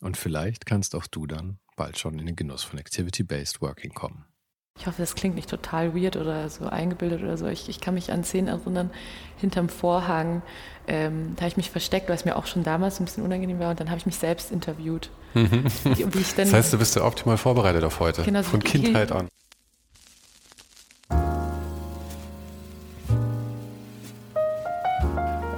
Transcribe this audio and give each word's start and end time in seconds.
Und 0.00 0.16
vielleicht 0.16 0.66
kannst 0.66 0.94
auch 0.94 1.06
du 1.06 1.26
dann 1.26 1.58
bald 1.76 1.98
schon 1.98 2.18
in 2.18 2.26
den 2.26 2.36
Genuss 2.36 2.62
von 2.62 2.78
Activity-Based 2.78 3.60
Working 3.60 3.92
kommen. 3.92 4.24
Ich 4.78 4.86
hoffe, 4.86 5.02
das 5.02 5.14
klingt 5.14 5.34
nicht 5.34 5.50
total 5.50 5.94
weird 5.94 6.16
oder 6.16 6.48
so 6.48 6.64
eingebildet 6.64 7.22
oder 7.22 7.36
so. 7.36 7.46
Ich, 7.48 7.68
ich 7.68 7.80
kann 7.80 7.94
mich 7.94 8.12
an 8.12 8.24
Szenen 8.24 8.48
erinnern, 8.48 8.90
hinterm 9.36 9.68
Vorhang, 9.68 10.42
ähm, 10.86 11.34
da 11.36 11.42
habe 11.42 11.48
ich 11.48 11.56
mich 11.58 11.70
versteckt, 11.70 12.08
weil 12.08 12.16
es 12.16 12.24
mir 12.24 12.36
auch 12.36 12.46
schon 12.46 12.62
damals 12.62 12.98
ein 12.98 13.04
bisschen 13.04 13.22
unangenehm 13.22 13.58
war 13.58 13.70
und 13.70 13.80
dann 13.80 13.90
habe 13.90 13.98
ich 13.98 14.06
mich 14.06 14.16
selbst 14.16 14.50
interviewt. 14.50 15.10
Mhm. 15.34 15.64
Wie, 15.84 16.14
wie 16.14 16.24
das 16.36 16.52
heißt, 16.52 16.72
du 16.72 16.78
bist 16.78 16.96
ja 16.96 17.04
optimal 17.04 17.36
vorbereitet 17.36 17.84
auf 17.84 18.00
heute, 18.00 18.22
genau, 18.22 18.42
von 18.42 18.60
Kindheit 18.60 19.12
an. 19.12 19.28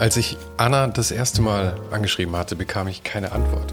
Als 0.01 0.17
ich 0.17 0.37
Anna 0.57 0.89
das 0.89 1.13
erste 1.13 1.43
Mal 1.43 1.79
angeschrieben 1.93 2.35
hatte, 2.35 2.57
bekam 2.57 2.89
ich 2.89 3.05
keine 3.05 3.31
Antwort. 3.31 3.73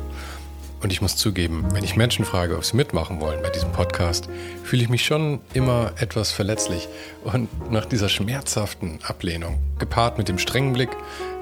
Und 0.81 0.93
ich 0.93 1.01
muss 1.01 1.17
zugeben, 1.17 1.65
wenn 1.73 1.83
ich 1.83 1.97
Menschen 1.97 2.23
frage, 2.23 2.55
ob 2.55 2.63
sie 2.63 2.77
mitmachen 2.77 3.19
wollen 3.19 3.41
bei 3.41 3.49
diesem 3.49 3.71
Podcast, 3.71 4.29
fühle 4.63 4.83
ich 4.83 4.89
mich 4.89 5.05
schon 5.05 5.41
immer 5.53 5.91
etwas 5.97 6.31
verletzlich. 6.31 6.87
Und 7.23 7.49
nach 7.71 7.85
dieser 7.85 8.07
schmerzhaften 8.07 8.99
Ablehnung, 9.03 9.59
gepaart 9.77 10.17
mit 10.17 10.29
dem 10.29 10.37
strengen 10.37 10.73
Blick, 10.73 10.89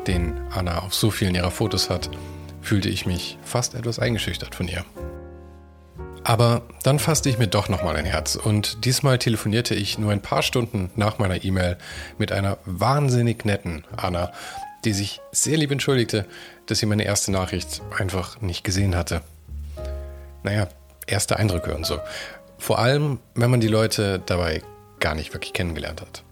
den 0.08 0.34
Anna 0.50 0.80
auf 0.80 0.94
so 0.94 1.12
vielen 1.12 1.36
ihrer 1.36 1.52
Fotos 1.52 1.90
hat, 1.90 2.10
fühlte 2.62 2.90
ich 2.90 3.06
mich 3.06 3.38
fast 3.44 3.76
etwas 3.76 4.00
eingeschüchtert 4.00 4.56
von 4.56 4.68
ihr. 4.68 4.84
Aber 6.24 6.64
dann 6.84 7.00
fasste 7.00 7.30
ich 7.30 7.38
mir 7.38 7.48
doch 7.48 7.70
nochmal 7.70 7.96
ein 7.96 8.04
Herz 8.04 8.36
und 8.36 8.84
diesmal 8.84 9.18
telefonierte 9.18 9.76
ich 9.76 9.98
nur 9.98 10.12
ein 10.12 10.22
paar 10.22 10.42
Stunden 10.42 10.90
nach 10.98 11.20
meiner 11.20 11.46
E-Mail 11.46 11.78
mit 12.18 12.34
einer 12.34 12.58
wahnsinnig 12.66 13.46
netten 13.46 13.86
Anna, 13.96 14.34
die 14.88 14.94
sich 14.94 15.22
sehr 15.32 15.58
lieb 15.58 15.72
entschuldigte, 15.72 16.26
dass 16.66 16.80
sie 16.80 16.86
meine 16.86 17.04
erste 17.04 17.32
Nachricht 17.32 17.82
einfach 17.98 18.42
nicht 18.42 18.64
gesehen 18.64 18.96
hatte. 18.96 19.22
Naja, 20.44 20.68
erste 21.06 21.38
Eindrücke 21.38 21.76
und 21.76 21.86
so. 21.86 22.00
Vor 22.58 22.80
allem, 22.80 23.20
wenn 23.36 23.52
man 23.52 23.60
die 23.60 23.68
Leute 23.68 24.22
dabei 24.26 24.62
gar 25.00 25.14
nicht 25.14 25.34
wirklich 25.34 25.54
kennengelernt 25.54 26.02
hat. 26.02 26.24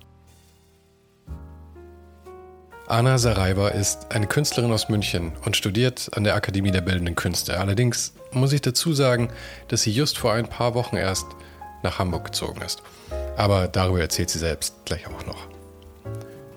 Anna 2.88 3.18
Saraiba 3.18 3.69
ist 3.69 4.12
eine 4.12 4.28
Künstlerin 4.28 4.72
aus 4.72 4.90
München 4.90 5.31
und 5.44 5.58
studiert 5.58 6.09
an 6.13 6.24
der 6.24 6.35
Akademie 6.35 6.72
der 6.72 6.81
Bildenden 6.81 7.16
Künste. 7.16 7.59
Allerdings 7.59 8.13
muss 8.31 8.53
ich 8.53 8.62
dazu 8.62 8.94
sagen, 8.94 9.29
dass 9.68 9.81
sie 9.81 9.91
just 9.91 10.18
vor 10.18 10.34
ein 10.34 10.47
paar 10.47 10.75
Wochen 10.75 10.96
erst 10.96 11.25
nach 11.84 12.00
Hamburg 12.00 12.25
gezogen 12.25 12.62
ist. 12.62 12.84
Aber 13.38 13.68
darüber 13.68 14.02
erzählt 14.02 14.29
sie 14.29 14.40
selbst 14.40 14.75
gleich 14.85 15.08
auch 15.08 15.25
noch. 15.25 15.54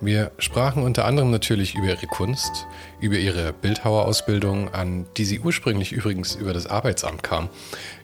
Wir 0.00 0.30
sprachen 0.38 0.84
unter 0.84 1.04
anderem 1.06 1.32
natürlich 1.32 1.74
über 1.74 1.88
ihre 1.88 2.06
Kunst, 2.06 2.66
über 3.00 3.16
ihre 3.16 3.52
Bildhauerausbildung, 3.52 4.72
an 4.72 5.06
die 5.16 5.24
sie 5.24 5.40
ursprünglich 5.40 5.92
übrigens 5.92 6.36
über 6.36 6.52
das 6.52 6.68
Arbeitsamt 6.68 7.24
kam, 7.24 7.48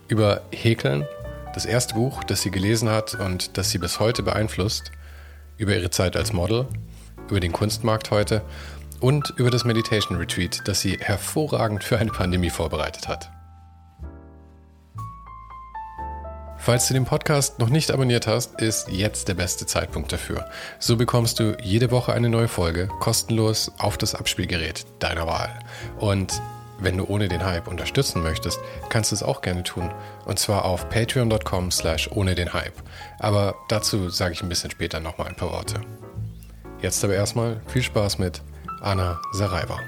über 0.09 0.43
Häkeln, 0.51 1.07
das 1.55 1.67
erste 1.67 1.95
Buch, 1.95 2.25
das 2.25 2.43
sie 2.43 2.51
gelesen 2.51 2.91
hat 2.91 3.15
und 3.15 3.57
das 3.57 3.71
sie 3.71 3.79
bis 3.79 4.01
heute 4.01 4.25
beeinflusst, 4.25 4.91
über 5.57 5.73
ihre 5.73 5.91
Zeit 5.91 6.17
als 6.17 6.33
Model, 6.33 6.67
über 7.31 7.39
den 7.39 7.53
Kunstmarkt 7.53 8.11
heute 8.11 8.43
und 9.01 9.33
über 9.37 9.53
das 9.53 9.65
Meditation 9.65 10.19
Retreat, 10.19 10.63
das 10.65 10.81
sie 10.81 10.99
hervorragend 10.99 11.85
für 11.85 11.99
eine 11.99 12.11
Pandemie 12.11 12.51
vorbereitet 12.51 13.07
hat. 13.07 13.31
Falls 16.65 16.89
du 16.89 16.95
den 16.95 17.05
Podcast 17.05 17.59
noch 17.59 17.69
nicht 17.69 17.91
abonniert 17.91 18.27
hast, 18.27 18.59
ist 18.63 18.89
jetzt 18.89 19.29
der 19.29 19.35
beste 19.35 19.67
Zeitpunkt 19.67 20.11
dafür. 20.11 20.47
So 20.79 20.97
bekommst 20.97 21.39
du 21.39 21.55
jede 21.63 21.91
Woche 21.91 22.15
eine 22.15 22.31
neue 22.31 22.49
Folge 22.49 22.89
kostenlos 23.01 23.71
auf 23.77 23.99
das 23.99 24.15
Abspielgerät 24.15 24.87
deiner 24.99 25.27
Wahl. 25.27 25.51
Und 25.99 26.41
wenn 26.79 26.97
du 26.97 27.05
ohne 27.05 27.29
den 27.29 27.45
Hype 27.45 27.69
unterstützen 27.69 28.23
möchtest, 28.23 28.59
kannst 28.89 29.11
du 29.11 29.17
es 29.17 29.23
auch 29.23 29.43
gerne 29.43 29.63
tun. 29.63 29.93
Und 30.25 30.39
zwar 30.39 30.65
auf 30.65 30.89
patreon.com 30.89 31.71
slash 31.71 32.11
ohne 32.13 32.35
den 32.35 32.55
Hype. 32.55 32.83
Aber 33.19 33.57
dazu 33.69 34.09
sage 34.09 34.33
ich 34.33 34.43
ein 34.43 34.49
bisschen 34.49 34.71
später 34.71 35.01
nochmal 35.01 35.29
ein 35.29 35.37
paar 35.37 35.53
Worte. 35.53 35.83
Jetzt 36.81 37.05
aber 37.05 37.13
erstmal 37.13 37.61
viel 37.67 37.83
Spaß 37.83 38.19
mit 38.19 38.41
Anna 38.81 39.21
Saraiva. 39.35 39.81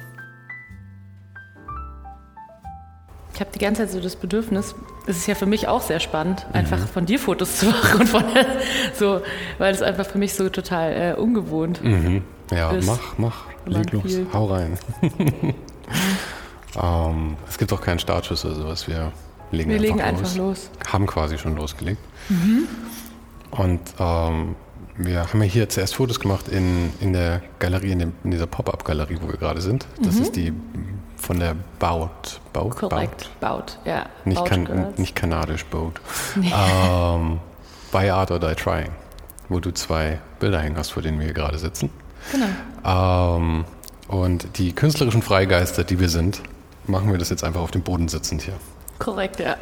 Ich 3.37 3.41
habe 3.41 3.51
die 3.53 3.59
ganze 3.59 3.83
Zeit 3.83 3.91
so 3.91 4.01
das 4.01 4.17
Bedürfnis, 4.17 4.75
es 5.07 5.19
ist 5.19 5.27
ja 5.27 5.35
für 5.35 5.45
mich 5.45 5.69
auch 5.69 5.83
sehr 5.83 6.01
spannend, 6.01 6.47
mhm. 6.49 6.55
einfach 6.55 6.79
von 6.79 7.05
dir 7.05 7.19
Fotos 7.19 7.59
zu 7.59 7.67
machen 7.67 8.01
und 8.01 8.07
von 8.09 8.25
so, 8.95 9.21
weil 9.59 9.75
es 9.75 9.83
einfach 9.83 10.07
für 10.07 10.17
mich 10.17 10.33
so 10.33 10.49
total 10.49 11.15
äh, 11.19 11.21
ungewohnt 11.21 11.85
mhm. 11.85 12.23
Ja, 12.51 12.71
ist. 12.71 12.87
mach, 12.87 13.19
mach, 13.19 13.45
leg 13.67 13.93
los, 13.93 14.05
viel. 14.05 14.27
hau 14.33 14.47
rein. 14.47 14.79
ähm, 16.83 17.37
es 17.47 17.59
gibt 17.59 17.75
auch 17.75 17.83
keinen 17.83 17.99
Startschuss 17.99 18.43
oder 18.47 18.55
sowas, 18.55 18.89
wir 18.89 19.13
legen, 19.51 19.69
wir 19.69 19.77
einfach, 19.77 19.87
legen 19.87 20.01
einfach 20.01 20.35
los. 20.37 20.71
Haben 20.91 21.07
quasi 21.07 21.37
schon 21.37 21.57
losgelegt. 21.57 22.01
Mhm. 22.31 22.67
Und 23.51 23.81
ähm, 23.99 24.57
wir 24.97 25.31
haben 25.31 25.43
ja 25.43 25.47
hier 25.47 25.69
zuerst 25.69 25.95
Fotos 25.95 26.21
gemacht 26.21 26.49
in, 26.49 26.91
in 27.03 27.13
der 27.13 27.43
Galerie, 27.59 27.93
in, 27.93 27.99
dem, 27.99 28.13
in 28.25 28.31
dieser 28.31 28.47
Pop-Up-Galerie, 28.47 29.19
wo 29.21 29.29
wir 29.29 29.37
gerade 29.37 29.61
sind. 29.61 29.87
Das 30.03 30.15
mhm. 30.15 30.23
ist 30.23 30.37
die 30.37 30.55
von 31.27 31.41
der 31.41 31.57
Baut. 31.81 32.41
Baut? 32.53 32.77
Korrekt, 32.77 33.29
Baut, 33.41 33.79
ja. 33.85 34.07
Nicht, 34.25 34.39
Baut 34.39 34.49
kan 34.49 34.95
nicht 34.97 35.17
kanadisch 35.17 35.65
Boat. 35.67 36.01
Nee. 36.37 36.53
Ähm, 36.55 37.41
Buy 37.91 38.11
Art 38.11 38.31
or 38.31 38.39
Die 38.39 38.55
Trying, 38.55 38.93
wo 39.49 39.59
du 39.59 39.73
zwei 39.73 40.21
Bilder 40.39 40.61
hängen 40.61 40.77
hast, 40.77 40.91
vor 40.91 41.03
denen 41.03 41.19
wir 41.19 41.27
hier 41.27 41.35
gerade 41.35 41.59
sitzen. 41.59 41.91
Genau. 42.31 43.39
Ähm, 43.39 43.65
und 44.07 44.59
die 44.59 44.73
künstlerischen 44.73 45.23
Freigeister, 45.23 45.83
die 45.83 45.99
wir 45.99 46.09
sind, 46.09 46.43
machen 46.87 47.11
wir 47.11 47.19
das 47.19 47.31
jetzt 47.31 47.43
einfach 47.43 47.61
auf 47.61 47.73
dem 47.73 47.83
Boden 47.83 48.07
sitzend 48.07 48.43
hier. 48.43 48.55
Korrekt, 48.99 49.41
ja. 49.41 49.57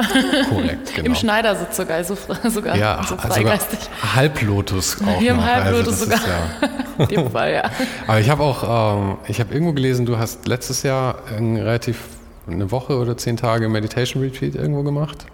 Korrekt, 0.48 0.94
genau. 0.94 1.06
Im 1.06 1.14
Schneidersitz 1.14 1.76
sogar, 1.76 2.02
so, 2.04 2.16
sogar 2.48 2.76
ja, 2.76 3.02
so 3.02 3.16
freigeistig. 3.16 3.80
Sogar 3.80 4.14
Halblotus 4.14 4.98
auch 5.02 5.18
Hier 5.18 5.34
noch. 5.34 5.42
im 5.42 5.44
Halblotus 5.44 5.88
also 5.88 6.04
sogar. 6.04 6.20
Ja. 6.20 6.68
In 6.98 7.08
dem 7.08 7.30
Fall, 7.30 7.52
ja. 7.52 7.70
Aber 8.06 8.20
ich 8.20 8.30
habe 8.30 8.42
auch, 8.42 8.96
ähm, 8.96 9.16
ich 9.26 9.40
habe 9.40 9.52
irgendwo 9.52 9.72
gelesen, 9.72 10.06
du 10.06 10.18
hast 10.18 10.46
letztes 10.46 10.84
Jahr 10.84 11.16
ein 11.36 11.56
relativ 11.56 11.98
eine 12.46 12.70
Woche 12.70 12.98
oder 12.98 13.16
zehn 13.16 13.36
Tage 13.36 13.68
Meditation 13.68 14.22
Retreat 14.22 14.54
irgendwo 14.54 14.82
gemacht. 14.82 15.26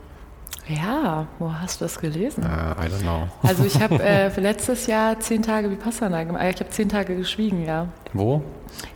Ja, 0.69 1.27
wo 1.39 1.53
hast 1.53 1.81
du 1.81 1.85
das 1.85 1.99
gelesen? 1.99 2.45
Uh, 2.45 2.81
I 2.81 2.87
don't 2.87 3.03
know. 3.03 3.27
Also 3.43 3.65
ich 3.65 3.81
habe 3.81 4.01
äh, 4.03 4.31
für 4.31 4.41
letztes 4.41 4.87
Jahr 4.87 5.19
zehn 5.19 5.43
Tage 5.43 5.71
Vipassana 5.71 6.23
gemacht. 6.23 6.45
Ich 6.55 6.61
habe 6.61 6.71
zehn 6.71 6.89
Tage 6.89 7.17
geschwiegen, 7.17 7.67
ja. 7.67 7.89
Wo? 8.13 8.43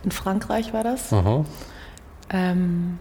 In 0.03 0.11
Frankreich 0.11 0.73
war 0.73 0.83
das. 0.83 1.11
Aha. 1.11 1.43
Ähm, 2.29 2.99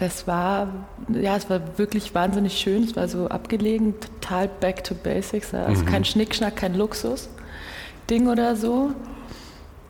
das 0.00 0.26
war, 0.26 0.68
ja, 1.12 1.36
es 1.36 1.50
war 1.50 1.76
wirklich 1.76 2.14
wahnsinnig 2.14 2.58
schön. 2.58 2.84
Es 2.84 2.96
war 2.96 3.06
so 3.06 3.28
abgelegen, 3.28 3.94
total 4.00 4.48
back 4.48 4.82
to 4.82 4.94
basics. 4.94 5.52
Also 5.52 5.82
mhm. 5.82 5.86
kein 5.86 6.04
Schnickschnack, 6.06 6.56
kein 6.56 6.74
Luxus-Ding 6.74 8.28
oder 8.28 8.56
so. 8.56 8.92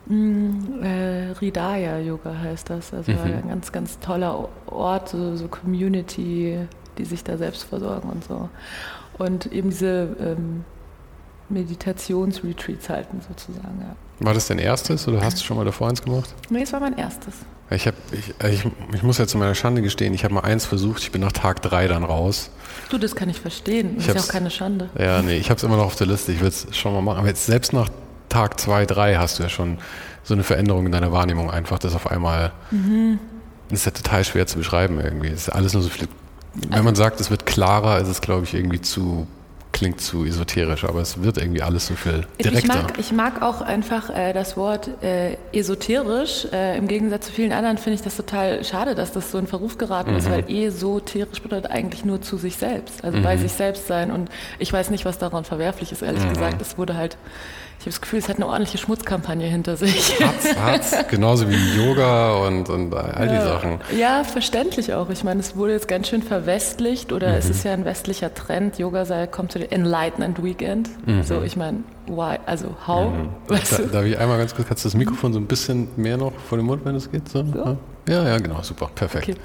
Mm, 0.07 0.83
äh, 0.83 1.31
Ridaya 1.39 1.99
Yoga 1.99 2.37
heißt 2.37 2.69
das. 2.69 2.93
Also 2.93 3.13
mhm. 3.13 3.19
ein 3.19 3.47
ganz, 3.47 3.71
ganz 3.71 3.99
toller 3.99 4.49
Ort, 4.65 5.09
so, 5.09 5.37
so, 5.37 5.47
Community, 5.47 6.59
die 6.97 7.05
sich 7.05 7.23
da 7.23 7.37
selbst 7.37 7.63
versorgen 7.63 8.09
und 8.09 8.25
so. 8.25 8.49
Und 9.17 9.45
eben 9.45 9.69
diese 9.69 10.13
ähm, 10.19 10.65
Meditationsretreats 11.51 12.89
halten 12.89 13.21
sozusagen. 13.27 13.79
Ja. 13.79 13.95
War 14.25 14.33
das 14.33 14.47
dein 14.47 14.59
erstes 14.59 15.07
oder 15.07 15.21
hast 15.21 15.39
du 15.39 15.43
schon 15.43 15.57
mal 15.57 15.65
davor 15.65 15.89
eins 15.89 16.01
gemacht? 16.01 16.33
Nee, 16.49 16.63
es 16.63 16.73
war 16.73 16.79
mein 16.79 16.97
erstes. 16.97 17.33
Ich, 17.69 17.87
hab, 17.87 17.95
ich, 18.11 18.33
ich, 18.51 18.65
ich 18.93 19.03
muss 19.03 19.17
ja 19.17 19.27
zu 19.27 19.37
meiner 19.37 19.55
Schande 19.55 19.81
gestehen, 19.81 20.13
ich 20.13 20.25
habe 20.25 20.33
mal 20.33 20.41
eins 20.41 20.65
versucht, 20.65 21.01
ich 21.03 21.11
bin 21.11 21.21
nach 21.21 21.31
Tag 21.31 21.61
drei 21.61 21.87
dann 21.87 22.03
raus. 22.03 22.51
Du, 22.89 22.97
das 22.97 23.15
kann 23.15 23.29
ich 23.29 23.39
verstehen. 23.39 23.95
Das 23.95 24.03
ich 24.03 24.09
ist 24.09 24.15
ja 24.15 24.21
auch 24.21 24.27
keine 24.27 24.51
Schande. 24.51 24.89
Ja, 24.99 25.21
nee, 25.21 25.37
ich 25.37 25.49
habe 25.49 25.57
es 25.57 25.63
immer 25.63 25.77
noch 25.77 25.85
auf 25.85 25.95
der 25.95 26.07
Liste, 26.07 26.33
ich 26.33 26.41
will 26.41 26.49
es 26.49 26.67
schon 26.75 26.93
mal 26.93 27.01
machen. 27.01 27.19
Aber 27.19 27.27
jetzt 27.27 27.45
selbst 27.45 27.71
nach 27.71 27.89
Tag 28.27 28.59
zwei, 28.59 28.85
drei 28.85 29.15
hast 29.15 29.39
du 29.39 29.43
ja 29.43 29.49
schon 29.49 29.77
so 30.23 30.33
eine 30.33 30.43
Veränderung 30.43 30.85
in 30.85 30.91
deiner 30.91 31.11
Wahrnehmung 31.11 31.49
einfach, 31.49 31.79
dass 31.79 31.95
auf 31.95 32.11
einmal, 32.11 32.51
mhm. 32.71 33.19
das 33.69 33.79
ist 33.79 33.85
ja 33.85 33.91
total 33.91 34.25
schwer 34.25 34.47
zu 34.47 34.57
beschreiben 34.57 34.99
irgendwie. 34.99 35.27
Es 35.29 35.47
ist 35.47 35.49
alles 35.49 35.73
nur 35.73 35.81
so 35.81 35.89
viel, 35.89 36.07
wenn 36.69 36.83
man 36.83 36.95
sagt, 36.95 37.21
es 37.21 37.31
wird 37.31 37.45
klarer, 37.45 37.99
ist 37.99 38.09
es 38.09 38.21
glaube 38.21 38.43
ich 38.43 38.53
irgendwie 38.53 38.81
zu 38.81 39.27
klingt 39.71 40.01
zu 40.01 40.25
esoterisch, 40.25 40.83
aber 40.83 40.99
es 40.99 41.21
wird 41.23 41.37
irgendwie 41.37 41.61
alles 41.61 41.87
so 41.87 41.95
viel 41.95 42.25
direkter. 42.43 42.59
Ich 42.59 42.67
mag, 42.67 42.99
ich 42.99 43.11
mag 43.11 43.41
auch 43.41 43.61
einfach 43.61 44.09
äh, 44.09 44.33
das 44.33 44.57
Wort 44.57 44.89
äh, 45.03 45.37
esoterisch. 45.53 46.47
Äh, 46.51 46.77
Im 46.77 46.87
Gegensatz 46.87 47.27
zu 47.27 47.31
vielen 47.31 47.51
anderen 47.51 47.77
finde 47.77 47.95
ich 47.95 48.01
das 48.01 48.15
total 48.15 48.63
schade, 48.63 48.95
dass 48.95 49.11
das 49.11 49.31
so 49.31 49.37
in 49.37 49.47
Verruf 49.47 49.77
geraten 49.77 50.11
mhm. 50.11 50.17
ist, 50.17 50.29
weil 50.29 50.49
esoterisch 50.49 51.41
bedeutet 51.41 51.71
eigentlich 51.71 52.05
nur 52.05 52.21
zu 52.21 52.37
sich 52.37 52.57
selbst, 52.57 53.03
also 53.03 53.17
mhm. 53.17 53.23
bei 53.23 53.37
sich 53.37 53.51
selbst 53.51 53.87
sein. 53.87 54.11
Und 54.11 54.29
ich 54.59 54.71
weiß 54.71 54.89
nicht, 54.89 55.05
was 55.05 55.17
daran 55.17 55.45
verwerflich 55.45 55.91
ist, 55.91 56.01
ehrlich 56.01 56.23
mhm. 56.23 56.29
gesagt. 56.29 56.61
Es 56.61 56.77
wurde 56.77 56.95
halt 56.95 57.17
ich 57.81 57.87
habe 57.87 57.93
das 57.93 58.01
Gefühl, 58.01 58.19
es 58.19 58.29
hat 58.29 58.35
eine 58.35 58.45
ordentliche 58.45 58.77
Schmutzkampagne 58.77 59.47
hinter 59.47 59.75
sich. 59.75 60.21
Hat's, 60.21 60.55
hat's. 60.55 61.07
Genauso 61.09 61.49
wie 61.49 61.55
Yoga 61.75 62.45
und, 62.45 62.69
und 62.69 62.93
all 62.93 63.27
die 63.27 63.33
ja. 63.33 63.41
Sachen. 63.41 63.79
Ja, 63.97 64.23
verständlich 64.23 64.93
auch. 64.93 65.09
Ich 65.09 65.23
meine, 65.23 65.39
es 65.39 65.55
wurde 65.55 65.73
jetzt 65.73 65.87
ganz 65.87 66.07
schön 66.07 66.21
verwestlicht 66.21 67.11
oder 67.11 67.29
mhm. 67.29 67.37
es 67.37 67.49
ist 67.49 67.63
ja 67.63 67.73
ein 67.73 67.83
westlicher 67.83 68.35
Trend. 68.35 68.77
Yoga 68.77 69.05
sei, 69.05 69.25
kommt 69.25 69.51
zu 69.51 69.57
den 69.57 69.71
Enlightenment 69.71 70.43
Weekend. 70.43 70.91
Mhm. 71.07 71.23
So, 71.23 71.41
ich 71.41 71.55
meine, 71.55 71.79
why, 72.05 72.37
also 72.45 72.67
how? 72.85 73.13
Mhm. 73.13 73.29
Weißt 73.47 73.79
da, 73.79 73.83
Darf 73.85 74.05
ich 74.05 74.15
einmal 74.15 74.37
ganz 74.37 74.53
kurz, 74.53 74.67
kannst 74.67 74.85
du 74.85 74.89
das 74.89 74.95
Mikrofon 74.95 75.33
so 75.33 75.39
ein 75.39 75.47
bisschen 75.47 75.87
mehr 75.95 76.17
noch 76.17 76.33
vor 76.33 76.59
dem 76.59 76.67
Mund, 76.67 76.85
wenn 76.85 76.93
es 76.93 77.09
geht? 77.09 77.29
So? 77.29 77.43
so? 77.43 77.77
Ja, 78.07 78.27
ja, 78.27 78.37
genau, 78.37 78.61
super, 78.61 78.91
perfekt. 78.93 79.29
Okay. 79.29 79.37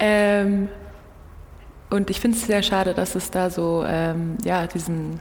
Ähm, 0.00 0.68
und 1.90 2.10
ich 2.10 2.18
finde 2.18 2.36
es 2.38 2.44
sehr 2.44 2.64
schade, 2.64 2.92
dass 2.92 3.14
es 3.14 3.30
da 3.30 3.50
so, 3.50 3.84
ähm, 3.86 4.36
ja, 4.44 4.66
diesen 4.66 5.20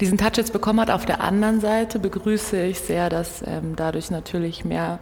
diesen 0.00 0.18
Touch 0.18 0.36
jetzt 0.36 0.52
bekommen 0.52 0.80
hat. 0.80 0.90
Auf 0.90 1.06
der 1.06 1.20
anderen 1.20 1.60
Seite 1.60 1.98
begrüße 1.98 2.62
ich 2.62 2.80
sehr, 2.80 3.08
dass 3.08 3.42
ähm, 3.46 3.74
dadurch 3.76 4.10
natürlich 4.10 4.64
mehr, 4.64 4.98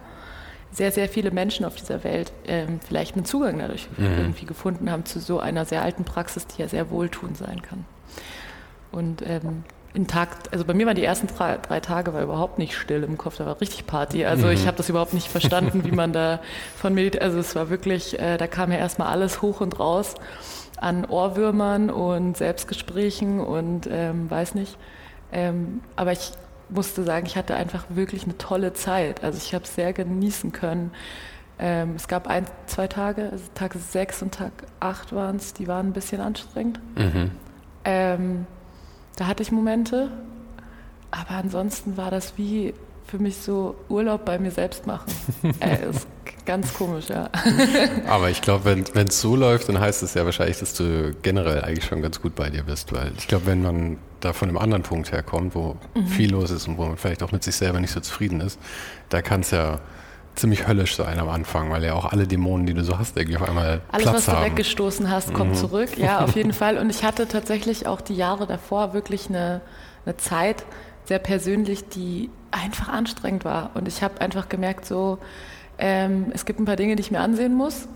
sehr, 0.71 0.91
sehr 0.91 1.09
viele 1.09 1.31
Menschen 1.31 1.65
auf 1.65 1.75
dieser 1.75 2.03
Welt 2.03 2.31
ähm, 2.47 2.79
vielleicht 2.85 3.15
einen 3.15 3.25
Zugang 3.25 3.59
dadurch 3.59 3.87
mhm. 3.97 4.05
irgendwie 4.17 4.45
gefunden 4.45 4.91
haben 4.91 5.05
zu 5.05 5.19
so 5.19 5.39
einer 5.39 5.65
sehr 5.65 5.81
alten 5.81 6.03
Praxis, 6.03 6.47
die 6.47 6.61
ja 6.61 6.67
sehr 6.67 6.89
wohltuend 6.89 7.37
sein 7.37 7.61
kann. 7.61 7.85
Und 8.91 9.21
ähm, 9.27 9.63
in 9.93 10.07
Tag, 10.07 10.29
also 10.51 10.65
bei 10.65 10.73
mir 10.73 10.85
waren 10.85 10.95
die 10.95 11.03
ersten 11.03 11.27
drei, 11.27 11.57
drei, 11.57 11.79
Tage 11.79 12.13
war 12.13 12.21
überhaupt 12.21 12.59
nicht 12.59 12.75
still 12.75 13.03
im 13.03 13.17
Kopf, 13.17 13.37
da 13.37 13.45
war 13.45 13.59
richtig 13.61 13.87
Party. 13.87 14.25
Also 14.25 14.47
mhm. 14.47 14.53
ich 14.53 14.67
habe 14.67 14.75
das 14.75 14.89
überhaupt 14.89 15.13
nicht 15.13 15.29
verstanden, 15.29 15.85
wie 15.85 15.91
man 15.91 16.11
da 16.11 16.39
von 16.75 16.93
mir, 16.93 17.11
also 17.21 17.39
es 17.39 17.55
war 17.55 17.69
wirklich, 17.69 18.19
äh, 18.19 18.37
da 18.37 18.47
kam 18.47 18.71
ja 18.71 18.77
erstmal 18.77 19.07
alles 19.07 19.41
hoch 19.41 19.61
und 19.61 19.79
raus 19.79 20.15
an 20.77 21.05
Ohrwürmern 21.05 21.89
und 21.89 22.37
Selbstgesprächen 22.37 23.39
und 23.39 23.87
ähm, 23.91 24.29
weiß 24.29 24.55
nicht. 24.55 24.77
Ähm, 25.31 25.81
aber 25.95 26.11
ich 26.11 26.31
musste 26.69 27.03
sagen, 27.03 27.25
ich 27.25 27.37
hatte 27.37 27.55
einfach 27.55 27.85
wirklich 27.89 28.23
eine 28.23 28.37
tolle 28.37 28.73
Zeit. 28.73 29.23
Also 29.23 29.37
ich 29.37 29.53
habe 29.53 29.63
es 29.63 29.75
sehr 29.75 29.93
genießen 29.93 30.51
können. 30.51 30.91
Ähm, 31.57 31.93
es 31.95 32.07
gab 32.07 32.27
ein, 32.27 32.45
zwei 32.67 32.87
Tage, 32.87 33.29
also 33.31 33.43
Tag 33.53 33.75
sechs 33.75 34.21
und 34.21 34.33
Tag 34.33 34.51
acht 34.79 35.13
waren 35.13 35.37
es, 35.37 35.53
die 35.53 35.67
waren 35.67 35.87
ein 35.87 35.93
bisschen 35.93 36.19
anstrengend. 36.19 36.79
Mhm. 36.95 37.31
Ähm, 37.85 38.47
da 39.15 39.27
hatte 39.27 39.43
ich 39.43 39.51
Momente, 39.51 40.11
aber 41.11 41.31
ansonsten 41.31 41.95
war 41.95 42.11
das 42.11 42.37
wie 42.37 42.73
für 43.05 43.19
mich 43.19 43.37
so 43.37 43.75
Urlaub 43.87 44.25
bei 44.25 44.37
mir 44.37 44.51
selbst 44.51 44.85
machen. 44.85 45.13
äh, 45.61 45.89
ist 45.89 46.07
ganz 46.45 46.73
komisch, 46.73 47.09
ja. 47.09 47.29
Aber 48.07 48.29
ich 48.29 48.41
glaube, 48.41 48.65
wenn 48.93 49.07
es 49.07 49.21
so 49.21 49.35
läuft, 49.35 49.69
dann 49.69 49.79
heißt 49.79 50.03
es 50.03 50.13
ja 50.13 50.25
wahrscheinlich, 50.25 50.59
dass 50.59 50.73
du 50.73 51.15
generell 51.21 51.61
eigentlich 51.61 51.85
schon 51.85 52.01
ganz 52.01 52.21
gut 52.21 52.35
bei 52.35 52.49
dir 52.49 52.63
bist, 52.63 52.93
weil 52.93 53.11
ich 53.17 53.27
glaube, 53.27 53.47
wenn 53.47 53.61
man 53.61 53.97
da 54.19 54.33
von 54.33 54.49
einem 54.49 54.57
anderen 54.57 54.83
Punkt 54.83 55.11
herkommt, 55.11 55.55
wo 55.55 55.77
mhm. 55.93 56.07
viel 56.07 56.31
los 56.31 56.51
ist 56.51 56.67
und 56.67 56.77
wo 56.77 56.85
man 56.85 56.97
vielleicht 56.97 57.23
auch 57.23 57.31
mit 57.31 57.43
sich 57.43 57.55
selber 57.55 57.79
nicht 57.79 57.91
so 57.91 57.99
zufrieden 57.99 58.41
ist, 58.41 58.59
da 59.09 59.21
kann 59.21 59.41
es 59.41 59.51
ja 59.51 59.79
ziemlich 60.35 60.67
höllisch 60.67 60.95
sein 60.95 61.19
am 61.19 61.29
Anfang, 61.29 61.69
weil 61.71 61.83
ja 61.83 61.93
auch 61.93 62.05
alle 62.05 62.27
Dämonen, 62.27 62.65
die 62.65 62.73
du 62.73 62.83
so 62.83 62.97
hast, 62.97 63.17
irgendwie 63.17 63.37
auf 63.37 63.47
einmal 63.47 63.81
Alles, 63.91 64.03
Platz 64.03 64.15
was 64.15 64.25
du 64.25 64.31
haben. 64.33 64.45
weggestoßen 64.45 65.09
hast, 65.09 65.33
kommt 65.33 65.51
mhm. 65.51 65.55
zurück. 65.55 65.97
Ja, 65.97 66.19
auf 66.19 66.35
jeden 66.35 66.53
Fall. 66.53 66.77
Und 66.77 66.89
ich 66.89 67.03
hatte 67.03 67.27
tatsächlich 67.27 67.87
auch 67.87 68.01
die 68.01 68.15
Jahre 68.15 68.45
davor 68.45 68.93
wirklich 68.93 69.29
eine, 69.29 69.61
eine 70.05 70.17
Zeit, 70.17 70.65
sehr 71.05 71.19
persönlich, 71.19 71.87
die 71.87 72.29
einfach 72.51 72.89
anstrengend 72.89 73.45
war. 73.45 73.71
Und 73.75 73.87
ich 73.87 74.03
habe 74.03 74.21
einfach 74.21 74.49
gemerkt, 74.49 74.85
so, 74.85 75.19
ähm, 75.77 76.27
es 76.33 76.45
gibt 76.45 76.59
ein 76.59 76.65
paar 76.65 76.75
Dinge, 76.75 76.95
die 76.95 77.01
ich 77.01 77.11
mir 77.11 77.19
ansehen 77.19 77.55
muss. 77.55 77.87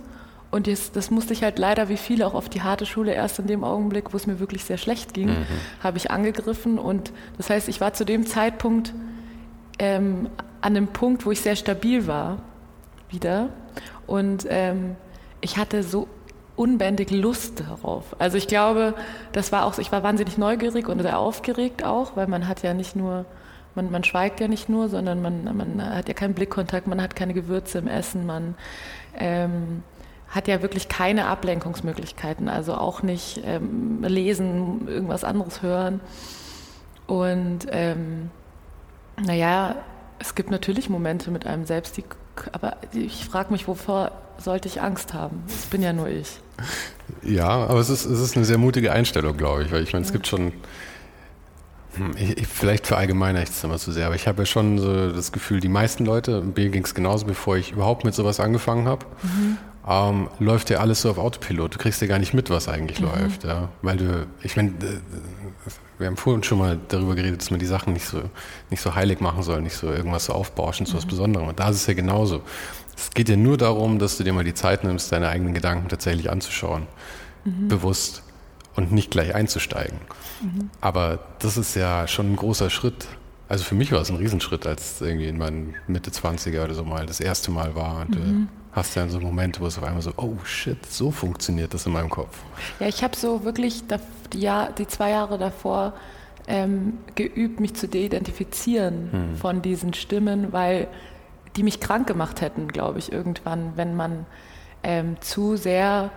Und 0.51 0.65
das, 0.65 0.91
das, 0.91 1.11
musste 1.11 1.33
ich 1.33 1.43
halt 1.43 1.59
leider 1.59 1.89
wie 1.89 1.97
viele 1.97 2.25
auch 2.25 2.33
auf 2.33 2.49
die 2.49 2.63
harte 2.63 2.87
Schule 2.87 3.13
erst 3.13 3.37
in 3.37 3.45
dem 3.45 3.63
Augenblick, 3.63 4.13
wo 4.13 4.17
es 4.17 4.25
mir 4.25 4.39
wirklich 4.39 4.65
sehr 4.65 4.77
schlecht 4.77 5.13
ging, 5.13 5.29
mhm. 5.29 5.45
habe 5.83 5.97
ich 5.97 6.09
angegriffen. 6.09 6.79
Und 6.79 7.11
das 7.37 7.51
heißt, 7.51 7.69
ich 7.69 7.79
war 7.81 7.93
zu 7.93 8.03
dem 8.03 8.25
Zeitpunkt 8.25 8.93
ähm, 9.77 10.27
an 10.61 10.75
einem 10.75 10.87
Punkt, 10.87 11.25
wo 11.25 11.31
ich 11.31 11.41
sehr 11.41 11.55
stabil 11.55 12.07
war, 12.07 12.39
wieder. 13.09 13.49
Und 14.07 14.47
ähm, 14.49 14.95
ich 15.41 15.57
hatte 15.57 15.83
so 15.83 16.07
unbändig 16.55 17.11
Lust 17.11 17.61
darauf. 17.61 18.15
Also 18.19 18.37
ich 18.37 18.47
glaube, 18.47 18.93
das 19.31 19.51
war 19.51 19.65
auch, 19.65 19.77
ich 19.77 19.91
war 19.91 20.03
wahnsinnig 20.03 20.37
neugierig 20.37 20.89
und 20.89 21.01
sehr 21.01 21.17
aufgeregt 21.17 21.85
auch, 21.85 22.17
weil 22.17 22.27
man 22.27 22.47
hat 22.47 22.63
ja 22.63 22.73
nicht 22.73 22.95
nur, 22.95 23.25
man, 23.75 23.91
man 23.91 24.03
schweigt 24.03 24.39
ja 24.39 24.47
nicht 24.47 24.69
nur, 24.69 24.89
sondern 24.89 25.21
man, 25.21 25.43
man 25.55 25.95
hat 25.95 26.07
ja 26.07 26.13
keinen 26.13 26.33
Blickkontakt, 26.33 26.87
man 26.87 27.01
hat 27.01 27.15
keine 27.15 27.33
Gewürze 27.33 27.77
im 27.77 27.87
Essen, 27.87 28.25
man 28.25 28.55
ähm, 29.17 29.83
hat 30.29 30.47
ja 30.47 30.61
wirklich 30.61 30.87
keine 30.89 31.25
Ablenkungsmöglichkeiten, 31.27 32.49
also 32.49 32.75
auch 32.75 33.01
nicht 33.01 33.41
ähm, 33.45 34.03
lesen, 34.03 34.87
irgendwas 34.87 35.23
anderes 35.23 35.61
hören. 35.61 36.01
Und 37.07 37.67
ähm, 37.71 38.29
naja, 39.25 39.75
es 40.19 40.35
gibt 40.35 40.51
natürlich 40.51 40.89
Momente 40.89 41.31
mit 41.31 41.47
einem 41.47 41.65
selbst, 41.65 41.97
die, 41.97 42.03
aber 42.51 42.77
ich 42.93 43.25
frage 43.25 43.51
mich, 43.51 43.67
wovor 43.67 44.11
sollte 44.37 44.67
ich 44.67 44.81
Angst 44.81 45.13
haben? 45.13 45.43
Das 45.47 45.65
bin 45.65 45.81
ja 45.81 45.93
nur 45.93 46.07
ich. 46.07 46.39
Ja, 47.23 47.49
aber 47.49 47.79
es 47.79 47.89
ist, 47.89 48.05
es 48.05 48.19
ist 48.19 48.35
eine 48.35 48.45
sehr 48.45 48.57
mutige 48.57 48.91
Einstellung, 48.91 49.35
glaube 49.35 49.63
ich, 49.63 49.71
weil 49.71 49.83
ich 49.83 49.93
meine, 49.93 50.05
es 50.05 50.11
gibt 50.11 50.27
schon, 50.27 50.53
hm, 51.95 52.15
ich, 52.17 52.47
vielleicht 52.47 52.87
verallgemeine 52.87 53.41
ich 53.41 53.49
es 53.49 53.63
immer 53.63 53.77
zu 53.77 53.91
sehr, 53.91 54.05
aber 54.05 54.15
ich 54.15 54.27
habe 54.27 54.43
ja 54.43 54.45
schon 54.45 54.77
so 54.77 55.11
das 55.11 55.31
Gefühl, 55.31 55.59
die 55.59 55.69
meisten 55.69 56.05
Leute, 56.05 56.41
mir 56.41 56.69
ging 56.69 56.83
es 56.83 56.93
genauso, 56.93 57.25
bevor 57.25 57.57
ich 57.57 57.71
überhaupt 57.71 58.05
mit 58.05 58.13
sowas 58.13 58.39
angefangen 58.39 58.87
habe, 58.87 59.05
mhm. 59.23 59.57
ähm, 59.87 60.29
läuft 60.39 60.69
ja 60.69 60.79
alles 60.79 61.01
so 61.01 61.09
auf 61.09 61.17
Autopilot. 61.17 61.75
Du 61.75 61.77
kriegst 61.79 62.01
ja 62.01 62.07
gar 62.07 62.19
nicht 62.19 62.33
mit, 62.33 62.49
was 62.49 62.67
eigentlich 62.67 62.99
mhm. 62.99 63.07
läuft, 63.07 63.43
ja, 63.43 63.69
weil 63.81 63.97
du, 63.97 64.27
ich 64.43 64.55
meine, 64.55 64.73
wir 65.97 66.07
haben 66.07 66.17
vorhin 66.17 66.43
schon 66.43 66.59
mal 66.59 66.79
darüber 66.87 67.15
geredet, 67.15 67.41
dass 67.41 67.51
man 67.51 67.59
die 67.59 67.65
Sachen 67.65 67.93
nicht 67.93 68.05
so, 68.05 68.21
nicht 68.69 68.81
so 68.81 68.93
heilig 68.93 69.19
machen 69.19 69.43
soll, 69.43 69.61
nicht 69.61 69.75
so 69.75 69.91
irgendwas 69.91 70.25
so 70.25 70.33
aufbauschen 70.33 70.85
zu 70.85 70.93
mhm. 70.93 70.97
was 70.97 71.05
Besonderem. 71.05 71.47
Und 71.47 71.59
da 71.59 71.69
ist 71.69 71.77
es 71.77 71.87
ja 71.87 71.93
genauso. 71.93 72.41
Es 72.95 73.09
geht 73.11 73.29
ja 73.29 73.35
nur 73.35 73.57
darum, 73.57 73.97
dass 73.97 74.17
du 74.17 74.23
dir 74.23 74.33
mal 74.33 74.43
die 74.43 74.53
Zeit 74.53 74.83
nimmst, 74.83 75.11
deine 75.11 75.29
eigenen 75.29 75.53
Gedanken 75.53 75.89
tatsächlich 75.89 76.29
anzuschauen, 76.29 76.85
mhm. 77.45 77.67
bewusst 77.67 78.23
und 78.75 78.91
nicht 78.91 79.11
gleich 79.11 79.35
einzusteigen. 79.35 79.99
Mhm. 80.41 80.69
Aber 80.81 81.19
das 81.39 81.57
ist 81.57 81.75
ja 81.75 82.07
schon 82.07 82.33
ein 82.33 82.35
großer 82.35 82.69
Schritt. 82.69 83.07
Also 83.47 83.63
für 83.63 83.75
mich 83.75 83.91
war 83.91 84.01
es 84.01 84.09
ein 84.09 84.17
Riesenschritt, 84.17 84.67
als 84.67 85.01
irgendwie 85.01 85.27
in 85.27 85.37
meinen 85.37 85.75
Mitte 85.87 86.11
20er 86.11 86.63
oder 86.63 86.75
so 86.75 86.83
mal 86.83 87.05
das 87.05 87.19
erste 87.19 87.51
Mal 87.51 87.75
war. 87.75 88.01
Und 88.01 88.11
mhm. 88.11 88.15
du 88.15 88.47
hast 88.71 88.95
ja 88.95 89.07
so 89.07 89.19
Momente, 89.19 89.59
wo 89.59 89.65
es 89.65 89.77
auf 89.77 89.83
einmal 89.83 90.01
so, 90.01 90.13
oh 90.17 90.37
shit, 90.43 90.85
so 90.85 91.11
funktioniert 91.11 91.73
das 91.73 91.85
in 91.85 91.93
meinem 91.93 92.09
Kopf. 92.09 92.37
Ja, 92.79 92.87
ich 92.87 93.03
habe 93.03 93.15
so 93.15 93.43
wirklich 93.43 93.83
die, 94.33 94.39
Jahr, 94.39 94.71
die 94.71 94.87
zwei 94.87 95.09
Jahre 95.09 95.37
davor 95.37 95.93
ähm, 96.47 96.99
geübt, 97.15 97.59
mich 97.59 97.75
zu 97.75 97.87
deidentifizieren 97.87 99.11
hm. 99.11 99.35
von 99.37 99.61
diesen 99.61 99.93
Stimmen, 99.93 100.53
weil 100.53 100.87
die 101.55 101.63
mich 101.63 101.79
krank 101.79 102.07
gemacht 102.07 102.41
hätten, 102.41 102.67
glaube 102.67 102.99
ich, 102.99 103.11
irgendwann, 103.11 103.73
wenn 103.75 103.95
man 103.95 104.25
ähm, 104.83 105.17
zu 105.21 105.57
sehr 105.57 106.11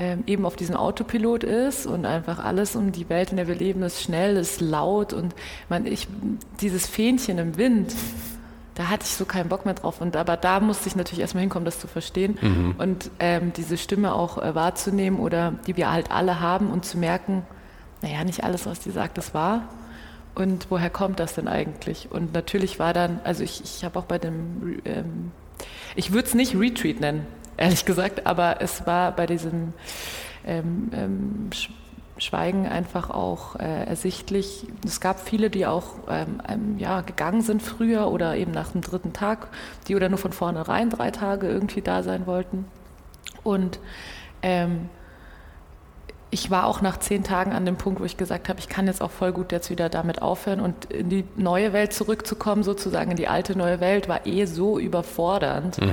ähm, 0.00 0.24
eben 0.26 0.46
auf 0.46 0.56
diesem 0.56 0.76
Autopilot 0.76 1.44
ist 1.44 1.86
und 1.86 2.06
einfach 2.06 2.42
alles 2.42 2.74
um 2.74 2.90
die 2.90 3.08
Welt, 3.10 3.30
in 3.30 3.36
der 3.36 3.46
wir 3.46 3.54
leben, 3.54 3.82
ist 3.82 4.02
schnell, 4.02 4.38
ist 4.38 4.62
laut 4.62 5.12
und 5.12 5.34
man, 5.68 5.84
ich, 5.84 6.08
dieses 6.62 6.86
Fähnchen 6.86 7.36
im 7.36 7.58
Wind, 7.58 7.94
da 8.76 8.88
hatte 8.88 9.04
ich 9.04 9.14
so 9.14 9.26
keinen 9.26 9.50
Bock 9.50 9.66
mehr 9.66 9.74
drauf. 9.74 10.00
Und 10.00 10.16
aber 10.16 10.38
da 10.38 10.58
musste 10.58 10.88
ich 10.88 10.96
natürlich 10.96 11.20
erstmal 11.20 11.42
hinkommen, 11.42 11.66
das 11.66 11.78
zu 11.78 11.86
verstehen 11.86 12.38
mhm. 12.40 12.74
und 12.78 13.10
ähm, 13.18 13.52
diese 13.54 13.76
Stimme 13.76 14.14
auch 14.14 14.38
äh, 14.38 14.54
wahrzunehmen 14.54 15.20
oder 15.20 15.52
die 15.66 15.76
wir 15.76 15.92
halt 15.92 16.10
alle 16.10 16.40
haben 16.40 16.70
und 16.70 16.86
zu 16.86 16.96
merken, 16.96 17.42
naja, 18.00 18.24
nicht 18.24 18.42
alles, 18.42 18.64
was 18.64 18.80
die 18.80 18.90
sagt, 18.90 19.18
das 19.18 19.34
war 19.34 19.68
und 20.34 20.68
woher 20.70 20.88
kommt 20.88 21.20
das 21.20 21.34
denn 21.34 21.46
eigentlich? 21.46 22.08
Und 22.10 22.32
natürlich 22.32 22.78
war 22.78 22.94
dann, 22.94 23.20
also 23.24 23.44
ich, 23.44 23.62
ich 23.62 23.84
habe 23.84 23.98
auch 23.98 24.04
bei 24.04 24.18
dem, 24.18 24.80
ähm, 24.86 25.32
ich 25.94 26.12
würde 26.12 26.28
es 26.28 26.34
nicht 26.34 26.54
Retreat 26.56 27.00
nennen, 27.00 27.26
ehrlich 27.60 27.84
gesagt, 27.84 28.26
aber 28.26 28.60
es 28.60 28.86
war 28.86 29.12
bei 29.12 29.26
diesem 29.26 29.74
ähm, 30.44 30.90
ähm, 30.92 31.50
Schweigen 32.18 32.66
einfach 32.66 33.10
auch 33.10 33.56
äh, 33.56 33.84
ersichtlich. 33.84 34.66
Es 34.84 35.00
gab 35.00 35.20
viele, 35.20 35.50
die 35.50 35.66
auch 35.66 35.94
ähm, 36.08 36.76
ja, 36.78 37.02
gegangen 37.02 37.42
sind 37.42 37.62
früher 37.62 38.10
oder 38.10 38.36
eben 38.36 38.50
nach 38.50 38.72
dem 38.72 38.80
dritten 38.80 39.12
Tag, 39.12 39.48
die 39.88 39.94
oder 39.94 40.08
nur 40.08 40.18
von 40.18 40.32
vornherein 40.32 40.90
drei 40.90 41.10
Tage 41.10 41.48
irgendwie 41.48 41.82
da 41.82 42.02
sein 42.02 42.26
wollten. 42.26 42.64
Und 43.42 43.78
ähm, 44.42 44.88
ich 46.30 46.50
war 46.50 46.66
auch 46.66 46.80
nach 46.80 46.98
zehn 46.98 47.24
Tagen 47.24 47.52
an 47.52 47.66
dem 47.66 47.76
Punkt, 47.76 48.00
wo 48.00 48.04
ich 48.04 48.16
gesagt 48.16 48.48
habe, 48.48 48.60
ich 48.60 48.68
kann 48.68 48.86
jetzt 48.86 49.02
auch 49.02 49.10
voll 49.10 49.32
gut 49.32 49.52
jetzt 49.52 49.68
wieder 49.68 49.88
damit 49.88 50.22
aufhören 50.22 50.60
und 50.60 50.86
in 50.86 51.08
die 51.08 51.24
neue 51.36 51.72
Welt 51.72 51.92
zurückzukommen, 51.92 52.62
sozusagen 52.62 53.10
in 53.10 53.16
die 53.16 53.28
alte 53.28 53.56
neue 53.58 53.80
Welt, 53.80 54.08
war 54.08 54.26
eh 54.26 54.44
so 54.44 54.78
überfordernd. 54.78 55.80
Mhm. 55.80 55.90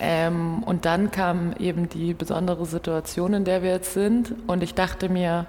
Ähm, 0.00 0.62
und 0.62 0.84
dann 0.84 1.10
kam 1.10 1.52
eben 1.58 1.88
die 1.88 2.14
besondere 2.14 2.66
Situation, 2.66 3.34
in 3.34 3.44
der 3.44 3.62
wir 3.62 3.70
jetzt 3.70 3.92
sind. 3.92 4.34
Und 4.46 4.62
ich 4.62 4.74
dachte 4.74 5.08
mir, 5.08 5.46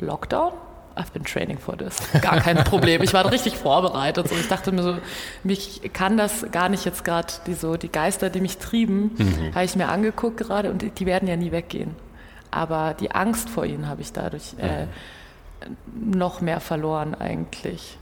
Lockdown? 0.00 0.52
I've 0.96 1.12
been 1.12 1.24
training 1.24 1.58
for 1.58 1.76
this. 1.76 1.98
Gar 2.22 2.40
kein 2.40 2.56
Problem. 2.64 3.02
Ich 3.02 3.12
war 3.12 3.30
richtig 3.30 3.58
vorbereitet. 3.58 4.32
Und 4.32 4.40
ich 4.40 4.48
dachte 4.48 4.72
mir 4.72 4.82
so, 4.82 4.96
mich 5.44 5.92
kann 5.92 6.16
das 6.16 6.50
gar 6.50 6.70
nicht 6.70 6.86
jetzt 6.86 7.04
gerade, 7.04 7.34
die, 7.46 7.52
so, 7.52 7.76
die 7.76 7.90
Geister, 7.90 8.30
die 8.30 8.40
mich 8.40 8.56
trieben, 8.56 9.14
mhm. 9.18 9.54
habe 9.54 9.64
ich 9.66 9.76
mir 9.76 9.88
angeguckt 9.88 10.38
gerade 10.38 10.70
und 10.70 10.80
die, 10.80 10.90
die 10.90 11.04
werden 11.04 11.28
ja 11.28 11.36
nie 11.36 11.52
weggehen 11.52 11.94
aber 12.56 12.94
die 12.94 13.10
Angst 13.10 13.50
vor 13.50 13.66
ihnen 13.66 13.86
habe 13.86 14.00
ich 14.00 14.12
dadurch 14.12 14.54
äh, 14.58 14.86
noch 15.94 16.40
mehr 16.40 16.60
verloren 16.60 17.14
eigentlich. 17.14 17.98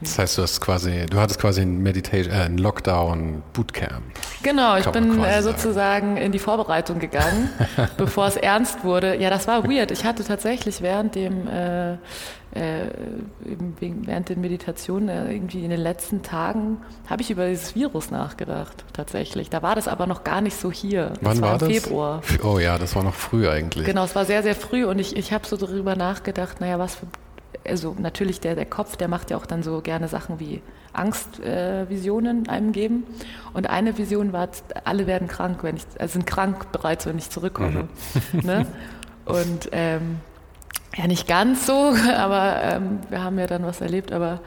Das 0.00 0.18
heißt, 0.18 0.38
du 0.38 0.42
hast 0.42 0.60
quasi, 0.60 1.06
du 1.06 1.18
hattest 1.18 1.40
quasi 1.40 1.62
ein 1.62 1.82
Meditation, 1.82 2.32
äh, 2.32 2.44
ein 2.44 2.58
Lockdown 2.58 3.42
Bootcamp. 3.52 4.02
Genau, 4.42 4.76
ich 4.76 4.86
bin 4.86 5.22
äh, 5.22 5.42
sozusagen 5.42 6.16
in 6.16 6.32
die 6.32 6.38
Vorbereitung 6.38 6.98
gegangen, 6.98 7.50
bevor 7.96 8.26
es 8.26 8.36
ernst 8.36 8.84
wurde. 8.84 9.16
Ja, 9.16 9.30
das 9.30 9.48
war 9.48 9.68
weird. 9.68 9.90
Ich 9.90 10.04
hatte 10.04 10.24
tatsächlich 10.24 10.82
während 10.82 11.14
dem 11.14 11.48
äh, 11.48 11.96
äh, 12.52 12.86
während 13.80 14.28
den 14.30 14.40
Meditationen 14.40 15.08
äh, 15.08 15.32
irgendwie 15.32 15.64
in 15.64 15.70
den 15.70 15.80
letzten 15.80 16.22
Tagen 16.22 16.78
habe 17.06 17.20
ich 17.22 17.30
über 17.30 17.46
dieses 17.46 17.74
Virus 17.74 18.10
nachgedacht, 18.10 18.84
tatsächlich. 18.94 19.50
Da 19.50 19.62
war 19.62 19.74
das 19.74 19.86
aber 19.86 20.06
noch 20.06 20.24
gar 20.24 20.40
nicht 20.40 20.58
so 20.58 20.72
hier. 20.72 21.12
Wann 21.20 21.34
das 21.34 21.42
war, 21.42 21.50
war 21.52 21.58
das? 21.58 21.68
Februar. 21.68 22.22
Oh 22.42 22.58
ja, 22.58 22.78
das 22.78 22.96
war 22.96 23.02
noch 23.02 23.14
früh 23.14 23.48
eigentlich. 23.48 23.84
Genau, 23.84 24.04
es 24.04 24.14
war 24.14 24.24
sehr, 24.24 24.42
sehr 24.42 24.54
früh 24.54 24.84
und 24.86 24.98
ich, 24.98 25.16
ich 25.16 25.32
habe 25.32 25.46
so 25.46 25.56
darüber 25.56 25.94
nachgedacht, 25.94 26.60
naja, 26.60 26.78
was 26.78 26.96
für, 26.96 27.06
also 27.66 27.96
natürlich 27.98 28.40
der, 28.40 28.54
der 28.54 28.66
Kopf, 28.66 28.96
der 28.96 29.08
macht 29.08 29.30
ja 29.30 29.36
auch 29.36 29.46
dann 29.46 29.62
so 29.62 29.80
gerne 29.80 30.08
Sachen 30.08 30.40
wie 30.40 30.62
Angstvisionen 30.92 32.46
äh, 32.46 32.50
einem 32.50 32.72
geben. 32.72 33.04
Und 33.52 33.68
eine 33.68 33.98
Vision 33.98 34.32
war, 34.32 34.48
alle 34.84 35.06
werden 35.06 35.28
krank, 35.28 35.62
wenn 35.62 35.76
ich, 35.76 35.84
also 35.98 36.14
sind 36.14 36.26
krank 36.26 36.72
bereits, 36.72 37.06
wenn 37.06 37.18
ich 37.18 37.30
zurückkomme. 37.30 37.88
Mhm. 38.32 38.40
Ne? 38.40 38.66
Und 39.24 39.68
ähm, 39.72 40.20
ja, 40.96 41.06
nicht 41.06 41.28
ganz 41.28 41.66
so, 41.66 41.94
aber 42.16 42.62
ähm, 42.62 43.00
wir 43.08 43.22
haben 43.22 43.38
ja 43.38 43.46
dann 43.46 43.64
was 43.64 43.80
erlebt, 43.80 44.12
aber 44.12 44.40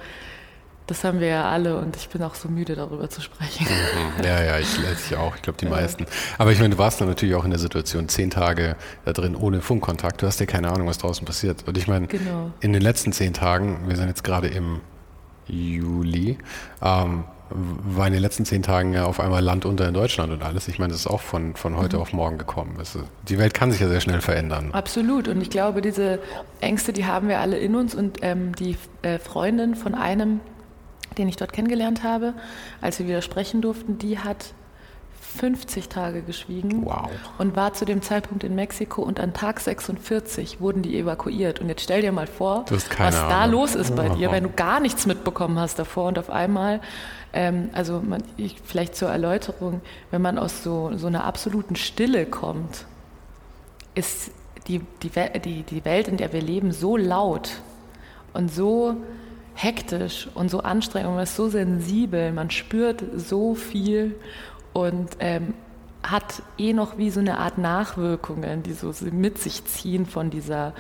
das 0.91 1.03
haben 1.03 1.19
wir 1.19 1.27
ja 1.27 1.49
alle 1.49 1.77
und 1.77 1.95
ich 1.95 2.09
bin 2.09 2.21
auch 2.21 2.35
so 2.35 2.49
müde 2.49 2.75
darüber 2.75 3.09
zu 3.09 3.21
sprechen. 3.21 3.65
Mhm. 3.65 4.23
Ja, 4.25 4.43
ja, 4.43 4.59
ich, 4.59 4.77
ich 5.09 5.15
auch, 5.15 5.35
ich 5.35 5.41
glaube 5.41 5.57
die 5.57 5.65
meisten. 5.65 6.05
Aber 6.37 6.51
ich 6.51 6.59
meine, 6.59 6.75
du 6.75 6.77
warst 6.77 6.99
dann 6.99 7.07
natürlich 7.07 7.35
auch 7.35 7.45
in 7.45 7.49
der 7.49 7.59
Situation, 7.59 8.09
zehn 8.09 8.29
Tage 8.29 8.75
da 9.05 9.13
drin 9.13 9.35
ohne 9.35 9.61
Funkkontakt, 9.61 10.21
du 10.21 10.27
hast 10.27 10.39
ja 10.39 10.45
keine 10.45 10.71
Ahnung, 10.71 10.87
was 10.87 10.97
draußen 10.97 11.25
passiert. 11.25 11.67
Und 11.67 11.77
ich 11.77 11.87
meine, 11.87 12.07
genau. 12.07 12.51
in 12.59 12.73
den 12.73 12.81
letzten 12.81 13.13
zehn 13.13 13.33
Tagen, 13.33 13.87
wir 13.87 13.95
sind 13.95 14.07
jetzt 14.07 14.23
gerade 14.23 14.49
im 14.49 14.81
Juli, 15.47 16.37
ähm, 16.81 17.23
war 17.53 18.07
in 18.07 18.13
den 18.13 18.21
letzten 18.21 18.45
zehn 18.45 18.63
Tagen 18.63 18.93
ja 18.93 19.05
auf 19.05 19.19
einmal 19.19 19.43
Land 19.43 19.65
unter 19.65 19.87
in 19.87 19.93
Deutschland 19.93 20.31
und 20.31 20.43
alles. 20.43 20.67
Ich 20.67 20.79
meine, 20.79 20.91
das 20.91 21.01
ist 21.01 21.07
auch 21.07 21.21
von, 21.21 21.55
von 21.55 21.77
heute 21.77 21.97
mhm. 21.97 22.01
auf 22.01 22.13
morgen 22.13 22.37
gekommen. 22.37 22.75
Also 22.77 23.01
die 23.27 23.37
Welt 23.37 23.53
kann 23.53 23.71
sich 23.71 23.81
ja 23.81 23.87
sehr 23.87 24.01
schnell 24.01 24.21
verändern. 24.21 24.71
Absolut. 24.71 25.27
Und 25.27 25.41
ich 25.41 25.49
glaube, 25.49 25.81
diese 25.81 26.19
Ängste, 26.59 26.93
die 26.93 27.05
haben 27.05 27.27
wir 27.27 27.39
alle 27.39 27.57
in 27.57 27.75
uns. 27.75 27.95
Und 27.95 28.19
ähm, 28.21 28.55
die 28.55 28.77
äh, 29.01 29.19
Freundin 29.19 29.75
von 29.75 29.95
einem, 29.95 30.39
den 31.17 31.27
ich 31.27 31.35
dort 31.35 31.53
kennengelernt 31.53 32.03
habe, 32.03 32.33
als 32.81 32.99
wir 32.99 33.07
wieder 33.07 33.21
sprechen 33.21 33.61
durften, 33.61 33.97
die 33.97 34.19
hat 34.19 34.53
50 35.37 35.87
Tage 35.87 36.21
geschwiegen 36.21 36.85
wow. 36.85 37.09
und 37.37 37.55
war 37.55 37.73
zu 37.73 37.85
dem 37.85 38.01
Zeitpunkt 38.01 38.43
in 38.43 38.53
Mexiko 38.53 39.01
und 39.01 39.19
an 39.19 39.33
Tag 39.33 39.59
46 39.59 40.59
wurden 40.59 40.81
die 40.81 40.97
evakuiert. 40.97 41.61
Und 41.61 41.69
jetzt 41.69 41.83
stell 41.83 42.01
dir 42.01 42.11
mal 42.11 42.27
vor, 42.27 42.65
was 42.69 43.15
Ahnung. 43.15 43.29
da 43.29 43.45
los 43.45 43.75
ist 43.75 43.95
bei 43.95 44.09
dir, 44.09 44.31
wenn 44.31 44.43
du 44.43 44.49
gar 44.49 44.79
nichts 44.79 45.05
mitbekommen 45.05 45.57
hast 45.57 45.79
davor 45.79 46.07
und 46.07 46.19
auf 46.19 46.29
einmal, 46.29 46.81
ähm, 47.33 47.69
also 47.73 48.01
man, 48.01 48.23
ich, 48.35 48.57
vielleicht 48.63 48.95
zur 48.95 49.09
Erläuterung, 49.09 49.81
wenn 50.09 50.21
man 50.21 50.37
aus 50.37 50.63
so, 50.63 50.91
so 50.97 51.07
einer 51.07 51.23
absoluten 51.23 51.75
Stille 51.75 52.25
kommt, 52.25 52.85
ist 53.95 54.31
die, 54.67 54.81
die, 55.01 55.11
die, 55.43 55.63
die 55.63 55.85
Welt, 55.85 56.07
in 56.07 56.17
der 56.17 56.33
wir 56.33 56.41
leben, 56.41 56.71
so 56.71 56.97
laut 56.97 57.51
und 58.33 58.51
so 58.51 58.97
hektisch 59.53 60.29
und 60.33 60.49
so 60.49 60.61
anstrengend, 60.61 61.13
man 61.13 61.23
ist 61.23 61.35
so 61.35 61.49
sensibel, 61.49 62.31
man 62.31 62.49
spürt 62.49 63.03
so 63.15 63.55
viel 63.55 64.15
und 64.73 65.09
ähm, 65.19 65.53
hat 66.03 66.41
eh 66.57 66.73
noch 66.73 66.97
wie 66.97 67.09
so 67.09 67.19
eine 67.19 67.37
Art 67.37 67.57
Nachwirkungen, 67.57 68.63
die 68.63 68.73
so 68.73 68.93
mit 69.11 69.37
sich 69.37 69.65
ziehen 69.65 70.05
von 70.05 70.29
dieser, 70.29 70.73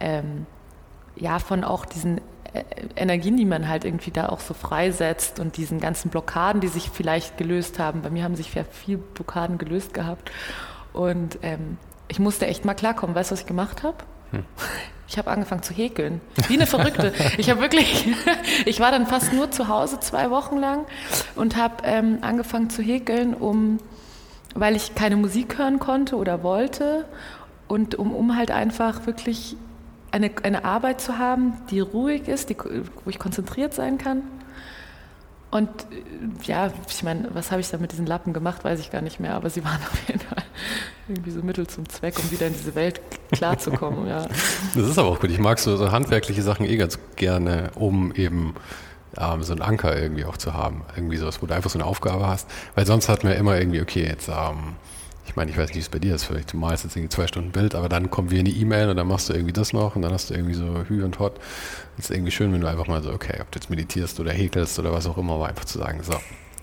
ähm, 0.00 0.46
ja, 1.16 1.38
von 1.38 1.64
auch 1.64 1.84
diesen 1.84 2.18
äh, 2.52 2.64
Energien, 2.96 3.36
die 3.36 3.44
man 3.44 3.68
halt 3.68 3.84
irgendwie 3.84 4.10
da 4.10 4.28
auch 4.28 4.40
so 4.40 4.54
freisetzt 4.54 5.40
und 5.40 5.56
diesen 5.56 5.80
ganzen 5.80 6.10
Blockaden, 6.10 6.60
die 6.60 6.68
sich 6.68 6.90
vielleicht 6.90 7.36
gelöst 7.36 7.78
haben. 7.78 8.02
Bei 8.02 8.10
mir 8.10 8.24
haben 8.24 8.36
sich 8.36 8.54
ja 8.54 8.64
viel 8.64 8.96
Blockaden 8.98 9.58
gelöst 9.58 9.92
gehabt 9.92 10.30
und 10.92 11.38
ähm, 11.42 11.76
ich 12.08 12.18
musste 12.18 12.46
echt 12.46 12.64
mal 12.64 12.74
klarkommen. 12.74 13.14
Weißt 13.14 13.30
du, 13.30 13.34
was 13.34 13.40
ich 13.40 13.46
gemacht 13.46 13.82
habe? 13.82 13.96
Hm. 14.30 14.44
Ich 15.12 15.18
habe 15.18 15.30
angefangen 15.30 15.62
zu 15.62 15.74
häkeln. 15.74 16.22
Wie 16.48 16.54
eine 16.54 16.66
Verrückte. 16.66 17.12
Ich 17.36 17.50
habe 17.50 17.60
wirklich, 17.60 18.06
ich 18.64 18.80
war 18.80 18.90
dann 18.90 19.06
fast 19.06 19.34
nur 19.34 19.50
zu 19.50 19.68
Hause 19.68 20.00
zwei 20.00 20.30
Wochen 20.30 20.56
lang 20.56 20.86
und 21.36 21.54
habe 21.54 21.84
ähm, 21.84 22.20
angefangen 22.22 22.70
zu 22.70 22.80
häkeln, 22.80 23.34
um, 23.34 23.76
weil 24.54 24.74
ich 24.74 24.94
keine 24.94 25.16
Musik 25.16 25.58
hören 25.58 25.78
konnte 25.78 26.16
oder 26.16 26.42
wollte 26.42 27.04
und 27.68 27.94
um, 27.96 28.14
um 28.14 28.38
halt 28.38 28.50
einfach 28.50 29.04
wirklich 29.04 29.54
eine, 30.12 30.30
eine 30.44 30.64
Arbeit 30.64 31.02
zu 31.02 31.18
haben, 31.18 31.60
die 31.70 31.80
ruhig 31.80 32.26
ist, 32.26 32.48
die, 32.48 32.56
wo 32.56 33.10
ich 33.10 33.18
konzentriert 33.18 33.74
sein 33.74 33.98
kann 33.98 34.22
und 35.52 35.68
äh, 35.68 36.44
ja, 36.44 36.72
ich 36.88 37.02
meine, 37.02 37.28
was 37.34 37.50
habe 37.50 37.60
ich 37.60 37.68
da 37.68 37.76
mit 37.76 37.92
diesen 37.92 38.06
Lappen 38.06 38.32
gemacht, 38.32 38.64
weiß 38.64 38.80
ich 38.80 38.90
gar 38.90 39.02
nicht 39.02 39.20
mehr, 39.20 39.34
aber 39.34 39.50
sie 39.50 39.62
waren 39.64 39.76
auf 39.82 40.08
jeden 40.08 40.20
Fall 40.20 40.42
irgendwie 41.08 41.30
so 41.30 41.42
Mittel 41.42 41.66
zum 41.66 41.88
Zweck, 41.88 42.14
um 42.18 42.30
wieder 42.30 42.46
in 42.46 42.52
diese 42.52 42.74
Welt 42.74 43.00
klarzukommen. 43.32 44.06
ja. 44.06 44.26
Das 44.74 44.88
ist 44.88 44.98
aber 44.98 45.08
auch 45.08 45.20
gut. 45.20 45.30
Ich 45.30 45.38
mag 45.38 45.58
so, 45.58 45.76
so 45.76 45.90
handwerkliche 45.90 46.42
Sachen 46.42 46.66
eh 46.66 46.76
ganz 46.76 46.98
gerne, 47.16 47.70
um 47.74 48.14
eben 48.14 48.54
ähm, 49.18 49.42
so 49.42 49.52
einen 49.52 49.62
Anker 49.62 50.00
irgendwie 50.00 50.24
auch 50.24 50.36
zu 50.36 50.54
haben. 50.54 50.82
Irgendwie 50.96 51.16
sowas, 51.16 51.42
wo 51.42 51.46
du 51.46 51.54
einfach 51.54 51.70
so 51.70 51.78
eine 51.78 51.86
Aufgabe 51.86 52.26
hast. 52.26 52.48
Weil 52.74 52.86
sonst 52.86 53.08
hat 53.08 53.24
man 53.24 53.34
immer 53.34 53.58
irgendwie, 53.58 53.80
okay, 53.80 54.04
jetzt 54.06 54.28
ähm, 54.28 54.76
ich 55.26 55.36
meine, 55.36 55.50
ich 55.50 55.56
weiß 55.56 55.68
nicht, 55.68 55.76
wie 55.76 55.80
es 55.80 55.88
bei 55.88 55.98
dir 55.98 56.14
ist, 56.14 56.24
vielleicht 56.24 56.52
du 56.52 56.56
malst 56.56 56.84
jetzt 56.84 56.96
irgendwie 56.96 57.14
zwei 57.14 57.26
Stunden 57.26 57.52
Bild, 57.52 57.74
aber 57.74 57.88
dann 57.88 58.10
kommt 58.10 58.30
wieder 58.30 58.40
eine 58.40 58.50
E-Mail 58.50 58.90
und 58.90 58.96
dann 58.96 59.06
machst 59.06 59.28
du 59.28 59.32
irgendwie 59.32 59.52
das 59.52 59.72
noch 59.72 59.96
und 59.96 60.02
dann 60.02 60.12
hast 60.12 60.30
du 60.30 60.34
irgendwie 60.34 60.54
so 60.54 60.84
Hü 60.88 61.04
und 61.04 61.18
Hot. 61.20 61.38
Es 61.96 62.06
ist 62.06 62.10
irgendwie 62.10 62.32
schön, 62.32 62.52
wenn 62.52 62.60
du 62.60 62.66
einfach 62.66 62.86
mal 62.86 63.02
so, 63.02 63.12
okay, 63.12 63.38
ob 63.40 63.50
du 63.50 63.58
jetzt 63.58 63.70
meditierst 63.70 64.18
oder 64.20 64.32
häkelst 64.32 64.78
oder 64.78 64.92
was 64.92 65.06
auch 65.06 65.16
immer, 65.16 65.34
aber 65.34 65.48
einfach 65.48 65.64
zu 65.64 65.78
sagen, 65.78 66.02
so, 66.02 66.14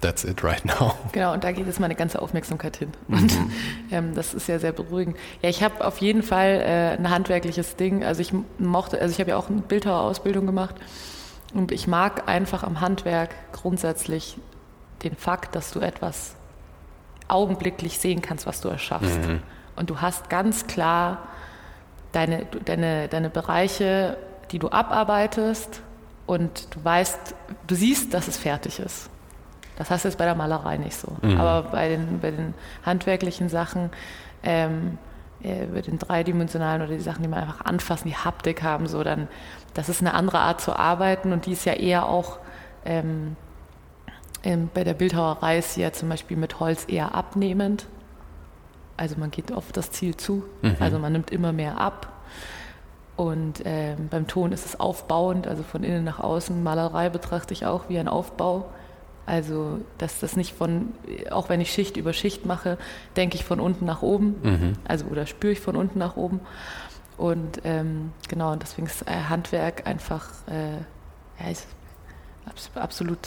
that's 0.01 0.23
it 0.23 0.43
right 0.43 0.63
now. 0.65 0.95
Genau, 1.11 1.33
und 1.33 1.43
da 1.43 1.51
geht 1.51 1.65
jetzt 1.65 1.79
meine 1.79 1.95
ganze 1.95 2.21
Aufmerksamkeit 2.21 2.77
hin. 2.77 2.91
Und 3.07 3.33
mhm. 3.33 3.51
ähm, 3.91 4.15
das 4.15 4.33
ist 4.33 4.47
ja 4.47 4.59
sehr 4.59 4.71
beruhigend. 4.71 5.17
Ja, 5.41 5.49
ich 5.49 5.63
habe 5.63 5.85
auf 5.85 5.99
jeden 5.99 6.23
Fall 6.23 6.61
äh, 6.61 6.97
ein 6.97 7.09
handwerkliches 7.09 7.75
Ding. 7.75 8.03
Also 8.03 8.21
ich 8.21 8.33
mochte, 8.57 8.99
also 9.01 9.11
ich 9.11 9.19
habe 9.19 9.31
ja 9.31 9.37
auch 9.37 9.49
eine 9.49 9.61
Bildhauerausbildung 9.61 10.45
gemacht 10.45 10.75
und 11.53 11.71
ich 11.71 11.87
mag 11.87 12.27
einfach 12.27 12.63
am 12.63 12.81
Handwerk 12.81 13.31
grundsätzlich 13.51 14.37
den 15.03 15.15
Fakt, 15.15 15.55
dass 15.55 15.71
du 15.71 15.79
etwas 15.79 16.35
augenblicklich 17.27 17.99
sehen 17.99 18.21
kannst, 18.21 18.45
was 18.45 18.61
du 18.61 18.69
erschaffst. 18.69 19.21
Mhm. 19.27 19.41
Und 19.75 19.89
du 19.89 20.01
hast 20.01 20.29
ganz 20.29 20.67
klar 20.67 21.29
deine, 22.11 22.45
deine, 22.65 23.07
deine 23.07 23.29
Bereiche, 23.29 24.17
die 24.51 24.59
du 24.59 24.69
abarbeitest 24.69 25.81
und 26.25 26.75
du 26.75 26.83
weißt, 26.83 27.35
du 27.67 27.75
siehst, 27.75 28.13
dass 28.13 28.27
es 28.27 28.37
fertig 28.37 28.79
ist. 28.79 29.09
Das 29.79 29.89
hast 29.89 30.03
du 30.03 30.09
jetzt 30.09 30.17
bei 30.17 30.25
der 30.25 30.35
Malerei 30.35 30.77
nicht 30.77 30.95
so. 30.95 31.07
Mhm. 31.23 31.39
Aber 31.39 31.69
bei 31.69 31.89
den, 31.89 32.19
bei 32.19 32.29
den 32.29 32.53
handwerklichen 32.85 33.49
Sachen, 33.49 33.89
ähm, 34.43 34.99
äh, 35.41 35.65
bei 35.65 35.81
den 35.81 35.97
dreidimensionalen 35.97 36.83
oder 36.83 36.93
die 36.93 36.99
Sachen, 36.99 37.23
die 37.23 37.27
man 37.27 37.39
einfach 37.39 37.65
anfassen, 37.65 38.07
die 38.07 38.15
Haptik 38.15 38.61
haben, 38.61 38.87
so 38.87 39.03
dann, 39.03 39.27
das 39.73 39.89
ist 39.89 40.01
eine 40.01 40.13
andere 40.13 40.39
Art 40.39 40.61
zu 40.61 40.75
arbeiten 40.75 41.33
und 41.33 41.47
die 41.47 41.53
ist 41.53 41.65
ja 41.65 41.73
eher 41.73 42.05
auch 42.05 42.37
ähm, 42.85 43.35
ähm, 44.43 44.69
bei 44.73 44.83
der 44.83 44.93
Bildhauerei 44.93 45.57
ist 45.57 45.73
sie 45.73 45.81
ja 45.81 45.91
zum 45.91 46.09
Beispiel 46.09 46.37
mit 46.37 46.59
Holz 46.59 46.85
eher 46.87 47.15
abnehmend. 47.15 47.87
Also 48.97 49.15
man 49.17 49.31
geht 49.31 49.51
auf 49.51 49.71
das 49.71 49.91
Ziel 49.91 50.15
zu, 50.17 50.43
mhm. 50.61 50.75
also 50.79 50.99
man 50.99 51.13
nimmt 51.13 51.31
immer 51.31 51.53
mehr 51.53 51.79
ab. 51.79 52.13
Und 53.15 53.63
ähm, 53.65 54.07
beim 54.09 54.27
Ton 54.27 54.53
ist 54.53 54.65
es 54.65 54.79
aufbauend, 54.79 55.45
also 55.45 55.63
von 55.63 55.83
innen 55.83 56.05
nach 56.05 56.19
außen. 56.19 56.63
Malerei 56.63 57.09
betrachte 57.09 57.53
ich 57.53 57.65
auch 57.65 57.89
wie 57.89 57.99
ein 57.99 58.07
Aufbau. 58.07 58.69
Also, 59.29 59.79
dass 59.99 60.19
das 60.19 60.35
nicht 60.35 60.55
von, 60.55 60.91
auch 61.29 61.49
wenn 61.49 61.61
ich 61.61 61.71
Schicht 61.71 61.97
über 61.97 62.13
Schicht 62.13 62.47
mache, 62.47 62.79
denke 63.15 63.35
ich 63.35 63.45
von 63.45 63.59
unten 63.59 63.85
nach 63.85 64.01
oben. 64.01 64.35
Mhm. 64.41 64.73
Also, 64.87 65.05
oder 65.05 65.27
spüre 65.27 65.53
ich 65.53 65.59
von 65.59 65.75
unten 65.75 65.99
nach 65.99 66.15
oben. 66.15 66.39
Und 67.15 67.61
ähm, 67.63 68.11
genau, 68.27 68.53
und 68.53 68.63
deswegen 68.63 68.87
ist 68.87 69.03
äh, 69.03 69.11
Handwerk 69.29 69.85
einfach 69.85 70.29
äh, 70.47 70.77
ja, 71.43 71.51
ist 71.51 71.67
absolut 72.73 73.19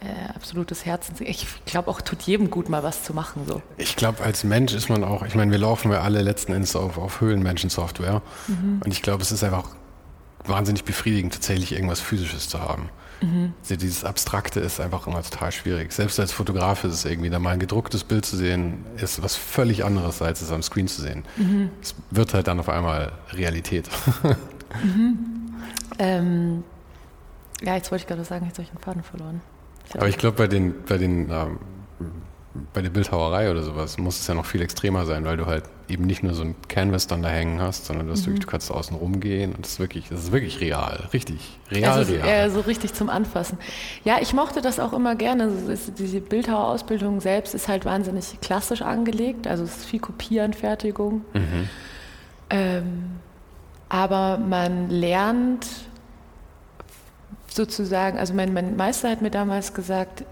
äh, 0.00 0.34
absolutes 0.34 0.84
Herzens. 0.84 1.20
Ich 1.20 1.46
glaube 1.66 1.88
auch, 1.88 2.00
tut 2.00 2.22
jedem 2.22 2.50
gut, 2.50 2.68
mal 2.68 2.82
was 2.82 3.04
zu 3.04 3.14
machen. 3.14 3.42
So. 3.46 3.62
Ich 3.76 3.94
glaube, 3.94 4.24
als 4.24 4.42
Mensch 4.42 4.72
ist 4.72 4.88
man 4.88 5.04
auch, 5.04 5.22
ich 5.24 5.36
meine, 5.36 5.52
wir 5.52 5.58
laufen 5.58 5.92
ja 5.92 6.00
alle 6.00 6.22
letzten 6.22 6.52
Endes 6.52 6.74
auf, 6.74 6.98
auf 6.98 7.20
Höhlenmenschen-Software. 7.20 8.22
Mhm. 8.48 8.82
Und 8.84 8.90
ich 8.90 9.02
glaube, 9.02 9.22
es 9.22 9.30
ist 9.30 9.44
einfach 9.44 9.68
wahnsinnig 10.46 10.84
befriedigend, 10.84 11.34
tatsächlich 11.34 11.72
irgendwas 11.72 12.00
Physisches 12.00 12.48
zu 12.48 12.60
haben. 12.60 12.88
Mhm. 13.20 13.52
Also 13.60 13.76
dieses 13.76 14.04
Abstrakte 14.04 14.60
ist 14.60 14.80
einfach 14.80 15.06
immer 15.06 15.22
total 15.22 15.52
schwierig. 15.52 15.92
Selbst 15.92 16.18
als 16.18 16.32
Fotograf 16.32 16.84
ist 16.84 16.94
es 16.94 17.04
irgendwie, 17.04 17.30
da 17.30 17.38
mal 17.38 17.50
ein 17.50 17.60
gedrucktes 17.60 18.04
Bild 18.04 18.24
zu 18.24 18.36
sehen, 18.36 18.84
ist 18.96 19.22
was 19.22 19.36
völlig 19.36 19.84
anderes, 19.84 20.22
als 20.22 20.40
es 20.40 20.50
am 20.50 20.62
Screen 20.62 20.88
zu 20.88 21.02
sehen. 21.02 21.24
Mhm. 21.36 21.70
Es 21.82 21.94
wird 22.10 22.34
halt 22.34 22.46
dann 22.46 22.60
auf 22.60 22.68
einmal 22.68 23.12
Realität. 23.32 23.88
mhm. 24.82 25.18
ähm, 25.98 26.64
ja, 27.62 27.74
jetzt 27.74 27.90
wollte 27.90 28.02
ich 28.02 28.08
gerade 28.08 28.24
sagen, 28.24 28.46
jetzt 28.46 28.54
habe 28.54 28.62
ich 28.62 28.70
den 28.70 28.78
Faden 28.78 29.02
verloren. 29.02 29.40
Aber 29.94 30.08
ich 30.08 30.18
glaube, 30.18 30.36
bei 30.36 30.46
den, 30.46 30.74
bei 30.84 30.98
den 30.98 31.30
ähm, 31.30 31.58
bei 32.72 32.82
der 32.82 32.90
Bildhauerei 32.90 33.50
oder 33.50 33.62
sowas 33.62 33.96
muss 33.96 34.18
es 34.18 34.26
ja 34.26 34.34
noch 34.34 34.44
viel 34.44 34.60
extremer 34.60 35.06
sein, 35.06 35.24
weil 35.24 35.36
du 35.36 35.46
halt 35.46 35.64
eben 35.88 36.04
nicht 36.04 36.24
nur 36.24 36.34
so 36.34 36.42
ein 36.42 36.56
Canvas 36.68 37.06
dann 37.06 37.22
da 37.22 37.28
hängen 37.28 37.60
hast, 37.60 37.86
sondern 37.86 38.08
du, 38.08 38.12
mhm. 38.12 38.26
wirklich, 38.26 38.40
du 38.40 38.46
kannst 38.46 38.70
außen 38.72 38.96
rumgehen 38.96 39.54
und 39.54 39.64
es 39.64 39.72
ist 39.72 39.80
wirklich, 39.80 40.08
das 40.08 40.24
ist 40.24 40.32
wirklich 40.32 40.60
real, 40.60 41.08
richtig, 41.12 41.58
real, 41.70 41.98
also 41.98 42.12
real. 42.12 42.26
Äh, 42.26 42.50
so 42.50 42.60
richtig 42.60 42.92
zum 42.94 43.08
Anfassen. 43.08 43.58
Ja, 44.04 44.18
ich 44.20 44.32
mochte 44.32 44.62
das 44.62 44.80
auch 44.80 44.92
immer 44.92 45.14
gerne. 45.14 45.50
Diese 45.96 46.20
Bildhauerausbildung 46.20 47.20
selbst 47.20 47.54
ist 47.54 47.68
halt 47.68 47.84
wahnsinnig 47.84 48.40
klassisch 48.40 48.82
angelegt, 48.82 49.46
also 49.46 49.62
es 49.62 49.78
ist 49.78 49.84
viel 49.84 50.00
Kopieranfertigung. 50.00 51.24
Mhm. 51.32 51.68
Ähm, 52.50 53.04
aber 53.88 54.38
man 54.38 54.90
lernt 54.90 55.66
sozusagen, 57.48 58.18
also 58.18 58.34
mein, 58.34 58.52
mein 58.52 58.76
Meister 58.76 59.10
hat 59.10 59.22
mir 59.22 59.30
damals 59.30 59.74
gesagt, 59.74 60.24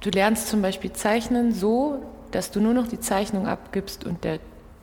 du, 0.00 0.10
lernst 0.10 0.48
zum 0.48 0.62
Beispiel 0.62 0.92
Zeichnen 0.92 1.52
so, 1.52 2.02
dass 2.30 2.50
du 2.50 2.60
nur 2.60 2.74
noch 2.74 2.88
die 2.88 3.00
Zeichnung 3.00 3.46
abgibst 3.46 4.04
und 4.04 4.24
der, 4.24 4.38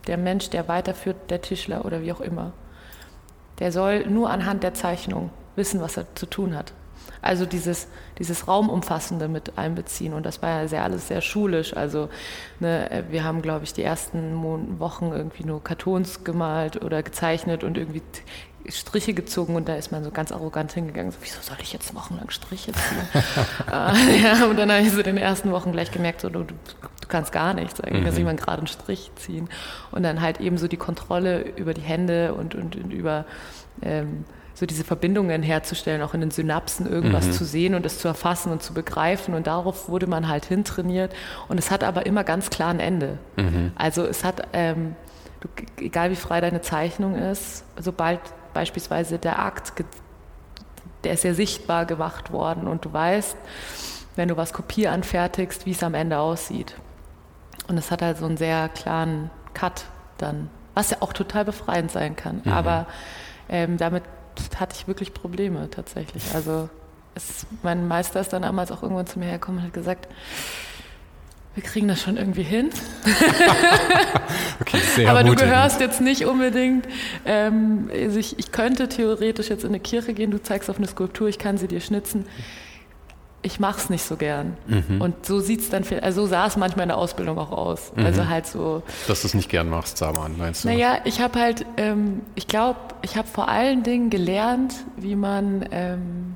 der 0.08 0.18
Mensch, 0.18 0.50
der 0.50 0.68
weiterführt, 0.68 1.30
der 1.30 1.42
Tischler 1.42 1.86
oder 1.86 2.02
wie 2.02 2.12
auch 2.12 2.22
immer, 2.22 2.54
der 3.60 3.72
soll 3.72 4.06
nur 4.08 4.30
anhand 4.30 4.64
der 4.64 4.74
Zeichnung 4.74 5.32
wissen, 5.56 5.82
was 5.82 5.98
er 5.98 6.06
zu 6.16 6.26
tun 6.26 6.56
hat. 6.56 6.74
Also 7.22 7.46
dieses, 7.46 7.88
dieses 8.20 8.48
Raumumfassende 8.48 9.28
mit 9.28 9.58
einbeziehen. 9.58 10.14
Und 10.14 10.26
das 10.26 10.42
war 10.42 10.62
ja 10.62 10.68
sehr, 10.68 10.84
alles 10.84 11.08
sehr 11.08 11.22
schulisch. 11.22 11.76
Also 11.76 12.10
ne, 12.60 13.04
wir 13.10 13.24
haben, 13.24 13.42
glaube 13.42 13.66
ich, 13.66 13.74
die 13.74 13.84
ersten 13.84 14.80
Wochen 14.80 15.12
irgendwie 15.12 15.44
nur 15.44 15.64
Kartons 15.64 16.24
gemalt 16.24 16.84
oder 16.84 17.02
gezeichnet 17.02 17.64
und 17.64 17.78
irgendwie 17.78 18.04
Striche 18.70 19.14
gezogen 19.14 19.56
und 19.56 19.68
da 19.68 19.76
ist 19.76 19.92
man 19.92 20.04
so 20.04 20.12
ganz 20.12 20.32
arrogant 20.32 20.74
hingegangen, 20.74 21.12
so, 21.12 21.18
wieso 21.22 21.42
soll 21.42 21.58
ich 21.62 21.74
jetzt 21.74 21.96
wochenlang 21.96 22.30
Striche 22.30 22.72
ziehen? 22.72 23.24
äh, 23.72 24.22
ja, 24.22 24.46
und 24.46 24.58
dann 24.58 24.72
habe 24.72 24.82
ich 24.82 24.92
so 24.92 24.98
in 24.98 25.04
den 25.04 25.18
ersten 25.18 25.52
Wochen 25.52 25.72
gleich 25.72 25.92
gemerkt, 25.92 26.22
so, 26.22 26.30
du, 26.30 26.44
du 26.44 26.54
kannst 27.08 27.32
gar 27.32 27.54
nichts, 27.54 27.80
eigentlich 27.82 28.02
mhm. 28.02 28.06
kann 28.06 28.18
jemand 28.18 28.42
gerade 28.42 28.58
einen 28.60 28.68
Strich 28.68 29.12
ziehen. 29.16 29.50
Und 29.92 30.04
dann 30.04 30.22
halt 30.22 30.40
eben 30.42 30.58
so 30.58 30.68
die 30.68 30.78
Kontrolle 30.78 31.42
über 31.56 31.74
die 31.74 31.82
Hände 31.82 32.34
und, 32.34 32.56
und, 32.56 32.76
und 32.76 32.92
über 32.92 33.26
ähm, 33.82 34.26
so 34.58 34.66
diese 34.66 34.84
Verbindungen 34.84 35.44
herzustellen, 35.44 36.02
auch 36.02 36.16
in 36.16 36.22
den 36.22 36.32
Synapsen 36.32 36.92
irgendwas 36.92 37.28
mhm. 37.28 37.32
zu 37.32 37.46
sehen 37.46 37.76
und 37.76 37.86
es 37.86 38.00
zu 38.00 38.08
erfassen 38.08 38.52
und 38.52 38.64
zu 38.64 38.74
begreifen. 38.74 39.36
Und 39.36 39.46
darauf 39.46 39.88
wurde 39.88 40.08
man 40.08 40.28
halt 40.28 40.46
hintrainiert. 40.46 41.14
Und 41.48 41.60
es 41.60 41.70
hat 41.70 41.84
aber 41.84 42.08
immer 42.08 42.24
ganz 42.24 42.50
klar 42.50 42.70
ein 42.70 42.80
Ende. 42.80 43.20
Mhm. 43.36 43.72
Also 43.76 44.04
es 44.04 44.24
hat, 44.24 44.48
ähm, 44.54 44.96
du, 45.42 45.48
egal 45.80 46.10
wie 46.10 46.16
frei 46.16 46.42
deine 46.42 46.62
Zeichnung 46.62 47.16
ist, 47.16 47.66
sobald 47.80 48.20
beispielsweise 48.58 49.20
der 49.20 49.38
Akt, 49.38 49.72
der 51.04 51.14
ist 51.14 51.24
ja 51.24 51.36
sichtbar 51.36 51.86
gemacht 51.86 52.32
worden 52.32 52.68
und 52.68 52.86
du 52.86 52.92
weißt, 52.92 53.38
wenn 54.16 54.28
du 54.30 54.36
was 54.36 54.52
Kopie 54.52 54.88
anfertigst, 54.88 55.68
wie 55.68 55.72
es 55.74 55.84
am 55.84 55.94
Ende 55.94 56.18
aussieht. 56.18 56.76
Und 57.68 57.78
es 57.78 57.92
hat 57.92 58.02
halt 58.02 58.18
so 58.18 58.26
einen 58.26 58.38
sehr 58.38 58.68
klaren 58.70 59.30
Cut 59.54 59.86
dann, 60.18 60.50
was 60.74 60.90
ja 60.90 60.98
auch 61.02 61.14
total 61.14 61.46
befreiend 61.46 61.92
sein 61.92 62.16
kann. 62.16 62.42
Mhm. 62.44 62.52
Aber 62.52 62.88
ähm, 63.48 63.78
damit 63.78 64.02
hatte 64.60 64.76
ich 64.76 64.88
wirklich 64.88 65.14
Probleme 65.14 65.70
tatsächlich. 65.70 66.34
Also 66.34 66.68
es, 67.14 67.46
mein 67.62 67.88
Meister 67.88 68.20
ist 68.20 68.34
dann 68.34 68.42
damals 68.42 68.72
auch 68.72 68.82
irgendwann 68.82 69.06
zu 69.06 69.20
mir 69.20 69.26
hergekommen 69.26 69.60
und 69.60 69.68
hat 69.68 69.74
gesagt, 69.74 70.08
wir 71.58 71.64
kriegen 71.64 71.88
das 71.88 72.00
schon 72.00 72.18
irgendwie 72.18 72.44
hin. 72.44 72.70
okay, 74.62 74.78
sehr 74.96 75.10
Aber 75.10 75.24
du 75.24 75.34
gehörst 75.34 75.82
jetzt 75.82 76.02
nicht 76.02 76.24
unbedingt. 76.28 76.88
Ähm, 77.26 77.90
also 77.92 78.20
ich, 78.20 78.38
ich 78.38 78.52
könnte 78.52 78.88
theoretisch 78.88 79.50
jetzt 79.50 79.64
in 79.64 79.70
eine 79.70 79.80
Kirche 79.80 80.14
gehen, 80.14 80.30
du 80.30 80.40
zeigst 80.40 80.70
auf 80.70 80.78
eine 80.78 80.86
Skulptur, 80.86 81.28
ich 81.28 81.40
kann 81.40 81.58
sie 81.58 81.68
dir 81.68 81.80
schnitzen. 81.80 82.28
Ich 83.42 83.60
mache 83.60 83.80
es 83.80 83.90
nicht 83.90 84.04
so 84.04 84.18
gern. 84.18 84.56
Mhm. 84.68 85.02
Und 85.02 85.26
so 85.26 85.40
sieht's 85.40 85.72
dann, 85.72 85.84
also 86.04 86.22
so 86.22 86.28
sah 86.28 86.46
es 86.46 86.58
manchmal 86.58 86.84
in 86.84 86.90
der 86.90 86.98
Ausbildung 87.00 87.40
auch 87.40 87.52
aus. 87.52 87.92
Mhm. 87.96 88.06
Also 88.06 88.28
halt 88.28 88.46
so. 88.46 88.84
Dass 89.08 89.22
du 89.22 89.28
es 89.28 89.34
nicht 89.34 89.50
gern 89.50 89.68
machst, 89.68 89.98
Saman, 89.98 90.38
meinst 90.38 90.64
du? 90.64 90.68
Naja, 90.68 91.00
ich 91.06 91.22
habe 91.22 91.40
halt, 91.40 91.66
ähm, 91.78 92.22
ich 92.36 92.48
glaube, 92.48 92.80
ich 93.02 93.18
habe 93.18 93.28
vor 93.28 93.50
allen 93.50 93.82
Dingen 93.82 94.12
gelernt, 94.12 94.76
wie 94.96 95.16
man 95.16 95.66
ähm, 95.72 96.36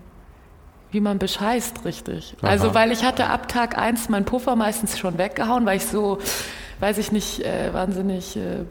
wie 0.91 0.99
man 0.99 1.17
bescheißt, 1.17 1.85
richtig. 1.85 2.35
Aha. 2.41 2.51
Also, 2.51 2.73
weil 2.73 2.91
ich 2.91 3.03
hatte 3.03 3.27
ab 3.27 3.47
Tag 3.47 3.77
eins 3.77 4.09
meinen 4.09 4.25
Puffer 4.25 4.55
meistens 4.55 4.99
schon 4.99 5.17
weggehauen, 5.17 5.65
weil 5.65 5.77
ich 5.77 5.85
so, 5.85 6.19
weiß 6.79 6.97
ich 6.97 7.11
nicht, 7.11 7.45
äh, 7.45 7.73
wahnsinnig 7.73 8.35
äh, 8.35 8.65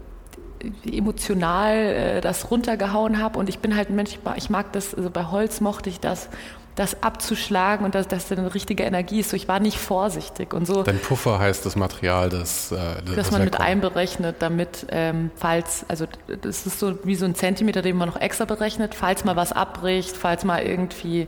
emotional 0.87 1.75
äh, 1.75 2.21
das 2.21 2.51
runtergehauen 2.51 3.21
habe. 3.21 3.39
Und 3.39 3.49
ich 3.49 3.59
bin 3.59 3.75
halt 3.75 3.91
ein 3.91 3.97
Mensch, 3.97 4.19
ich 4.37 4.51
mag 4.51 4.73
das, 4.73 4.95
also 4.95 5.11
bei 5.11 5.25
Holz 5.25 5.61
mochte 5.61 5.89
ich 5.89 6.01
das, 6.01 6.29
das 6.75 7.03
abzuschlagen 7.03 7.85
und 7.85 7.95
dass 7.95 8.07
das 8.07 8.31
eine 8.31 8.55
richtige 8.55 8.85
Energie 8.85 9.21
ist. 9.21 9.31
So, 9.31 9.37
ich 9.37 9.49
war 9.49 9.61
nicht 9.61 9.79
vorsichtig 9.79 10.53
und 10.53 10.67
so. 10.67 10.83
Dein 10.83 10.99
Puffer 10.99 11.39
heißt 11.39 11.65
das 11.65 11.77
Material, 11.77 12.29
das, 12.29 12.71
äh, 12.71 12.77
das, 13.07 13.17
das 13.17 13.31
man 13.31 13.45
mit 13.45 13.59
einberechnet, 13.59 14.37
damit 14.41 14.87
ähm, 14.91 15.31
falls, 15.37 15.87
also 15.89 16.07
das 16.43 16.67
ist 16.67 16.79
so 16.79 16.99
wie 17.05 17.17
so 17.17 17.25
ein 17.25 17.35
Zentimeter, 17.35 17.81
den 17.83 17.97
man 17.97 18.09
noch 18.09 18.21
extra 18.21 18.45
berechnet, 18.45 18.95
falls 18.95 19.25
mal 19.25 19.37
was 19.37 19.53
abbricht, 19.53 20.17
falls 20.17 20.45
mal 20.45 20.63
irgendwie 20.63 21.27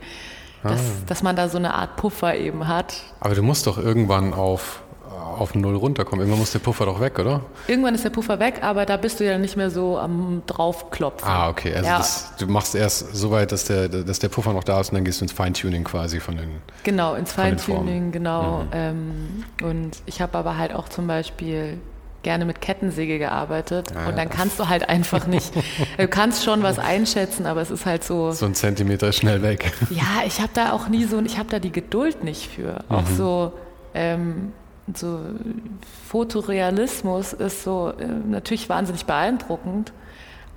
dass, 0.63 0.81
ah. 0.81 1.03
dass 1.07 1.23
man 1.23 1.37
da 1.37 1.49
so 1.49 1.59
eine 1.59 1.75
Art 1.75 1.97
Puffer 1.97 2.37
eben 2.37 2.69
hat. 2.69 2.95
Aber 3.21 3.35
du 3.35 3.43
musst 3.43 3.67
doch 3.67 3.79
irgendwann 3.79 4.33
auf, 4.33 4.83
auf 5.39 5.55
Null 5.55 5.77
runterkommen. 5.77 6.21
Irgendwann 6.21 6.41
muss 6.41 6.53
der 6.53 6.61
Puffer 6.61 6.87
doch 6.87 7.01
weg, 7.01 7.19
oder? 7.19 7.43
Irgendwann 7.67 7.95
ist 7.95 8.05
der 8.05 8.11
Puffer 8.11 8.39
weg, 8.39 8.61
aber 8.63 8.87
da 8.87 8.97
bist 8.97 9.21
du 9.21 9.25
ja 9.25 9.39
nicht 9.39 9.57
mehr 9.57 9.71
so 9.71 9.99
am 9.99 10.43
draufklopfen. 10.47 11.29
Ah, 11.29 11.49
okay. 11.49 11.75
Also 11.75 11.87
ja. 11.89 11.99
das, 11.99 12.33
du 12.39 12.47
machst 12.47 12.75
erst 12.75 13.15
so 13.15 13.31
weit, 13.31 13.53
dass 13.53 13.65
der, 13.65 13.89
dass 13.89 14.19
der 14.19 14.29
Puffer 14.29 14.53
noch 14.53 14.65
da 14.65 14.81
ist 14.81 14.91
und 14.91 14.97
dann 14.97 15.05
gehst 15.05 15.21
du 15.21 15.25
ins 15.25 15.33
Feintuning 15.33 15.85
quasi 15.85 16.21
von 16.21 16.37
den 16.37 16.61
Genau, 16.85 17.15
ins 17.15 17.33
Feintuning, 17.33 18.13
genau. 18.13 18.61
Mhm. 18.61 18.69
Ähm, 18.73 19.45
und 19.63 20.03
ich 20.07 20.21
habe 20.21 20.39
aber 20.39 20.57
halt 20.57 20.75
auch 20.75 20.89
zum 20.89 21.07
Beispiel 21.07 21.79
gerne 22.23 22.45
mit 22.45 22.61
Kettensäge 22.61 23.19
gearbeitet 23.19 23.93
ah, 23.95 24.09
und 24.09 24.17
dann 24.17 24.31
kannst 24.31 24.59
du 24.59 24.69
halt 24.69 24.89
einfach 24.89 25.27
nicht, 25.27 25.53
du 25.99 26.09
kannst 26.09 26.45
schon 26.45 26.63
was 26.63 26.79
einschätzen, 26.79 27.47
aber 27.47 27.61
es 27.61 27.71
ist 27.71 27.87
halt 27.87 28.05
so. 28.05 28.33
So 28.33 28.47
ein 28.47 28.55
Zentimeter 28.55 29.13
schnell 29.13 29.43
weg. 29.43 29.73
Ja, 29.91 30.23
ich 30.27 30.41
habe 30.41 30.51
da 30.55 30.73
auch 30.73 30.89
nie 30.89 31.05
so, 31.05 31.21
ich 31.21 31.39
habe 31.39 31.49
da 31.49 31.59
die 31.59 31.73
Geduld 31.73 32.25
nicht 32.25 32.51
für. 32.51 32.85
Mhm. 32.89 32.97
Auch 32.97 33.07
so, 33.07 33.53
ähm, 33.95 34.53
so 34.95 35.21
Fotorealismus 36.09 37.33
ist 37.33 37.65
so 37.65 37.93
äh, 37.99 38.07
natürlich 38.07 38.69
wahnsinnig 38.69 39.05
beeindruckend, 39.05 39.93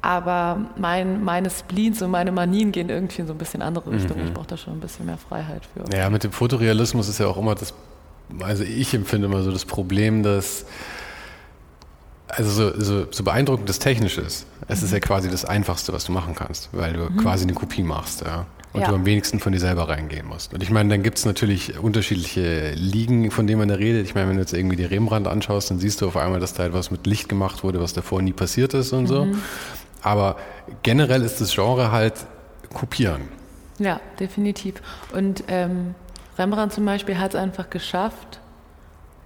aber 0.01 0.61
mein, 0.77 1.23
meine 1.23 1.49
Spleens 1.49 2.01
und 2.01 2.11
meine 2.11 2.31
Manien 2.31 2.71
gehen 2.71 2.89
irgendwie 2.89 3.21
in 3.21 3.27
so 3.27 3.33
ein 3.33 3.39
bisschen 3.39 3.61
andere 3.61 3.91
Richtung. 3.91 4.19
Mhm. 4.19 4.27
Ich 4.27 4.33
brauche 4.33 4.47
da 4.47 4.57
schon 4.57 4.73
ein 4.73 4.79
bisschen 4.79 5.07
mehr 5.07 5.17
Freiheit 5.17 5.63
für. 5.73 5.95
Ja, 5.95 6.09
mit 6.09 6.23
dem 6.23 6.31
Fotorealismus 6.31 7.09
ist 7.09 7.19
ja 7.19 7.27
auch 7.27 7.37
immer 7.37 7.55
das, 7.55 7.73
also 8.39 8.63
ich 8.63 8.93
empfinde 8.93 9.27
immer 9.27 9.41
so 9.41 9.51
das 9.51 9.65
Problem, 9.65 10.21
dass 10.21 10.65
also 12.27 12.49
so, 12.49 12.81
so, 12.81 13.07
so 13.11 13.23
beeindruckend 13.23 13.69
das 13.69 13.79
Technische 13.79 14.21
ist, 14.21 14.45
es 14.67 14.83
ist 14.83 14.91
ja 14.91 14.99
quasi 14.99 15.29
das 15.29 15.45
Einfachste, 15.45 15.93
was 15.93 16.05
du 16.05 16.11
machen 16.11 16.35
kannst, 16.35 16.69
weil 16.71 16.93
du 16.93 17.03
mhm. 17.09 17.17
quasi 17.17 17.43
eine 17.43 17.53
Kopie 17.53 17.83
machst, 17.83 18.21
ja. 18.21 18.45
Und 18.73 18.81
ja. 18.81 18.89
du 18.89 18.95
am 18.95 19.05
wenigsten 19.05 19.39
von 19.39 19.53
dir 19.53 19.59
selber 19.59 19.87
reingehen 19.87 20.27
musst. 20.27 20.53
Und 20.53 20.61
ich 20.61 20.69
meine, 20.69 20.89
dann 20.89 21.01
gibt 21.01 21.17
es 21.17 21.23
natürlich 21.23 21.79
unterschiedliche 21.79 22.71
Ligen, 22.71 23.31
von 23.31 23.47
denen 23.47 23.59
man 23.59 23.69
da 23.69 23.75
redet. 23.75 24.05
Ich 24.05 24.15
meine, 24.15 24.27
wenn 24.27 24.35
du 24.35 24.41
jetzt 24.41 24.51
irgendwie 24.51 24.75
die 24.75 24.83
Rembrandt 24.83 25.29
anschaust, 25.29 25.71
dann 25.71 25.79
siehst 25.79 26.01
du 26.01 26.07
auf 26.07 26.17
einmal, 26.17 26.41
dass 26.41 26.53
da 26.55 26.65
etwas 26.65 26.91
mit 26.91 27.07
Licht 27.07 27.29
gemacht 27.29 27.63
wurde, 27.63 27.79
was 27.79 27.93
davor 27.93 28.21
nie 28.21 28.33
passiert 28.33 28.73
ist 28.73 28.91
und 28.91 29.03
mhm. 29.03 29.07
so. 29.07 29.27
Aber 30.01 30.35
generell 30.83 31.21
ist 31.21 31.39
das 31.39 31.55
Genre 31.55 31.93
halt 31.93 32.15
kopieren. 32.73 33.21
Ja, 33.79 34.01
definitiv. 34.19 34.81
Und 35.13 35.45
ähm, 35.47 35.95
Rembrandt 36.37 36.73
zum 36.73 36.83
Beispiel 36.83 37.17
hat 37.17 37.33
es 37.33 37.39
einfach 37.39 37.69
geschafft, 37.69 38.41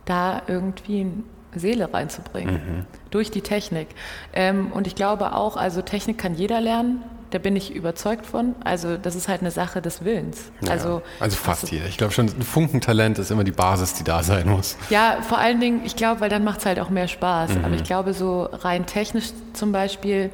da 0.05 0.43
irgendwie 0.47 1.01
ein 1.01 1.23
Seele 1.55 1.93
reinzubringen 1.93 2.55
mhm. 2.55 2.85
durch 3.12 3.31
die 3.31 3.41
Technik. 3.41 3.88
Ähm, 4.33 4.71
und 4.71 4.88
ich 4.88 4.95
glaube 4.95 5.33
auch, 5.33 5.57
also 5.57 5.81
Technik 5.81 6.17
kann 6.17 6.35
jeder 6.35 6.62
lernen. 6.62 7.03
da 7.31 7.38
bin 7.38 7.55
ich 7.55 7.73
überzeugt 7.73 8.25
von. 8.25 8.55
Also 8.63 8.97
das 8.97 9.15
ist 9.15 9.27
halt 9.27 9.41
eine 9.41 9.51
Sache 9.51 9.81
des 9.81 10.03
Willens. 10.03 10.51
Ja, 10.62 10.71
also, 10.71 11.01
also 11.19 11.35
fast 11.38 11.63
also, 11.63 11.75
jeder. 11.75 11.88
Ich 11.88 11.97
glaube 11.97 12.13
schon, 12.13 12.27
ein 12.27 12.41
Funkentalent 12.41 13.19
ist 13.19 13.31
immer 13.31 13.43
die 13.43 13.51
Basis, 13.51 13.93
die 13.93 14.03
da 14.03 14.23
sein 14.23 14.49
muss. 14.49 14.77
Ja, 14.89 15.19
vor 15.21 15.38
allen 15.38 15.59
Dingen, 15.59 15.81
ich 15.85 15.95
glaube, 15.95 16.21
weil 16.21 16.29
dann 16.29 16.43
macht 16.43 16.59
es 16.59 16.65
halt 16.65 16.79
auch 16.79 16.89
mehr 16.89 17.07
Spaß. 17.07 17.55
Mhm. 17.55 17.65
Aber 17.65 17.75
ich 17.75 17.83
glaube, 17.83 18.13
so 18.13 18.43
rein 18.51 18.85
technisch 18.85 19.31
zum 19.53 19.71
Beispiel, 19.71 20.31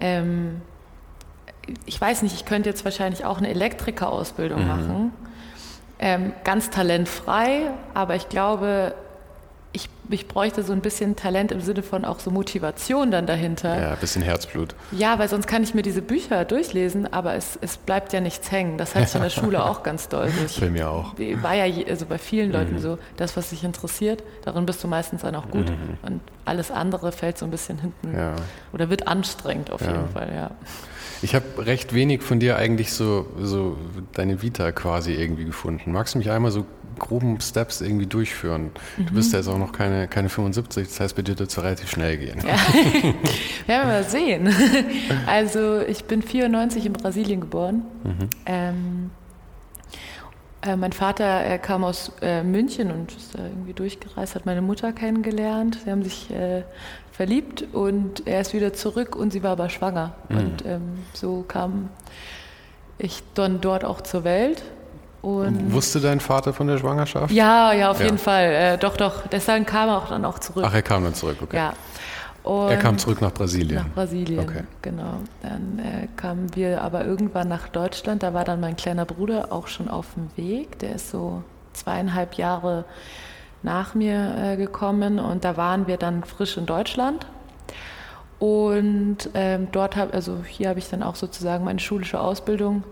ähm, 0.00 0.60
ich 1.86 2.00
weiß 2.00 2.22
nicht, 2.22 2.34
ich 2.34 2.44
könnte 2.44 2.68
jetzt 2.68 2.84
wahrscheinlich 2.84 3.24
auch 3.24 3.38
eine 3.38 3.48
Elektrikerausbildung 3.48 4.62
mhm. 4.62 4.68
machen. 4.68 5.12
Ähm, 6.00 6.32
ganz 6.44 6.70
talentfrei, 6.70 7.70
aber 7.94 8.14
ich 8.14 8.28
glaube, 8.28 8.94
ich, 9.78 9.88
ich 10.10 10.26
bräuchte 10.26 10.64
so 10.64 10.72
ein 10.72 10.80
bisschen 10.80 11.14
Talent 11.14 11.52
im 11.52 11.60
Sinne 11.60 11.84
von 11.84 12.04
auch 12.04 12.18
so 12.18 12.32
Motivation 12.32 13.12
dann 13.12 13.26
dahinter. 13.26 13.80
Ja, 13.80 13.90
ein 13.92 13.98
bisschen 13.98 14.22
Herzblut. 14.22 14.74
Ja, 14.90 15.18
weil 15.20 15.28
sonst 15.28 15.46
kann 15.46 15.62
ich 15.62 15.72
mir 15.74 15.82
diese 15.82 16.02
Bücher 16.02 16.44
durchlesen, 16.44 17.12
aber 17.12 17.34
es, 17.34 17.56
es 17.60 17.76
bleibt 17.76 18.12
ja 18.12 18.20
nichts 18.20 18.50
hängen. 18.50 18.76
Das 18.76 18.94
hatte 18.94 19.06
ich 19.06 19.14
in 19.14 19.22
der 19.22 19.30
Schule 19.40 19.64
auch 19.64 19.84
ganz 19.84 20.08
doll. 20.08 20.30
Ich, 20.44 20.60
bei 20.60 20.70
mir 20.70 20.90
auch. 20.90 21.14
War 21.42 21.54
ja 21.54 21.72
also 21.88 22.06
bei 22.06 22.18
vielen 22.18 22.50
Leuten 22.50 22.74
mhm. 22.74 22.80
so, 22.80 22.98
das, 23.16 23.36
was 23.36 23.50
dich 23.50 23.62
interessiert, 23.62 24.24
darin 24.44 24.66
bist 24.66 24.82
du 24.82 24.88
meistens 24.88 25.22
dann 25.22 25.36
auch 25.36 25.48
gut. 25.48 25.70
Mhm. 25.70 25.98
Und 26.02 26.20
alles 26.44 26.70
andere 26.72 27.12
fällt 27.12 27.38
so 27.38 27.44
ein 27.44 27.52
bisschen 27.52 27.78
hinten 27.78 28.16
ja. 28.16 28.34
oder 28.72 28.90
wird 28.90 29.06
anstrengend 29.06 29.70
auf 29.70 29.82
ja. 29.82 29.92
jeden 29.92 30.08
Fall, 30.08 30.32
ja. 30.34 30.50
Ich 31.20 31.34
habe 31.34 31.44
recht 31.58 31.94
wenig 31.94 32.22
von 32.22 32.38
dir 32.38 32.56
eigentlich 32.56 32.92
so, 32.92 33.26
so 33.40 33.76
deine 34.14 34.40
Vita 34.40 34.70
quasi 34.72 35.12
irgendwie 35.14 35.44
gefunden. 35.44 35.92
Magst 35.92 36.14
du 36.14 36.18
mich 36.18 36.30
einmal 36.30 36.52
so 36.52 36.64
groben 36.98 37.40
Steps 37.40 37.80
irgendwie 37.80 38.06
durchführen. 38.06 38.70
Mhm. 38.96 39.06
Du 39.06 39.14
bist 39.14 39.32
ja 39.32 39.38
jetzt 39.38 39.48
auch 39.48 39.58
noch 39.58 39.72
keine, 39.72 40.08
keine 40.08 40.28
75, 40.28 40.88
das 40.88 41.00
heißt, 41.00 41.16
bei 41.16 41.22
dir 41.22 41.38
wird 41.38 41.50
es 41.50 41.58
relativ 41.58 41.90
schnell 41.90 42.16
gehen. 42.18 42.38
Ja. 42.46 42.56
Werden 43.66 43.66
wir 43.66 43.84
mal 43.84 44.04
sehen. 44.04 44.54
Also 45.26 45.80
ich 45.80 46.04
bin 46.04 46.22
94 46.22 46.86
in 46.86 46.92
Brasilien 46.92 47.40
geboren. 47.40 47.82
Mhm. 48.04 48.30
Ähm, 48.46 49.10
äh, 50.62 50.76
mein 50.76 50.92
Vater 50.92 51.24
er 51.24 51.58
kam 51.58 51.84
aus 51.84 52.12
äh, 52.20 52.42
München 52.42 52.90
und 52.90 53.16
ist 53.16 53.34
da 53.34 53.44
irgendwie 53.44 53.72
durchgereist, 53.72 54.34
hat 54.34 54.46
meine 54.46 54.62
Mutter 54.62 54.92
kennengelernt. 54.92 55.78
Sie 55.84 55.90
haben 55.90 56.02
sich 56.02 56.30
äh, 56.30 56.62
verliebt 57.12 57.64
und 57.72 58.26
er 58.26 58.40
ist 58.40 58.54
wieder 58.54 58.72
zurück 58.72 59.14
und 59.14 59.32
sie 59.32 59.42
war 59.42 59.52
aber 59.52 59.70
schwanger. 59.70 60.14
Mhm. 60.28 60.38
Und 60.38 60.66
ähm, 60.66 60.82
so 61.14 61.44
kam 61.46 61.90
ich 62.98 63.22
dann 63.34 63.60
dort 63.60 63.84
auch 63.84 64.00
zur 64.00 64.24
Welt 64.24 64.62
und 65.20 65.72
Wusste 65.72 66.00
dein 66.00 66.20
Vater 66.20 66.52
von 66.52 66.68
der 66.68 66.78
Schwangerschaft? 66.78 67.32
Ja, 67.32 67.72
ja, 67.72 67.90
auf 67.90 67.98
ja. 67.98 68.06
jeden 68.06 68.18
Fall. 68.18 68.44
Äh, 68.44 68.78
doch, 68.78 68.96
doch. 68.96 69.26
Deshalb 69.26 69.66
kam 69.66 69.88
er 69.88 69.98
auch 69.98 70.08
dann 70.08 70.24
auch 70.24 70.38
zurück. 70.38 70.64
Ach, 70.66 70.74
er 70.74 70.82
kam 70.82 71.02
dann 71.04 71.14
zurück, 71.14 71.38
okay. 71.42 71.56
Ja. 71.56 71.72
Und 72.44 72.70
er 72.70 72.76
kam 72.76 72.96
zurück 72.98 73.20
nach 73.20 73.32
Brasilien. 73.32 73.82
Nach 73.82 73.94
Brasilien, 73.94 74.40
okay. 74.40 74.62
genau. 74.80 75.18
Dann 75.42 75.80
äh, 75.80 76.06
kamen 76.16 76.54
wir 76.54 76.82
aber 76.82 77.04
irgendwann 77.04 77.48
nach 77.48 77.68
Deutschland. 77.68 78.22
Da 78.22 78.32
war 78.32 78.44
dann 78.44 78.60
mein 78.60 78.76
kleiner 78.76 79.04
Bruder 79.04 79.48
auch 79.50 79.66
schon 79.66 79.88
auf 79.88 80.06
dem 80.14 80.30
Weg. 80.36 80.78
Der 80.78 80.94
ist 80.94 81.10
so 81.10 81.42
zweieinhalb 81.72 82.34
Jahre 82.34 82.84
nach 83.62 83.94
mir 83.94 84.34
äh, 84.38 84.56
gekommen 84.56 85.18
und 85.18 85.44
da 85.44 85.56
waren 85.56 85.88
wir 85.88 85.96
dann 85.96 86.22
frisch 86.24 86.56
in 86.56 86.66
Deutschland. 86.66 87.26
Und 88.38 89.30
ähm, 89.34 89.68
dort 89.72 89.96
habe, 89.96 90.14
also 90.14 90.38
hier 90.46 90.68
habe 90.68 90.78
ich 90.78 90.88
dann 90.88 91.02
auch 91.02 91.16
sozusagen 91.16 91.64
meine 91.64 91.80
schulische 91.80 92.20
Ausbildung 92.20 92.84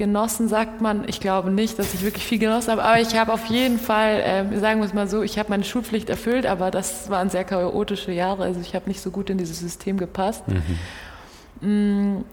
genossen 0.00 0.48
sagt 0.48 0.80
man, 0.80 1.06
ich 1.06 1.20
glaube 1.20 1.50
nicht, 1.50 1.78
dass 1.78 1.92
ich 1.92 2.02
wirklich 2.02 2.24
viel 2.24 2.38
genossen 2.38 2.72
habe, 2.72 2.82
aber 2.82 3.00
ich 3.00 3.18
habe 3.18 3.34
auf 3.34 3.44
jeden 3.46 3.78
Fall, 3.78 4.20
äh, 4.20 4.58
sagen 4.58 4.80
wir 4.80 4.86
es 4.86 4.94
mal 4.94 5.06
so, 5.06 5.22
ich 5.22 5.38
habe 5.38 5.50
meine 5.50 5.62
Schulpflicht 5.62 6.08
erfüllt, 6.08 6.46
aber 6.46 6.70
das 6.70 7.10
waren 7.10 7.28
sehr 7.28 7.44
chaotische 7.44 8.10
Jahre, 8.10 8.44
also 8.44 8.60
ich 8.60 8.74
habe 8.74 8.88
nicht 8.88 9.02
so 9.02 9.10
gut 9.10 9.28
in 9.28 9.36
dieses 9.36 9.60
System 9.60 9.98
gepasst. 9.98 10.42
Mhm. 10.48 11.68
Mm, 11.68 12.24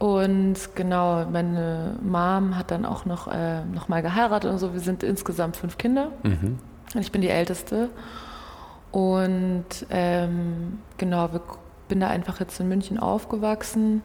und 0.00 0.56
genau, 0.74 1.24
meine 1.26 1.94
Mom 2.02 2.58
hat 2.58 2.72
dann 2.72 2.84
auch 2.84 3.04
noch, 3.04 3.28
äh, 3.28 3.64
noch 3.64 3.88
mal 3.88 4.02
geheiratet 4.02 4.50
und 4.50 4.58
so. 4.58 4.72
Wir 4.72 4.80
sind 4.80 5.04
insgesamt 5.04 5.56
fünf 5.56 5.78
Kinder 5.78 6.10
mhm. 6.24 6.58
und 6.94 7.00
ich 7.00 7.12
bin 7.12 7.22
die 7.22 7.30
Älteste. 7.30 7.90
Und 8.90 9.86
ähm, 9.90 10.80
genau, 10.96 11.32
wir, 11.32 11.42
bin 11.86 12.00
da 12.00 12.08
einfach 12.08 12.40
jetzt 12.40 12.58
in 12.58 12.68
München 12.68 12.98
aufgewachsen 12.98 14.02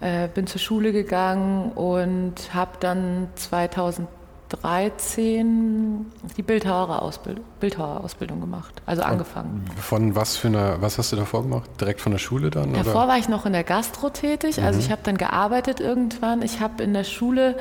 äh, 0.00 0.28
bin 0.28 0.46
zur 0.46 0.60
Schule 0.60 0.92
gegangen 0.92 1.72
und 1.72 2.54
habe 2.54 2.72
dann 2.80 3.28
2013 3.34 6.06
die 6.36 6.42
Bildhauerausbildung, 6.42 7.44
Bildhauerausbildung 7.60 8.40
gemacht, 8.40 8.80
also 8.86 9.02
angefangen. 9.02 9.64
Von 9.80 10.14
was 10.14 10.36
für 10.36 10.46
eine, 10.48 10.76
was 10.80 10.98
hast 10.98 11.12
du 11.12 11.16
davor 11.16 11.42
gemacht? 11.42 11.68
Direkt 11.80 12.00
von 12.00 12.12
der 12.12 12.18
Schule 12.18 12.50
dann? 12.50 12.72
Davor 12.72 12.92
oder? 12.92 13.08
war 13.08 13.18
ich 13.18 13.28
noch 13.28 13.46
in 13.46 13.52
der 13.52 13.64
Gastro 13.64 14.10
tätig, 14.10 14.62
also 14.62 14.78
mhm. 14.78 14.84
ich 14.84 14.92
habe 14.92 15.02
dann 15.04 15.18
gearbeitet 15.18 15.80
irgendwann. 15.80 16.42
Ich 16.42 16.60
habe 16.60 16.82
in 16.82 16.94
der 16.94 17.04
Schule 17.04 17.56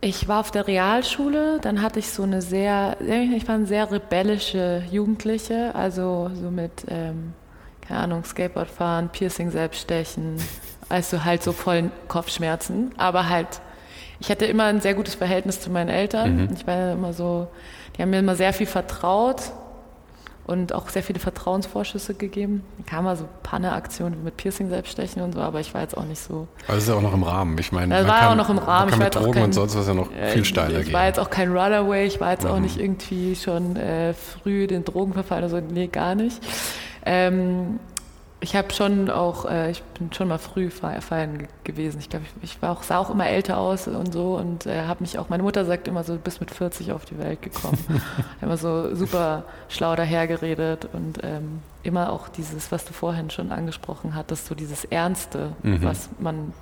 ich 0.00 0.28
war 0.28 0.40
auf 0.40 0.50
der 0.50 0.66
Realschule, 0.66 1.58
dann 1.60 1.82
hatte 1.82 1.98
ich 1.98 2.10
so 2.10 2.22
eine 2.22 2.42
sehr, 2.42 2.96
ich 3.00 3.48
war 3.48 3.54
eine 3.54 3.66
sehr 3.66 3.90
rebellische 3.90 4.82
Jugendliche, 4.90 5.74
also 5.74 6.30
so 6.34 6.50
mit, 6.50 6.86
ähm, 6.88 7.32
keine 7.80 8.00
Ahnung, 8.00 8.24
Skateboard 8.24 8.68
fahren, 8.68 9.08
Piercing 9.10 9.50
selbst 9.50 9.80
stechen, 9.80 10.36
also 10.88 11.24
halt 11.24 11.42
so 11.42 11.52
vollen 11.52 11.90
Kopfschmerzen. 12.08 12.92
Aber 12.96 13.28
halt, 13.28 13.48
ich 14.20 14.30
hatte 14.30 14.46
immer 14.46 14.64
ein 14.64 14.80
sehr 14.80 14.94
gutes 14.94 15.14
Verhältnis 15.14 15.60
zu 15.60 15.70
meinen 15.70 15.88
Eltern. 15.88 16.36
Mhm. 16.36 16.48
Ich 16.54 16.66
war 16.66 16.92
immer 16.92 17.12
so, 17.12 17.48
die 17.96 18.02
haben 18.02 18.10
mir 18.10 18.18
immer 18.18 18.36
sehr 18.36 18.52
viel 18.52 18.66
vertraut 18.66 19.52
und 20.46 20.72
auch 20.72 20.88
sehr 20.88 21.02
viele 21.02 21.18
Vertrauensvorschüsse 21.18 22.14
gegeben. 22.14 22.62
Da 22.78 22.84
kam 22.88 23.04
mal 23.04 23.16
so 23.16 23.28
Panne-Aktionen 23.42 24.22
mit 24.22 24.36
Piercing 24.36 24.68
selbststechen 24.68 25.20
und 25.22 25.34
so, 25.34 25.40
aber 25.40 25.58
ich 25.58 25.74
war 25.74 25.80
jetzt 25.80 25.96
auch 25.96 26.04
nicht 26.04 26.20
so. 26.20 26.46
Das 26.68 26.78
ist 26.78 26.88
ja 26.88 26.94
auch 26.94 27.02
noch 27.02 27.14
im 27.14 27.24
Rahmen. 27.24 27.58
Ich 27.58 27.72
meine, 27.72 27.92
das 27.92 28.06
war 28.06 28.20
kann, 28.20 28.28
auch 28.28 28.36
noch 28.36 28.50
im 28.50 28.58
Rahmen. 28.58 28.90
Man 28.90 29.00
kann 29.00 29.08
ich 29.08 29.14
mit 29.14 29.14
Drogen 29.16 29.32
kein, 29.32 29.42
und 29.44 29.52
sonst 29.54 29.76
was 29.76 29.88
ja 29.88 29.94
noch 29.94 30.08
viel 30.32 30.44
steiler 30.44 30.68
ich 30.68 30.76
gehen. 30.76 30.86
Ich 30.86 30.92
war 30.92 31.06
jetzt 31.06 31.18
auch 31.18 31.30
kein 31.30 31.50
Runaway, 31.50 32.06
ich 32.06 32.20
war 32.20 32.30
jetzt 32.30 32.44
mhm. 32.44 32.50
auch 32.50 32.58
nicht 32.60 32.78
irgendwie 32.78 33.34
schon 33.34 33.74
äh, 33.74 34.14
früh 34.14 34.68
den 34.68 34.84
Drogen 34.84 35.14
verfallen 35.14 35.44
oder 35.44 35.60
so. 35.60 35.60
Nee, 35.60 35.88
gar 35.88 36.14
nicht. 36.14 36.40
Ähm, 37.04 37.80
ich 38.40 38.54
habe 38.54 38.72
schon 38.72 39.10
auch, 39.10 39.46
äh, 39.46 39.70
ich 39.70 39.82
bin 39.82 40.12
schon 40.12 40.28
mal 40.28 40.38
früh 40.38 40.70
feiern 40.70 41.48
gewesen. 41.64 41.98
Ich 42.00 42.10
glaube, 42.10 42.26
ich, 42.42 42.50
ich, 42.50 42.62
war 42.62 42.72
auch, 42.72 42.82
sah 42.82 42.98
auch 42.98 43.10
immer 43.10 43.26
älter 43.26 43.56
aus 43.58 43.88
und 43.88 44.12
so 44.12 44.36
und 44.36 44.66
äh, 44.66 44.82
habe 44.82 45.00
mich 45.00 45.18
auch, 45.18 45.30
meine 45.30 45.42
Mutter 45.42 45.64
sagt 45.64 45.88
immer 45.88 46.04
so, 46.04 46.14
du 46.14 46.18
bist 46.18 46.40
mit 46.40 46.50
40 46.50 46.92
auf 46.92 47.06
die 47.06 47.18
Welt 47.18 47.40
gekommen. 47.40 47.78
immer 48.42 48.56
so 48.58 48.94
super 48.94 49.44
schlau 49.68 49.96
dahergeredet 49.96 50.86
und 50.92 51.20
ähm, 51.22 51.60
immer 51.82 52.12
auch 52.12 52.28
dieses, 52.28 52.70
was 52.70 52.84
du 52.84 52.92
vorhin 52.92 53.30
schon 53.30 53.52
angesprochen 53.52 54.14
hattest, 54.14 54.46
so 54.46 54.54
dieses 54.54 54.84
Ernste, 54.84 55.52
mhm. 55.62 55.82
was 55.82 56.10
man 56.18 56.52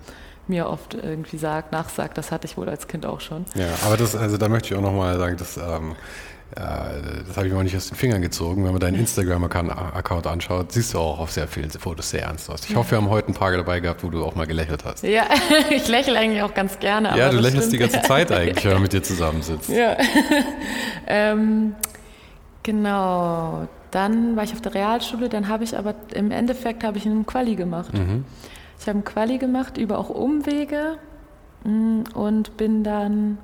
mir 0.46 0.68
oft 0.68 0.94
irgendwie 0.94 1.38
sagt, 1.38 1.72
nachsagt, 1.72 2.18
das 2.18 2.30
hatte 2.30 2.46
ich 2.46 2.56
wohl 2.56 2.68
als 2.68 2.86
Kind 2.86 3.06
auch 3.06 3.20
schon. 3.20 3.46
Ja, 3.54 3.66
aber 3.86 3.96
das, 3.96 4.14
also 4.14 4.36
da 4.36 4.48
möchte 4.48 4.68
ich 4.68 4.78
auch 4.78 4.82
nochmal 4.82 5.18
sagen, 5.18 5.36
dass 5.38 5.56
ähm, 5.56 5.96
das 6.54 7.36
habe 7.36 7.48
ich 7.48 7.52
mir 7.52 7.58
auch 7.58 7.64
nicht 7.64 7.76
aus 7.76 7.88
den 7.88 7.96
Fingern 7.96 8.22
gezogen. 8.22 8.64
Wenn 8.64 8.72
man 8.72 8.80
deinen 8.80 8.98
Instagram-Account 8.98 10.26
anschaut, 10.26 10.70
siehst 10.72 10.94
du 10.94 10.98
auch 10.98 11.18
auf 11.18 11.32
sehr 11.32 11.48
vielen 11.48 11.70
Fotos 11.70 12.10
sehr 12.10 12.22
ernst 12.22 12.48
aus. 12.48 12.68
Ich 12.68 12.76
hoffe, 12.76 12.92
wir 12.92 12.98
haben 12.98 13.10
heute 13.10 13.32
ein 13.32 13.34
paar 13.34 13.50
dabei 13.50 13.80
gehabt, 13.80 14.04
wo 14.04 14.10
du 14.10 14.24
auch 14.24 14.36
mal 14.36 14.46
gelächelt 14.46 14.84
hast. 14.84 15.02
Ja, 15.02 15.24
ich 15.70 15.88
lächle 15.88 16.16
eigentlich 16.18 16.42
auch 16.42 16.54
ganz 16.54 16.78
gerne. 16.78 17.16
ja, 17.18 17.30
du 17.30 17.38
lächelst 17.38 17.68
stimmt. 17.68 17.72
die 17.72 17.78
ganze 17.78 18.02
Zeit 18.02 18.30
eigentlich, 18.32 18.64
wenn 18.64 18.74
man 18.74 18.82
mit 18.82 18.92
dir 18.92 19.02
zusammensitzt. 19.02 19.68
Ja. 19.68 19.96
ähm, 21.06 21.74
genau. 22.62 23.66
Dann 23.90 24.36
war 24.36 24.44
ich 24.44 24.52
auf 24.52 24.60
der 24.60 24.74
Realschule, 24.74 25.28
dann 25.28 25.48
habe 25.48 25.64
ich 25.64 25.76
aber 25.76 25.94
im 26.14 26.30
Endeffekt 26.30 26.84
habe 26.84 26.98
ich 26.98 27.06
einen 27.06 27.26
Quali 27.26 27.56
gemacht. 27.56 27.92
Mhm. 27.94 28.24
Ich 28.78 28.86
habe 28.86 28.96
einen 28.96 29.04
Quali 29.04 29.38
gemacht 29.38 29.76
über 29.76 29.98
auch 29.98 30.10
Umwege 30.10 30.98
mm, 31.64 32.02
und 32.14 32.56
bin 32.56 32.82
dann 32.82 33.38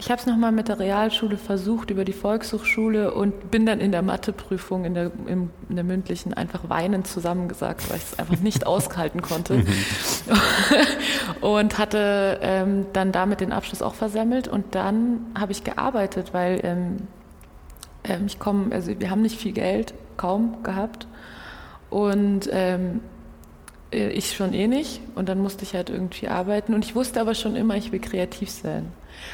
ich 0.00 0.10
habe 0.12 0.20
es 0.20 0.26
nochmal 0.26 0.52
mit 0.52 0.68
der 0.68 0.78
Realschule 0.78 1.36
versucht, 1.36 1.90
über 1.90 2.04
die 2.04 2.12
Volkshochschule 2.12 3.12
und 3.12 3.50
bin 3.50 3.66
dann 3.66 3.80
in 3.80 3.90
der 3.90 4.02
Matheprüfung, 4.02 4.84
in 4.84 4.94
der, 4.94 5.10
in 5.26 5.50
der 5.68 5.82
mündlichen, 5.82 6.32
einfach 6.32 6.68
weinend 6.68 7.08
zusammengesagt, 7.08 7.90
weil 7.90 7.96
ich 7.96 8.04
es 8.04 8.18
einfach 8.18 8.38
nicht 8.38 8.64
aushalten 8.68 9.22
konnte. 9.22 9.54
Mhm. 9.54 9.66
und 11.40 11.78
hatte 11.78 12.38
ähm, 12.42 12.86
dann 12.92 13.10
damit 13.10 13.40
den 13.40 13.50
Abschluss 13.50 13.82
auch 13.82 13.94
versemmelt. 13.94 14.46
Und 14.46 14.76
dann 14.76 15.26
habe 15.36 15.50
ich 15.50 15.64
gearbeitet, 15.64 16.32
weil 16.32 16.60
ähm, 16.62 16.98
ähm, 18.04 18.26
ich 18.26 18.38
komme, 18.38 18.72
also 18.72 18.92
wir 19.00 19.10
haben 19.10 19.22
nicht 19.22 19.40
viel 19.40 19.52
Geld, 19.52 19.94
kaum 20.16 20.62
gehabt. 20.62 21.08
Und 21.90 22.48
ähm, 22.52 23.00
äh, 23.00 23.17
ich 23.90 24.36
schon 24.36 24.52
eh 24.54 24.66
nicht. 24.66 25.00
Und 25.14 25.28
dann 25.28 25.40
musste 25.40 25.64
ich 25.64 25.74
halt 25.74 25.90
irgendwie 25.90 26.28
arbeiten. 26.28 26.74
Und 26.74 26.84
ich 26.84 26.94
wusste 26.94 27.20
aber 27.20 27.34
schon 27.34 27.56
immer, 27.56 27.76
ich 27.76 27.92
will 27.92 28.00
kreativ 28.00 28.50
sein. 28.50 28.92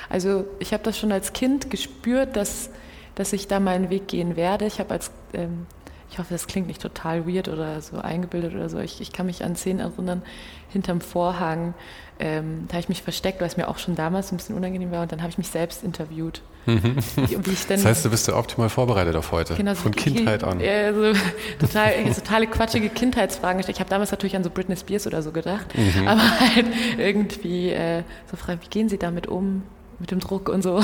Also 0.08 0.46
ich 0.58 0.72
habe 0.72 0.82
das 0.82 0.98
schon 0.98 1.12
als 1.12 1.32
Kind 1.32 1.70
gespürt, 1.70 2.36
dass, 2.36 2.70
dass 3.14 3.32
ich 3.32 3.48
da 3.48 3.60
meinen 3.60 3.90
Weg 3.90 4.08
gehen 4.08 4.36
werde. 4.36 4.66
Ich 4.66 4.80
habe 4.80 4.92
als 4.92 5.10
ähm, 5.32 5.66
ich 6.14 6.20
hoffe, 6.20 6.32
das 6.32 6.46
klingt 6.46 6.68
nicht 6.68 6.80
total 6.80 7.26
weird 7.26 7.48
oder 7.48 7.80
so 7.80 7.98
eingebildet 7.98 8.54
oder 8.54 8.68
so. 8.68 8.78
Ich, 8.78 9.00
ich 9.00 9.12
kann 9.12 9.26
mich 9.26 9.42
an 9.42 9.56
Szenen 9.56 9.80
erinnern, 9.80 10.22
hinterm 10.68 11.00
Vorhang, 11.00 11.74
ähm, 12.20 12.66
da 12.68 12.74
habe 12.74 12.82
ich 12.82 12.88
mich 12.88 13.02
versteckt, 13.02 13.40
weil 13.40 13.48
es 13.48 13.56
mir 13.56 13.66
auch 13.66 13.78
schon 13.78 13.96
damals 13.96 14.30
ein 14.30 14.36
bisschen 14.36 14.54
unangenehm 14.54 14.92
war 14.92 15.02
und 15.02 15.10
dann 15.10 15.22
habe 15.22 15.30
ich 15.30 15.38
mich 15.38 15.48
selbst 15.48 15.82
interviewt. 15.82 16.42
Mhm. 16.66 16.98
Wie, 17.16 17.46
wie 17.46 17.56
das 17.68 17.84
heißt, 17.84 18.04
du 18.04 18.10
bist 18.10 18.28
ja 18.28 18.36
optimal 18.36 18.68
vorbereitet 18.68 19.16
auf 19.16 19.32
heute, 19.32 19.56
genau, 19.56 19.74
von 19.74 19.90
Kindheit 19.90 20.44
an. 20.44 20.60
Ja, 20.60 20.94
so, 20.94 21.14
total, 21.58 21.92
totale 22.14 22.46
quatschige 22.46 22.90
Kindheitsfragen 22.90 23.56
gestellt. 23.58 23.78
Ich 23.78 23.80
habe 23.80 23.90
damals 23.90 24.12
natürlich 24.12 24.36
an 24.36 24.44
so 24.44 24.50
Britney 24.50 24.76
Spears 24.76 25.08
oder 25.08 25.20
so 25.20 25.32
gedacht, 25.32 25.66
mhm. 25.76 26.06
aber 26.06 26.22
halt 26.22 26.66
irgendwie 26.96 27.70
äh, 27.70 28.04
so 28.30 28.36
fragen, 28.36 28.60
wie 28.62 28.68
gehen 28.68 28.88
Sie 28.88 28.98
damit 28.98 29.26
um? 29.26 29.64
Mit 29.98 30.10
dem 30.10 30.20
Druck 30.20 30.48
und 30.48 30.62
so. 30.62 30.82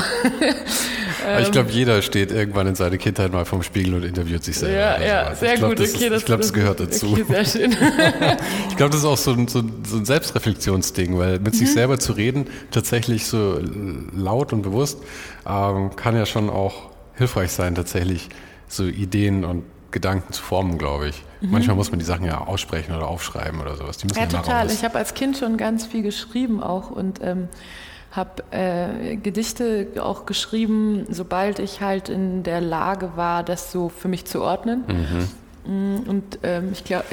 ich 1.40 1.50
glaube, 1.50 1.70
jeder 1.70 2.02
steht 2.02 2.30
irgendwann 2.30 2.66
in 2.66 2.74
seiner 2.74 2.98
Kindheit 2.98 3.32
mal 3.32 3.44
vorm 3.44 3.62
Spiegel 3.62 3.94
und 3.94 4.04
interviewt 4.04 4.44
sich 4.44 4.58
selber. 4.58 5.00
Ja, 5.00 5.00
ja, 5.00 5.34
sehr 5.34 5.56
glaub, 5.56 5.70
gut. 5.70 5.80
Okay, 5.80 6.06
ist, 6.06 6.16
ich 6.16 6.24
glaube, 6.24 6.42
das 6.42 6.52
gehört 6.52 6.80
dazu. 6.80 7.12
Okay, 7.12 7.24
sehr 7.28 7.44
schön. 7.44 7.70
ich 8.68 8.76
glaube, 8.76 8.90
das 8.90 9.00
ist 9.00 9.06
auch 9.06 9.16
so 9.16 9.32
ein, 9.32 9.48
so, 9.48 9.60
ein 9.60 10.04
Selbstreflexionsding, 10.04 11.18
weil 11.18 11.38
mit 11.40 11.54
mhm. 11.54 11.58
sich 11.58 11.72
selber 11.72 11.98
zu 11.98 12.12
reden, 12.12 12.46
tatsächlich 12.70 13.26
so 13.26 13.60
laut 14.14 14.52
und 14.52 14.62
bewusst, 14.62 14.98
ähm, 15.46 15.94
kann 15.96 16.16
ja 16.16 16.26
schon 16.26 16.50
auch 16.50 16.90
hilfreich 17.14 17.52
sein, 17.52 17.74
tatsächlich 17.74 18.28
so 18.68 18.84
Ideen 18.84 19.44
und 19.44 19.64
Gedanken 19.90 20.32
zu 20.32 20.42
formen, 20.42 20.78
glaube 20.78 21.08
ich. 21.08 21.22
Mhm. 21.40 21.50
Manchmal 21.50 21.76
muss 21.76 21.90
man 21.90 21.98
die 21.98 22.04
Sachen 22.04 22.24
ja 22.24 22.38
aussprechen 22.38 22.94
oder 22.94 23.08
aufschreiben 23.08 23.60
oder 23.60 23.76
sowas. 23.76 23.98
Die 23.98 24.06
müssen 24.06 24.18
ja, 24.18 24.24
ja 24.24 24.30
total. 24.30 24.70
Ich 24.70 24.84
habe 24.84 24.98
als 24.98 25.14
Kind 25.14 25.36
schon 25.36 25.56
ganz 25.56 25.86
viel 25.86 26.02
geschrieben 26.02 26.62
auch 26.62 26.90
und 26.90 27.20
ähm, 27.22 27.48
habe 28.12 28.42
äh, 28.50 29.16
Gedichte 29.16 29.88
auch 30.00 30.26
geschrieben, 30.26 31.06
sobald 31.10 31.58
ich 31.58 31.80
halt 31.80 32.08
in 32.08 32.42
der 32.42 32.60
Lage 32.60 33.12
war, 33.16 33.42
das 33.44 33.70
so 33.70 33.88
für 33.88 34.08
mich 34.08 34.24
zu 34.24 34.42
ordnen. 34.42 34.84
Mhm. 34.88 35.28
Mm, 35.64 36.08
und 36.08 36.38
ähm, 36.42 36.70
ich 36.72 36.84
glaube, 36.84 37.04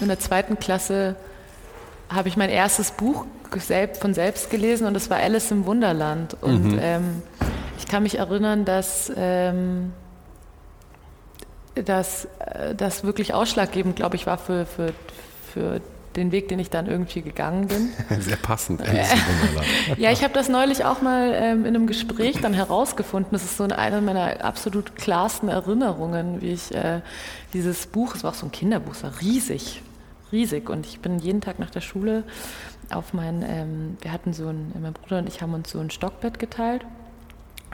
in 0.00 0.08
der 0.08 0.20
zweiten 0.20 0.58
Klasse 0.58 1.16
habe 2.08 2.28
ich 2.28 2.36
mein 2.36 2.50
erstes 2.50 2.92
Buch 2.92 3.26
von 4.00 4.14
selbst 4.14 4.50
gelesen 4.50 4.86
und 4.86 4.94
das 4.94 5.10
war 5.10 5.18
Alice 5.18 5.50
im 5.50 5.66
Wunderland. 5.66 6.36
Und 6.40 6.72
mhm. 6.72 6.78
ähm, 6.80 7.22
ich 7.78 7.86
kann 7.86 8.02
mich 8.02 8.18
erinnern, 8.18 8.64
dass 8.64 9.12
ähm, 9.16 9.92
das, 11.74 12.28
äh, 12.40 12.74
das 12.74 13.04
wirklich 13.04 13.34
ausschlaggebend, 13.34 13.96
glaube 13.96 14.16
ich, 14.16 14.26
war 14.26 14.38
für, 14.38 14.66
für, 14.66 14.92
für 15.52 15.80
den 16.16 16.32
Weg, 16.32 16.48
den 16.48 16.58
ich 16.58 16.70
dann 16.70 16.86
irgendwie 16.86 17.22
gegangen 17.22 17.68
bin. 17.68 17.90
Sehr 18.20 18.36
passend. 18.36 18.82
ja, 19.96 20.10
ich 20.10 20.22
habe 20.22 20.34
das 20.34 20.48
neulich 20.48 20.84
auch 20.84 21.02
mal 21.02 21.32
ähm, 21.34 21.64
in 21.64 21.74
einem 21.74 21.86
Gespräch 21.86 22.40
dann 22.40 22.54
herausgefunden. 22.54 23.32
Das 23.32 23.44
ist 23.44 23.56
so 23.56 23.64
eine 23.64 24.00
meiner 24.00 24.44
absolut 24.44 24.96
klarsten 24.96 25.48
Erinnerungen, 25.48 26.40
wie 26.40 26.52
ich 26.52 26.74
äh, 26.74 27.00
dieses 27.52 27.86
Buch, 27.86 28.14
es 28.14 28.24
war 28.24 28.30
auch 28.30 28.34
so 28.34 28.46
ein 28.46 28.52
Kinderbuch, 28.52 28.92
es 28.92 29.02
war 29.02 29.20
riesig, 29.20 29.82
riesig. 30.32 30.70
Und 30.70 30.86
ich 30.86 31.00
bin 31.00 31.18
jeden 31.18 31.40
Tag 31.40 31.58
nach 31.58 31.70
der 31.70 31.80
Schule 31.80 32.24
auf 32.90 33.14
mein, 33.14 33.44
ähm, 33.48 33.96
wir 34.00 34.12
hatten 34.12 34.32
so 34.32 34.48
ein, 34.48 34.72
mein 34.80 34.92
Bruder 34.92 35.18
und 35.18 35.28
ich 35.28 35.42
haben 35.42 35.54
uns 35.54 35.70
so 35.70 35.80
ein 35.80 35.90
Stockbett 35.90 36.38
geteilt 36.38 36.84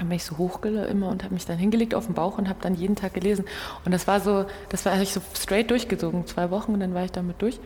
habe 0.00 0.09
mich 0.09 0.24
so 0.24 0.38
hoch 0.38 0.62
immer 0.62 1.09
und 1.09 1.22
habe 1.24 1.35
mich 1.35 1.44
dann 1.44 1.59
hingelegt 1.59 1.94
auf 1.94 2.07
den 2.07 2.14
Bauch 2.14 2.38
und 2.38 2.48
habe 2.48 2.59
dann 2.62 2.74
jeden 2.74 2.96
Tag 2.96 3.12
gelesen. 3.12 3.44
Und 3.85 3.92
das 3.92 4.07
war 4.07 4.20
so, 4.20 4.46
das 4.70 4.87
war 4.87 5.00
ich 5.00 5.12
so 5.12 5.20
straight 5.35 5.70
durchgesogen, 5.70 6.26
zwei 6.26 6.50
Wochen 6.50 6.72
und 6.72 6.81
dann 6.81 6.94
war 6.94 7.05
ich 7.05 7.12
damit 7.12 7.42
durch. 7.42 7.61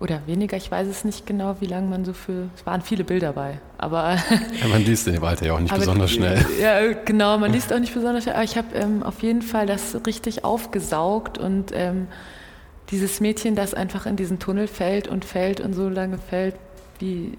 Oder 0.00 0.20
weniger, 0.26 0.56
ich 0.56 0.70
weiß 0.70 0.86
es 0.86 1.04
nicht 1.04 1.26
genau, 1.26 1.56
wie 1.60 1.66
lange 1.66 1.88
man 1.88 2.04
so 2.04 2.12
für. 2.12 2.48
Es 2.54 2.64
waren 2.64 2.82
viele 2.82 3.02
Bilder 3.02 3.32
bei, 3.32 3.58
aber. 3.78 4.16
Ja, 4.60 4.68
man 4.68 4.84
liest 4.84 5.08
in 5.08 5.14
dem 5.14 5.24
Alter 5.24 5.46
ja 5.46 5.54
auch 5.54 5.60
nicht 5.60 5.74
besonders 5.74 6.12
schnell. 6.12 6.44
Ja, 6.60 6.92
genau, 7.04 7.36
man 7.38 7.52
liest 7.52 7.72
auch 7.72 7.80
nicht 7.80 7.94
besonders 7.94 8.22
schnell. 8.22 8.36
Aber 8.36 8.44
ich 8.44 8.56
habe 8.56 8.76
ähm, 8.76 9.02
auf 9.02 9.22
jeden 9.22 9.42
Fall 9.42 9.66
das 9.66 9.96
richtig 10.06 10.44
aufgesaugt 10.44 11.38
und 11.38 11.72
ähm, 11.74 12.06
dieses 12.90 13.20
Mädchen, 13.20 13.56
das 13.56 13.74
einfach 13.74 14.06
in 14.06 14.16
diesen 14.16 14.38
Tunnel 14.38 14.68
fällt 14.68 15.08
und 15.08 15.24
fällt 15.24 15.60
und 15.60 15.74
so 15.74 15.88
lange 15.88 16.18
fällt, 16.18 16.54
wie 17.00 17.36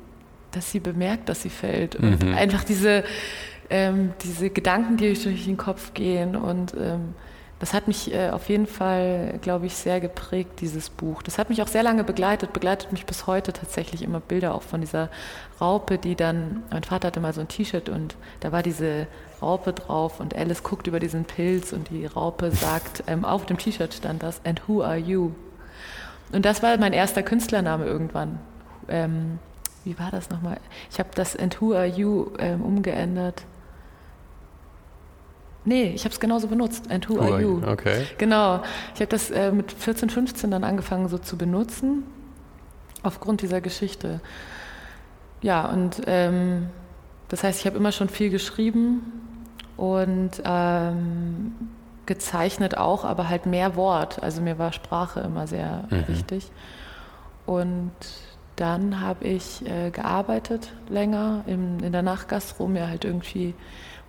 dass 0.51 0.71
sie 0.71 0.79
bemerkt, 0.79 1.29
dass 1.29 1.43
sie 1.43 1.49
fällt. 1.49 1.95
Und 1.95 2.23
mhm. 2.23 2.33
einfach 2.33 2.63
diese, 2.63 3.03
ähm, 3.69 4.13
diese 4.23 4.49
Gedanken, 4.49 4.97
die 4.97 5.13
durch 5.13 5.45
den 5.45 5.57
Kopf 5.57 5.93
gehen 5.93 6.35
und 6.35 6.73
ähm, 6.73 7.13
das 7.59 7.73
hat 7.73 7.87
mich 7.87 8.13
äh, 8.13 8.29
auf 8.29 8.47
jeden 8.47 8.67
Fall, 8.67 9.37
glaube 9.41 9.65
ich, 9.65 9.75
sehr 9.75 9.99
geprägt, 9.99 10.61
dieses 10.61 10.89
Buch. 10.89 11.21
Das 11.21 11.37
hat 11.37 11.49
mich 11.49 11.61
auch 11.61 11.67
sehr 11.67 11.83
lange 11.83 12.05
begleitet, 12.05 12.53
begleitet 12.53 12.93
mich 12.93 13.05
bis 13.05 13.27
heute 13.27 13.51
tatsächlich 13.51 14.01
immer 14.01 14.21
Bilder 14.21 14.55
auch 14.55 14.61
von 14.61 14.79
dieser 14.79 15.09
Raupe, 15.59 15.97
die 15.97 16.15
dann, 16.15 16.63
mein 16.71 16.83
Vater 16.83 17.07
hatte 17.07 17.19
mal 17.19 17.33
so 17.33 17.41
ein 17.41 17.49
T-Shirt 17.49 17.89
und 17.89 18.15
da 18.39 18.53
war 18.53 18.63
diese 18.63 19.07
Raupe 19.41 19.73
drauf 19.73 20.21
und 20.21 20.35
Alice 20.35 20.63
guckt 20.63 20.87
über 20.87 21.01
diesen 21.01 21.25
Pilz 21.25 21.73
und 21.73 21.89
die 21.89 22.05
Raupe 22.05 22.51
sagt, 22.51 23.03
ähm, 23.07 23.25
auf 23.25 23.45
dem 23.45 23.57
T-Shirt 23.57 23.93
stand 23.93 24.23
das, 24.23 24.39
and 24.45 24.61
who 24.67 24.81
are 24.81 24.97
you? 24.97 25.31
Und 26.31 26.45
das 26.45 26.63
war 26.63 26.77
mein 26.77 26.93
erster 26.93 27.23
Künstlername 27.23 27.85
irgendwann. 27.85 28.39
Ähm, 28.87 29.39
wie 29.83 29.99
war 29.99 30.11
das 30.11 30.29
nochmal? 30.29 30.57
Ich 30.91 30.99
habe 30.99 31.09
das 31.13 31.35
and 31.35 31.59
who 31.59 31.73
are 31.73 31.85
you 31.85 32.31
ähm, 32.39 32.61
umgeändert 32.61 33.43
Nee, 35.69 35.91
ich 35.93 36.03
habe 36.03 36.13
es 36.13 36.19
genauso 36.19 36.47
benutzt. 36.47 36.89
And 36.89 37.07
who, 37.07 37.17
who 37.17 37.21
are 37.21 37.41
you? 37.41 37.61
Okay. 37.63 38.07
Genau. 38.17 38.63
Ich 38.95 39.01
habe 39.01 39.11
das 39.11 39.29
äh, 39.29 39.51
mit 39.51 39.71
14, 39.71 40.09
15 40.09 40.49
dann 40.49 40.63
angefangen 40.63 41.07
so 41.09 41.19
zu 41.19 41.37
benutzen, 41.37 42.05
aufgrund 43.03 43.43
dieser 43.43 43.61
Geschichte. 43.61 44.19
Ja, 45.41 45.67
und 45.69 46.01
ähm, 46.07 46.69
das 47.27 47.43
heißt, 47.43 47.59
ich 47.59 47.67
habe 47.67 47.77
immer 47.77 47.91
schon 47.91 48.09
viel 48.09 48.31
geschrieben 48.31 49.03
und 49.77 50.41
ähm, 50.43 51.53
gezeichnet 52.07 52.75
auch, 52.75 53.05
aber 53.05 53.29
halt 53.29 53.45
mehr 53.45 53.75
Wort. 53.75 54.23
Also 54.23 54.41
mir 54.41 54.57
war 54.57 54.73
Sprache 54.73 55.19
immer 55.19 55.45
sehr 55.45 55.83
mhm. 55.91 56.07
wichtig. 56.07 56.49
Und 57.45 57.91
dann 58.55 59.01
habe 59.01 59.23
ich 59.25 59.63
äh, 59.69 59.91
gearbeitet 59.91 60.71
länger 60.89 61.43
in, 61.45 61.79
in 61.81 61.91
der 61.91 62.01
Nachtgastro, 62.01 62.67
mir 62.67 62.87
halt 62.87 63.05
irgendwie 63.05 63.53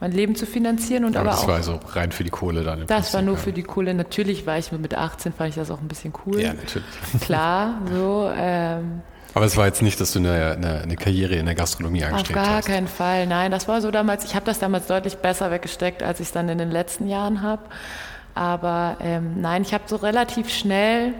mein 0.01 0.13
Leben 0.13 0.35
zu 0.35 0.47
finanzieren 0.47 1.05
und 1.05 1.17
aber, 1.17 1.31
aber 1.31 1.31
das 1.31 1.39
auch. 1.41 1.47
Das 1.47 1.69
war 1.69 1.77
also 1.77 1.81
rein 1.93 2.13
für 2.13 2.25
die 2.25 2.31
Kohle 2.31 2.65
dann. 2.65 2.81
das 2.81 2.89
Prinzip, 2.89 3.15
war 3.15 3.23
nur 3.23 3.35
ja. 3.35 3.41
für 3.41 3.53
die 3.53 3.63
Kohle. 3.63 3.95
Natürlich 3.95 4.47
war 4.47 4.59
ich 4.59 4.73
mit 4.73 4.95
18 4.95 5.33
fand 5.33 5.51
ich 5.51 5.57
das 5.57 5.71
auch 5.71 5.81
ein 5.81 5.89
bisschen 5.89 6.13
cool. 6.27 6.41
Ja, 6.41 6.55
natürlich. 6.55 6.89
Klar, 7.21 7.81
so. 7.93 8.31
Ähm, 8.35 9.03
aber 9.35 9.45
es 9.45 9.57
war 9.57 9.67
jetzt 9.67 9.83
nicht, 9.83 10.01
dass 10.01 10.13
du 10.13 10.19
eine, 10.19 10.57
eine, 10.57 10.81
eine 10.81 10.97
Karriere 10.97 11.37
in 11.37 11.47
der 11.47 11.55
Gastronomie 11.55 12.03
angestrebt 12.03 12.39
hast. 12.39 12.47
Auf 12.47 12.51
gar 12.51 12.59
hast. 12.59 12.67
keinen 12.67 12.89
Fall. 12.89 13.27
Nein, 13.27 13.51
das 13.51 13.69
war 13.69 13.81
so 13.81 13.91
damals. 13.91 14.25
Ich 14.25 14.35
habe 14.35 14.47
das 14.47 14.59
damals 14.59 14.87
deutlich 14.87 15.19
besser 15.19 15.51
weggesteckt, 15.51 16.03
als 16.03 16.19
ich 16.19 16.29
es 16.29 16.33
dann 16.33 16.49
in 16.49 16.59
den 16.59 16.71
letzten 16.71 17.07
Jahren 17.07 17.43
habe. 17.43 17.63
Aber 18.35 18.97
ähm, 19.01 19.41
nein, 19.41 19.63
ich 19.63 19.75
habe 19.75 19.85
so 19.87 19.97
relativ 19.97 20.51
schnell 20.51 21.15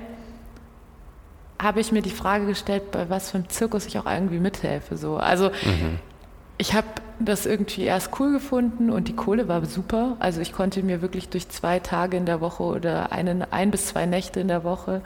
habe 1.61 1.81
ich 1.81 1.93
mir 1.93 2.01
die 2.01 2.11
Frage 2.11 2.47
gestellt, 2.47 2.91
bei 2.91 3.11
was 3.11 3.31
für 3.31 3.39
einem 3.39 3.49
Zirkus 3.51 3.85
ich 3.87 3.99
auch 3.99 4.07
irgendwie 4.07 4.39
mithelfe. 4.39 4.97
So. 4.97 5.19
Also 5.19 5.51
mhm. 5.51 5.99
Ich 6.61 6.75
habe 6.75 6.87
das 7.19 7.47
irgendwie 7.47 7.85
erst 7.85 8.21
cool 8.21 8.33
gefunden 8.33 8.91
und 8.91 9.09
die 9.09 9.17
Kohle 9.17 9.49
war 9.49 9.65
super. 9.65 10.17
Also 10.21 10.43
ich 10.43 10.53
konnte 10.53 10.83
mir 10.83 11.01
wirklich 11.01 11.31
durch 11.31 11.49
zwei 11.49 11.79
Tage 11.79 12.19
in 12.19 12.27
der 12.27 12.43
Woche 12.43 12.63
oder 12.63 13.13
einen, 13.13 13.43
ein 13.51 13.71
bis 13.71 13.87
zwei 13.87 14.05
Nächte 14.05 14.41
in 14.41 14.49
der 14.49 14.63
Woche 14.63 15.01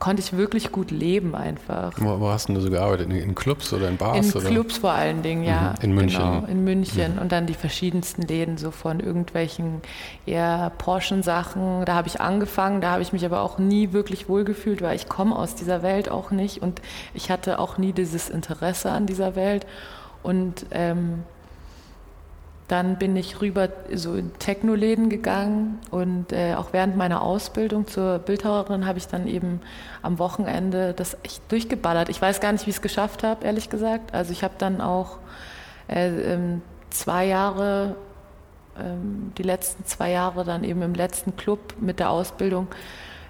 konnte 0.00 0.20
ich 0.20 0.36
wirklich 0.36 0.72
gut 0.72 0.90
leben 0.90 1.36
einfach. 1.36 1.92
Wo, 1.98 2.18
wo 2.18 2.28
hast 2.28 2.48
du 2.48 2.60
so 2.60 2.68
gearbeitet? 2.68 3.08
In, 3.08 3.16
in, 3.16 3.34
Clubs 3.36 3.72
oder 3.72 3.88
in 3.88 3.96
Bars? 3.96 4.26
In 4.26 4.32
oder? 4.32 4.50
Clubs 4.50 4.78
vor 4.78 4.90
allen 4.90 5.22
Dingen, 5.22 5.44
ja. 5.44 5.74
Mhm. 5.78 5.84
In 5.84 5.94
München? 5.94 6.20
Genau, 6.20 6.46
in 6.46 6.64
München. 6.64 7.14
Mhm. 7.14 7.22
Und 7.22 7.30
dann 7.30 7.46
die 7.46 7.54
verschiedensten 7.54 8.22
Läden, 8.22 8.58
so 8.58 8.72
von 8.72 8.98
irgendwelchen 8.98 9.80
eher 10.26 10.72
Porschen-Sachen. 10.78 11.84
Da 11.84 11.94
habe 11.94 12.08
ich 12.08 12.20
angefangen, 12.20 12.80
da 12.80 12.90
habe 12.90 13.02
ich 13.02 13.12
mich 13.12 13.24
aber 13.24 13.40
auch 13.40 13.58
nie 13.58 13.92
wirklich 13.92 14.28
wohlgefühlt, 14.28 14.82
weil 14.82 14.96
ich 14.96 15.08
komme 15.08 15.36
aus 15.36 15.54
dieser 15.54 15.82
Welt 15.82 16.10
auch 16.10 16.32
nicht 16.32 16.60
und 16.60 16.82
ich 17.14 17.30
hatte 17.30 17.60
auch 17.60 17.78
nie 17.78 17.92
dieses 17.92 18.28
Interesse 18.28 18.90
an 18.90 19.06
dieser 19.06 19.36
Welt. 19.36 19.64
Und 20.24 20.66
ähm, 20.72 21.22
dann 22.68 22.96
bin 22.96 23.14
ich 23.14 23.42
rüber 23.42 23.68
so 23.92 24.14
in 24.14 24.32
Techno-Läden 24.38 25.10
gegangen 25.10 25.78
und 25.90 26.32
äh, 26.32 26.54
auch 26.54 26.72
während 26.72 26.96
meiner 26.96 27.20
Ausbildung 27.20 27.86
zur 27.86 28.18
Bildhauerin 28.18 28.86
habe 28.86 28.96
ich 28.98 29.06
dann 29.06 29.26
eben 29.26 29.60
am 30.00 30.18
Wochenende 30.18 30.94
das 30.94 31.18
echt 31.24 31.42
durchgeballert. 31.52 32.08
Ich 32.08 32.22
weiß 32.22 32.40
gar 32.40 32.52
nicht, 32.52 32.64
wie 32.64 32.70
ich 32.70 32.76
es 32.76 32.82
geschafft 32.82 33.22
habe, 33.22 33.44
ehrlich 33.44 33.68
gesagt. 33.68 34.14
Also 34.14 34.32
ich 34.32 34.42
habe 34.42 34.54
dann 34.56 34.80
auch 34.80 35.18
äh, 35.88 36.08
ähm, 36.08 36.62
zwei 36.88 37.26
Jahre, 37.26 37.96
ähm, 38.80 39.32
die 39.36 39.42
letzten 39.42 39.84
zwei 39.84 40.10
Jahre 40.10 40.44
dann 40.44 40.64
eben 40.64 40.80
im 40.80 40.94
letzten 40.94 41.36
Club 41.36 41.74
mit 41.80 42.00
der 42.00 42.08
Ausbildung, 42.08 42.68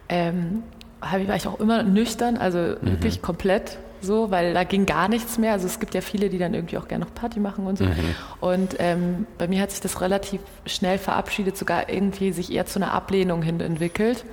ähm, 0.09 0.63
war 1.01 1.37
ich 1.37 1.49
auch 1.49 1.59
immer 1.59 1.83
nüchtern, 1.83 2.37
also 2.37 2.59
mhm. 2.59 2.77
wirklich 2.83 3.21
komplett 3.21 3.79
so, 4.05 4.31
weil 4.31 4.55
da 4.55 4.65
ging 4.65 4.87
gar 4.87 5.09
nichts 5.09 5.39
mehr. 5.39 5.53
Also 5.53 5.67
es 5.67 5.81
gibt 5.81 5.95
ja 5.95 6.01
viele, 6.01 6.29
die 6.31 6.39
dann 6.39 6.55
irgendwie 6.55 6.79
auch 6.79 6.87
gerne 6.87 7.05
noch 7.05 7.15
Party 7.15 7.41
machen 7.41 7.67
und 7.67 7.79
so. 7.79 7.85
Mhm. 7.85 8.15
Und 8.41 8.77
ähm, 8.79 9.27
bei 9.39 9.49
mir 9.49 9.61
hat 9.61 9.71
sich 9.71 9.81
das 9.81 10.01
relativ 10.01 10.41
schnell 10.67 10.99
verabschiedet, 10.99 11.57
sogar 11.57 11.89
irgendwie 11.89 12.33
sich 12.33 12.53
eher 12.53 12.67
zu 12.67 12.79
einer 12.79 12.93
Ablehnung 12.93 13.43
hin 13.43 13.61
entwickelt. 13.61 14.25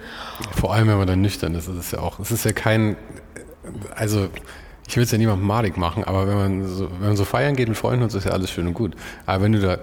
Vor 0.52 0.74
allem, 0.74 0.88
wenn 0.88 0.98
man 0.98 1.08
dann 1.08 1.22
nüchtern 1.22 1.56
ist, 1.56 1.68
ist 1.68 1.78
es 1.78 1.92
ja 1.92 2.00
auch, 2.00 2.20
es 2.20 2.32
ist 2.32 2.46
ja 2.46 2.52
kein, 2.52 2.96
also 3.96 4.28
ich 4.88 4.98
will 4.98 5.04
es 5.04 5.12
ja 5.12 5.18
niemandem 5.18 5.48
madig 5.48 5.78
machen, 5.78 6.04
aber 6.04 6.28
wenn 6.28 6.36
man, 6.36 6.68
so, 6.68 6.92
wenn 7.00 7.10
man 7.10 7.18
so 7.18 7.26
feiern 7.26 7.56
geht 7.56 7.70
mit 7.70 7.78
Freunden 7.78 8.04
und 8.04 8.10
so, 8.12 8.18
ist 8.18 8.26
ja 8.26 8.32
alles 8.32 8.52
schön 8.52 8.68
und 8.68 8.74
gut. 8.74 8.96
Aber 9.26 9.44
wenn 9.44 9.54
du 9.54 9.60
da 9.60 9.78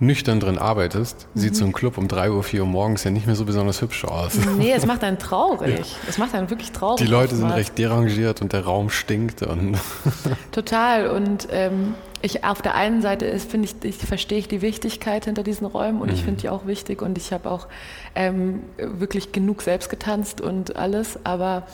nüchtern 0.00 0.40
drin 0.40 0.58
arbeitest, 0.58 1.28
mhm. 1.34 1.40
sieht 1.40 1.56
so 1.56 1.64
ein 1.64 1.72
Club 1.72 1.98
um 1.98 2.08
3 2.08 2.30
Uhr, 2.30 2.42
4 2.42 2.62
Uhr 2.62 2.66
morgens 2.66 3.04
ja 3.04 3.10
nicht 3.10 3.26
mehr 3.26 3.36
so 3.36 3.44
besonders 3.44 3.82
hübsch 3.82 4.04
aus. 4.04 4.32
Nee, 4.58 4.72
es 4.72 4.86
macht 4.86 5.04
einen 5.04 5.18
traurig. 5.18 5.94
Es 6.08 6.18
macht 6.18 6.34
einen 6.34 6.48
wirklich 6.48 6.72
traurig. 6.72 7.04
Die 7.04 7.10
Leute 7.10 7.36
sind 7.36 7.50
recht 7.50 7.76
derangiert 7.78 8.40
und 8.40 8.52
der 8.52 8.64
Raum 8.64 8.88
stinkt. 8.90 9.42
Und 9.42 9.78
Total. 10.52 11.08
Und 11.08 11.48
ähm, 11.50 11.94
ich 12.22 12.44
auf 12.44 12.62
der 12.62 12.74
einen 12.74 13.02
Seite 13.02 13.26
ist, 13.26 13.50
finde 13.50 13.68
ich, 13.68 13.84
ich 13.84 13.96
verstehe 13.98 14.38
ich 14.38 14.48
die 14.48 14.62
Wichtigkeit 14.62 15.26
hinter 15.26 15.42
diesen 15.42 15.66
Räumen 15.66 16.00
und 16.00 16.08
mhm. 16.08 16.14
ich 16.14 16.24
finde 16.24 16.40
die 16.40 16.48
auch 16.48 16.66
wichtig 16.66 17.02
und 17.02 17.18
ich 17.18 17.32
habe 17.32 17.50
auch 17.50 17.68
ähm, 18.14 18.62
wirklich 18.78 19.32
genug 19.32 19.62
selbst 19.62 19.90
getanzt 19.90 20.40
und 20.40 20.76
alles, 20.76 21.18
aber 21.24 21.64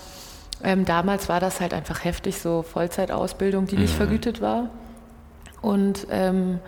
ähm, 0.63 0.85
damals 0.85 1.29
war 1.29 1.39
das 1.41 1.61
halt 1.61 1.75
einfach 1.75 2.05
heftig, 2.05 2.39
so 2.39 2.63
Vollzeitausbildung, 2.63 3.67
die 3.67 3.77
nicht 3.77 3.93
mhm. 3.95 3.99
vergütet 3.99 4.41
war. 4.41 4.71
Und 5.63 6.07
ähm, 6.11 6.61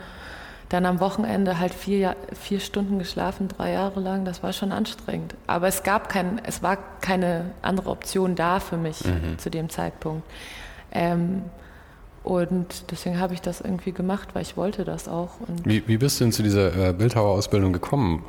dann 0.68 0.84
am 0.84 1.00
Wochenende 1.00 1.58
halt 1.58 1.72
vier, 1.72 2.16
vier 2.38 2.60
Stunden 2.60 2.98
geschlafen, 2.98 3.48
drei 3.48 3.72
Jahre 3.72 4.00
lang, 4.00 4.24
das 4.24 4.42
war 4.42 4.52
schon 4.52 4.70
anstrengend. 4.72 5.34
Aber 5.46 5.66
es 5.68 5.82
gab 5.82 6.08
kein, 6.08 6.40
es 6.44 6.62
war 6.62 6.76
keine 7.00 7.52
andere 7.62 7.90
Option 7.90 8.34
da 8.34 8.60
für 8.60 8.76
mich 8.76 9.04
mhm. 9.04 9.38
zu 9.38 9.50
dem 9.50 9.70
Zeitpunkt. 9.70 10.28
Ähm, 10.92 11.42
und 12.22 12.90
deswegen 12.90 13.18
habe 13.18 13.32
ich 13.32 13.40
das 13.40 13.62
irgendwie 13.62 13.92
gemacht, 13.92 14.30
weil 14.34 14.42
ich 14.42 14.56
wollte 14.56 14.84
das 14.84 15.08
auch. 15.08 15.30
Wie, 15.64 15.86
wie, 15.86 15.96
bist 15.96 16.20
du 16.20 16.24
denn 16.24 16.32
zu 16.32 16.42
dieser 16.42 16.88
äh, 16.88 16.92
Bildhauerausbildung 16.92 17.72
gekommen? 17.72 18.24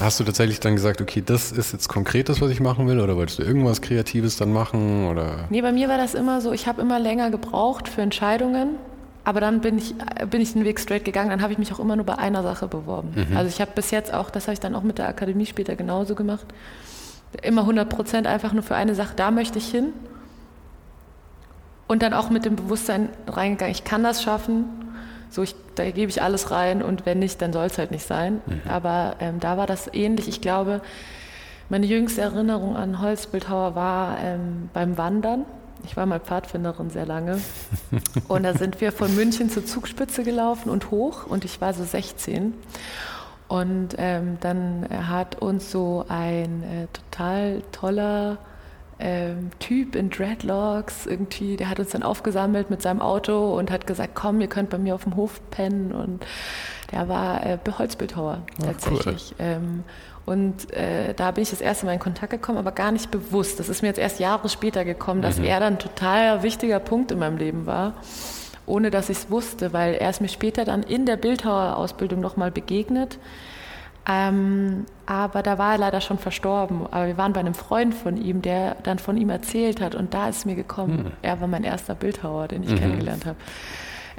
Hast 0.00 0.18
du 0.18 0.24
tatsächlich 0.24 0.60
dann 0.60 0.74
gesagt, 0.74 1.02
okay, 1.02 1.22
das 1.24 1.52
ist 1.52 1.72
jetzt 1.74 1.88
konkret 1.88 2.30
das, 2.30 2.40
was 2.40 2.50
ich 2.50 2.60
machen 2.60 2.88
will, 2.88 2.98
oder 2.98 3.16
wolltest 3.16 3.40
du 3.40 3.42
irgendwas 3.42 3.82
Kreatives 3.82 4.38
dann 4.38 4.54
machen? 4.54 5.08
Oder? 5.08 5.44
Nee, 5.50 5.60
bei 5.60 5.72
mir 5.72 5.90
war 5.90 5.98
das 5.98 6.14
immer 6.14 6.40
so, 6.40 6.52
ich 6.52 6.66
habe 6.66 6.80
immer 6.80 6.98
länger 6.98 7.30
gebraucht 7.30 7.86
für 7.86 8.00
Entscheidungen, 8.00 8.76
aber 9.24 9.40
dann 9.40 9.60
bin 9.60 9.78
ich, 9.78 9.94
bin 10.30 10.40
ich 10.40 10.52
den 10.52 10.64
Weg 10.64 10.80
straight 10.80 11.04
gegangen, 11.04 11.30
dann 11.30 11.42
habe 11.42 11.52
ich 11.52 11.58
mich 11.58 11.72
auch 11.72 11.78
immer 11.78 11.96
nur 11.96 12.06
bei 12.06 12.18
einer 12.18 12.42
Sache 12.42 12.68
beworben. 12.68 13.12
Mhm. 13.14 13.36
Also 13.36 13.48
ich 13.48 13.60
habe 13.60 13.72
bis 13.74 13.90
jetzt 13.90 14.12
auch, 14.12 14.30
das 14.30 14.44
habe 14.44 14.54
ich 14.54 14.60
dann 14.60 14.74
auch 14.74 14.82
mit 14.82 14.98
der 14.98 15.08
Akademie 15.08 15.46
später 15.46 15.76
genauso 15.76 16.14
gemacht, 16.14 16.46
immer 17.42 17.62
100 17.62 17.88
Prozent 17.88 18.26
einfach 18.26 18.52
nur 18.52 18.62
für 18.62 18.74
eine 18.74 18.94
Sache, 18.94 19.12
da 19.16 19.30
möchte 19.30 19.58
ich 19.58 19.70
hin. 19.70 19.92
Und 21.86 22.02
dann 22.02 22.14
auch 22.14 22.30
mit 22.30 22.44
dem 22.44 22.54
Bewusstsein 22.54 23.08
reingegangen, 23.26 23.72
ich 23.72 23.84
kann 23.84 24.04
das 24.04 24.22
schaffen 24.22 24.66
so, 25.30 25.44
ich, 25.44 25.54
da 25.76 25.88
gebe 25.88 26.10
ich 26.10 26.22
alles 26.22 26.50
rein 26.50 26.82
und 26.82 27.06
wenn 27.06 27.20
nicht, 27.20 27.40
dann 27.40 27.52
soll 27.52 27.66
es 27.66 27.78
halt 27.78 27.92
nicht 27.92 28.04
sein. 28.04 28.40
Mhm. 28.46 28.62
Aber 28.68 29.14
ähm, 29.20 29.38
da 29.38 29.56
war 29.56 29.66
das 29.66 29.88
ähnlich. 29.94 30.28
Ich 30.28 30.40
glaube, 30.40 30.80
meine 31.68 31.86
jüngste 31.86 32.20
Erinnerung 32.20 32.76
an 32.76 33.00
Holzbildhauer 33.00 33.76
war 33.76 34.18
ähm, 34.20 34.70
beim 34.72 34.98
Wandern. 34.98 35.44
Ich 35.84 35.96
war 35.96 36.06
mal 36.06 36.20
Pfadfinderin 36.20 36.90
sehr 36.90 37.06
lange. 37.06 37.40
Und 38.28 38.42
da 38.42 38.54
sind 38.54 38.80
wir 38.80 38.92
von 38.92 39.14
München 39.14 39.50
zur 39.50 39.64
Zugspitze 39.64 40.22
gelaufen 40.22 40.70
und 40.70 40.90
hoch 40.90 41.26
und 41.26 41.44
ich 41.44 41.60
war 41.60 41.74
so 41.74 41.84
16. 41.84 42.54
Und 43.48 43.96
ähm, 43.98 44.38
dann 44.40 44.86
hat 45.08 45.42
uns 45.42 45.70
so 45.72 46.04
ein 46.08 46.62
äh, 46.62 46.86
total 46.92 47.62
toller 47.72 48.38
ähm, 49.00 49.50
Typ 49.58 49.96
in 49.96 50.10
Dreadlocks 50.10 51.06
irgendwie, 51.06 51.56
der 51.56 51.70
hat 51.70 51.80
uns 51.80 51.90
dann 51.90 52.02
aufgesammelt 52.02 52.70
mit 52.70 52.82
seinem 52.82 53.00
Auto 53.00 53.56
und 53.58 53.70
hat 53.70 53.86
gesagt, 53.86 54.14
komm, 54.14 54.40
ihr 54.40 54.46
könnt 54.46 54.70
bei 54.70 54.78
mir 54.78 54.94
auf 54.94 55.04
dem 55.04 55.16
Hof 55.16 55.40
pennen 55.50 55.90
und 55.90 56.24
der 56.92 57.08
war 57.08 57.44
äh, 57.44 57.58
Holzbildhauer 57.78 58.42
tatsächlich. 58.62 59.34
Cool. 59.38 59.46
Ähm, 59.46 59.84
und 60.30 60.72
äh, 60.72 61.12
da 61.14 61.30
bin 61.32 61.42
ich 61.42 61.50
das 61.50 61.60
erste 61.60 61.86
Mal 61.86 61.92
in 61.92 61.98
Kontakt 61.98 62.30
gekommen, 62.30 62.58
aber 62.58 62.72
gar 62.72 62.92
nicht 62.92 63.10
bewusst. 63.10 63.58
Das 63.58 63.68
ist 63.68 63.82
mir 63.82 63.88
jetzt 63.88 63.98
erst 63.98 64.20
Jahre 64.20 64.48
später 64.48 64.84
gekommen, 64.84 65.22
dass 65.22 65.38
mhm. 65.38 65.44
er 65.44 65.60
dann 65.60 65.74
ein 65.74 65.78
total 65.78 66.42
wichtiger 66.42 66.78
Punkt 66.78 67.10
in 67.10 67.18
meinem 67.18 67.36
Leben 67.36 67.66
war, 67.66 67.94
ohne 68.66 68.90
dass 68.90 69.08
ich 69.08 69.18
es 69.18 69.30
wusste, 69.30 69.72
weil 69.72 69.94
er 69.94 70.10
ist 70.10 70.20
mir 70.20 70.28
später 70.28 70.64
dann 70.64 70.82
in 70.82 71.04
der 71.04 71.16
Bildhauerausbildung 71.16 72.20
nochmal 72.20 72.50
begegnet 72.50 73.18
ähm, 74.08 74.86
aber 75.06 75.42
da 75.42 75.58
war 75.58 75.72
er 75.72 75.78
leider 75.78 76.00
schon 76.00 76.18
verstorben. 76.18 76.86
Aber 76.90 77.06
wir 77.06 77.18
waren 77.18 77.32
bei 77.32 77.40
einem 77.40 77.54
Freund 77.54 77.94
von 77.94 78.16
ihm, 78.16 78.42
der 78.42 78.76
dann 78.82 78.98
von 78.98 79.16
ihm 79.16 79.30
erzählt 79.30 79.80
hat. 79.80 79.94
Und 79.94 80.14
da 80.14 80.28
ist 80.28 80.46
mir 80.46 80.54
gekommen, 80.54 81.04
mhm. 81.04 81.12
er 81.22 81.40
war 81.40 81.48
mein 81.48 81.64
erster 81.64 81.94
Bildhauer, 81.94 82.48
den 82.48 82.62
ich 82.62 82.70
mhm. 82.70 82.78
kennengelernt 82.78 83.26
habe. 83.26 83.36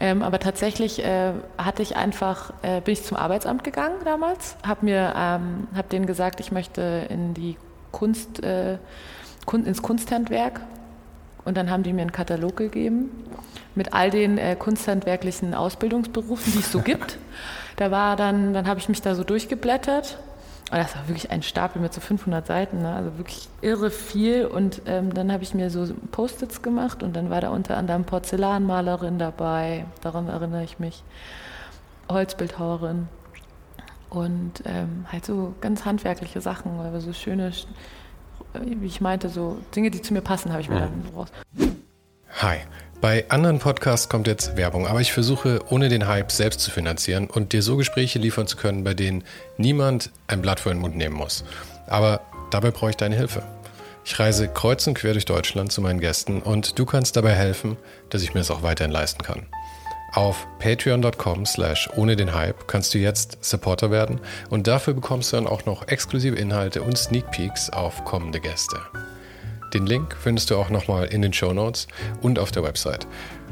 Ähm, 0.02 0.24
aber 0.24 0.40
tatsächlich 0.40 1.06
äh, 1.06 1.32
hatte 1.60 1.84
ich 1.84 1.96
einfach, 1.96 2.54
äh, 2.64 2.82
bin 2.82 2.94
ich 2.94 3.04
zum 3.04 3.18
Arbeitsamt 3.18 3.64
gegangen 3.64 3.98
damals, 4.04 4.56
habe 4.66 4.86
mir, 4.86 5.14
ähm, 5.16 5.68
habe 5.76 5.90
denen 5.92 6.08
gesagt, 6.08 6.40
ich 6.40 6.52
möchte 6.52 7.06
in 7.10 7.36
die 7.36 7.56
Kunst, 7.92 8.44
äh, 8.44 8.80
Kun 9.46 9.66
ins 9.66 9.84
Kunsthandwerk. 9.84 10.62
Und 11.46 11.56
dann 11.56 11.70
haben 11.70 11.84
die 11.84 11.94
mir 11.94 12.02
einen 12.02 12.12
Katalog 12.12 12.58
gegeben 12.58 13.12
mit 13.76 13.94
all 13.94 14.10
den 14.10 14.38
äh, 14.40 14.56
kunsthandwerklichen 14.56 15.54
Ausbildungsberufen, 15.54 16.52
die 16.54 16.60
es 16.60 16.72
so 16.72 16.80
gibt. 16.84 17.20
Da 17.76 17.92
war 17.92 18.16
dann, 18.16 18.54
dann 18.56 18.68
habe 18.68 18.80
ich 18.80 18.90
mich 18.90 19.04
da 19.04 19.14
so 19.14 19.24
durchgeblättert. 19.24 20.18
Und 20.72 20.78
das 20.78 20.96
war 20.96 21.06
wirklich 21.10 21.30
ein 21.32 21.44
Stapel 21.44 21.82
mit 21.82 21.94
so 21.94 22.00
500 22.00 22.48
Seiten, 22.48 22.82
ne? 22.82 22.96
also 22.96 23.18
wirklich 23.18 23.50
irre 23.62 23.92
viel. 23.92 24.46
Und 24.46 24.82
ähm, 24.86 25.14
dann 25.14 25.30
habe 25.30 25.44
ich 25.44 25.54
mir 25.54 25.70
so 25.70 25.86
Post-its 26.12 26.62
gemacht 26.62 27.04
und 27.04 27.14
dann 27.14 27.30
war 27.30 27.42
da 27.42 27.50
unter 27.50 27.76
anderem 27.76 28.06
Porzellanmalerin 28.06 29.20
dabei, 29.20 29.86
daran 30.00 30.30
erinnere 30.30 30.64
ich 30.64 30.80
mich, 30.80 31.04
Holzbildhauerin 32.10 33.10
und 34.10 34.64
ähm, 34.64 35.06
halt 35.12 35.26
so 35.26 35.54
ganz 35.60 35.84
handwerkliche 35.84 36.40
Sachen, 36.40 36.80
aber 36.80 37.02
so 37.02 37.12
schöne, 37.12 37.52
wie 38.54 38.86
ich 38.86 39.02
meinte, 39.02 39.28
so 39.28 39.58
Dinge, 39.76 39.92
die 39.92 40.02
zu 40.02 40.14
mir 40.14 40.22
passen, 40.22 40.54
habe 40.54 40.62
ich 40.62 40.70
mir 40.70 40.80
dann 40.80 41.04
raus. 41.14 41.34
Hi, 42.42 42.60
bei 43.02 43.26
anderen 43.30 43.58
Podcasts 43.58 44.10
kommt 44.10 44.28
jetzt 44.28 44.56
Werbung, 44.58 44.86
aber 44.86 45.02
ich 45.02 45.12
versuche, 45.12 45.60
ohne 45.70 45.90
den 45.90 46.08
Hype 46.08 46.32
selbst 46.32 46.60
zu 46.60 46.70
finanzieren 46.70 47.28
und 47.28 47.52
dir 47.52 47.64
so 47.64 47.76
Gespräche 47.76 48.20
liefern 48.20 48.46
zu 48.46 48.58
können, 48.58 48.84
bei 48.84 48.94
denen 48.94 49.24
niemand 49.58 50.12
ein 50.28 50.42
Blatt 50.44 50.60
vor 50.60 50.72
den 50.72 50.80
Mund 50.80 50.96
nehmen 50.96 51.16
muss. 51.16 51.44
Aber 51.88 52.22
dabei 52.52 52.70
brauche 52.70 52.92
ich 52.92 52.98
deine 52.98 53.16
Hilfe. 53.16 53.42
Ich 54.06 54.20
reise 54.20 54.48
kreuz 54.48 54.86
und 54.86 54.94
quer 54.94 55.14
durch 55.14 55.26
Deutschland 55.26 55.72
zu 55.72 55.82
meinen 55.82 56.00
Gästen 56.00 56.42
und 56.42 56.78
du 56.78 56.86
kannst 56.86 57.16
dabei 57.16 57.34
helfen, 57.34 57.76
dass 58.12 58.22
ich 58.22 58.36
mir 58.36 58.40
das 58.40 58.52
auch 58.52 58.62
weiterhin 58.62 58.92
leisten 58.92 59.24
kann. 59.24 59.48
Auf 60.14 60.46
patreon.com 60.60 61.46
slash 61.46 61.90
ohne 61.96 62.16
den 62.16 62.36
Hype 62.36 62.68
kannst 62.68 62.94
du 62.94 63.00
jetzt 63.00 63.44
Supporter 63.44 63.90
werden 63.90 64.20
und 64.50 64.68
dafür 64.68 64.94
bekommst 64.94 65.32
du 65.32 65.38
dann 65.38 65.48
auch 65.48 65.66
noch 65.66 65.88
exklusive 65.88 66.36
Inhalte 66.36 66.84
und 66.84 66.98
Sneak 66.98 67.32
Peeks 67.32 67.70
auf 67.72 68.06
kommende 68.06 68.40
Gäste. 68.40 68.80
Den 69.74 69.86
Link 69.86 70.18
findest 70.20 70.50
du 70.50 70.58
auch 70.58 70.70
nochmal 70.70 71.06
in 71.06 71.22
den 71.22 71.32
Show 71.32 71.54
Notes 71.54 71.88
und 72.22 72.40
auf 72.40 72.52
der 72.52 72.64
Website. 72.64 73.08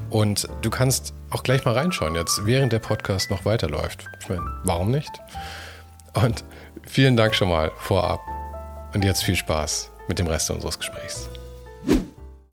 Und 0.10 0.48
du 0.62 0.70
kannst 0.70 1.14
auch 1.30 1.44
gleich 1.44 1.64
mal 1.66 1.76
reinschauen, 1.76 2.16
jetzt 2.16 2.46
während 2.46 2.74
der 2.74 2.80
Podcast 2.80 3.32
noch 3.32 3.46
weiterläuft. 3.46 4.06
Ich 4.20 4.28
meine, 4.28 4.44
warum 4.64 4.92
nicht? 4.92 5.12
Und 6.14 6.44
vielen 6.86 7.16
Dank 7.16 7.36
schon 7.36 7.50
mal 7.50 7.72
vorab. 7.78 8.20
Und 8.94 9.06
jetzt 9.06 9.24
viel 9.24 9.36
Spaß 9.36 9.92
mit 10.08 10.20
dem 10.20 10.28
Rest 10.28 10.50
unseres 10.50 10.78
Gesprächs. 10.80 11.30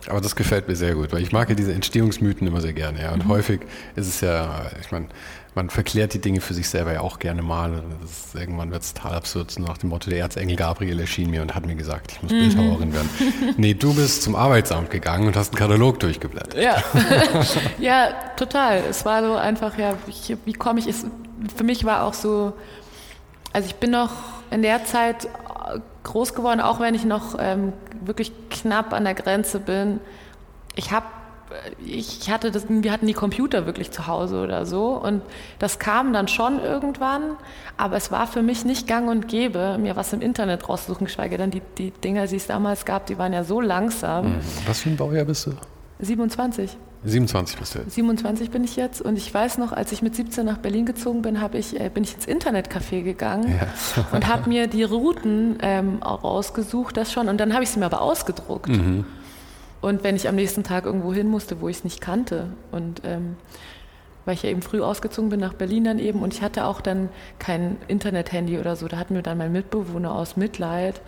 Aber 0.06 0.20
das 0.20 0.36
gefällt 0.36 0.68
mir 0.68 0.76
sehr 0.76 0.94
gut, 0.94 1.12
weil 1.12 1.22
ich 1.22 1.32
mag 1.32 1.48
ja 1.48 1.54
diese 1.54 1.72
Entstehungsmythen 1.72 2.46
immer 2.46 2.60
sehr 2.60 2.74
gerne. 2.74 3.02
Ja. 3.02 3.12
Und 3.12 3.24
mhm. 3.24 3.30
häufig 3.30 3.62
ist 3.96 4.06
es 4.06 4.20
ja, 4.20 4.66
ich 4.80 4.92
meine, 4.92 5.08
man 5.56 5.70
verklärt 5.70 6.12
die 6.12 6.20
Dinge 6.20 6.42
für 6.42 6.52
sich 6.52 6.68
selber 6.68 6.92
ja 6.92 7.00
auch 7.00 7.18
gerne 7.18 7.42
mal. 7.42 7.82
Ist, 8.04 8.34
irgendwann 8.34 8.70
wird 8.70 8.82
es 8.82 8.92
total 8.92 9.14
absurd, 9.14 9.50
so 9.50 9.62
nach 9.62 9.78
dem 9.78 9.88
Motto, 9.88 10.10
der 10.10 10.18
Erzengel 10.18 10.54
Gabriel 10.54 11.00
erschien 11.00 11.30
mir 11.30 11.40
und 11.40 11.54
hat 11.54 11.64
mir 11.64 11.74
gesagt, 11.74 12.12
ich 12.12 12.22
muss 12.22 12.30
mhm. 12.30 12.40
Bildhauerin 12.40 12.92
werden. 12.92 13.08
Nee, 13.56 13.72
du 13.72 13.94
bist 13.94 14.22
zum 14.22 14.36
Arbeitsamt 14.36 14.90
gegangen 14.90 15.26
und 15.26 15.36
hast 15.36 15.52
einen 15.52 15.58
Katalog 15.58 15.98
durchgeblättert. 16.00 16.62
Ja, 16.62 16.82
ja 17.78 18.08
total. 18.36 18.82
Es 18.90 19.06
war 19.06 19.24
so 19.24 19.34
einfach, 19.34 19.78
ja, 19.78 19.94
ich, 20.06 20.36
wie 20.44 20.52
komme 20.52 20.78
ich, 20.78 20.86
ist, 20.86 21.06
für 21.56 21.64
mich 21.64 21.84
war 21.84 22.04
auch 22.04 22.14
so, 22.14 22.52
also 23.54 23.66
ich 23.66 23.76
bin 23.76 23.92
noch 23.92 24.12
in 24.50 24.60
der 24.60 24.84
Zeit 24.84 25.26
groß 26.02 26.34
geworden, 26.34 26.60
auch 26.60 26.80
wenn 26.80 26.94
ich 26.94 27.06
noch 27.06 27.36
ähm, 27.38 27.72
wirklich 28.04 28.30
knapp 28.50 28.92
an 28.92 29.04
der 29.04 29.14
Grenze 29.14 29.58
bin. 29.58 30.00
Ich 30.74 30.90
habe 30.90 31.06
ich 31.84 32.30
hatte 32.30 32.50
das, 32.50 32.66
wir 32.68 32.92
hatten 32.92 33.06
die 33.06 33.14
Computer 33.14 33.66
wirklich 33.66 33.90
zu 33.90 34.06
Hause 34.06 34.42
oder 34.42 34.66
so 34.66 34.90
und 34.90 35.22
das 35.58 35.78
kam 35.78 36.12
dann 36.12 36.28
schon 36.28 36.60
irgendwann, 36.60 37.22
aber 37.76 37.96
es 37.96 38.10
war 38.10 38.26
für 38.26 38.42
mich 38.42 38.64
nicht 38.64 38.86
gang 38.86 39.08
und 39.08 39.28
gäbe, 39.28 39.78
mir 39.78 39.96
was 39.96 40.12
im 40.12 40.20
Internet 40.20 40.68
rauszusuchen, 40.68 41.06
geschweige 41.06 41.36
denn 41.38 41.50
die, 41.50 41.62
die 41.78 41.90
Dinger, 41.90 42.26
die 42.26 42.36
es 42.36 42.46
damals 42.46 42.84
gab, 42.84 43.06
die 43.06 43.18
waren 43.18 43.32
ja 43.32 43.44
so 43.44 43.60
langsam. 43.60 44.26
Mhm. 44.26 44.40
Was 44.66 44.80
für 44.80 44.90
ein 44.90 44.96
Baujahr 44.96 45.24
bist 45.24 45.46
du? 45.46 45.52
27. 46.00 46.76
27 47.04 47.58
bist 47.58 47.74
du 47.74 47.78
jetzt. 47.80 47.94
27 47.94 48.50
bin 48.50 48.64
ich 48.64 48.76
jetzt 48.76 49.00
und 49.00 49.16
ich 49.16 49.32
weiß 49.32 49.58
noch, 49.58 49.72
als 49.72 49.92
ich 49.92 50.02
mit 50.02 50.16
17 50.16 50.44
nach 50.44 50.58
Berlin 50.58 50.86
gezogen 50.86 51.22
bin, 51.22 51.38
ich, 51.52 51.78
äh, 51.78 51.88
bin 51.88 52.04
ich 52.04 52.14
ins 52.14 52.26
Internetcafé 52.26 53.02
gegangen 53.02 53.58
ja. 53.58 54.04
und 54.12 54.26
habe 54.26 54.48
mir 54.48 54.66
die 54.66 54.82
Routen 54.82 55.58
ähm, 55.62 56.02
rausgesucht, 56.02 56.96
das 56.96 57.12
schon 57.12 57.28
und 57.28 57.38
dann 57.38 57.54
habe 57.54 57.64
ich 57.64 57.70
sie 57.70 57.78
mir 57.78 57.86
aber 57.86 58.00
ausgedruckt. 58.00 58.68
Mhm. 58.68 59.04
Und 59.80 60.04
wenn 60.04 60.16
ich 60.16 60.28
am 60.28 60.34
nächsten 60.34 60.64
Tag 60.64 60.86
irgendwo 60.86 61.12
hin 61.12 61.28
musste, 61.28 61.60
wo 61.60 61.68
ich 61.68 61.78
es 61.78 61.84
nicht 61.84 62.00
kannte. 62.00 62.48
Und 62.72 63.02
ähm, 63.04 63.36
weil 64.26 64.34
ich 64.34 64.42
ja 64.42 64.50
eben 64.50 64.60
früh 64.60 64.82
ausgezogen 64.82 65.30
bin 65.30 65.40
nach 65.40 65.54
Berlin 65.54 65.84
dann 65.84 65.98
eben 65.98 66.20
und 66.20 66.34
ich 66.34 66.42
hatte 66.42 66.66
auch 66.66 66.80
dann 66.80 67.08
kein 67.38 67.76
Internet-Handy 67.86 68.58
oder 68.58 68.74
so. 68.74 68.88
Da 68.88 68.98
hat 68.98 69.10
mir 69.10 69.22
dann 69.22 69.38
mein 69.38 69.52
Mitbewohner 69.52 70.12
aus 70.12 70.36
Mitleid 70.36 71.00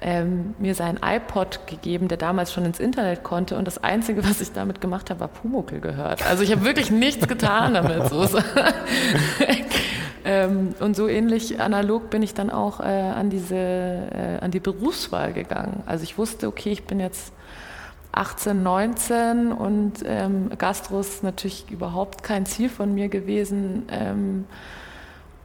ähm, 0.00 0.54
mir 0.58 0.76
seinen 0.76 1.00
iPod 1.04 1.66
gegeben, 1.66 2.06
der 2.06 2.16
damals 2.16 2.52
schon 2.52 2.64
ins 2.64 2.78
Internet 2.78 3.24
konnte 3.24 3.58
und 3.58 3.66
das 3.66 3.82
Einzige, 3.82 4.24
was 4.24 4.40
ich 4.40 4.52
damit 4.52 4.80
gemacht 4.80 5.10
habe, 5.10 5.20
war 5.20 5.28
Pumuckel 5.28 5.80
gehört. 5.80 6.24
Also 6.24 6.44
ich 6.44 6.52
habe 6.52 6.64
wirklich 6.64 6.92
nichts 6.92 7.26
getan 7.26 7.74
damit. 7.74 8.08
So. 8.08 8.24
ähm, 10.24 10.74
und 10.78 10.94
so 10.94 11.08
ähnlich 11.08 11.60
analog 11.60 12.08
bin 12.08 12.22
ich 12.22 12.34
dann 12.34 12.50
auch 12.50 12.78
äh, 12.78 12.84
an 12.84 13.30
diese, 13.30 13.56
äh, 13.56 14.38
an 14.40 14.52
die 14.52 14.60
Berufswahl 14.60 15.32
gegangen. 15.32 15.82
Also 15.86 16.04
ich 16.04 16.16
wusste, 16.18 16.46
okay, 16.46 16.70
ich 16.70 16.84
bin 16.84 17.00
jetzt 17.00 17.32
18, 18.12 18.62
19 18.62 19.52
und 19.52 20.02
ähm, 20.04 20.50
Gastro 20.58 21.00
ist 21.00 21.22
natürlich 21.22 21.70
überhaupt 21.70 22.22
kein 22.22 22.46
Ziel 22.46 22.68
von 22.68 22.94
mir 22.94 23.08
gewesen. 23.08 23.84
Ähm, 23.90 24.44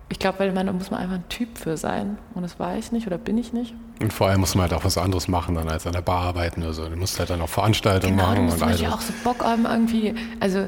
ich 0.10 0.20
glaube, 0.20 0.40
weil 0.40 0.52
man, 0.52 0.68
da 0.68 0.74
muss 0.74 0.92
man 0.92 1.00
einfach 1.00 1.16
ein 1.16 1.30
Typ 1.30 1.58
für 1.58 1.78
sein. 1.78 2.18
Und 2.36 2.44
das 2.44 2.60
war 2.60 2.78
ich 2.78 2.92
nicht 2.92 3.08
oder 3.08 3.18
bin 3.18 3.38
ich 3.38 3.54
nicht. 3.54 3.74
Und 4.00 4.14
vor 4.14 4.28
allem 4.28 4.40
muss 4.40 4.54
man 4.54 4.64
halt 4.64 4.74
auch 4.74 4.86
was 4.86 4.98
anderes 4.98 5.28
machen 5.28 5.56
dann 5.56 5.68
als 5.68 5.88
an 5.88 5.94
der 5.94 6.02
Bar 6.02 6.22
arbeiten 6.22 6.62
oder 6.62 6.74
so. 6.74 6.88
Du 6.88 6.96
musst 6.96 7.18
halt 7.18 7.30
dann 7.30 7.42
auch 7.42 7.50
Veranstaltungen 7.50 8.18
genau, 8.18 8.30
machen. 8.30 8.50
Und 8.50 8.62
also. 8.62 8.86
auch 8.88 9.02
so 9.02 9.14
Bock 9.24 9.44
haben 9.44 9.66
irgendwie. 9.66 10.14
Also 10.40 10.68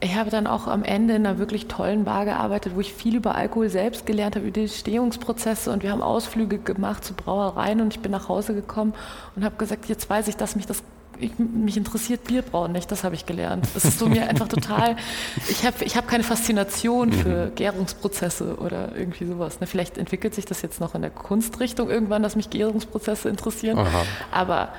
ich 0.00 0.14
habe 0.14 0.30
dann 0.30 0.46
auch 0.46 0.66
am 0.66 0.84
Ende 0.84 1.14
in 1.14 1.26
einer 1.26 1.38
wirklich 1.38 1.66
tollen 1.66 2.04
Bar 2.04 2.26
gearbeitet, 2.26 2.76
wo 2.76 2.80
ich 2.80 2.92
viel 2.92 3.16
über 3.16 3.34
Alkohol 3.34 3.70
selbst 3.70 4.06
gelernt 4.06 4.36
habe, 4.36 4.46
über 4.46 4.60
die 4.60 4.68
Stehungsprozesse 4.68 5.72
und 5.72 5.82
wir 5.82 5.90
haben 5.90 6.02
Ausflüge 6.02 6.58
gemacht 6.58 7.04
zu 7.04 7.14
Brauereien 7.14 7.80
und 7.80 7.94
ich 7.94 8.00
bin 8.00 8.12
nach 8.12 8.28
Hause 8.28 8.54
gekommen 8.54 8.94
und 9.34 9.44
habe 9.44 9.56
gesagt, 9.56 9.86
jetzt 9.86 10.08
weiß 10.08 10.28
ich, 10.28 10.36
dass 10.36 10.54
mich 10.54 10.66
das 10.66 10.82
ich, 11.20 11.38
mich 11.38 11.76
interessiert 11.76 12.24
Bierbrauen 12.24 12.72
nicht, 12.72 12.90
das 12.90 13.04
habe 13.04 13.14
ich 13.14 13.26
gelernt. 13.26 13.66
Das 13.74 13.84
ist 13.84 13.98
so 13.98 14.08
mir 14.08 14.28
einfach 14.28 14.48
total, 14.48 14.96
ich 15.48 15.66
habe 15.66 15.84
ich 15.84 15.96
hab 15.96 16.08
keine 16.08 16.24
Faszination 16.24 17.12
für 17.12 17.46
mhm. 17.46 17.54
Gärungsprozesse 17.54 18.56
oder 18.56 18.96
irgendwie 18.96 19.26
sowas. 19.26 19.60
Ne? 19.60 19.66
Vielleicht 19.66 19.98
entwickelt 19.98 20.34
sich 20.34 20.44
das 20.44 20.62
jetzt 20.62 20.80
noch 20.80 20.94
in 20.94 21.02
der 21.02 21.10
Kunstrichtung 21.10 21.90
irgendwann, 21.90 22.22
dass 22.22 22.36
mich 22.36 22.50
Gärungsprozesse 22.50 23.28
interessieren. 23.28 23.78
Aha. 23.78 24.02
Aber 24.30 24.70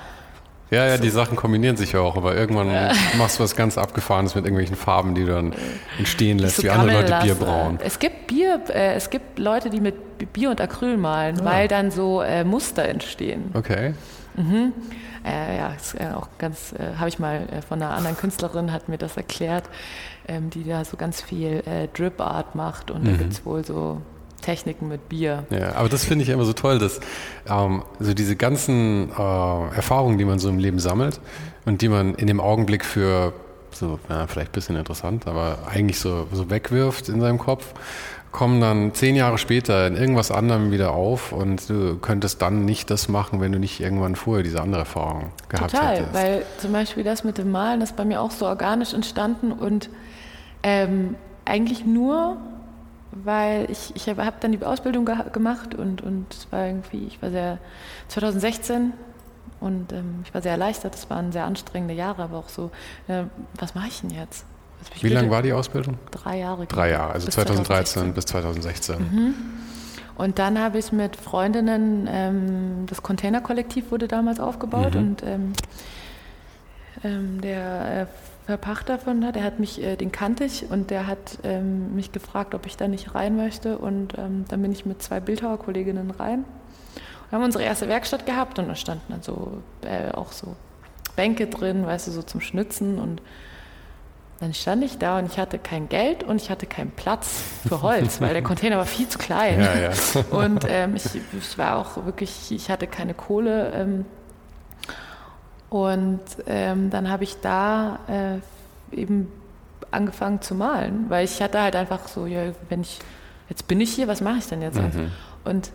ja, 0.69 0.85
ja, 0.85 0.97
so. 0.97 1.03
die 1.03 1.09
Sachen 1.09 1.37
kombinieren 1.37 1.77
sich 1.77 1.93
ja 1.93 2.01
auch, 2.01 2.17
aber 2.17 2.35
irgendwann 2.35 2.69
ja. 2.69 2.91
machst 3.17 3.39
du 3.39 3.43
was 3.43 3.55
ganz 3.55 3.77
Abgefahrenes 3.77 4.35
mit 4.35 4.43
irgendwelchen 4.43 4.75
Farben, 4.75 5.15
die 5.15 5.23
du 5.23 5.31
dann 5.31 5.53
entstehen 5.97 6.39
lässt, 6.39 6.57
so 6.57 6.63
wie 6.63 6.69
andere 6.69 7.01
Leute 7.01 7.19
Bier 7.23 7.35
brauen. 7.35 7.79
Es 7.81 7.99
gibt 7.99 8.27
Bier, 8.27 8.61
äh, 8.69 8.95
es 8.95 9.09
gibt 9.09 9.39
Leute, 9.39 9.69
die 9.69 9.79
mit 9.79 10.33
Bier 10.33 10.49
und 10.49 10.59
Acryl 10.59 10.97
malen. 10.97 11.39
Ah. 11.41 11.45
weil 11.45 11.67
dann 11.67 11.91
so 11.91 12.21
äh, 12.21 12.43
Muster 12.43 12.83
entstehen. 12.83 13.51
Okay. 13.53 13.93
Mhm. 14.35 14.73
Äh, 15.27 15.57
ja, 15.57 15.73
ist 15.73 15.95
äh, 15.95 16.07
auch 16.15 16.29
ganz, 16.37 16.73
äh, 16.73 16.95
habe 16.97 17.09
ich 17.09 17.19
mal 17.19 17.47
äh, 17.51 17.61
von 17.61 17.81
einer 17.81 17.93
anderen 17.93 18.15
Künstlerin, 18.15 18.71
hat 18.71 18.87
mir 18.87 18.97
das 18.97 19.17
erklärt, 19.17 19.65
ähm, 20.27 20.49
die 20.49 20.63
da 20.63 20.85
so 20.85 20.95
ganz 20.95 21.21
viel 21.21 21.63
äh, 21.65 21.87
Drip 21.93 22.21
Art 22.21 22.55
macht 22.55 22.91
und 22.91 23.03
mhm. 23.03 23.11
da 23.11 23.17
gibt 23.17 23.33
es 23.33 23.45
wohl 23.45 23.65
so 23.65 24.01
Techniken 24.41 24.87
mit 24.87 25.09
Bier. 25.09 25.45
Ja, 25.49 25.75
aber 25.75 25.89
das 25.89 26.05
finde 26.05 26.23
ich 26.23 26.29
immer 26.29 26.45
so 26.45 26.53
toll, 26.53 26.79
dass 26.79 26.99
ähm, 27.49 27.83
so 27.99 28.13
diese 28.13 28.35
ganzen 28.35 29.09
Erfahrungen, 29.09 30.19
die 30.19 30.25
man 30.25 30.37
so 30.37 30.47
im 30.47 30.59
Leben 30.59 30.79
sammelt 30.79 31.19
und 31.65 31.81
die 31.81 31.89
man 31.89 32.13
in 32.13 32.27
dem 32.27 32.39
Augenblick 32.39 32.85
für 32.85 33.33
so, 33.71 33.99
ja, 34.09 34.27
vielleicht 34.27 34.49
ein 34.49 34.53
bisschen 34.53 34.75
interessant, 34.75 35.27
aber 35.27 35.59
eigentlich 35.67 35.99
so, 35.99 36.27
so 36.31 36.49
wegwirft 36.49 37.09
in 37.09 37.19
seinem 37.19 37.37
Kopf, 37.37 37.73
kommen 38.31 38.61
dann 38.61 38.93
zehn 38.93 39.15
Jahre 39.15 39.37
später 39.37 39.87
in 39.87 39.95
irgendwas 39.95 40.31
anderem 40.31 40.71
wieder 40.71 40.91
auf 40.91 41.31
und 41.31 41.69
du 41.69 41.97
könntest 41.97 42.41
dann 42.41 42.65
nicht 42.65 42.89
das 42.89 43.07
machen, 43.07 43.41
wenn 43.41 43.51
du 43.51 43.59
nicht 43.59 43.79
irgendwann 43.79 44.15
vorher 44.15 44.43
diese 44.43 44.61
andere 44.61 44.81
Erfahrung 44.81 45.31
gehabt 45.49 45.71
Total, 45.71 45.97
hättest. 45.97 46.13
weil 46.13 46.45
zum 46.57 46.71
Beispiel 46.73 47.03
das 47.03 47.23
mit 47.23 47.37
dem 47.37 47.51
Malen, 47.51 47.79
das 47.79 47.91
ist 47.91 47.95
bei 47.95 48.05
mir 48.05 48.21
auch 48.21 48.31
so 48.31 48.45
organisch 48.45 48.93
entstanden 48.93 49.51
und 49.51 49.89
ähm, 50.63 51.15
eigentlich 51.45 51.85
nur, 51.85 52.37
weil 53.11 53.69
ich, 53.71 53.95
ich 53.95 54.09
habe 54.09 54.33
dann 54.39 54.51
die 54.51 54.63
Ausbildung 54.63 55.05
ge 55.05 55.15
gemacht 55.31 55.73
und, 55.73 56.01
und 56.01 56.25
es 56.33 56.51
war 56.51 56.67
irgendwie, 56.67 57.07
ich 57.07 57.21
war 57.21 57.31
sehr, 57.31 57.57
2016 58.09 58.93
und 59.59 59.93
ähm, 59.93 60.19
ich 60.23 60.33
war 60.33 60.41
sehr 60.41 60.51
erleichtert, 60.51 60.95
es 60.95 61.09
waren 61.09 61.31
sehr 61.31 61.45
anstrengende 61.45 61.93
Jahre, 61.93 62.23
aber 62.23 62.37
auch 62.37 62.49
so, 62.49 62.71
äh, 63.07 63.23
was 63.57 63.75
mache 63.75 63.87
ich 63.87 64.01
denn 64.01 64.11
jetzt? 64.11 64.45
Wie 65.01 65.09
lange 65.09 65.29
war 65.29 65.41
die 65.41 65.53
Ausbildung? 65.53 65.97
Drei 66.11 66.39
Jahre. 66.39 66.65
Drei 66.65 66.91
Jahre, 66.91 67.13
also 67.13 67.27
2013 67.27 68.13
bis 68.13 68.25
2016. 68.25 68.99
Mhm. 68.99 69.35
Und 70.15 70.39
dann 70.39 70.59
habe 70.59 70.79
ich 70.79 70.91
mit 70.91 71.15
Freundinnen, 71.15 72.09
ähm, 72.11 72.85
das 72.87 73.03
Containerkollektiv 73.03 73.91
wurde 73.91 74.07
damals 74.07 74.39
aufgebaut 74.39 74.95
mhm. 74.95 74.99
und 74.99 75.23
ähm, 75.23 75.53
ähm, 77.03 77.41
der 77.41 78.01
äh, 78.01 78.05
Verpachter 78.47 78.97
von 78.97 79.21
da, 79.21 79.31
der 79.31 79.43
hat 79.43 79.59
mich, 79.59 79.83
äh, 79.83 79.95
den 79.95 80.11
kannte 80.11 80.45
ich 80.45 80.71
und 80.71 80.89
der 80.89 81.05
hat 81.05 81.37
ähm, 81.43 81.95
mich 81.95 82.11
gefragt, 82.11 82.55
ob 82.55 82.65
ich 82.65 82.77
da 82.77 82.87
nicht 82.87 83.13
rein 83.13 83.35
möchte 83.35 83.77
und 83.77 84.17
ähm, 84.17 84.45
dann 84.47 84.61
bin 84.61 84.71
ich 84.71 84.85
mit 84.85 85.03
zwei 85.03 85.19
Bildhauerkolleginnen 85.19 86.11
rein. 86.11 86.45
Wir 87.29 87.37
haben 87.37 87.45
unsere 87.45 87.63
erste 87.63 87.87
Werkstatt 87.87 88.25
gehabt 88.25 88.57
und 88.57 88.69
da 88.69 88.75
standen 88.75 89.03
dann 89.09 89.21
so 89.21 89.61
äh, 89.81 90.11
auch 90.11 90.31
so 90.31 90.55
Bänke 91.15 91.47
drin, 91.47 91.85
weißt 91.85 92.07
du, 92.07 92.11
so 92.11 92.23
zum 92.23 92.41
Schnitzen 92.41 92.99
und 92.99 93.21
dann 94.39 94.53
stand 94.53 94.83
ich 94.83 94.99
da 94.99 95.17
und 95.17 95.25
ich 95.25 95.39
hatte 95.39 95.57
kein 95.57 95.89
Geld 95.89 96.23
und 96.23 96.39
ich 96.39 96.51
hatte 96.51 96.67
keinen 96.67 96.91
Platz 96.91 97.41
für 97.67 97.81
Holz, 97.81 98.21
weil 98.21 98.33
der 98.33 98.43
Container 98.43 98.77
war 98.77 98.85
viel 98.85 99.07
zu 99.07 99.17
klein. 99.17 99.59
Ja, 99.59 99.75
ja. 99.75 99.91
Und 100.29 100.65
ähm, 100.69 100.95
ich, 100.95 101.05
ich, 101.15 101.57
war 101.57 101.77
auch 101.77 102.05
wirklich, 102.05 102.51
ich 102.51 102.69
hatte 102.69 102.85
keine 102.85 103.15
Kohle. 103.15 103.71
Ähm, 103.73 104.05
und 105.69 106.21
ähm, 106.45 106.91
dann 106.91 107.09
habe 107.09 107.23
ich 107.23 107.41
da 107.41 107.99
äh, 108.07 108.95
eben 108.95 109.31
angefangen 109.89 110.41
zu 110.41 110.53
malen, 110.53 111.05
weil 111.09 111.25
ich 111.25 111.41
hatte 111.41 111.61
halt 111.61 111.75
einfach 111.75 112.07
so, 112.07 112.27
ja, 112.27 112.41
wenn 112.69 112.81
ich, 112.81 112.99
jetzt 113.49 113.67
bin 113.67 113.81
ich 113.81 113.93
hier, 113.93 114.07
was 114.07 114.21
mache 114.21 114.37
ich 114.37 114.47
denn 114.47 114.61
jetzt? 114.61 114.79
Mhm. 114.79 115.11
Und 115.45 115.71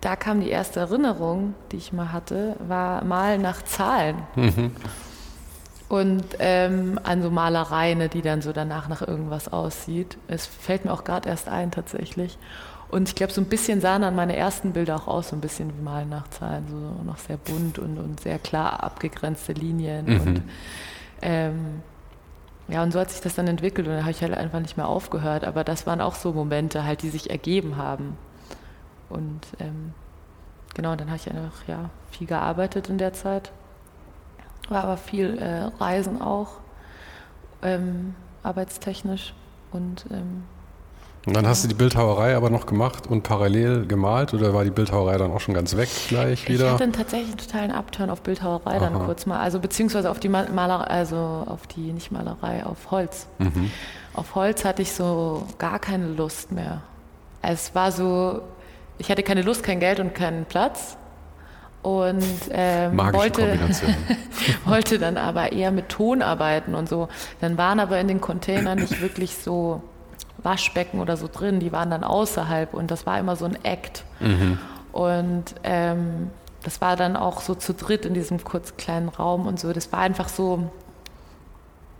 da 0.00 0.16
kam 0.16 0.40
die 0.40 0.50
erste 0.50 0.80
Erinnerung, 0.80 1.54
die 1.70 1.76
ich 1.76 1.92
mal 1.92 2.12
hatte, 2.12 2.56
war 2.66 3.04
Malen 3.04 3.40
nach 3.40 3.62
Zahlen. 3.62 4.16
Mhm 4.34 4.72
und 5.90 6.24
ähm, 6.38 7.00
an 7.02 7.20
so 7.20 7.30
Malereien, 7.30 7.98
ne, 7.98 8.08
die 8.08 8.22
dann 8.22 8.42
so 8.42 8.52
danach 8.52 8.88
nach 8.88 9.02
irgendwas 9.02 9.52
aussieht. 9.52 10.16
Es 10.28 10.46
fällt 10.46 10.84
mir 10.84 10.92
auch 10.92 11.02
gerade 11.02 11.28
erst 11.28 11.48
ein 11.48 11.72
tatsächlich. 11.72 12.38
Und 12.90 13.08
ich 13.08 13.16
glaube, 13.16 13.32
so 13.32 13.40
ein 13.40 13.48
bisschen 13.48 13.80
sahen 13.80 14.02
dann 14.02 14.14
meine 14.14 14.36
ersten 14.36 14.72
Bilder 14.72 14.94
auch 14.94 15.08
aus, 15.08 15.30
so 15.30 15.36
ein 15.36 15.40
bisschen 15.40 15.76
wie 15.76 15.82
Malen 15.82 16.08
nach 16.08 16.28
Zahlen, 16.28 16.64
so 16.68 17.02
noch 17.04 17.18
sehr 17.18 17.38
bunt 17.38 17.80
und, 17.80 17.98
und 17.98 18.20
sehr 18.20 18.38
klar 18.38 18.84
abgegrenzte 18.84 19.52
Linien. 19.52 20.06
Mhm. 20.06 20.20
Und, 20.20 20.42
ähm, 21.22 21.82
ja, 22.68 22.84
und 22.84 22.92
so 22.92 23.00
hat 23.00 23.10
sich 23.10 23.20
das 23.20 23.34
dann 23.34 23.48
entwickelt 23.48 23.88
und 23.88 23.94
da 23.94 24.02
habe 24.02 24.12
ich 24.12 24.22
halt 24.22 24.34
einfach 24.34 24.60
nicht 24.60 24.76
mehr 24.76 24.86
aufgehört. 24.86 25.42
Aber 25.42 25.64
das 25.64 25.88
waren 25.88 26.00
auch 26.00 26.14
so 26.14 26.32
Momente 26.32 26.84
halt, 26.84 27.02
die 27.02 27.10
sich 27.10 27.30
ergeben 27.30 27.76
haben. 27.76 28.16
Und 29.08 29.40
ähm, 29.58 29.92
genau, 30.72 30.94
dann 30.94 31.08
habe 31.08 31.16
ich 31.16 31.28
einfach 31.28 31.66
ja, 31.66 31.90
viel 32.12 32.28
gearbeitet 32.28 32.88
in 32.88 32.98
der 32.98 33.12
Zeit 33.12 33.50
war 34.70 34.84
aber 34.84 34.96
viel 34.96 35.38
äh, 35.38 35.82
Reisen 35.82 36.22
auch, 36.22 36.52
ähm, 37.62 38.14
arbeitstechnisch. 38.42 39.34
Und, 39.72 40.06
ähm, 40.10 40.44
und 41.26 41.36
dann 41.36 41.46
hast 41.46 41.64
du 41.64 41.68
die 41.68 41.74
Bildhauerei 41.74 42.34
aber 42.34 42.48
noch 42.48 42.64
gemacht 42.64 43.06
und 43.06 43.22
parallel 43.22 43.86
gemalt 43.86 44.32
oder 44.32 44.54
war 44.54 44.64
die 44.64 44.70
Bildhauerei 44.70 45.18
dann 45.18 45.30
auch 45.32 45.40
schon 45.40 45.54
ganz 45.54 45.76
weg 45.76 45.88
gleich 46.08 46.48
wieder? 46.48 46.66
Ich 46.66 46.72
hatte 46.72 46.92
tatsächlich 46.92 47.28
einen 47.28 47.38
totalen 47.38 47.70
Upturn 47.72 48.08
auf 48.08 48.22
Bildhauerei 48.22 48.76
Aha. 48.76 48.78
dann 48.78 49.04
kurz 49.04 49.26
mal, 49.26 49.38
also 49.38 49.60
beziehungsweise 49.60 50.10
auf 50.10 50.18
die 50.18 50.30
Malerei, 50.30 50.84
also 50.84 51.16
auf 51.16 51.66
die, 51.66 51.92
nicht 51.92 52.10
Malerei, 52.10 52.64
auf 52.64 52.90
Holz. 52.90 53.26
Mhm. 53.38 53.70
Auf 54.14 54.34
Holz 54.34 54.64
hatte 54.64 54.82
ich 54.82 54.92
so 54.92 55.46
gar 55.58 55.78
keine 55.78 56.06
Lust 56.06 56.52
mehr. 56.52 56.82
Es 57.42 57.74
war 57.74 57.92
so, 57.92 58.40
ich 58.98 59.10
hatte 59.10 59.22
keine 59.22 59.42
Lust, 59.42 59.62
kein 59.62 59.78
Geld 59.78 60.00
und 60.00 60.14
keinen 60.14 60.46
Platz 60.46 60.96
und 61.82 62.22
ähm, 62.50 62.98
wollte, 62.98 63.58
wollte 64.64 64.98
dann 64.98 65.16
aber 65.16 65.52
eher 65.52 65.70
mit 65.70 65.88
Ton 65.88 66.20
arbeiten 66.20 66.74
und 66.74 66.88
so. 66.88 67.08
Dann 67.40 67.56
waren 67.56 67.80
aber 67.80 67.98
in 68.00 68.08
den 68.08 68.20
Containern 68.20 68.78
nicht 68.78 69.00
wirklich 69.00 69.36
so 69.36 69.82
Waschbecken 70.42 71.00
oder 71.00 71.16
so 71.16 71.28
drin, 71.30 71.60
die 71.60 71.72
waren 71.72 71.90
dann 71.90 72.04
außerhalb 72.04 72.74
und 72.74 72.90
das 72.90 73.06
war 73.06 73.18
immer 73.18 73.36
so 73.36 73.46
ein 73.46 73.56
Act. 73.64 74.04
Mhm. 74.20 74.58
Und 74.92 75.54
ähm, 75.62 76.30
das 76.62 76.80
war 76.80 76.96
dann 76.96 77.16
auch 77.16 77.40
so 77.40 77.54
zu 77.54 77.74
dritt 77.74 78.04
in 78.04 78.14
diesem 78.14 78.44
kurz 78.44 78.76
kleinen 78.76 79.08
Raum 79.08 79.46
und 79.46 79.58
so. 79.58 79.72
Das 79.72 79.92
war 79.92 80.00
einfach 80.00 80.28
so, 80.28 80.70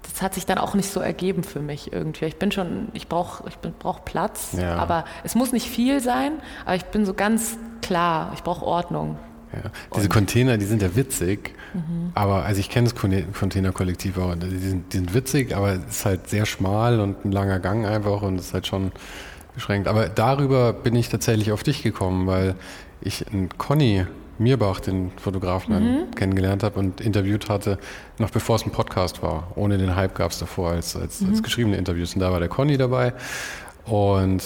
das 0.03 0.21
hat 0.21 0.35
sich 0.35 0.45
dann 0.45 0.59
auch 0.59 0.75
nicht 0.75 0.91
so 0.91 1.01
ergeben 1.01 1.45
für 1.45 1.61
mich 1.61 1.93
irgendwie. 1.93 2.27
Ich 2.27 2.39
bin 2.39 2.53
schon, 2.53 2.89
ich 2.93 3.09
brauche 3.09 3.49
ich 3.49 3.57
brauch 3.59 4.05
Platz, 4.05 4.51
ja. 4.53 4.77
aber 4.77 5.05
es 5.25 5.35
muss 5.35 5.53
nicht 5.53 5.69
viel 5.69 6.01
sein, 6.01 6.33
aber 6.65 6.75
ich 6.75 6.85
bin 6.87 7.07
so 7.07 7.15
ganz 7.15 7.57
klar, 7.81 8.33
ich 8.35 8.43
brauche 8.43 8.65
Ordnung. 8.67 9.19
Ja. 9.53 9.71
Diese 9.97 10.09
Container, 10.09 10.59
die 10.59 10.65
sind 10.65 10.81
ja 10.81 10.95
witzig, 10.95 11.55
mhm. 11.75 12.13
aber 12.15 12.45
also 12.45 12.61
ich 12.61 12.71
kenne 12.71 12.89
das 12.89 12.95
Containerkollektiv 12.95 14.17
auch, 14.19 14.35
die 14.37 14.59
sind, 14.59 14.93
die 14.93 14.99
sind 14.99 15.15
witzig, 15.15 15.57
aber 15.57 15.73
es 15.73 15.97
ist 15.97 16.05
halt 16.05 16.29
sehr 16.29 16.47
schmal 16.47 17.01
und 17.01 17.25
ein 17.25 17.33
langer 17.33 17.59
Gang 17.59 17.85
einfach 17.85 18.23
und 18.23 18.37
es 18.39 18.47
ist 18.47 18.55
halt 18.55 18.67
schon 18.67 18.93
beschränkt. 19.55 19.89
Aber 19.89 20.09
darüber 20.09 20.73
bin 20.73 20.95
ich 20.95 21.09
tatsächlich 21.09 21.53
auf 21.53 21.63
dich 21.63 21.83
gekommen, 21.83 22.27
weil 22.27 22.55
ich 23.01 23.27
einen 23.29 23.49
Conny 23.59 24.07
Mirbach, 24.39 24.81
den 24.81 25.13
Fotografen, 25.19 25.75
mhm. 25.75 26.11
kennengelernt 26.15 26.63
habe 26.63 26.79
und 26.79 27.01
interviewt 27.01 27.51
hatte, 27.51 27.79
noch 28.19 28.31
bevor 28.31 28.57
es 28.57 28.65
ein 28.65 28.71
Podcast 28.71 29.23
war. 29.23 29.53
Ohne 29.55 29.77
den 29.77 29.95
Hype 29.97 30.15
gab 30.15 30.31
es 30.31 30.39
davor 30.39 30.71
als, 30.71 30.97
als, 30.97 31.21
mhm. 31.21 31.31
als 31.31 31.43
geschriebene 31.43 31.77
Interviews. 31.77 32.15
Und 32.15 32.21
da 32.21 32.33
war 32.33 32.41
der 32.41 32.49
Conny 32.49 32.79
dabei. 32.79 33.13
Und 33.85 34.43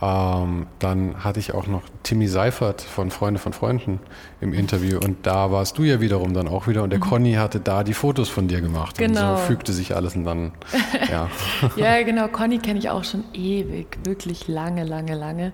ähm, 0.00 0.66
dann 0.78 1.24
hatte 1.24 1.40
ich 1.40 1.54
auch 1.54 1.66
noch 1.66 1.82
Timmy 2.02 2.28
Seifert 2.28 2.82
von 2.82 3.10
Freunde 3.10 3.40
von 3.40 3.54
Freunden 3.54 4.00
im 4.40 4.52
Interview 4.52 4.98
und 4.98 5.26
da 5.26 5.50
warst 5.50 5.78
du 5.78 5.84
ja 5.84 6.00
wiederum 6.00 6.34
dann 6.34 6.48
auch 6.48 6.66
wieder 6.66 6.82
und 6.82 6.90
der 6.90 6.98
mhm. 6.98 7.04
Conny 7.04 7.32
hatte 7.34 7.60
da 7.60 7.82
die 7.82 7.94
Fotos 7.94 8.28
von 8.28 8.46
dir 8.46 8.60
gemacht 8.60 8.98
genau. 8.98 9.32
und 9.32 9.38
so 9.38 9.44
fügte 9.44 9.72
sich 9.72 9.96
alles 9.96 10.14
und 10.14 10.24
dann, 10.24 10.52
ja. 11.10 11.30
ja, 11.76 12.02
genau, 12.04 12.28
Conny 12.28 12.58
kenne 12.58 12.78
ich 12.78 12.90
auch 12.90 13.04
schon 13.04 13.24
ewig, 13.32 13.98
wirklich 14.04 14.48
lange, 14.48 14.84
lange, 14.84 15.14
lange 15.14 15.52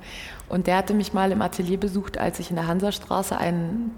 und 0.48 0.66
der 0.66 0.76
hatte 0.76 0.94
mich 0.94 1.12
mal 1.12 1.30
im 1.30 1.40
Atelier 1.40 1.78
besucht, 1.78 2.18
als 2.18 2.40
ich 2.40 2.50
in 2.50 2.56
der 2.56 2.66
Hansastraße 2.66 3.36
einen 3.36 3.92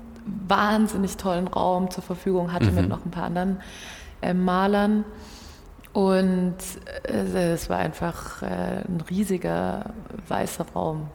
wahnsinnig 0.46 1.16
tollen 1.16 1.48
Raum 1.48 1.90
zur 1.90 2.02
Verfügung 2.02 2.52
hatte 2.52 2.70
mhm. 2.70 2.74
mit 2.74 2.88
noch 2.88 3.04
ein 3.04 3.10
paar 3.10 3.24
anderen 3.24 3.58
äh, 4.20 4.34
Malern 4.34 5.04
und 5.94 6.56
äh, 7.04 7.52
es 7.52 7.70
war 7.70 7.78
einfach 7.78 8.42
äh, 8.42 8.82
ein 8.86 9.02
riesiger 9.08 9.92
weißer 10.28 10.66
Raum. 10.74 11.06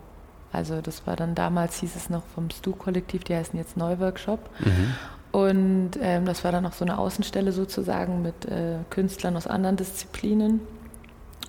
Also 0.53 0.81
das 0.81 1.05
war 1.05 1.17
dann 1.17 1.35
damals, 1.35 1.79
hieß 1.81 1.95
es 1.95 2.09
noch 2.09 2.23
vom 2.33 2.49
Stu-Kollektiv, 2.49 3.25
die 3.25 3.35
heißen 3.35 3.59
jetzt 3.59 3.75
Neuworkshop. 3.75 4.39
Mhm. 4.59 4.93
Und 5.31 5.91
ähm, 6.01 6.25
das 6.25 6.45
war 6.45 6.53
dann 6.53 6.65
auch 6.65 6.73
so 6.73 6.85
eine 6.85 6.97
Außenstelle 6.97 7.51
sozusagen 7.51 8.21
mit 8.21 8.45
äh, 8.45 8.77
Künstlern 8.89 9.35
aus 9.35 9.47
anderen 9.47 9.75
Disziplinen. 9.75 10.61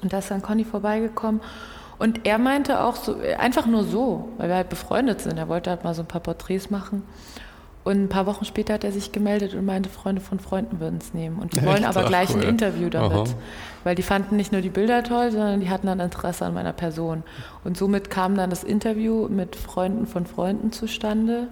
Und 0.02 0.12
da 0.12 0.18
ist 0.18 0.30
dann 0.32 0.42
Conny 0.42 0.64
vorbeigekommen. 0.64 1.40
Und 2.00 2.26
er 2.26 2.38
meinte 2.38 2.82
auch 2.82 2.96
so, 2.96 3.16
einfach 3.38 3.66
nur 3.66 3.84
so, 3.84 4.30
weil 4.38 4.48
wir 4.48 4.56
halt 4.56 4.70
befreundet 4.70 5.20
sind. 5.20 5.38
Er 5.38 5.48
wollte 5.48 5.70
halt 5.70 5.84
mal 5.84 5.94
so 5.94 6.02
ein 6.02 6.08
paar 6.08 6.20
Porträts 6.20 6.68
machen. 6.68 7.04
Und 7.90 8.04
ein 8.04 8.08
paar 8.08 8.26
Wochen 8.26 8.44
später 8.44 8.74
hat 8.74 8.84
er 8.84 8.92
sich 8.92 9.10
gemeldet 9.10 9.54
und 9.54 9.64
meinte, 9.64 9.88
Freunde 9.88 10.20
von 10.20 10.38
Freunden 10.38 10.78
würden 10.78 11.00
es 11.00 11.12
nehmen. 11.12 11.40
Und 11.40 11.56
die 11.56 11.64
wollen 11.64 11.84
aber 11.84 12.04
gleich 12.04 12.30
cool. 12.30 12.42
ein 12.42 12.48
Interview 12.48 12.88
damit. 12.88 13.12
Aha. 13.12 13.24
Weil 13.82 13.96
die 13.96 14.04
fanden 14.04 14.36
nicht 14.36 14.52
nur 14.52 14.60
die 14.60 14.68
Bilder 14.68 15.02
toll, 15.02 15.32
sondern 15.32 15.58
die 15.58 15.68
hatten 15.70 15.88
dann 15.88 15.98
Interesse 15.98 16.46
an 16.46 16.54
meiner 16.54 16.72
Person. 16.72 17.24
Und 17.64 17.76
somit 17.76 18.08
kam 18.08 18.36
dann 18.36 18.48
das 18.48 18.62
Interview 18.62 19.26
mit 19.28 19.56
Freunden 19.56 20.06
von 20.06 20.24
Freunden 20.24 20.70
zustande. 20.70 21.48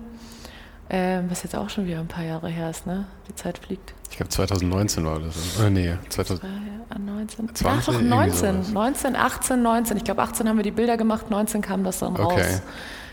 Ähm, 0.90 1.26
was 1.28 1.42
jetzt 1.42 1.56
auch 1.56 1.68
schon 1.70 1.86
wieder 1.86 1.98
ein 1.98 2.06
paar 2.06 2.24
Jahre 2.24 2.48
her 2.48 2.70
ist, 2.70 2.86
ne? 2.86 3.06
Die 3.28 3.34
Zeit 3.34 3.58
fliegt. 3.58 3.92
Ich 4.08 4.16
glaube 4.16 4.30
2019 4.30 5.04
war 5.04 5.18
das. 5.18 5.58
Oder 5.58 5.70
nee, 5.70 5.92
2019. 6.08 7.54
20, 7.54 7.66
Ach 7.66 7.84
doch, 7.84 8.00
19. 8.00 8.72
19, 8.72 9.16
18, 9.16 9.60
19. 9.62 9.96
Ich 9.96 10.04
glaube 10.04 10.22
18 10.22 10.48
haben 10.48 10.56
wir 10.56 10.62
die 10.62 10.70
Bilder 10.70 10.96
gemacht, 10.96 11.30
19 11.30 11.62
kam 11.62 11.82
das 11.82 11.98
dann 11.98 12.14
raus. 12.14 12.32
Okay. 12.32 12.58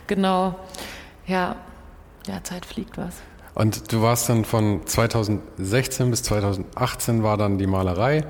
Genau. 0.08 0.56
Ja, 1.28 1.56
ja, 2.28 2.44
Zeit 2.44 2.66
fliegt 2.66 2.98
was. 2.98 3.16
Und 3.54 3.92
du 3.94 4.02
warst 4.02 4.28
dann 4.30 4.44
von 4.44 4.86
2016 4.86 6.12
bis 6.12 6.24
2018 6.24 7.24
war 7.24 7.38
dann 7.38 7.58
die 7.58 7.68
Malerei 7.68 8.26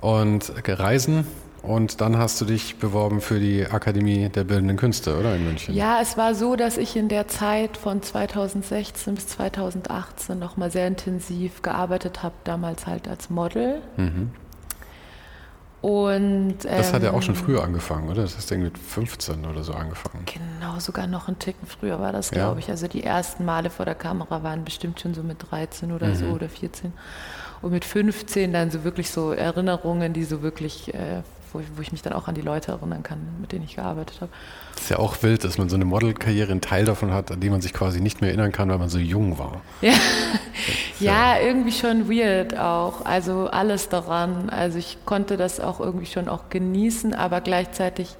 und 0.00 0.52
Reisen 0.66 1.26
und 1.66 2.00
dann 2.02 2.18
hast 2.18 2.40
du 2.40 2.44
dich 2.44 2.76
beworben 2.76 3.20
für 3.20 3.40
die 3.40 3.66
Akademie 3.66 4.28
der 4.28 4.44
Bildenden 4.44 4.76
Künste, 4.76 5.18
oder 5.18 5.34
in 5.34 5.44
München? 5.44 5.74
Ja, 5.74 5.98
es 6.00 6.16
war 6.16 6.34
so, 6.34 6.56
dass 6.56 6.76
ich 6.76 6.94
in 6.94 7.08
der 7.08 7.26
Zeit 7.26 7.78
von 7.78 8.02
2016 8.02 9.14
bis 9.14 9.28
2018 9.28 10.38
nochmal 10.38 10.70
sehr 10.70 10.86
intensiv 10.86 11.62
gearbeitet 11.62 12.22
habe, 12.22 12.34
damals 12.44 12.86
halt 12.86 13.08
als 13.08 13.30
Model. 13.30 13.80
Mhm. 13.96 14.30
Und, 15.84 16.64
das 16.64 16.88
ähm, 16.88 16.94
hat 16.94 17.02
ja 17.02 17.12
auch 17.12 17.20
schon 17.20 17.34
ähm, 17.34 17.42
früher 17.42 17.62
angefangen, 17.62 18.08
oder? 18.08 18.22
Das 18.22 18.38
hast 18.38 18.50
du 18.50 18.56
mit 18.56 18.78
15 18.78 19.44
oder 19.44 19.62
so 19.62 19.74
angefangen. 19.74 20.24
Genau, 20.24 20.78
sogar 20.78 21.06
noch 21.06 21.28
einen 21.28 21.38
Ticken 21.38 21.66
früher 21.66 22.00
war 22.00 22.10
das, 22.10 22.30
glaube 22.30 22.58
ja. 22.58 22.58
ich. 22.60 22.70
Also 22.70 22.88
die 22.88 23.04
ersten 23.04 23.44
Male 23.44 23.68
vor 23.68 23.84
der 23.84 23.94
Kamera 23.94 24.42
waren 24.42 24.64
bestimmt 24.64 24.98
schon 24.98 25.12
so 25.12 25.22
mit 25.22 25.50
13 25.50 25.92
oder 25.92 26.06
mhm. 26.06 26.14
so 26.14 26.26
oder 26.28 26.48
14. 26.48 26.94
Und 27.60 27.72
mit 27.72 27.84
15 27.84 28.54
dann 28.54 28.70
so 28.70 28.82
wirklich 28.82 29.10
so 29.10 29.32
Erinnerungen, 29.32 30.14
die 30.14 30.24
so 30.24 30.40
wirklich 30.40 30.94
äh, 30.94 31.20
wo 31.54 31.60
ich, 31.60 31.66
wo 31.76 31.82
ich 31.82 31.92
mich 31.92 32.02
dann 32.02 32.12
auch 32.12 32.28
an 32.28 32.34
die 32.34 32.40
Leute 32.40 32.72
erinnern 32.72 33.02
kann, 33.02 33.18
mit 33.40 33.52
denen 33.52 33.64
ich 33.64 33.76
gearbeitet 33.76 34.20
habe. 34.20 34.32
Das 34.74 34.84
ist 34.84 34.90
ja 34.90 34.98
auch 34.98 35.22
wild, 35.22 35.44
dass 35.44 35.56
man 35.56 35.68
so 35.68 35.76
eine 35.76 35.84
Modelkarriere 35.84 36.50
einen 36.50 36.60
Teil 36.60 36.84
davon 36.84 37.12
hat, 37.12 37.30
an 37.30 37.40
den 37.40 37.52
man 37.52 37.60
sich 37.60 37.72
quasi 37.72 38.00
nicht 38.00 38.20
mehr 38.20 38.30
erinnern 38.30 38.52
kann, 38.52 38.68
weil 38.68 38.78
man 38.78 38.88
so 38.88 38.98
jung 38.98 39.38
war. 39.38 39.60
Ja, 39.80 39.92
ja, 41.00 41.38
irgendwie 41.38 41.72
schon 41.72 42.08
weird 42.08 42.56
auch. 42.56 43.04
Also 43.04 43.48
alles 43.48 43.88
daran. 43.88 44.50
Also 44.50 44.78
ich 44.78 44.98
konnte 45.04 45.36
das 45.36 45.60
auch 45.60 45.80
irgendwie 45.80 46.06
schon 46.06 46.28
auch 46.28 46.48
genießen, 46.50 47.14
aber 47.14 47.40
gleichzeitig 47.40 48.16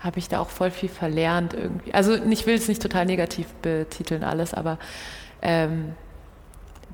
habe 0.00 0.18
ich 0.18 0.28
da 0.28 0.40
auch 0.40 0.50
voll 0.50 0.70
viel 0.70 0.88
verlernt 0.88 1.54
irgendwie. 1.54 1.94
Also 1.94 2.14
ich 2.14 2.46
will 2.46 2.54
es 2.54 2.68
nicht 2.68 2.82
total 2.82 3.06
negativ 3.06 3.46
betiteln 3.62 4.22
alles, 4.22 4.52
aber 4.52 4.78
ähm, 5.40 5.92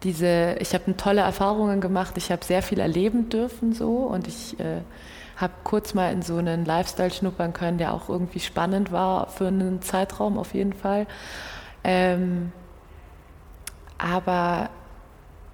diese, 0.03 0.57
ich 0.61 0.75
habe 0.75 0.97
tolle 0.97 1.21
Erfahrungen 1.21 1.81
gemacht, 1.81 2.17
ich 2.17 2.31
habe 2.31 2.45
sehr 2.45 2.63
viel 2.63 2.79
erleben 2.79 3.29
dürfen 3.29 3.73
so 3.73 3.97
und 3.97 4.29
ich 4.29 4.59
äh, 4.61 4.81
habe 5.37 5.53
kurz 5.65 5.95
mal 5.95 6.13
in 6.13 6.23
so 6.23 6.37
einen 6.37 6.65
Lifestyle 6.65 7.11
schnuppern 7.11 7.53
können, 7.53 7.79
der 7.79 7.95
auch 7.95 8.09
irgendwie 8.09 8.41
spannend 8.41 8.93
war 8.93 9.29
für 9.29 9.49
einen 9.49 9.83
Zeitraum 9.83 10.39
auf 10.39 10.55
jeden 10.55 10.73
Fall. 10.73 11.07
Ähm, 11.83 12.53
aber 13.99 14.71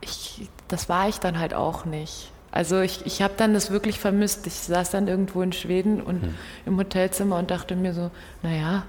ich, 0.00 0.48
das 0.68 0.88
war 0.88 1.08
ich 1.08 1.18
dann 1.18 1.38
halt 1.38 1.54
auch 1.54 1.84
nicht. 1.84 2.30
Also 2.50 2.80
ich, 2.80 3.04
ich 3.04 3.22
habe 3.22 3.34
dann 3.36 3.54
das 3.54 3.70
wirklich 3.70 4.00
vermisst. 4.00 4.46
Ich 4.46 4.54
saß 4.54 4.90
dann 4.90 5.08
irgendwo 5.08 5.42
in 5.42 5.52
Schweden 5.52 6.00
und 6.00 6.22
hm. 6.22 6.34
im 6.64 6.78
Hotelzimmer 6.78 7.38
und 7.38 7.50
dachte 7.50 7.76
mir 7.76 7.92
so, 7.92 8.10
naja, 8.42 8.84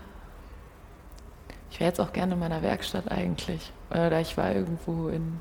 ich 1.69 1.79
wäre 1.79 1.89
jetzt 1.89 1.99
auch 1.99 2.13
gerne 2.13 2.33
in 2.33 2.39
meiner 2.39 2.61
Werkstatt 2.61 3.11
eigentlich. 3.11 3.71
Oder 3.89 4.21
ich 4.21 4.37
war 4.37 4.53
irgendwo 4.53 5.09
in, 5.09 5.39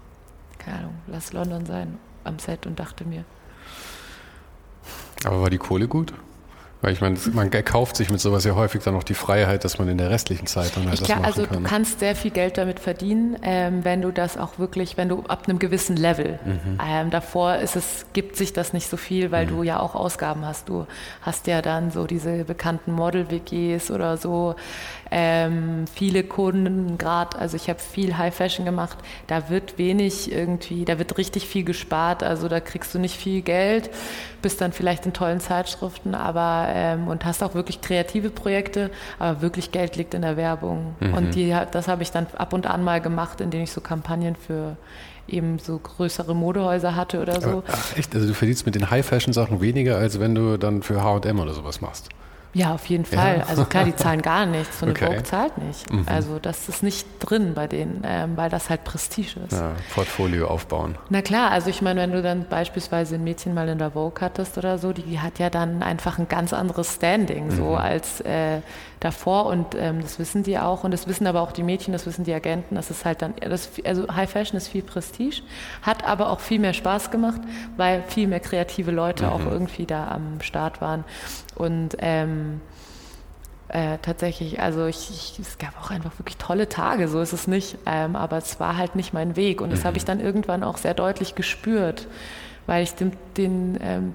keine 0.58 0.78
Ahnung, 0.78 0.94
lass 1.06 1.32
London 1.32 1.66
sein, 1.66 1.98
am 2.24 2.38
Set 2.38 2.66
und 2.66 2.78
dachte 2.80 3.04
mir, 3.04 3.24
aber 5.24 5.40
war 5.40 5.50
die 5.50 5.58
Kohle 5.58 5.88
gut? 5.88 6.12
Weil 6.86 6.92
ich 6.92 7.00
meine, 7.00 7.18
man 7.32 7.50
kauft 7.50 7.96
sich 7.96 8.10
mit 8.10 8.20
sowas 8.20 8.44
ja 8.44 8.54
häufig 8.54 8.80
dann 8.84 8.94
auch 8.94 9.02
die 9.02 9.14
Freiheit, 9.14 9.64
dass 9.64 9.80
man 9.80 9.88
in 9.88 9.98
der 9.98 10.08
restlichen 10.08 10.46
Zeit 10.46 10.76
dann 10.76 10.84
halt 10.84 10.94
ich 10.94 11.00
das 11.00 11.08
kann, 11.08 11.18
machen 11.22 11.26
also 11.26 11.42
kann. 11.42 11.50
Also 11.50 11.64
du 11.64 11.68
kannst 11.68 11.98
sehr 11.98 12.14
viel 12.14 12.30
Geld 12.30 12.58
damit 12.58 12.78
verdienen, 12.78 13.36
ähm, 13.42 13.84
wenn 13.84 14.02
du 14.02 14.12
das 14.12 14.38
auch 14.38 14.60
wirklich, 14.60 14.96
wenn 14.96 15.08
du 15.08 15.24
ab 15.26 15.48
einem 15.48 15.58
gewissen 15.58 15.96
Level. 15.96 16.38
Mhm. 16.44 16.78
Ähm, 16.88 17.10
davor 17.10 17.56
ist 17.56 17.74
es, 17.74 18.06
gibt 18.12 18.36
sich 18.36 18.52
das 18.52 18.72
nicht 18.72 18.88
so 18.88 18.96
viel, 18.96 19.32
weil 19.32 19.46
mhm. 19.46 19.50
du 19.50 19.62
ja 19.64 19.80
auch 19.80 19.96
Ausgaben 19.96 20.46
hast. 20.46 20.68
Du 20.68 20.86
hast 21.22 21.48
ja 21.48 21.60
dann 21.60 21.90
so 21.90 22.06
diese 22.06 22.44
bekannten 22.44 22.92
Model-WGs 22.92 23.90
oder 23.90 24.16
so. 24.16 24.54
Ähm, 25.10 25.84
viele 25.92 26.24
Kunden 26.24 26.98
gerade, 26.98 27.38
also 27.38 27.56
ich 27.56 27.68
habe 27.68 27.78
viel 27.78 28.16
High 28.18 28.34
Fashion 28.34 28.64
gemacht, 28.64 28.98
da 29.26 29.48
wird 29.48 29.78
wenig 29.78 30.32
irgendwie, 30.32 30.84
da 30.84 30.98
wird 30.98 31.16
richtig 31.18 31.46
viel 31.46 31.64
gespart, 31.64 32.22
also 32.22 32.48
da 32.48 32.60
kriegst 32.60 32.94
du 32.94 32.98
nicht 32.98 33.16
viel 33.16 33.42
Geld, 33.42 33.90
bist 34.42 34.60
dann 34.60 34.72
vielleicht 34.72 35.06
in 35.06 35.12
tollen 35.12 35.40
Zeitschriften, 35.40 36.14
aber 36.14 36.66
ähm, 36.70 37.08
und 37.08 37.24
hast 37.24 37.42
auch 37.42 37.54
wirklich 37.54 37.80
kreative 37.80 38.30
Projekte, 38.30 38.90
aber 39.18 39.42
wirklich 39.42 39.72
Geld 39.72 39.96
liegt 39.96 40.14
in 40.14 40.22
der 40.22 40.36
Werbung. 40.36 40.96
Mhm. 41.00 41.14
Und 41.14 41.34
die, 41.34 41.56
das 41.70 41.88
habe 41.88 42.02
ich 42.02 42.10
dann 42.10 42.26
ab 42.36 42.52
und 42.52 42.66
an 42.66 42.82
mal 42.82 43.00
gemacht, 43.00 43.40
indem 43.40 43.62
ich 43.62 43.72
so 43.72 43.80
Kampagnen 43.80 44.36
für 44.36 44.76
eben 45.28 45.58
so 45.58 45.78
größere 45.78 46.34
Modehäuser 46.34 46.94
hatte 46.94 47.20
oder 47.20 47.40
so. 47.40 47.62
ach, 47.66 47.96
echt? 47.96 48.14
Also 48.14 48.28
du 48.28 48.34
verdienst 48.34 48.66
mit 48.66 48.74
den 48.74 48.90
High-Fashion-Sachen 48.90 49.60
weniger, 49.60 49.96
als 49.96 50.20
wenn 50.20 50.34
du 50.34 50.56
dann 50.56 50.82
für 50.82 51.02
H&M 51.02 51.40
oder 51.40 51.52
sowas 51.52 51.80
machst? 51.80 52.08
Ja, 52.56 52.72
auf 52.72 52.86
jeden 52.86 53.04
Fall. 53.04 53.38
Ja. 53.40 53.44
Also 53.48 53.66
klar, 53.66 53.84
die 53.84 53.94
zahlen 53.96 54.22
gar 54.22 54.46
nichts. 54.46 54.80
So 54.80 54.86
eine 54.86 54.92
okay. 54.92 55.06
Vogue 55.06 55.22
zahlt 55.24 55.58
nicht. 55.58 55.92
Mhm. 55.92 56.06
Also 56.06 56.38
das 56.38 56.70
ist 56.70 56.82
nicht 56.82 57.06
drin 57.20 57.52
bei 57.54 57.66
denen, 57.66 58.02
ähm, 58.02 58.36
weil 58.36 58.48
das 58.48 58.70
halt 58.70 58.82
Prestige 58.82 59.40
ist. 59.46 59.52
Ja, 59.52 59.72
Portfolio 59.94 60.48
aufbauen. 60.48 60.96
Na 61.10 61.20
klar, 61.20 61.50
also 61.50 61.68
ich 61.68 61.82
meine, 61.82 62.00
wenn 62.00 62.12
du 62.12 62.22
dann 62.22 62.46
beispielsweise 62.48 63.16
ein 63.16 63.24
Mädchen 63.24 63.52
mal 63.52 63.68
in 63.68 63.76
der 63.76 63.90
Vogue 63.90 64.22
hattest 64.22 64.56
oder 64.56 64.78
so, 64.78 64.94
die 64.94 65.20
hat 65.20 65.38
ja 65.38 65.50
dann 65.50 65.82
einfach 65.82 66.18
ein 66.18 66.28
ganz 66.28 66.54
anderes 66.54 66.94
Standing 66.94 67.50
so 67.50 67.64
mhm. 67.64 67.74
als 67.74 68.22
äh, 68.22 68.62
davor 69.00 69.46
und 69.46 69.74
ähm, 69.78 70.00
das 70.00 70.18
wissen 70.18 70.42
die 70.42 70.58
auch 70.58 70.82
und 70.82 70.92
das 70.92 71.06
wissen 71.06 71.26
aber 71.26 71.42
auch 71.42 71.52
die 71.52 71.62
Mädchen, 71.62 71.92
das 71.92 72.06
wissen 72.06 72.24
die 72.24 72.32
Agenten, 72.32 72.76
das 72.76 72.90
ist 72.90 73.04
halt 73.04 73.20
dann, 73.20 73.34
das, 73.38 73.68
also 73.84 74.06
High 74.08 74.30
Fashion 74.30 74.56
ist 74.56 74.68
viel 74.68 74.82
Prestige, 74.82 75.42
hat 75.82 76.04
aber 76.04 76.30
auch 76.30 76.40
viel 76.40 76.58
mehr 76.58 76.72
Spaß 76.72 77.10
gemacht, 77.10 77.42
weil 77.76 78.02
viel 78.08 78.26
mehr 78.26 78.40
kreative 78.40 78.92
Leute 78.92 79.26
mhm. 79.26 79.32
auch 79.32 79.40
irgendwie 79.40 79.84
da 79.84 80.08
am 80.08 80.40
Start 80.40 80.80
waren 80.80 81.04
und 81.56 81.96
ähm, 81.98 82.60
äh, 83.68 83.98
tatsächlich, 84.00 84.60
also 84.60 84.86
ich, 84.86 85.10
ich, 85.10 85.38
es 85.40 85.58
gab 85.58 85.76
auch 85.80 85.90
einfach 85.90 86.18
wirklich 86.18 86.36
tolle 86.36 86.68
Tage, 86.68 87.08
so 87.08 87.20
ist 87.20 87.32
es 87.32 87.48
nicht, 87.48 87.78
ähm, 87.84 88.14
aber 88.14 88.36
es 88.36 88.60
war 88.60 88.76
halt 88.76 88.94
nicht 88.94 89.12
mein 89.12 89.34
Weg 89.34 89.60
und 89.60 89.72
das 89.72 89.84
habe 89.84 89.96
ich 89.96 90.04
mhm. 90.04 90.08
dann 90.08 90.20
irgendwann 90.20 90.62
auch 90.62 90.76
sehr 90.76 90.94
deutlich 90.94 91.34
gespürt, 91.34 92.06
weil 92.66 92.84
ich 92.84 92.94
den, 92.94 93.12
den 93.36 93.78
ähm, 93.82 94.14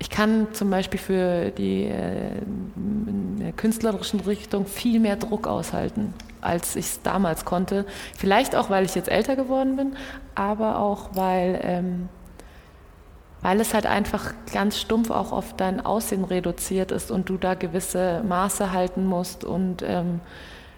ich 0.00 0.08
kann 0.08 0.48
zum 0.52 0.70
Beispiel 0.70 0.98
für 0.98 1.50
die 1.50 1.84
äh, 1.84 2.32
künstlerischen 3.56 4.20
Richtung 4.20 4.64
viel 4.66 4.98
mehr 4.98 5.16
Druck 5.16 5.46
aushalten, 5.46 6.14
als 6.40 6.74
ich 6.74 6.86
es 6.86 7.02
damals 7.02 7.44
konnte. 7.44 7.84
Vielleicht 8.16 8.56
auch, 8.56 8.70
weil 8.70 8.86
ich 8.86 8.94
jetzt 8.94 9.10
älter 9.10 9.36
geworden 9.36 9.76
bin, 9.76 9.96
aber 10.34 10.78
auch, 10.78 11.10
weil, 11.12 11.60
ähm, 11.62 12.08
weil 13.42 13.60
es 13.60 13.72
halt 13.74 13.86
einfach 13.86 14.34
ganz 14.52 14.78
stumpf 14.78 15.10
auch 15.10 15.32
auf 15.32 15.56
dein 15.56 15.84
Aussehen 15.84 16.24
reduziert 16.24 16.92
ist 16.92 17.10
und 17.10 17.28
du 17.28 17.36
da 17.36 17.54
gewisse 17.54 18.22
Maße 18.26 18.72
halten 18.72 19.06
musst 19.06 19.44
und 19.44 19.82
ähm, 19.82 20.20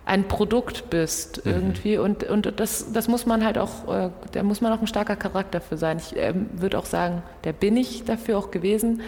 ein 0.04 0.26
Produkt 0.26 0.90
bist 0.90 1.44
mhm. 1.44 1.52
irgendwie 1.52 1.98
und, 1.98 2.24
und 2.24 2.58
das, 2.58 2.92
das 2.92 3.08
muss 3.08 3.26
man 3.26 3.44
halt 3.44 3.58
auch, 3.58 3.92
äh, 3.92 4.10
da 4.32 4.42
muss 4.42 4.60
man 4.60 4.72
auch 4.72 4.80
ein 4.80 4.86
starker 4.86 5.16
Charakter 5.16 5.60
für 5.60 5.76
sein. 5.76 5.98
Ich 5.98 6.16
äh, 6.16 6.34
würde 6.52 6.78
auch 6.78 6.86
sagen, 6.86 7.22
der 7.44 7.52
bin 7.52 7.76
ich 7.76 8.04
dafür 8.04 8.38
auch 8.38 8.50
gewesen, 8.50 9.02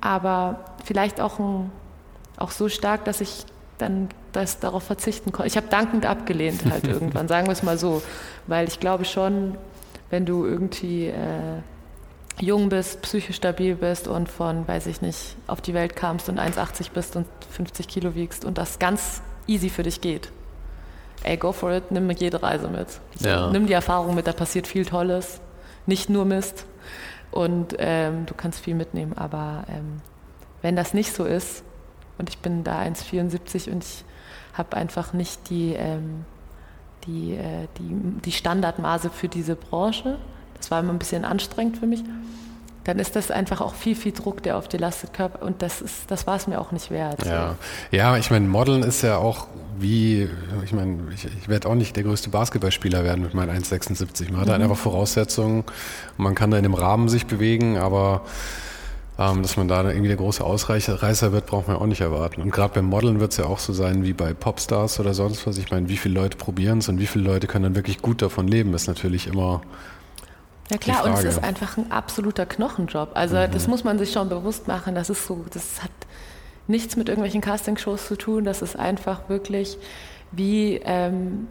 aber 0.00 0.64
vielleicht 0.84 1.20
auch, 1.20 1.38
ein, 1.38 1.70
auch 2.36 2.50
so 2.50 2.68
stark, 2.68 3.04
dass 3.04 3.20
ich 3.20 3.44
dann 3.78 4.08
das 4.32 4.60
darauf 4.60 4.84
verzichten 4.84 5.32
konnte. 5.32 5.48
Ich 5.48 5.56
habe 5.56 5.66
dankend 5.68 6.06
abgelehnt 6.06 6.64
halt 6.70 6.86
irgendwann, 6.88 7.28
sagen 7.28 7.46
wir 7.46 7.52
es 7.52 7.62
mal 7.62 7.78
so, 7.78 8.02
weil 8.46 8.68
ich 8.68 8.78
glaube 8.78 9.04
schon, 9.04 9.56
wenn 10.10 10.26
du 10.26 10.44
irgendwie 10.44 11.06
äh, 11.06 11.60
jung 12.38 12.68
bist, 12.68 13.02
psychisch 13.02 13.36
stabil 13.36 13.74
bist 13.74 14.08
und 14.08 14.28
von, 14.28 14.66
weiß 14.66 14.86
ich 14.86 15.02
nicht, 15.02 15.36
auf 15.46 15.60
die 15.60 15.74
Welt 15.74 15.96
kamst 15.96 16.28
und 16.28 16.38
1,80 16.38 16.92
bist 16.92 17.16
und 17.16 17.26
50 17.50 17.88
Kilo 17.88 18.14
wiegst 18.14 18.44
und 18.44 18.58
das 18.58 18.78
ganz 18.78 19.22
easy 19.46 19.68
für 19.68 19.82
dich 19.82 20.00
geht. 20.00 20.30
Ey, 21.22 21.36
go 21.36 21.52
for 21.52 21.72
it, 21.72 21.90
nimm 21.90 22.10
jede 22.10 22.42
Reise 22.42 22.68
mit. 22.68 22.88
Ja. 23.18 23.50
Nimm 23.50 23.66
die 23.66 23.74
Erfahrung 23.74 24.14
mit, 24.14 24.26
da 24.26 24.32
passiert 24.32 24.66
viel 24.66 24.86
Tolles, 24.86 25.40
nicht 25.86 26.08
nur 26.08 26.24
Mist. 26.24 26.64
Und 27.30 27.76
ähm, 27.78 28.26
du 28.26 28.34
kannst 28.34 28.60
viel 28.60 28.74
mitnehmen. 28.74 29.12
Aber 29.16 29.64
ähm, 29.68 30.00
wenn 30.62 30.76
das 30.76 30.94
nicht 30.94 31.14
so 31.14 31.24
ist, 31.24 31.62
und 32.18 32.28
ich 32.28 32.38
bin 32.38 32.64
da 32.64 32.80
1,74 32.80 33.70
und 33.70 33.84
ich 33.84 34.04
habe 34.52 34.76
einfach 34.76 35.12
nicht 35.12 35.48
die, 35.48 35.74
ähm, 35.74 36.24
die, 37.04 37.34
äh, 37.34 37.66
die, 37.78 38.20
die 38.24 38.32
Standardmaße 38.32 39.10
für 39.10 39.28
diese 39.28 39.56
Branche, 39.56 40.18
das 40.60 40.70
war 40.70 40.80
immer 40.80 40.92
ein 40.92 40.98
bisschen 40.98 41.24
anstrengend 41.24 41.78
für 41.78 41.86
mich, 41.86 42.04
dann 42.84 42.98
ist 42.98 43.16
das 43.16 43.30
einfach 43.30 43.60
auch 43.60 43.74
viel, 43.74 43.94
viel 43.94 44.12
Druck, 44.12 44.42
der 44.42 44.56
auf 44.56 44.68
die 44.68 44.78
lastet 44.78 45.12
Körper. 45.12 45.44
Und 45.44 45.62
das 45.62 45.82
ist, 45.82 46.10
das 46.10 46.26
war 46.26 46.36
es 46.36 46.46
mir 46.46 46.60
auch 46.60 46.72
nicht 46.72 46.90
wert. 46.90 47.24
Ja, 47.26 47.56
ja 47.90 48.16
ich 48.16 48.30
meine, 48.30 48.46
Modeln 48.46 48.82
ist 48.82 49.02
ja 49.02 49.18
auch 49.18 49.48
wie, 49.78 50.28
ich 50.64 50.72
meine, 50.72 50.98
ich, 51.14 51.24
ich 51.24 51.48
werde 51.48 51.68
auch 51.68 51.74
nicht 51.74 51.96
der 51.96 52.04
größte 52.04 52.30
Basketballspieler 52.30 53.04
werden 53.04 53.22
mit 53.22 53.34
meinen 53.34 53.62
1,76. 53.62 54.30
Man 54.30 54.40
hat 54.40 54.48
halt 54.48 54.58
mhm. 54.58 54.64
einfach 54.64 54.76
Voraussetzungen 54.76 55.64
man 56.16 56.34
kann 56.34 56.50
da 56.50 56.56
in 56.56 56.62
dem 56.62 56.74
Rahmen 56.74 57.08
sich 57.08 57.26
bewegen, 57.26 57.78
aber 57.78 58.22
ähm, 59.18 59.42
dass 59.42 59.56
man 59.56 59.68
da 59.68 59.82
irgendwie 59.84 60.08
der 60.08 60.16
große 60.16 60.42
Ausreißer 60.42 61.32
wird, 61.32 61.46
braucht 61.46 61.68
man 61.68 61.76
auch 61.76 61.86
nicht 61.86 62.00
erwarten. 62.00 62.40
Und 62.40 62.50
gerade 62.50 62.74
beim 62.74 62.86
Modeln 62.86 63.20
wird 63.20 63.32
es 63.32 63.36
ja 63.36 63.44
auch 63.44 63.58
so 63.58 63.72
sein 63.72 64.04
wie 64.04 64.14
bei 64.14 64.32
Popstars 64.32 64.98
oder 65.00 65.12
sonst 65.12 65.46
was. 65.46 65.58
Ich 65.58 65.70
meine, 65.70 65.88
wie 65.88 65.98
viele 65.98 66.14
Leute 66.14 66.38
probieren 66.38 66.78
es 66.78 66.88
und 66.88 66.98
wie 66.98 67.06
viele 67.06 67.24
Leute 67.24 67.46
können 67.46 67.64
dann 67.64 67.74
wirklich 67.74 68.00
gut 68.00 68.22
davon 68.22 68.48
leben, 68.48 68.72
ist 68.72 68.86
natürlich 68.86 69.26
immer 69.26 69.60
ja 70.70 70.78
klar, 70.78 71.04
und 71.04 71.12
es 71.14 71.24
ist 71.24 71.42
einfach 71.42 71.76
ein 71.76 71.90
absoluter 71.90 72.46
Knochenjob. 72.46 73.10
Also 73.14 73.36
mhm. 73.36 73.50
das 73.50 73.66
muss 73.66 73.84
man 73.84 73.98
sich 73.98 74.12
schon 74.12 74.28
bewusst 74.28 74.68
machen. 74.68 74.94
Das 74.94 75.10
ist 75.10 75.26
so, 75.26 75.44
das 75.50 75.82
hat 75.82 75.90
nichts 76.68 76.96
mit 76.96 77.08
irgendwelchen 77.08 77.40
Castingshows 77.40 78.06
zu 78.06 78.16
tun. 78.16 78.44
Das 78.44 78.62
ist 78.62 78.76
einfach 78.76 79.28
wirklich 79.28 79.76
wie, 80.32 80.80
ähm, 80.84 81.48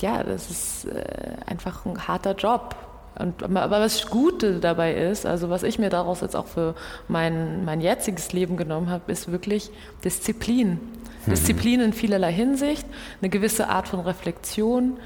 ja, 0.00 0.22
das 0.22 0.50
ist 0.50 0.86
äh, 0.86 1.04
einfach 1.46 1.84
ein 1.84 2.06
harter 2.06 2.34
Job. 2.34 2.76
Und, 3.18 3.42
aber 3.42 3.80
was 3.80 4.08
Gute 4.08 4.58
dabei 4.58 4.94
ist, 4.94 5.26
also 5.26 5.50
was 5.50 5.64
ich 5.64 5.78
mir 5.78 5.90
daraus 5.90 6.22
jetzt 6.22 6.34
auch 6.34 6.46
für 6.46 6.74
mein, 7.08 7.64
mein 7.64 7.80
jetziges 7.80 8.32
Leben 8.32 8.56
genommen 8.56 8.88
habe, 8.88 9.12
ist 9.12 9.30
wirklich 9.30 9.70
Disziplin. 10.04 10.80
Mhm. 11.26 11.30
Disziplin 11.30 11.80
in 11.80 11.92
vielerlei 11.92 12.32
Hinsicht, 12.32 12.86
eine 13.20 13.28
gewisse 13.28 13.68
Art 13.68 13.88
von 13.88 14.00
Reflexion 14.00 14.98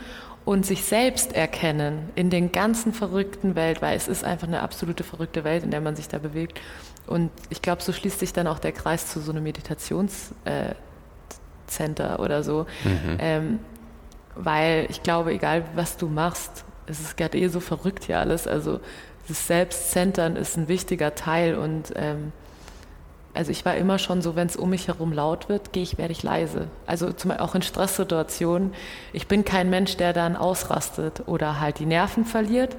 und 0.47 0.65
sich 0.65 0.85
selbst 0.85 1.35
erkennen 1.35 2.09
in 2.15 2.31
den 2.31 2.53
ganzen 2.53 2.95
verrückten 2.95 3.57
Welt, 3.57 3.83
weil 3.83 3.97
es 3.97 4.07
ist 4.07 4.23
einfach 4.25 4.47
eine 4.47 4.63
absolute 4.63 5.03
verrückte 5.03 5.43
Welt, 5.43 5.65
in 5.65 5.73
der 5.73 5.81
man 5.81 5.97
sich 5.97 6.07
da 6.09 6.19
bewegt. 6.19 6.61
Und 7.09 7.31
ich 7.51 7.63
glaube, 7.63 7.83
so 7.83 7.93
schließt 7.93 8.21
sich 8.21 8.33
dann 8.33 8.47
auch 8.47 8.61
der 8.61 8.71
Kreis 8.71 9.09
zu 9.09 9.21
so 9.21 9.33
einem 9.33 9.43
Meditationscenter 9.43 10.77
äh, 11.65 12.23
oder 12.23 12.45
so. 12.45 12.65
Mhm. 12.85 13.17
Ähm, 13.19 13.59
weil 14.37 14.87
ich 14.89 15.03
glaube, 15.03 15.33
egal 15.33 15.65
was 15.75 15.97
du 15.97 16.07
machst, 16.07 16.65
es 16.87 17.01
ist 17.01 17.17
gerade 17.17 17.37
eh 17.37 17.49
so 17.49 17.59
verrückt 17.59 18.05
hier 18.05 18.21
alles. 18.21 18.47
Also 18.47 18.79
das 19.27 19.49
Selbstcentern 19.49 20.37
ist 20.37 20.57
ein 20.57 20.69
wichtiger 20.69 21.17
Teil 21.17 21.57
und 21.57 21.93
ähm, 21.97 22.33
also 23.37 23.51
ich 23.51 23.65
war 23.65 23.77
immer 23.77 23.99
schon 23.99 24.23
so, 24.23 24.35
wenn 24.35 24.47
es 24.47 24.57
um 24.57 24.71
mich 24.71 24.89
herum 24.89 25.13
laut 25.13 25.49
wird, 25.49 25.73
gehe 25.73 25.83
ich, 25.83 25.99
werde 25.99 26.13
ich 26.13 26.23
leise. 26.23 26.69
Also 26.87 27.13
zum, 27.13 27.31
auch 27.31 27.55
in 27.55 27.63
Stresssituationen. 27.63 28.73
Ich 29.13 29.29
bin 29.29 29.45
kein 29.45 29.71
Mensch, 29.71 29.97
der 29.97 30.13
dann 30.13 30.37
ausrastet 30.37 31.23
oder 31.27 31.61
halt 31.61 31.79
die 31.79 31.87
Nerven 31.87 32.25
verliert, 32.25 32.77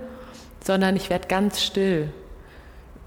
sondern 0.63 0.95
ich 0.95 1.09
werde 1.09 1.27
ganz 1.27 1.61
still. 1.61 2.09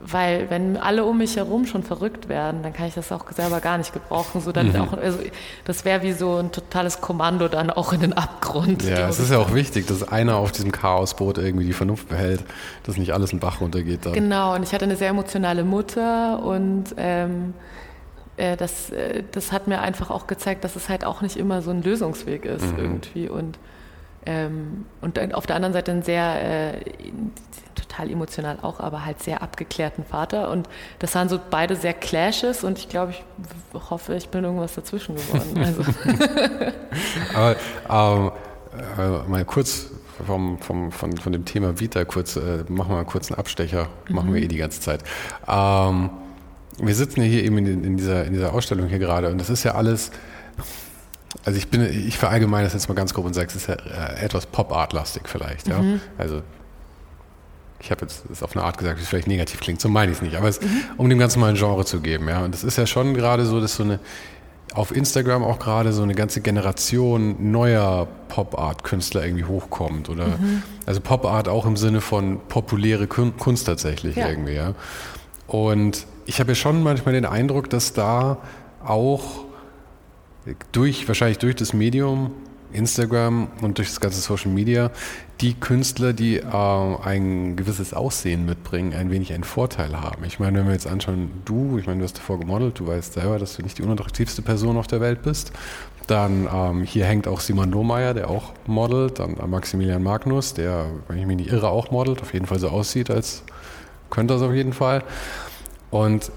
Weil 0.02 0.48
wenn 0.48 0.78
alle 0.78 1.04
um 1.04 1.18
mich 1.18 1.36
herum 1.36 1.66
schon 1.66 1.82
verrückt 1.82 2.30
werden, 2.30 2.62
dann 2.62 2.72
kann 2.72 2.86
ich 2.86 2.94
das 2.94 3.12
auch 3.12 3.30
selber 3.32 3.60
gar 3.60 3.76
nicht 3.76 3.92
gebrauchen. 3.92 4.40
So 4.40 4.50
dann 4.50 4.68
mhm. 4.68 4.76
auch, 4.76 4.92
also 4.94 5.18
das 5.66 5.84
wäre 5.84 6.02
wie 6.02 6.12
so 6.12 6.36
ein 6.36 6.52
totales 6.52 7.02
Kommando 7.02 7.48
dann 7.48 7.68
auch 7.68 7.92
in 7.92 8.00
den 8.00 8.14
Abgrund. 8.14 8.82
Ja, 8.82 9.10
es 9.10 9.18
ist 9.18 9.30
ja 9.30 9.36
auch 9.36 9.52
wichtig, 9.52 9.86
dass 9.86 10.08
einer 10.08 10.36
auf 10.36 10.52
diesem 10.52 10.72
Chaosboot 10.72 11.36
irgendwie 11.36 11.66
die 11.66 11.74
Vernunft 11.74 12.08
behält, 12.08 12.42
dass 12.84 12.96
nicht 12.96 13.12
alles 13.12 13.34
in 13.34 13.40
Bach 13.40 13.60
runtergeht. 13.60 14.06
Dann. 14.06 14.14
Genau, 14.14 14.54
und 14.54 14.62
ich 14.62 14.72
hatte 14.72 14.86
eine 14.86 14.96
sehr 14.96 15.10
emotionale 15.10 15.64
Mutter 15.64 16.42
und 16.42 16.94
ähm, 16.96 17.52
äh, 18.38 18.56
das, 18.56 18.88
äh, 18.88 19.22
das 19.30 19.52
hat 19.52 19.68
mir 19.68 19.80
einfach 19.80 20.10
auch 20.10 20.26
gezeigt, 20.26 20.64
dass 20.64 20.76
es 20.76 20.88
halt 20.88 21.04
auch 21.04 21.20
nicht 21.20 21.36
immer 21.36 21.60
so 21.60 21.70
ein 21.70 21.82
Lösungsweg 21.82 22.46
ist 22.46 22.72
mhm. 22.72 22.78
irgendwie. 22.78 23.28
Und 23.28 23.58
ähm, 24.26 24.86
und 25.00 25.34
auf 25.34 25.46
der 25.46 25.56
anderen 25.56 25.72
Seite 25.72 25.92
einen 25.92 26.02
sehr, 26.02 26.74
äh, 26.74 26.80
total 27.74 28.10
emotional 28.10 28.58
auch, 28.62 28.80
aber 28.80 29.04
halt 29.04 29.22
sehr 29.22 29.42
abgeklärten 29.42 30.04
Vater. 30.04 30.50
Und 30.50 30.68
das 30.98 31.14
waren 31.14 31.28
so 31.28 31.40
beide 31.50 31.76
sehr 31.76 31.94
Clashes 31.94 32.64
und 32.64 32.78
ich 32.78 32.88
glaube, 32.88 33.12
ich 33.12 33.24
hoffe, 33.90 34.14
ich 34.14 34.28
bin 34.28 34.44
irgendwas 34.44 34.74
dazwischen 34.74 35.16
geworden. 35.16 35.50
Also. 35.60 35.84
aber 37.88 38.32
ähm, 38.98 39.24
äh, 39.24 39.28
mal 39.28 39.44
kurz 39.44 39.90
vom, 40.26 40.58
vom, 40.58 40.92
von, 40.92 41.16
von 41.16 41.32
dem 41.32 41.44
Thema 41.44 41.80
Vita 41.80 42.04
kurz, 42.04 42.36
äh, 42.36 42.64
machen 42.68 42.90
wir 42.90 42.96
mal 42.96 43.04
kurz 43.04 43.30
einen 43.30 43.38
Abstecher, 43.38 43.88
mhm. 44.08 44.14
machen 44.14 44.34
wir 44.34 44.42
eh 44.42 44.48
die 44.48 44.56
ganze 44.56 44.80
Zeit. 44.80 45.02
Ähm, 45.48 46.10
wir 46.78 46.94
sitzen 46.94 47.20
ja 47.20 47.26
hier 47.26 47.44
eben 47.44 47.58
in, 47.58 47.84
in, 47.84 47.96
dieser, 47.96 48.24
in 48.24 48.32
dieser 48.32 48.54
Ausstellung 48.54 48.88
hier 48.88 48.98
gerade 48.98 49.30
und 49.30 49.38
das 49.38 49.50
ist 49.50 49.64
ja 49.64 49.74
alles 49.74 50.10
also 51.44 51.58
ich 51.58 51.68
bin, 51.68 51.82
ich 51.82 52.18
verallgemeine 52.18 52.64
das 52.64 52.72
jetzt 52.72 52.88
mal 52.88 52.94
ganz 52.94 53.14
grob 53.14 53.24
und 53.24 53.34
sage, 53.34 53.48
es 53.48 53.56
ist 53.56 53.68
ja 53.68 53.74
äh, 53.74 54.24
etwas 54.24 54.46
Pop-Art-lastig 54.46 55.22
vielleicht, 55.26 55.68
ja. 55.68 55.78
Mhm. 55.78 56.00
Also 56.18 56.42
ich 57.80 57.90
habe 57.90 58.02
jetzt 58.02 58.24
das 58.28 58.42
auf 58.42 58.54
eine 58.54 58.64
Art 58.64 58.76
gesagt, 58.76 58.98
wie 58.98 59.02
es 59.02 59.08
vielleicht 59.08 59.28
negativ 59.28 59.60
klingt, 59.60 59.80
so 59.80 59.88
meine 59.88 60.12
ich 60.12 60.18
es 60.18 60.22
nicht, 60.22 60.36
aber 60.36 60.48
es, 60.48 60.60
mhm. 60.60 60.82
um 60.96 61.08
dem 61.08 61.18
Ganzen 61.18 61.40
mal 61.40 61.48
ein 61.48 61.56
Genre 61.56 61.84
zu 61.84 62.00
geben, 62.00 62.28
ja. 62.28 62.44
Und 62.44 62.54
es 62.54 62.64
ist 62.64 62.76
ja 62.76 62.86
schon 62.86 63.14
gerade 63.14 63.46
so, 63.46 63.60
dass 63.60 63.76
so 63.76 63.84
eine 63.84 64.00
auf 64.72 64.94
Instagram 64.94 65.42
auch 65.42 65.58
gerade 65.58 65.92
so 65.92 66.02
eine 66.04 66.14
ganze 66.14 66.40
Generation 66.40 67.50
neuer 67.50 68.06
Pop-Art-Künstler 68.28 69.24
irgendwie 69.24 69.44
hochkommt 69.44 70.08
oder 70.08 70.26
mhm. 70.26 70.62
also 70.86 71.00
Pop-Art 71.00 71.48
auch 71.48 71.66
im 71.66 71.76
Sinne 71.76 72.00
von 72.00 72.40
populäre 72.48 73.08
Kunst 73.08 73.66
tatsächlich 73.66 74.16
ja. 74.16 74.28
irgendwie, 74.28 74.54
ja. 74.54 74.74
Und 75.48 76.06
ich 76.26 76.38
habe 76.38 76.52
ja 76.52 76.54
schon 76.54 76.82
manchmal 76.84 77.14
den 77.14 77.26
Eindruck, 77.26 77.68
dass 77.70 77.92
da 77.92 78.38
auch 78.84 79.49
durch, 80.72 81.06
wahrscheinlich 81.08 81.38
durch 81.38 81.56
das 81.56 81.72
Medium 81.72 82.32
Instagram 82.72 83.48
und 83.62 83.78
durch 83.78 83.88
das 83.88 84.00
ganze 84.00 84.20
Social 84.20 84.50
Media, 84.50 84.90
die 85.40 85.54
Künstler, 85.54 86.12
die 86.12 86.36
äh, 86.36 86.96
ein 87.02 87.56
gewisses 87.56 87.94
Aussehen 87.94 88.46
mitbringen, 88.46 88.94
ein 88.94 89.10
wenig 89.10 89.32
einen 89.32 89.44
Vorteil 89.44 90.00
haben. 90.00 90.24
Ich 90.24 90.38
meine, 90.38 90.58
wenn 90.58 90.66
wir 90.66 90.72
jetzt 90.72 90.86
anschauen, 90.86 91.30
du, 91.44 91.78
ich 91.78 91.86
meine, 91.86 91.98
du 91.98 92.04
hast 92.04 92.18
davor 92.18 92.38
gemodelt, 92.38 92.78
du 92.78 92.86
weißt 92.86 93.14
selber, 93.14 93.38
dass 93.38 93.56
du 93.56 93.62
nicht 93.62 93.78
die 93.78 93.82
unattraktivste 93.82 94.42
Person 94.42 94.76
auf 94.76 94.86
der 94.86 95.00
Welt 95.00 95.22
bist. 95.22 95.52
Dann 96.06 96.48
ähm, 96.52 96.82
hier 96.84 97.06
hängt 97.06 97.28
auch 97.28 97.40
Simon 97.40 97.70
Lohmeier, 97.70 98.14
der 98.14 98.30
auch 98.30 98.52
modelt, 98.66 99.18
dann 99.18 99.36
äh, 99.36 99.46
Maximilian 99.46 100.02
Magnus, 100.02 100.54
der, 100.54 100.86
wenn 101.08 101.18
ich 101.18 101.26
mich 101.26 101.36
nicht 101.36 101.52
irre, 101.52 101.68
auch 101.68 101.90
modelt, 101.90 102.20
auf 102.20 102.32
jeden 102.34 102.46
Fall 102.46 102.58
so 102.58 102.68
aussieht, 102.68 103.10
als 103.10 103.42
könnte 104.10 104.34
das 104.34 104.42
auf 104.42 104.52
jeden 104.52 104.72
Fall. 104.72 105.02
Und 105.90 106.30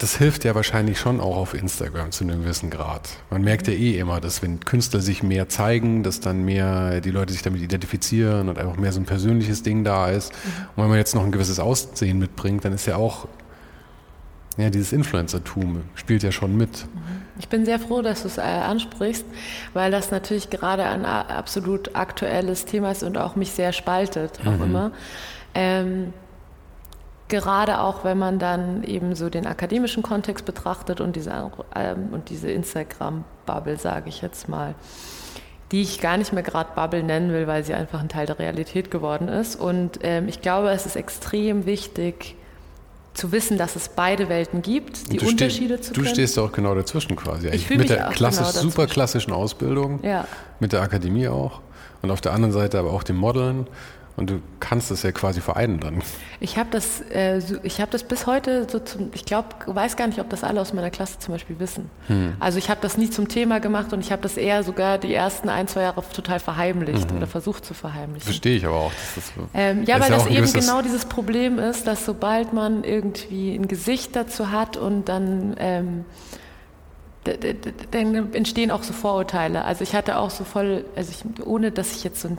das 0.00 0.16
hilft 0.16 0.44
ja 0.44 0.54
wahrscheinlich 0.54 0.98
schon 0.98 1.20
auch 1.20 1.36
auf 1.36 1.52
Instagram 1.52 2.10
zu 2.10 2.24
einem 2.24 2.42
gewissen 2.42 2.70
Grad. 2.70 3.10
Man 3.28 3.42
merkt 3.42 3.68
ja 3.68 3.74
eh 3.74 3.98
immer, 3.98 4.18
dass 4.18 4.42
wenn 4.42 4.58
Künstler 4.60 5.00
sich 5.00 5.22
mehr 5.22 5.50
zeigen, 5.50 6.02
dass 6.02 6.20
dann 6.20 6.42
mehr 6.42 7.02
die 7.02 7.10
Leute 7.10 7.34
sich 7.34 7.42
damit 7.42 7.60
identifizieren 7.60 8.48
und 8.48 8.58
einfach 8.58 8.76
mehr 8.76 8.92
so 8.92 9.00
ein 9.00 9.04
persönliches 9.04 9.62
Ding 9.62 9.84
da 9.84 10.08
ist. 10.08 10.32
Mhm. 10.32 10.48
Und 10.74 10.82
wenn 10.84 10.88
man 10.88 10.98
jetzt 10.98 11.14
noch 11.14 11.22
ein 11.22 11.32
gewisses 11.32 11.60
Aussehen 11.60 12.18
mitbringt, 12.18 12.64
dann 12.64 12.72
ist 12.72 12.86
ja 12.86 12.96
auch 12.96 13.28
ja, 14.56 14.70
dieses 14.70 14.92
Influencertum 14.92 15.82
spielt 15.94 16.22
ja 16.22 16.32
schon 16.32 16.56
mit. 16.56 16.86
Ich 17.38 17.48
bin 17.48 17.64
sehr 17.64 17.78
froh, 17.78 18.02
dass 18.02 18.22
du 18.22 18.28
es 18.28 18.38
äh, 18.38 18.40
ansprichst, 18.40 19.24
weil 19.74 19.90
das 19.90 20.10
natürlich 20.10 20.50
gerade 20.50 20.84
ein 20.84 21.04
absolut 21.04 21.94
aktuelles 21.94 22.64
Thema 22.64 22.90
ist 22.90 23.02
und 23.02 23.16
auch 23.16 23.36
mich 23.36 23.52
sehr 23.52 23.72
spaltet, 23.72 24.40
auch 24.46 24.56
mhm. 24.56 24.62
immer. 24.62 24.92
Ähm, 25.54 26.12
gerade 27.30 27.80
auch 27.80 28.04
wenn 28.04 28.18
man 28.18 28.38
dann 28.38 28.84
eben 28.84 29.14
so 29.14 29.30
den 29.30 29.46
akademischen 29.46 30.02
Kontext 30.02 30.44
betrachtet 30.44 31.00
und 31.00 31.16
diese, 31.16 31.30
ähm, 31.74 32.08
und 32.12 32.28
diese 32.28 32.50
Instagram-Bubble, 32.50 33.78
sage 33.78 34.08
ich 34.10 34.20
jetzt 34.20 34.48
mal, 34.48 34.74
die 35.72 35.82
ich 35.82 36.00
gar 36.00 36.16
nicht 36.16 36.32
mehr 36.32 36.42
gerade 36.42 36.70
Bubble 36.74 37.02
nennen 37.02 37.32
will, 37.32 37.46
weil 37.46 37.64
sie 37.64 37.72
einfach 37.74 38.00
ein 38.00 38.08
Teil 38.08 38.26
der 38.26 38.38
Realität 38.38 38.90
geworden 38.90 39.28
ist. 39.28 39.54
Und 39.58 40.00
ähm, 40.02 40.28
ich 40.28 40.42
glaube, 40.42 40.70
es 40.70 40.84
ist 40.84 40.96
extrem 40.96 41.64
wichtig, 41.64 42.34
zu 43.14 43.32
wissen, 43.32 43.58
dass 43.58 43.74
es 43.76 43.88
beide 43.88 44.28
Welten 44.28 44.62
gibt, 44.62 45.12
die 45.12 45.16
du 45.16 45.26
Unterschiede 45.26 45.74
steh, 45.74 45.82
zu 45.82 45.92
Du 45.94 46.02
können. 46.02 46.14
stehst 46.14 46.38
auch 46.38 46.52
genau 46.52 46.74
dazwischen 46.74 47.16
quasi. 47.16 47.48
Ich 47.48 47.68
mit 47.68 47.88
der 47.90 48.08
klassisch, 48.10 48.48
genau 48.52 48.62
super 48.70 48.86
klassischen 48.86 49.32
Ausbildung, 49.32 50.00
Ja. 50.04 50.26
mit 50.60 50.72
der 50.72 50.80
Akademie 50.82 51.26
auch 51.28 51.60
und 52.02 52.10
auf 52.12 52.20
der 52.20 52.32
anderen 52.32 52.52
Seite 52.52 52.78
aber 52.78 52.92
auch 52.92 53.02
dem 53.02 53.16
Modeln 53.16 53.66
und 54.16 54.28
du 54.30 54.40
kannst 54.58 54.90
das 54.90 55.02
ja 55.02 55.12
quasi 55.12 55.40
vereinen 55.40 55.80
dann. 55.80 56.02
Ich 56.40 56.58
habe 56.58 56.68
das, 56.70 57.00
äh, 57.12 57.40
ich 57.62 57.80
habe 57.80 57.90
das 57.90 58.02
bis 58.04 58.26
heute 58.26 58.66
so 58.70 58.78
zum, 58.80 59.10
ich 59.14 59.24
glaube, 59.24 59.48
weiß 59.66 59.96
gar 59.96 60.06
nicht, 60.06 60.18
ob 60.20 60.28
das 60.28 60.44
alle 60.44 60.60
aus 60.60 60.72
meiner 60.72 60.90
Klasse 60.90 61.18
zum 61.18 61.32
Beispiel 61.34 61.58
wissen. 61.58 61.88
Hm. 62.08 62.34
Also 62.40 62.58
ich 62.58 62.68
habe 62.70 62.80
das 62.82 62.98
nie 62.98 63.08
zum 63.08 63.28
Thema 63.28 63.60
gemacht 63.60 63.92
und 63.92 64.00
ich 64.00 64.12
habe 64.12 64.20
das 64.22 64.36
eher 64.36 64.62
sogar 64.62 64.98
die 64.98 65.14
ersten 65.14 65.48
ein, 65.48 65.68
zwei 65.68 65.82
Jahre 65.82 66.02
total 66.12 66.38
verheimlicht 66.40 67.10
Mhm. 67.10 67.16
oder 67.18 67.26
versucht 67.26 67.64
zu 67.64 67.72
verheimlichen. 67.74 68.22
Verstehe 68.22 68.56
ich 68.56 68.66
aber 68.66 68.76
auch. 68.76 68.92
dass 68.92 69.14
das, 69.14 69.32
Ähm, 69.54 69.84
ja, 69.84 69.94
weil 70.00 70.12
ist 70.12 70.26
das 70.26 70.26
eben 70.26 70.52
genau 70.52 70.82
dieses 70.82 71.04
Problem 71.06 71.58
ist, 71.58 71.86
dass 71.86 72.04
sobald 72.04 72.52
man 72.52 72.84
irgendwie 72.84 73.54
ein 73.54 73.68
Gesicht 73.68 74.16
dazu 74.16 74.50
hat 74.50 74.76
und 74.76 75.08
dann, 75.08 75.54
ähm, 75.58 76.04
dann 77.90 78.32
entstehen 78.32 78.70
auch 78.70 78.82
so 78.82 78.92
Vorurteile. 78.92 79.64
Also 79.64 79.82
ich 79.82 79.94
hatte 79.94 80.18
auch 80.18 80.30
so 80.30 80.44
voll, 80.44 80.84
also 80.96 81.10
ich, 81.12 81.46
ohne 81.46 81.70
dass 81.70 81.92
ich 81.92 82.04
jetzt 82.04 82.20
so 82.22 82.28
ein 82.28 82.38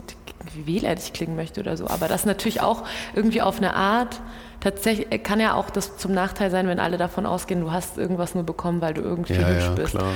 irgendwie 0.54 0.74
wehleidig 0.74 1.12
klingen 1.12 1.36
möchte 1.36 1.60
oder 1.60 1.76
so, 1.76 1.86
aber 1.88 2.08
das 2.08 2.24
natürlich 2.24 2.60
auch 2.60 2.84
irgendwie 3.14 3.42
auf 3.42 3.58
eine 3.58 3.74
Art, 3.74 4.20
tatsächlich 4.60 5.22
kann 5.22 5.40
ja 5.40 5.54
auch 5.54 5.70
das 5.70 5.96
zum 5.96 6.12
Nachteil 6.12 6.50
sein, 6.50 6.66
wenn 6.68 6.80
alle 6.80 6.98
davon 6.98 7.26
ausgehen, 7.26 7.60
du 7.60 7.72
hast 7.72 7.98
irgendwas 7.98 8.34
nur 8.34 8.44
bekommen, 8.44 8.80
weil 8.80 8.94
du 8.94 9.02
irgendwie 9.02 9.34
ja, 9.34 9.48
hübsch 9.48 9.64
ja, 9.64 9.72
bist. 9.72 9.90
klar. 9.90 10.12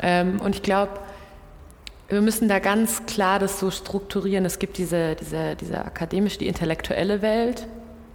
Ähm, 0.00 0.40
und 0.40 0.54
ich 0.54 0.62
glaube, 0.62 0.92
wir 2.08 2.22
müssen 2.22 2.48
da 2.48 2.58
ganz 2.58 3.04
klar 3.06 3.38
das 3.38 3.60
so 3.60 3.70
strukturieren. 3.70 4.44
Es 4.44 4.58
gibt 4.58 4.78
diese, 4.78 5.14
diese, 5.14 5.56
diese 5.56 5.84
akademische, 5.84 6.38
die 6.38 6.46
intellektuelle 6.46 7.20
Welt, 7.20 7.66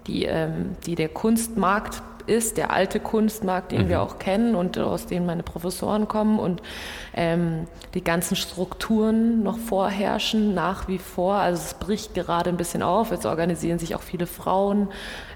die, 0.07 0.25
ähm, 0.25 0.75
die 0.85 0.95
der 0.95 1.09
Kunstmarkt 1.09 2.01
ist, 2.27 2.57
der 2.57 2.71
alte 2.71 2.99
Kunstmarkt, 2.99 3.71
den 3.71 3.89
wir 3.89 4.01
auch 4.01 4.19
kennen 4.19 4.55
und 4.55 4.77
aus 4.77 5.05
dem 5.05 5.25
meine 5.25 5.43
Professoren 5.43 6.07
kommen 6.07 6.39
und 6.39 6.61
ähm, 7.13 7.67
die 7.93 8.03
ganzen 8.03 8.35
Strukturen 8.35 9.43
noch 9.43 9.57
vorherrschen, 9.57 10.53
nach 10.53 10.87
wie 10.87 10.99
vor. 10.99 11.35
Also 11.35 11.61
es 11.63 11.73
bricht 11.75 12.13
gerade 12.13 12.49
ein 12.49 12.57
bisschen 12.57 12.81
auf. 12.83 13.11
Jetzt 13.11 13.25
organisieren 13.25 13.79
sich 13.79 13.95
auch 13.95 14.01
viele 14.01 14.27
Frauen, 14.27 14.89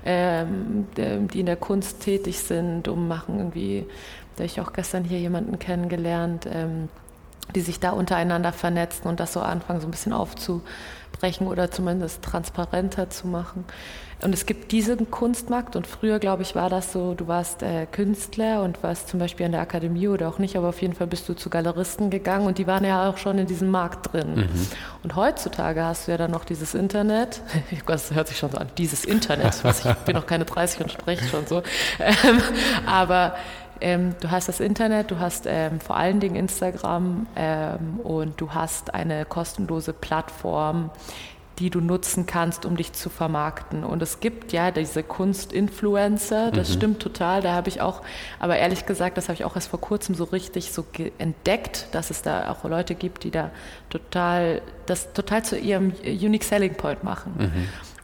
ähm, 0.05 0.87
die 0.95 1.39
in 1.39 1.45
der 1.45 1.55
Kunst 1.55 2.01
tätig 2.01 2.39
sind, 2.39 2.87
um 2.87 3.07
machen 3.07 3.37
irgendwie, 3.37 3.85
da 4.35 4.43
ich 4.43 4.61
auch 4.61 4.73
gestern 4.73 5.03
hier 5.03 5.19
jemanden 5.19 5.59
kennengelernt, 5.59 6.47
ähm, 6.51 6.89
die 7.55 7.61
sich 7.61 7.79
da 7.79 7.91
untereinander 7.91 8.51
vernetzen 8.51 9.07
und 9.07 9.19
das 9.19 9.33
so 9.33 9.39
anfangen, 9.39 9.79
so 9.79 9.87
ein 9.87 9.91
bisschen 9.91 10.13
aufzubrechen 10.13 11.47
oder 11.47 11.71
zumindest 11.71 12.23
transparenter 12.23 13.09
zu 13.09 13.27
machen. 13.27 13.65
Und 14.21 14.33
es 14.33 14.47
gibt 14.47 14.71
diesen 14.71 15.11
Kunstmarkt 15.11 15.75
und 15.75 15.85
früher, 15.85 16.17
glaube 16.17 16.41
ich, 16.41 16.55
war 16.55 16.69
das 16.69 16.91
so, 16.91 17.13
du 17.13 17.27
warst 17.27 17.61
äh, 17.61 17.85
Künstler 17.85 18.63
und 18.63 18.81
warst 18.81 19.09
zum 19.09 19.19
Beispiel 19.19 19.45
an 19.45 19.51
der 19.51 19.61
Akademie 19.61 20.07
oder 20.07 20.27
auch 20.27 20.39
nicht, 20.39 20.55
aber 20.55 20.69
auf 20.69 20.81
jeden 20.81 20.95
Fall 20.95 21.05
bist 21.05 21.29
du 21.29 21.35
zu 21.35 21.51
Galeristen 21.51 22.09
gegangen 22.09 22.47
und 22.47 22.57
die 22.57 22.65
waren 22.65 22.83
ja 22.83 23.09
auch 23.09 23.17
schon 23.17 23.37
in 23.37 23.45
diesem 23.45 23.69
Markt 23.69 24.11
drin. 24.11 24.49
Und 25.03 25.15
heutzutage 25.15 25.83
hast 25.83 26.07
du 26.07 26.11
ja 26.11 26.17
dann 26.17 26.31
noch 26.31 26.45
dieses 26.45 26.73
Internet, 26.73 27.41
das 27.85 28.11
hört 28.11 28.27
sich 28.27 28.39
schon 28.39 28.49
so 28.49 28.57
an, 28.57 28.69
dieses 28.77 29.05
Internet, 29.05 29.63
was 29.63 29.85
ich 29.85 29.93
bin 29.97 30.15
noch 30.15 30.25
keine 30.25 30.45
30 30.45 30.81
und 30.81 30.91
spreche 30.91 31.25
schon 31.25 31.45
so, 31.45 31.61
ähm, 31.99 32.41
aber 32.87 33.35
ähm, 33.81 34.15
du 34.19 34.31
hast 34.31 34.47
das 34.47 34.59
Internet, 34.59 35.11
du 35.11 35.19
hast 35.19 35.45
ähm, 35.47 35.79
vor 35.79 35.95
allen 35.97 36.19
Dingen 36.19 36.35
Instagram 36.35 37.27
ähm, 37.35 37.99
und 38.03 38.41
du 38.41 38.51
hast 38.51 38.93
eine 38.93 39.25
kostenlose 39.25 39.93
Plattform, 39.93 40.89
die 41.59 41.69
du 41.69 41.81
nutzen 41.81 42.25
kannst, 42.25 42.65
um 42.65 42.77
dich 42.77 42.93
zu 42.93 43.09
vermarkten. 43.09 43.83
Und 43.83 44.01
es 44.01 44.19
gibt 44.19 44.53
ja 44.53 44.71
diese 44.71 45.01
Kunstinfluencer, 45.01 46.51
das 46.51 46.71
stimmt 46.71 46.99
total. 47.01 47.41
Da 47.41 47.53
habe 47.53 47.69
ich 47.69 47.81
auch, 47.81 48.01
aber 48.39 48.57
ehrlich 48.57 48.85
gesagt, 48.85 49.17
das 49.17 49.27
habe 49.27 49.33
ich 49.35 49.45
auch 49.45 49.55
erst 49.55 49.69
vor 49.69 49.81
kurzem 49.81 50.13
so 50.13 50.25
richtig 50.25 50.71
so 50.71 50.85
entdeckt, 51.17 51.87
dass 51.91 52.11
es 52.11 52.21
da 52.21 52.51
auch 52.51 52.63
Leute 52.63 52.93
gibt, 52.95 53.23
die 53.23 53.31
da 53.31 53.49
total, 53.89 54.61
das 54.85 55.13
total 55.13 55.43
zu 55.43 55.57
ihrem 55.57 55.93
Unique 56.03 56.43
Selling 56.43 56.75
Point 56.75 57.03
machen. 57.03 57.33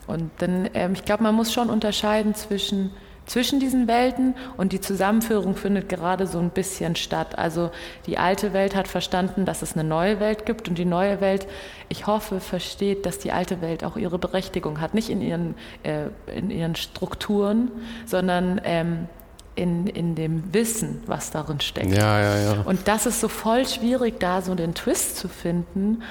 Und 0.07 0.31
dann, 0.39 0.69
ähm, 0.73 0.93
ich 0.93 1.05
glaube, 1.05 1.23
man 1.23 1.35
muss 1.35 1.53
schon 1.53 1.69
unterscheiden 1.69 2.35
zwischen 2.35 2.91
zwischen 3.25 3.59
diesen 3.59 3.87
Welten 3.87 4.35
und 4.57 4.73
die 4.73 4.81
Zusammenführung 4.81 5.55
findet 5.55 5.89
gerade 5.89 6.27
so 6.27 6.39
ein 6.39 6.49
bisschen 6.49 6.95
statt. 6.95 7.37
Also 7.37 7.71
die 8.05 8.17
alte 8.17 8.53
Welt 8.53 8.75
hat 8.75 8.87
verstanden, 8.87 9.45
dass 9.45 9.61
es 9.61 9.73
eine 9.73 9.83
neue 9.83 10.19
Welt 10.19 10.45
gibt 10.45 10.67
und 10.67 10.77
die 10.77 10.85
neue 10.85 11.21
Welt, 11.21 11.47
ich 11.89 12.07
hoffe, 12.07 12.39
versteht, 12.39 13.05
dass 13.05 13.19
die 13.19 13.31
alte 13.31 13.61
Welt 13.61 13.83
auch 13.83 13.97
ihre 13.97 14.19
Berechtigung 14.19 14.81
hat, 14.81 14.93
nicht 14.93 15.09
in 15.09 15.21
ihren, 15.21 15.55
äh, 15.83 16.07
in 16.35 16.49
ihren 16.49 16.75
Strukturen, 16.75 17.71
sondern 18.05 18.59
ähm, 18.63 19.07
in, 19.55 19.87
in 19.87 20.15
dem 20.15 20.53
Wissen, 20.53 21.03
was 21.05 21.31
darin 21.31 21.59
steckt. 21.59 21.95
Ja, 21.95 22.19
ja, 22.19 22.37
ja. 22.37 22.61
Und 22.65 22.87
das 22.87 23.05
ist 23.05 23.21
so 23.21 23.27
voll 23.27 23.67
schwierig, 23.67 24.19
da 24.19 24.41
so 24.41 24.55
den 24.55 24.73
Twist 24.73 25.17
zu 25.17 25.27
finden. 25.27 26.01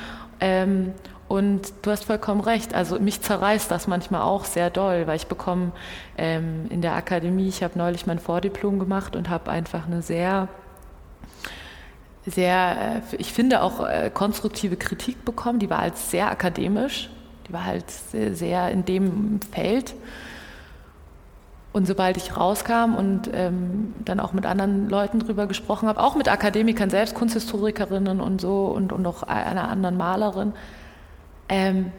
Ähm, 0.40 0.92
und 1.32 1.72
du 1.80 1.90
hast 1.90 2.04
vollkommen 2.04 2.42
recht. 2.42 2.74
Also 2.74 3.00
mich 3.00 3.22
zerreißt 3.22 3.70
das 3.70 3.86
manchmal 3.86 4.20
auch 4.20 4.44
sehr 4.44 4.68
doll, 4.68 5.06
weil 5.06 5.16
ich 5.16 5.28
bekomme 5.28 5.72
ähm, 6.18 6.66
in 6.68 6.82
der 6.82 6.92
Akademie, 6.92 7.48
ich 7.48 7.62
habe 7.62 7.78
neulich 7.78 8.06
mein 8.06 8.18
Vordiplom 8.18 8.78
gemacht 8.78 9.16
und 9.16 9.30
habe 9.30 9.50
einfach 9.50 9.86
eine 9.86 10.02
sehr, 10.02 10.48
sehr, 12.26 13.00
äh, 13.10 13.16
ich 13.16 13.32
finde 13.32 13.62
auch 13.62 13.88
äh, 13.88 14.10
konstruktive 14.12 14.76
Kritik 14.76 15.24
bekommen. 15.24 15.58
Die 15.58 15.70
war 15.70 15.78
halt 15.78 15.96
sehr 15.96 16.30
akademisch, 16.30 17.08
die 17.48 17.54
war 17.54 17.64
halt 17.64 17.90
sehr, 17.90 18.34
sehr 18.34 18.70
in 18.70 18.84
dem 18.84 19.40
Feld. 19.52 19.94
Und 21.72 21.86
sobald 21.86 22.18
ich 22.18 22.36
rauskam 22.36 22.94
und 22.94 23.30
ähm, 23.32 23.94
dann 24.04 24.20
auch 24.20 24.34
mit 24.34 24.44
anderen 24.44 24.90
Leuten 24.90 25.18
drüber 25.18 25.46
gesprochen 25.46 25.88
habe, 25.88 25.98
auch 25.98 26.14
mit 26.14 26.28
Akademikern 26.30 26.90
selbst, 26.90 27.14
Kunsthistorikerinnen 27.14 28.20
und 28.20 28.42
so 28.42 28.66
und, 28.66 28.92
und 28.92 29.06
auch 29.06 29.22
einer 29.22 29.70
anderen 29.70 29.96
Malerin, 29.96 30.52
ähm, 31.52 31.92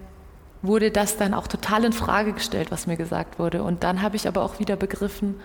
wurde 0.64 0.90
das 0.92 1.16
dann 1.16 1.34
auch 1.34 1.48
total 1.48 1.86
in 1.86 1.94
Frage 1.94 2.34
gestellt, 2.34 2.72
was 2.72 2.88
mir 2.88 2.98
gesagt 2.98 3.38
wurde. 3.38 3.64
Und 3.64 3.84
dann 3.84 4.02
habe 4.02 4.16
ich 4.16 4.28
aber 4.28 4.42
auch 4.42 4.60
wieder 4.60 4.76
begriffen, 4.76 5.36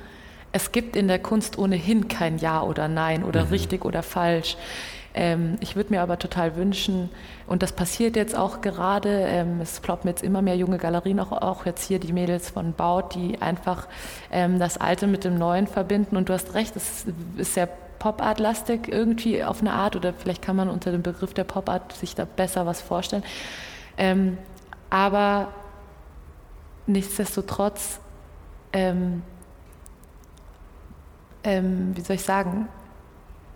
es 0.50 0.72
gibt 0.72 0.96
in 0.96 1.08
der 1.08 1.18
Kunst 1.18 1.58
ohnehin 1.58 2.08
kein 2.08 2.38
Ja 2.38 2.62
oder 2.62 2.88
Nein 2.88 3.22
oder 3.22 3.44
mhm. 3.44 3.50
richtig 3.50 3.84
oder 3.84 4.02
falsch. 4.02 4.56
Ähm, 5.12 5.58
ich 5.60 5.76
würde 5.76 5.90
mir 5.90 6.00
aber 6.00 6.18
total 6.18 6.56
wünschen, 6.56 7.10
und 7.46 7.62
das 7.62 7.72
passiert 7.72 8.16
jetzt 8.16 8.36
auch 8.36 8.62
gerade, 8.62 9.10
ähm, 9.10 9.60
es 9.60 9.80
ploppen 9.80 10.08
jetzt 10.08 10.22
immer 10.22 10.40
mehr 10.40 10.56
junge 10.56 10.78
Galerien, 10.78 11.20
auch, 11.20 11.32
auch 11.32 11.66
jetzt 11.66 11.86
hier 11.86 11.98
die 11.98 12.12
Mädels 12.12 12.50
von 12.50 12.72
Baut, 12.72 13.14
die 13.14 13.42
einfach 13.42 13.88
ähm, 14.30 14.58
das 14.58 14.78
Alte 14.78 15.06
mit 15.06 15.24
dem 15.24 15.36
Neuen 15.36 15.66
verbinden. 15.66 16.16
Und 16.16 16.30
du 16.30 16.32
hast 16.32 16.54
recht, 16.54 16.76
es 16.76 17.04
ist 17.36 17.54
sehr 17.54 17.68
Pop-Art-lastig 17.98 18.88
irgendwie 18.88 19.42
auf 19.44 19.60
eine 19.60 19.72
Art, 19.72 19.96
oder 19.96 20.14
vielleicht 20.14 20.40
kann 20.40 20.56
man 20.56 20.70
unter 20.70 20.92
dem 20.92 21.02
Begriff 21.02 21.34
der 21.34 21.44
Pop-Art 21.44 21.92
sich 21.92 22.14
da 22.14 22.24
besser 22.24 22.64
was 22.64 22.80
vorstellen. 22.80 23.24
Ähm, 23.98 24.38
aber 24.88 25.52
nichtsdestotrotz, 26.86 28.00
ähm, 28.72 29.22
ähm, 31.44 31.92
wie 31.94 32.00
soll 32.00 32.16
ich 32.16 32.22
sagen, 32.22 32.68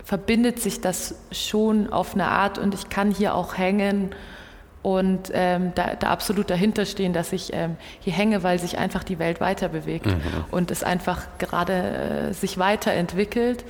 verbindet 0.05 0.61
sich 0.61 0.81
das 0.81 1.15
schon 1.31 1.93
auf 1.93 2.15
eine 2.15 2.29
Art 2.29 2.59
und 2.59 2.75
ich 2.75 2.89
kann 2.89 3.11
hier 3.11 3.35
auch 3.35 3.57
hängen 3.57 4.15
und 4.83 5.31
ähm, 5.33 5.73
da, 5.77 5.95
da, 5.95 6.11
absolut 6.11 6.51
dahinter 6.51 6.87
stehen, 6.87 7.13
dass 7.13 7.33
ich 7.33 7.53
ähm, 7.53 7.77
hier 8.01 8.13
hänge, 8.13 8.43
weil 8.43 8.59
sich 8.59 8.79
einfach 8.79 9.05
die 9.05 9.21
Welt 9.21 9.41
weiter 9.41 9.69
bewegt 9.69 10.07
mhm. 10.07 10.21
und 10.51 10.73
es 10.73 10.83
einfach 10.83 11.23
gerade 11.39 11.73
äh, 12.31 12.33
sich 12.35 12.59
weiterentwickelt. 12.59 13.65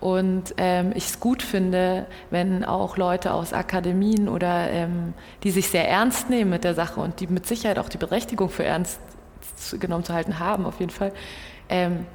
Und 0.00 0.54
ähm, 0.56 0.92
ich 0.94 1.06
es 1.06 1.20
gut 1.20 1.42
finde, 1.42 2.06
wenn 2.30 2.64
auch 2.64 2.96
Leute 2.96 3.34
aus 3.34 3.52
Akademien 3.52 4.28
oder 4.28 4.70
ähm, 4.70 5.12
die 5.42 5.50
sich 5.50 5.68
sehr 5.68 5.88
ernst 5.88 6.30
nehmen 6.30 6.50
mit 6.50 6.64
der 6.64 6.74
Sache 6.74 7.00
und 7.00 7.20
die 7.20 7.26
mit 7.26 7.46
Sicherheit 7.46 7.78
auch 7.78 7.90
die 7.90 7.98
Berechtigung 7.98 8.48
für 8.48 8.64
ernst 8.64 8.98
genommen 9.78 10.04
zu 10.04 10.14
halten 10.14 10.38
haben, 10.38 10.64
auf 10.64 10.80
jeden 10.80 10.90
Fall, 10.90 11.12
ähm, 11.68 12.06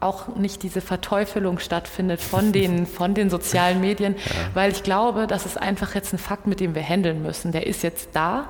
auch 0.00 0.34
nicht 0.34 0.62
diese 0.62 0.80
Verteufelung 0.80 1.58
stattfindet 1.58 2.20
von 2.20 2.52
den, 2.52 2.86
von 2.86 3.14
den 3.14 3.30
sozialen 3.30 3.80
Medien, 3.80 4.16
ja. 4.16 4.32
weil 4.54 4.72
ich 4.72 4.82
glaube, 4.82 5.26
das 5.26 5.46
ist 5.46 5.60
einfach 5.60 5.94
jetzt 5.94 6.12
ein 6.12 6.18
Fakt, 6.18 6.46
mit 6.46 6.58
dem 6.58 6.74
wir 6.74 6.82
handeln 6.82 7.22
müssen. 7.22 7.52
Der 7.52 7.66
ist 7.66 7.82
jetzt 7.82 8.10
da 8.14 8.48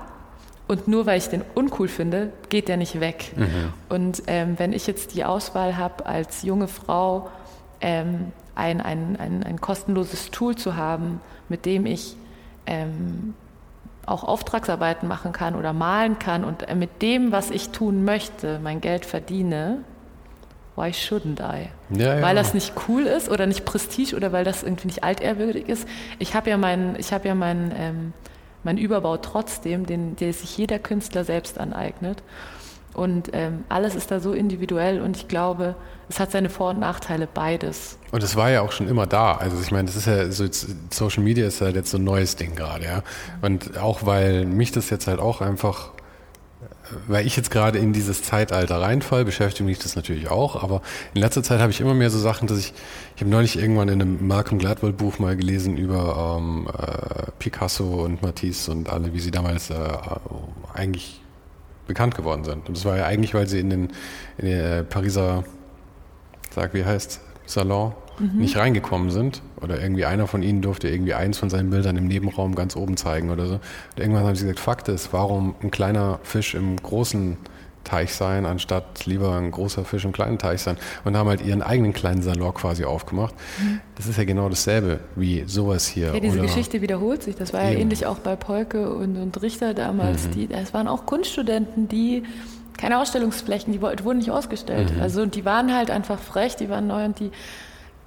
und 0.69 0.89
nur 0.89 1.05
weil 1.05 1.19
ich 1.19 1.29
den 1.29 1.43
uncool 1.55 1.89
finde, 1.89 2.33
geht 2.49 2.69
der 2.69 2.77
nicht 2.77 3.01
weg. 3.01 3.33
Mhm. 3.37 3.73
Und 3.89 4.23
ähm, 4.29 4.55
wenn 4.59 4.73
ich 4.73 4.87
jetzt 4.87 5.15
die 5.15 5.25
Auswahl 5.25 5.77
habe, 5.77 6.07
als 6.07 6.43
junge 6.43 6.69
Frau 6.69 7.29
ähm, 7.81 8.33
ein, 8.61 8.81
ein, 8.81 9.17
ein, 9.19 9.43
ein, 9.43 9.61
kostenloses 9.61 10.31
Tool 10.31 10.55
zu 10.55 10.77
haben, 10.77 11.21
mit 11.49 11.65
dem 11.67 11.87
ich 11.87 12.17
ähm, 12.67 13.35
auch 14.07 14.25
Auftragsarbeiten 14.25 15.09
machen 15.09 15.33
kann 15.33 15.55
oder 15.55 15.73
malen 15.73 16.19
kann 16.19 16.45
und 16.45 16.69
äh, 16.69 16.75
mit 16.75 17.03
dem, 17.03 17.33
was 17.33 17.51
ich 17.51 17.71
tun 17.71 18.05
möchte, 18.05 18.61
mein 18.63 18.81
Geld 18.81 19.07
verdiene, 19.07 19.79
why 20.77 20.91
shouldn't 20.91 21.41
I? 21.41 21.69
Ja, 21.91 22.17
ja. 22.17 22.23
Weil 22.23 22.35
das 22.35 22.55
nicht 22.55 22.73
cool 22.89 23.03
ist 23.03 23.29
oder 23.29 23.47
nicht 23.47 23.65
Prestige 23.65 24.15
oder 24.15 24.33
weil 24.33 24.45
das 24.45 24.63
irgendwie 24.63 24.87
nicht 24.89 25.05
altehrwürdig 25.05 25.69
ist. 25.69 25.87
Ich 26.19 26.35
habe 26.35 26.51
ja 26.51 26.57
meinen, 26.57 26.97
ich 26.99 27.13
habe 27.13 27.29
ja 27.29 27.35
meinen, 27.35 27.73
ähm, 27.77 28.13
meinen 28.63 28.79
Überbau 28.79 29.17
trotzdem, 29.17 29.87
den, 29.87 30.17
der 30.17 30.33
sich 30.33 30.57
jeder 30.57 30.79
Künstler 30.79 31.25
selbst 31.25 31.59
aneignet. 31.59 32.23
Und 32.95 33.31
ähm, 33.33 33.65
alles 33.69 33.95
ist 33.95 34.11
da 34.11 34.21
so 34.21 34.33
individuell 34.33 35.01
und 35.01 35.17
ich 35.17 35.29
glaube, 35.29 35.77
es 36.09 36.19
hat 36.19 36.33
seine 36.33 36.51
Vor- 36.51 36.71
und 36.71 36.81
Nachteile 36.81 37.29
beides. 37.33 37.99
Und 38.11 38.23
es 38.23 38.35
war 38.35 38.51
ja 38.51 38.63
auch 38.63 38.73
schon 38.73 38.89
immer 38.89 39.07
da. 39.07 39.35
Also 39.35 39.57
ich 39.61 39.71
meine, 39.71 39.87
das 39.87 39.97
ist 39.97 40.07
ja 40.07 40.31
so 40.31 40.45
Social 40.91 41.23
Media 41.23 41.47
ist 41.47 41.61
halt 41.61 41.77
jetzt 41.77 41.91
so 41.91 41.99
ein 41.99 42.05
neues 42.05 42.37
Ding 42.37 42.57
gerade, 42.57 42.85
ja. 42.85 43.03
Und 43.43 43.79
auch 43.79 44.07
weil 44.07 44.45
mich 44.45 44.73
das 44.73 44.91
jetzt 44.91 45.07
halt 45.07 45.21
auch 45.21 45.41
einfach 45.41 45.91
weil 47.07 47.27
ich 47.27 47.37
jetzt 47.37 47.51
gerade 47.51 47.79
in 47.79 47.93
dieses 47.93 48.23
Zeitalter 48.23 48.81
reinfall, 48.81 49.25
beschäftigt 49.25 49.67
mich 49.67 49.79
das 49.79 49.97
natürlich 49.97 50.29
auch, 50.29 50.63
aber 50.63 50.83
in 51.15 51.21
letzter 51.21 51.43
Zeit 51.43 51.61
habe 51.61 51.71
ich 51.71 51.81
immer 51.81 51.95
mehr 51.95 52.11
so 52.11 52.19
Sachen, 52.19 52.49
dass 52.49 52.59
ich, 52.59 52.73
ich 53.15 53.23
habe 53.23 53.31
neulich 53.31 53.59
irgendwann 53.59 53.89
in 53.89 54.01
einem 54.01 54.27
Malcolm 54.27 54.59
Gladwell 54.59 54.93
Buch 54.93 55.19
mal 55.19 55.37
gelesen 55.37 55.77
über 55.77 56.39
ähm, 56.39 56.69
äh, 56.69 57.31
Picasso 57.39 58.05
und 58.05 58.23
Matisse 58.23 58.73
und 58.73 58.89
alle, 58.89 59.13
wie 59.13 59.21
sie 59.21 59.31
damals 59.31 59.71
äh, 59.71 59.75
eigentlich 60.75 61.21
bekannt 61.91 62.15
geworden 62.15 62.45
sind. 62.45 62.69
Und 62.69 62.77
das 62.77 62.85
war 62.85 62.97
ja 62.97 63.05
eigentlich, 63.07 63.35
weil 63.35 63.49
sie 63.49 63.59
in 63.59 63.69
den, 63.69 63.89
in 64.39 64.47
den 64.47 64.61
äh, 64.61 64.85
Pariser, 64.85 65.43
sag 66.55 66.73
wie 66.73 66.85
heißt, 66.85 67.21
Salon 67.47 67.95
mhm. 68.21 68.39
nicht 68.39 68.57
reingekommen 68.57 69.11
sind. 69.11 69.43
Oder 69.61 69.83
irgendwie 69.83 70.05
einer 70.05 70.29
von 70.29 70.45
ihnen 70.45 70.63
durfte 70.63 70.89
irgendwie 70.89 71.15
eins 71.15 71.37
von 71.37 71.51
seinen 71.51 71.71
Bildern 71.71 71.97
im 71.97 72.07
Nebenraum 72.07 72.55
ganz 72.55 72.77
oben 72.77 72.97
zeigen 72.97 73.31
oder 73.31 73.47
so. 73.47 73.55
Und 73.55 73.63
irgendwann 73.99 74.25
haben 74.25 74.37
sie 74.37 74.45
gesagt, 74.45 74.61
Fakt 74.61 74.89
ist, 74.89 75.13
warum 75.13 75.57
ein 75.63 75.73
kleiner 75.73 76.21
Fisch 76.23 76.55
im 76.55 76.77
großen 76.77 77.37
Teich 77.91 78.15
sein, 78.15 78.47
anstatt 78.47 79.07
lieber 79.07 79.35
ein 79.35 79.51
großer 79.51 79.85
Fisch 79.85 80.05
im 80.05 80.13
kleinen 80.13 80.39
Teich 80.39 80.63
sein 80.63 80.77
und 81.05 81.17
haben 81.17 81.29
halt 81.29 81.45
ihren 81.45 81.63
eigenen 81.63 81.93
kleinen 81.93 82.23
Salon 82.23 82.55
quasi 82.55 82.85
aufgemacht. 82.85 83.35
Mhm. 83.61 83.81
Das 83.97 84.07
ist 84.07 84.17
ja 84.17 84.25
genau 84.25 84.49
dasselbe 84.49 85.01
wie 85.17 85.45
sowas 85.47 85.89
hier. 85.89 86.15
Ja, 86.15 86.21
diese 86.21 86.39
oder 86.39 86.47
Geschichte 86.47 86.83
wiederholt 86.83 87.23
sich. 87.23 87.35
Das 87.35 87.53
war 87.53 87.65
ja 87.65 87.71
eben. 87.73 87.83
ähnlich 87.83 88.07
auch 88.07 88.19
bei 88.19 88.37
Polke 88.37 88.95
und, 88.95 89.17
und 89.17 89.43
Richter 89.43 89.75
damals. 89.75 90.29
Mhm. 90.29 90.31
Die, 90.33 90.47
das 90.47 90.73
waren 90.73 90.87
auch 90.87 91.05
Kunststudenten, 91.05 91.89
die 91.89 92.23
keine 92.79 92.99
Ausstellungsflächen, 92.99 93.73
die 93.73 93.83
wurden 93.83 94.19
nicht 94.19 94.31
ausgestellt. 94.31 94.95
Mhm. 94.95 95.03
Also 95.03 95.27
die 95.27 95.45
waren 95.45 95.75
halt 95.75 95.91
einfach 95.91 96.19
frech, 96.19 96.57
die 96.57 96.71
waren 96.71 96.87
neu 96.87 97.05
und 97.05 97.19
die 97.19 97.31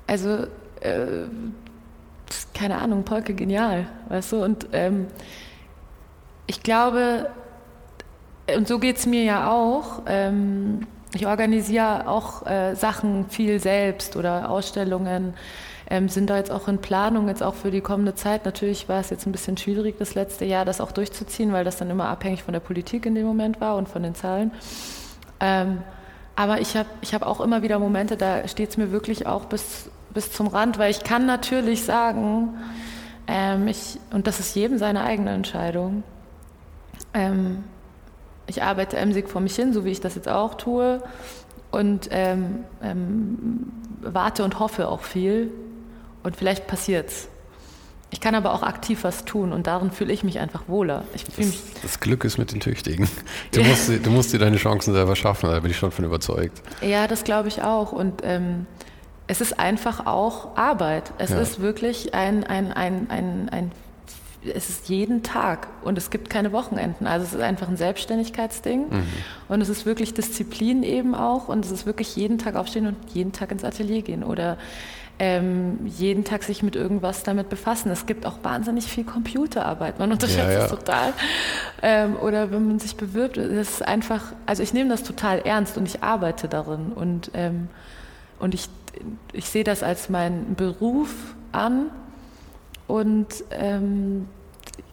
also, 0.07 0.29
äh, 0.81 1.27
keine 2.53 2.77
Ahnung, 2.77 3.03
Polke 3.03 3.33
genial, 3.33 3.87
weißt 4.09 4.31
du? 4.31 4.43
Und 4.43 4.67
ähm, 4.71 5.07
ich 6.47 6.61
glaube, 6.63 7.29
und 8.55 8.67
so 8.67 8.79
geht 8.79 8.97
es 8.97 9.05
mir 9.05 9.23
ja 9.23 9.51
auch, 9.51 10.01
ähm, 10.05 10.87
ich 11.13 11.27
organisiere 11.27 12.07
auch 12.07 12.45
äh, 12.45 12.75
Sachen 12.75 13.29
viel 13.29 13.59
selbst 13.59 14.15
oder 14.15 14.49
Ausstellungen, 14.49 15.33
ähm, 15.89 16.09
sind 16.09 16.29
da 16.29 16.37
jetzt 16.37 16.51
auch 16.51 16.67
in 16.67 16.79
Planung, 16.79 17.27
jetzt 17.27 17.43
auch 17.43 17.53
für 17.53 17.69
die 17.69 17.81
kommende 17.81 18.15
Zeit. 18.15 18.45
Natürlich 18.45 18.89
war 18.89 18.99
es 18.99 19.09
jetzt 19.09 19.27
ein 19.27 19.31
bisschen 19.31 19.57
schwierig, 19.57 19.97
das 19.99 20.15
letzte 20.15 20.45
Jahr 20.45 20.65
das 20.65 20.81
auch 20.81 20.91
durchzuziehen, 20.91 21.53
weil 21.53 21.63
das 21.63 21.77
dann 21.77 21.89
immer 21.89 22.07
abhängig 22.07 22.43
von 22.43 22.53
der 22.53 22.61
Politik 22.61 23.05
in 23.05 23.15
dem 23.15 23.25
Moment 23.25 23.61
war 23.61 23.75
und 23.77 23.87
von 23.87 24.01
den 24.01 24.15
Zahlen. 24.15 24.51
Ähm, 25.39 25.83
aber 26.35 26.61
ich 26.61 26.75
habe 26.75 26.89
ich 27.01 27.13
hab 27.13 27.21
auch 27.21 27.41
immer 27.41 27.61
wieder 27.61 27.77
Momente, 27.79 28.17
da 28.17 28.47
steht 28.47 28.71
es 28.71 28.77
mir 28.77 28.91
wirklich 28.91 29.27
auch 29.27 29.45
bis, 29.45 29.91
bis 30.13 30.31
zum 30.31 30.47
Rand, 30.47 30.79
weil 30.79 30.89
ich 30.89 31.03
kann 31.03 31.25
natürlich 31.25 31.83
sagen, 31.83 32.55
ich, 33.67 33.99
und 34.11 34.27
das 34.27 34.41
ist 34.41 34.53
jedem 34.53 34.77
seine 34.77 35.03
eigene 35.03 35.31
Entscheidung, 35.31 36.03
ähm, 37.13 37.63
ich 38.47 38.63
arbeite 38.63 38.97
emsig 38.97 39.29
vor 39.29 39.41
mich 39.41 39.55
hin, 39.55 39.73
so 39.73 39.85
wie 39.85 39.91
ich 39.91 40.01
das 40.01 40.15
jetzt 40.15 40.29
auch 40.29 40.55
tue, 40.55 41.01
und 41.71 42.09
ähm, 42.11 42.65
ähm 42.81 43.71
warte 44.03 44.43
und 44.43 44.59
hoffe 44.59 44.87
auch 44.89 45.03
viel. 45.03 45.51
Und 46.23 46.35
vielleicht 46.35 46.67
passiert's. 46.67 47.27
Ich 48.11 48.21
kann 48.21 48.35
aber 48.35 48.53
auch 48.53 48.61
aktiv 48.61 49.03
was 49.03 49.25
tun 49.25 49.51
und 49.51 49.65
darin 49.65 49.91
fühle 49.91 50.13
ich 50.13 50.23
mich 50.23 50.39
einfach 50.39 50.67
wohler. 50.67 51.03
Das, 51.13 51.35
mich 51.35 51.59
das, 51.81 51.99
Glück 51.99 52.23
ist 52.23 52.37
mit 52.37 52.51
den 52.51 52.59
Tüchtigen. 52.59 53.09
Du 53.51 53.63
musst, 53.63 53.89
du 53.89 54.09
musst 54.11 54.33
dir 54.33 54.39
deine 54.39 54.57
Chancen 54.57 54.93
selber 54.93 55.15
schaffen, 55.15 55.49
da 55.49 55.59
bin 55.59 55.71
ich 55.71 55.77
schon 55.77 55.91
von 55.91 56.05
überzeugt. 56.05 56.61
Ja, 56.81 57.07
das 57.07 57.23
glaube 57.23 57.47
ich 57.47 57.63
auch. 57.63 57.91
Und 57.91 58.21
ähm, 58.23 58.67
es 59.25 59.41
ist 59.41 59.59
einfach 59.59 60.05
auch 60.05 60.55
Arbeit. 60.55 61.11
Es 61.17 61.31
ja. 61.31 61.39
ist 61.39 61.59
wirklich 61.59 62.13
ein, 62.13 62.43
ein, 62.43 62.71
ein, 62.71 63.09
ein, 63.09 63.49
ein, 63.49 63.71
es 64.53 64.69
ist 64.69 64.89
jeden 64.89 65.23
Tag 65.23 65.67
und 65.83 65.97
es 65.97 66.09
gibt 66.09 66.29
keine 66.29 66.51
Wochenenden. 66.51 67.07
Also 67.07 67.25
es 67.25 67.33
ist 67.33 67.41
einfach 67.41 67.67
ein 67.67 67.77
Selbstständigkeitsding 67.77 68.89
mhm. 68.89 69.03
und 69.47 69.61
es 69.61 69.69
ist 69.69 69.85
wirklich 69.85 70.13
Disziplin 70.13 70.83
eben 70.83 71.15
auch 71.15 71.47
und 71.47 71.65
es 71.65 71.71
ist 71.71 71.85
wirklich 71.85 72.15
jeden 72.15 72.37
Tag 72.37 72.55
aufstehen 72.55 72.87
und 72.87 72.97
jeden 73.13 73.31
Tag 73.31 73.51
ins 73.51 73.63
Atelier 73.63 74.01
gehen 74.01 74.23
oder 74.23 74.57
ähm, 75.19 75.79
jeden 75.85 76.23
Tag 76.23 76.43
sich 76.43 76.63
mit 76.63 76.75
irgendwas 76.75 77.23
damit 77.23 77.49
befassen. 77.49 77.91
Es 77.91 78.05
gibt 78.05 78.25
auch 78.25 78.37
wahnsinnig 78.41 78.85
viel 78.85 79.03
Computerarbeit, 79.03 79.99
man 79.99 80.11
unterschätzt 80.11 80.47
ja, 80.47 80.51
ja. 80.51 80.65
es 80.65 80.69
total. 80.71 81.13
Ähm, 81.81 82.15
oder 82.15 82.51
wenn 82.51 82.67
man 82.67 82.79
sich 82.79 82.95
bewirbt, 82.95 83.37
das 83.37 83.45
ist 83.45 83.87
einfach, 83.87 84.33
also 84.45 84.63
ich 84.63 84.73
nehme 84.73 84.89
das 84.89 85.03
total 85.03 85.39
ernst 85.39 85.77
und 85.77 85.87
ich 85.87 86.03
arbeite 86.03 86.47
darin 86.47 86.91
und, 86.93 87.31
ähm, 87.35 87.69
und 88.39 88.53
ich, 88.53 88.67
ich 89.33 89.49
sehe 89.49 89.63
das 89.63 89.83
als 89.83 90.09
meinen 90.09 90.55
Beruf 90.55 91.13
an 91.51 91.91
und 92.93 93.25
ähm, 93.49 94.27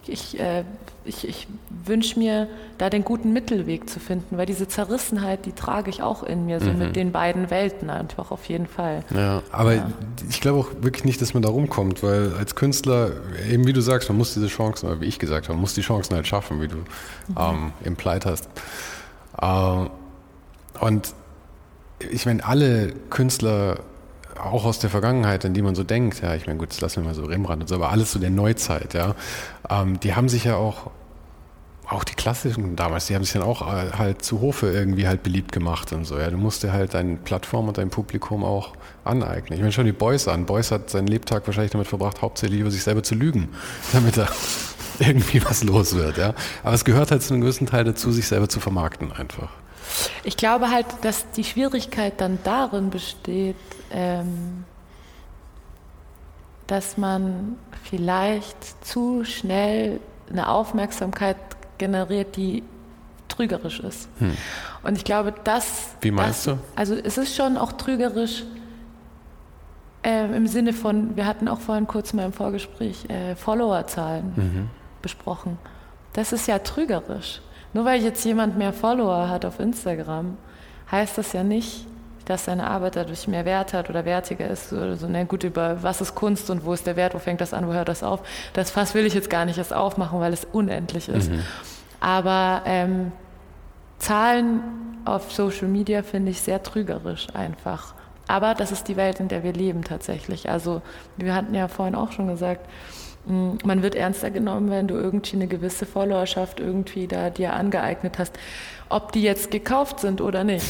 ich, 0.06 0.40
äh, 0.40 0.64
ich, 1.04 1.28
ich 1.28 1.46
wünsche 1.84 2.18
mir, 2.18 2.48
da 2.78 2.88
den 2.88 3.04
guten 3.04 3.34
Mittelweg 3.34 3.90
zu 3.90 4.00
finden, 4.00 4.38
weil 4.38 4.46
diese 4.46 4.66
Zerrissenheit, 4.66 5.44
die 5.44 5.52
trage 5.52 5.90
ich 5.90 6.02
auch 6.02 6.22
in 6.22 6.46
mir, 6.46 6.60
so 6.60 6.70
mhm. 6.70 6.78
mit 6.78 6.96
den 6.96 7.12
beiden 7.12 7.50
Welten 7.50 7.90
einfach 7.90 8.30
auf 8.30 8.46
jeden 8.46 8.66
Fall. 8.66 9.04
Ja, 9.14 9.42
aber 9.52 9.74
ja. 9.74 9.90
ich 10.30 10.40
glaube 10.40 10.60
auch 10.60 10.68
wirklich 10.80 11.04
nicht, 11.04 11.20
dass 11.20 11.34
man 11.34 11.42
da 11.42 11.50
rumkommt, 11.50 12.02
weil 12.02 12.32
als 12.38 12.54
Künstler, 12.54 13.10
eben 13.50 13.66
wie 13.66 13.74
du 13.74 13.82
sagst, 13.82 14.08
man 14.08 14.16
muss 14.16 14.32
diese 14.32 14.46
Chancen, 14.46 14.88
oder 14.88 15.02
wie 15.02 15.06
ich 15.06 15.18
gesagt 15.18 15.48
habe, 15.48 15.56
man 15.56 15.60
muss 15.60 15.74
die 15.74 15.82
Chancen 15.82 16.14
halt 16.14 16.26
schaffen, 16.26 16.62
wie 16.62 16.68
du 16.68 16.76
mhm. 16.76 17.36
ähm, 17.36 17.72
implied 17.84 18.24
hast. 18.24 18.48
Äh, 19.42 19.88
und 20.80 21.14
ich 22.10 22.24
meine, 22.24 22.42
alle 22.46 22.94
Künstler 23.10 23.80
auch 24.44 24.64
aus 24.64 24.78
der 24.78 24.90
Vergangenheit, 24.90 25.44
an 25.44 25.54
die 25.54 25.62
man 25.62 25.74
so 25.74 25.84
denkt, 25.84 26.22
ja, 26.22 26.34
ich 26.34 26.46
meine, 26.46 26.58
gut, 26.58 26.70
das 26.70 26.80
lassen 26.80 27.02
wir 27.02 27.08
mal 27.08 27.14
so 27.14 27.24
Rembrandt 27.24 27.62
und 27.62 27.68
so, 27.68 27.74
aber 27.74 27.90
alles 27.90 28.12
so 28.12 28.18
der 28.18 28.30
Neuzeit, 28.30 28.94
ja, 28.94 29.14
ähm, 29.68 30.00
die 30.00 30.14
haben 30.14 30.28
sich 30.28 30.44
ja 30.44 30.56
auch, 30.56 30.90
auch 31.86 32.04
die 32.04 32.14
klassischen 32.14 32.76
damals, 32.76 33.06
die 33.06 33.14
haben 33.14 33.24
sich 33.24 33.32
dann 33.32 33.42
auch 33.42 33.62
äh, 33.62 33.90
halt 33.98 34.22
zu 34.22 34.40
Hofe 34.40 34.70
irgendwie 34.70 35.08
halt 35.08 35.22
beliebt 35.22 35.52
gemacht 35.52 35.92
und 35.92 36.04
so, 36.04 36.18
ja, 36.18 36.30
du 36.30 36.36
musst 36.36 36.62
dir 36.62 36.72
halt 36.72 36.94
deine 36.94 37.16
Plattform 37.16 37.68
und 37.68 37.78
dein 37.78 37.90
Publikum 37.90 38.44
auch 38.44 38.74
aneignen. 39.04 39.54
Ich 39.54 39.60
meine, 39.60 39.72
schon 39.72 39.86
die 39.86 39.92
Beuys 39.92 40.28
an. 40.28 40.46
Beuys 40.46 40.70
hat 40.70 40.90
seinen 40.90 41.08
Lebtag 41.08 41.46
wahrscheinlich 41.46 41.72
damit 41.72 41.88
verbracht, 41.88 42.22
hauptsächlich 42.22 42.60
über 42.60 42.70
sich 42.70 42.82
selber 42.82 43.02
zu 43.02 43.14
lügen, 43.14 43.48
damit 43.92 44.16
er 44.16 44.28
irgendwie 45.00 45.44
was 45.44 45.64
los 45.64 45.96
wird, 45.96 46.18
ja. 46.18 46.34
Aber 46.62 46.74
es 46.74 46.84
gehört 46.84 47.10
halt 47.10 47.22
zu 47.22 47.34
einem 47.34 47.40
gewissen 47.40 47.66
Teil 47.66 47.84
dazu, 47.84 48.12
sich 48.12 48.26
selber 48.26 48.48
zu 48.48 48.60
vermarkten 48.60 49.12
einfach. 49.12 49.50
Ich 50.24 50.36
glaube 50.36 50.70
halt, 50.70 50.86
dass 51.02 51.30
die 51.32 51.44
Schwierigkeit 51.44 52.20
dann 52.20 52.38
darin 52.44 52.90
besteht, 52.90 53.56
ähm, 53.90 54.64
dass 56.66 56.96
man 56.96 57.56
vielleicht 57.82 58.86
zu 58.86 59.24
schnell 59.24 60.00
eine 60.30 60.48
Aufmerksamkeit 60.48 61.36
generiert, 61.78 62.36
die 62.36 62.62
trügerisch 63.28 63.80
ist. 63.80 64.08
Hm. 64.18 64.36
Und 64.82 64.96
ich 64.96 65.04
glaube, 65.04 65.34
das. 65.44 65.90
Wie 66.00 66.10
meinst 66.10 66.46
das, 66.46 66.54
du? 66.54 66.60
Also, 66.76 66.94
es 66.94 67.18
ist 67.18 67.34
schon 67.34 67.56
auch 67.56 67.72
trügerisch 67.72 68.44
äh, 70.02 70.24
im 70.34 70.46
Sinne 70.46 70.72
von, 70.72 71.16
wir 71.16 71.26
hatten 71.26 71.48
auch 71.48 71.60
vorhin 71.60 71.86
kurz 71.86 72.12
mal 72.12 72.24
im 72.24 72.32
Vorgespräch 72.32 73.08
äh, 73.08 73.34
Followerzahlen 73.34 74.32
mhm. 74.36 74.70
besprochen. 75.02 75.58
Das 76.12 76.32
ist 76.32 76.46
ja 76.46 76.58
trügerisch. 76.58 77.40
Nur 77.72 77.84
weil 77.84 78.02
jetzt 78.02 78.24
jemand 78.24 78.58
mehr 78.58 78.72
Follower 78.72 79.28
hat 79.28 79.44
auf 79.44 79.60
Instagram, 79.60 80.36
heißt 80.90 81.18
das 81.18 81.32
ja 81.32 81.44
nicht, 81.44 81.86
dass 82.24 82.44
seine 82.44 82.68
Arbeit 82.68 82.96
dadurch 82.96 83.26
mehr 83.28 83.44
Wert 83.44 83.72
hat 83.72 83.90
oder 83.90 84.04
wertiger 84.04 84.48
ist 84.48 84.72
oder 84.72 84.96
so. 84.96 85.06
Na 85.08 85.24
gut, 85.24 85.44
über 85.44 85.82
was 85.82 86.00
ist 86.00 86.14
Kunst 86.14 86.50
und 86.50 86.64
wo 86.64 86.72
ist 86.72 86.86
der 86.86 86.96
Wert, 86.96 87.14
wo 87.14 87.18
fängt 87.18 87.40
das 87.40 87.52
an, 87.52 87.66
wo 87.66 87.72
hört 87.72 87.88
das 87.88 88.02
auf? 88.02 88.20
Das 88.52 88.70
Fass 88.70 88.94
will 88.94 89.06
ich 89.06 89.14
jetzt 89.14 89.30
gar 89.30 89.44
nicht 89.44 89.58
erst 89.58 89.72
aufmachen, 89.72 90.20
weil 90.20 90.32
es 90.32 90.44
unendlich 90.44 91.08
ist. 91.08 91.30
Mhm. 91.30 91.40
Aber 92.00 92.62
ähm, 92.66 93.12
Zahlen 93.98 94.60
auf 95.04 95.32
Social 95.32 95.68
Media 95.68 96.02
finde 96.02 96.30
ich 96.30 96.40
sehr 96.40 96.62
trügerisch 96.62 97.28
einfach. 97.34 97.94
Aber 98.28 98.54
das 98.54 98.70
ist 98.70 98.86
die 98.86 98.96
Welt, 98.96 99.18
in 99.18 99.26
der 99.26 99.42
wir 99.42 99.52
leben 99.52 99.82
tatsächlich. 99.82 100.48
Also 100.48 100.82
wir 101.16 101.34
hatten 101.34 101.54
ja 101.54 101.66
vorhin 101.66 101.96
auch 101.96 102.12
schon 102.12 102.28
gesagt, 102.28 102.64
man 103.26 103.82
wird 103.82 103.94
ernster 103.94 104.30
genommen, 104.30 104.70
wenn 104.70 104.88
du 104.88 104.94
irgendwie 104.94 105.36
eine 105.36 105.46
gewisse 105.46 105.86
Followerschaft 105.86 106.58
irgendwie 106.58 107.06
da 107.06 107.30
dir 107.30 107.52
angeeignet 107.52 108.18
hast. 108.18 108.38
Ob 108.88 109.12
die 109.12 109.22
jetzt 109.22 109.52
gekauft 109.52 110.00
sind 110.00 110.20
oder 110.20 110.42
nicht. 110.42 110.66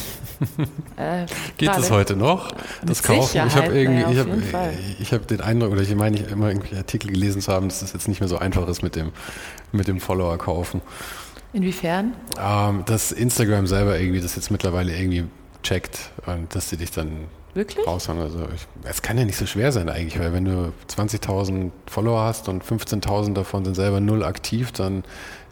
äh, 0.97 1.25
Geht 1.57 1.75
es 1.75 1.89
heute 1.89 2.15
noch? 2.15 2.51
Das 2.83 3.01
Kaufen? 3.01 3.47
Ich 3.47 3.55
habe 3.55 3.73
irgendwie, 3.73 4.11
ich 4.11 4.19
habe, 4.19 4.41
ich 4.99 5.13
habe 5.13 5.25
den 5.25 5.41
Eindruck, 5.41 5.71
oder 5.71 5.81
ich 5.81 5.95
meine, 5.95 6.17
ich 6.17 6.31
immer 6.31 6.49
irgendwie 6.49 6.75
Artikel 6.75 7.11
gelesen 7.11 7.41
zu 7.41 7.51
haben, 7.51 7.67
dass 7.67 7.81
es 7.81 7.93
jetzt 7.93 8.07
nicht 8.07 8.19
mehr 8.19 8.29
so 8.29 8.37
einfach 8.37 8.67
ist 8.67 8.83
mit 8.83 8.95
dem, 8.95 9.11
mit 9.71 9.87
dem 9.87 9.99
Follower 9.99 10.37
kaufen. 10.37 10.81
Inwiefern? 11.53 12.13
Ähm, 12.39 12.83
dass 12.85 13.11
Instagram 13.11 13.65
selber 13.65 13.99
irgendwie 13.99 14.21
das 14.21 14.35
jetzt 14.35 14.51
mittlerweile 14.51 14.95
irgendwie 14.95 15.25
checkt 15.63 16.11
und 16.25 16.53
dass 16.53 16.69
sie 16.69 16.77
dich 16.77 16.91
dann 16.91 17.25
Wirklich? 17.53 17.85
raushauen. 17.85 18.19
Also 18.19 18.47
es 18.83 19.01
kann 19.01 19.17
ja 19.17 19.25
nicht 19.25 19.37
so 19.37 19.45
schwer 19.45 19.71
sein 19.71 19.89
eigentlich, 19.89 20.19
weil 20.19 20.33
wenn 20.33 20.45
du 20.45 20.73
20.000 20.89 21.71
Follower 21.85 22.21
hast 22.21 22.47
und 22.49 22.63
15.000 22.63 23.33
davon 23.33 23.65
sind 23.65 23.75
selber 23.75 23.99
null 23.99 24.23
aktiv, 24.23 24.71
dann 24.71 25.03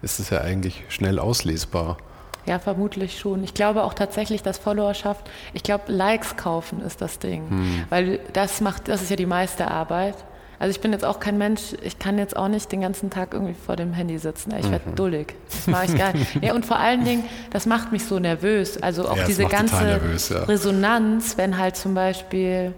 ist 0.01 0.19
es 0.19 0.29
ja 0.29 0.41
eigentlich 0.41 0.83
schnell 0.89 1.19
auslesbar. 1.19 1.97
Ja, 2.45 2.57
vermutlich 2.57 3.19
schon. 3.19 3.43
Ich 3.43 3.53
glaube 3.53 3.83
auch 3.83 3.93
tatsächlich, 3.93 4.41
dass 4.41 4.57
Followerschaft, 4.57 5.29
ich 5.53 5.61
glaube, 5.61 5.91
Likes 5.91 6.37
kaufen 6.37 6.81
ist 6.81 7.01
das 7.01 7.19
Ding. 7.19 7.49
Hm. 7.49 7.83
Weil 7.89 8.19
das 8.33 8.61
macht, 8.61 8.87
das 8.87 9.01
ist 9.01 9.09
ja 9.09 9.17
die 9.17 9.25
meiste 9.25 9.69
Arbeit. 9.69 10.15
Also 10.59 10.71
ich 10.71 10.81
bin 10.81 10.91
jetzt 10.91 11.05
auch 11.05 11.21
kein 11.21 11.37
Mensch, 11.37 11.73
ich 11.83 11.99
kann 11.99 12.17
jetzt 12.17 12.35
auch 12.35 12.49
nicht 12.49 12.69
den 12.73 12.81
ganzen 12.81 13.09
Tag 13.09 13.33
irgendwie 13.33 13.53
vor 13.53 13.77
dem 13.77 13.93
Handy 13.93 14.17
sitzen. 14.19 14.53
Ich 14.59 14.69
werde 14.69 14.89
mhm. 14.89 14.95
dullig. 14.95 15.35
Das 15.49 15.67
mache 15.67 15.85
ich 15.85 15.97
gar 15.97 16.11
nicht. 16.13 16.43
Ja, 16.43 16.53
und 16.53 16.65
vor 16.65 16.77
allen 16.77 17.05
Dingen, 17.05 17.23
das 17.51 17.65
macht 17.65 17.93
mich 17.93 18.05
so 18.05 18.19
nervös. 18.19 18.81
Also 18.83 19.07
auch 19.07 19.15
ja, 19.15 19.25
diese 19.25 19.45
ganze 19.45 19.81
nervös, 19.81 20.27
ja. 20.29 20.43
Resonanz, 20.43 21.37
wenn 21.37 21.57
halt 21.57 21.77
zum 21.77 21.93
Beispiel 21.93 22.73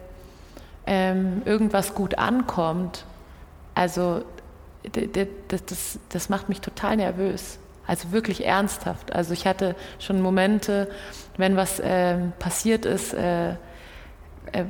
ähm, 0.85 1.41
irgendwas 1.45 1.95
gut 1.95 2.19
ankommt. 2.19 3.03
Also 3.73 4.23
das, 4.83 5.61
das, 5.65 5.99
das 6.09 6.29
macht 6.29 6.49
mich 6.49 6.61
total 6.61 6.97
nervös. 6.97 7.57
Also 7.87 8.11
wirklich 8.11 8.45
ernsthaft. 8.45 9.13
Also 9.13 9.33
ich 9.33 9.47
hatte 9.47 9.75
schon 9.97 10.21
Momente, 10.21 10.87
wenn 11.37 11.55
was 11.55 11.79
äh, 11.79 12.17
passiert 12.37 12.85
ist, 12.85 13.13
äh, 13.15 13.51
äh, 14.51 14.65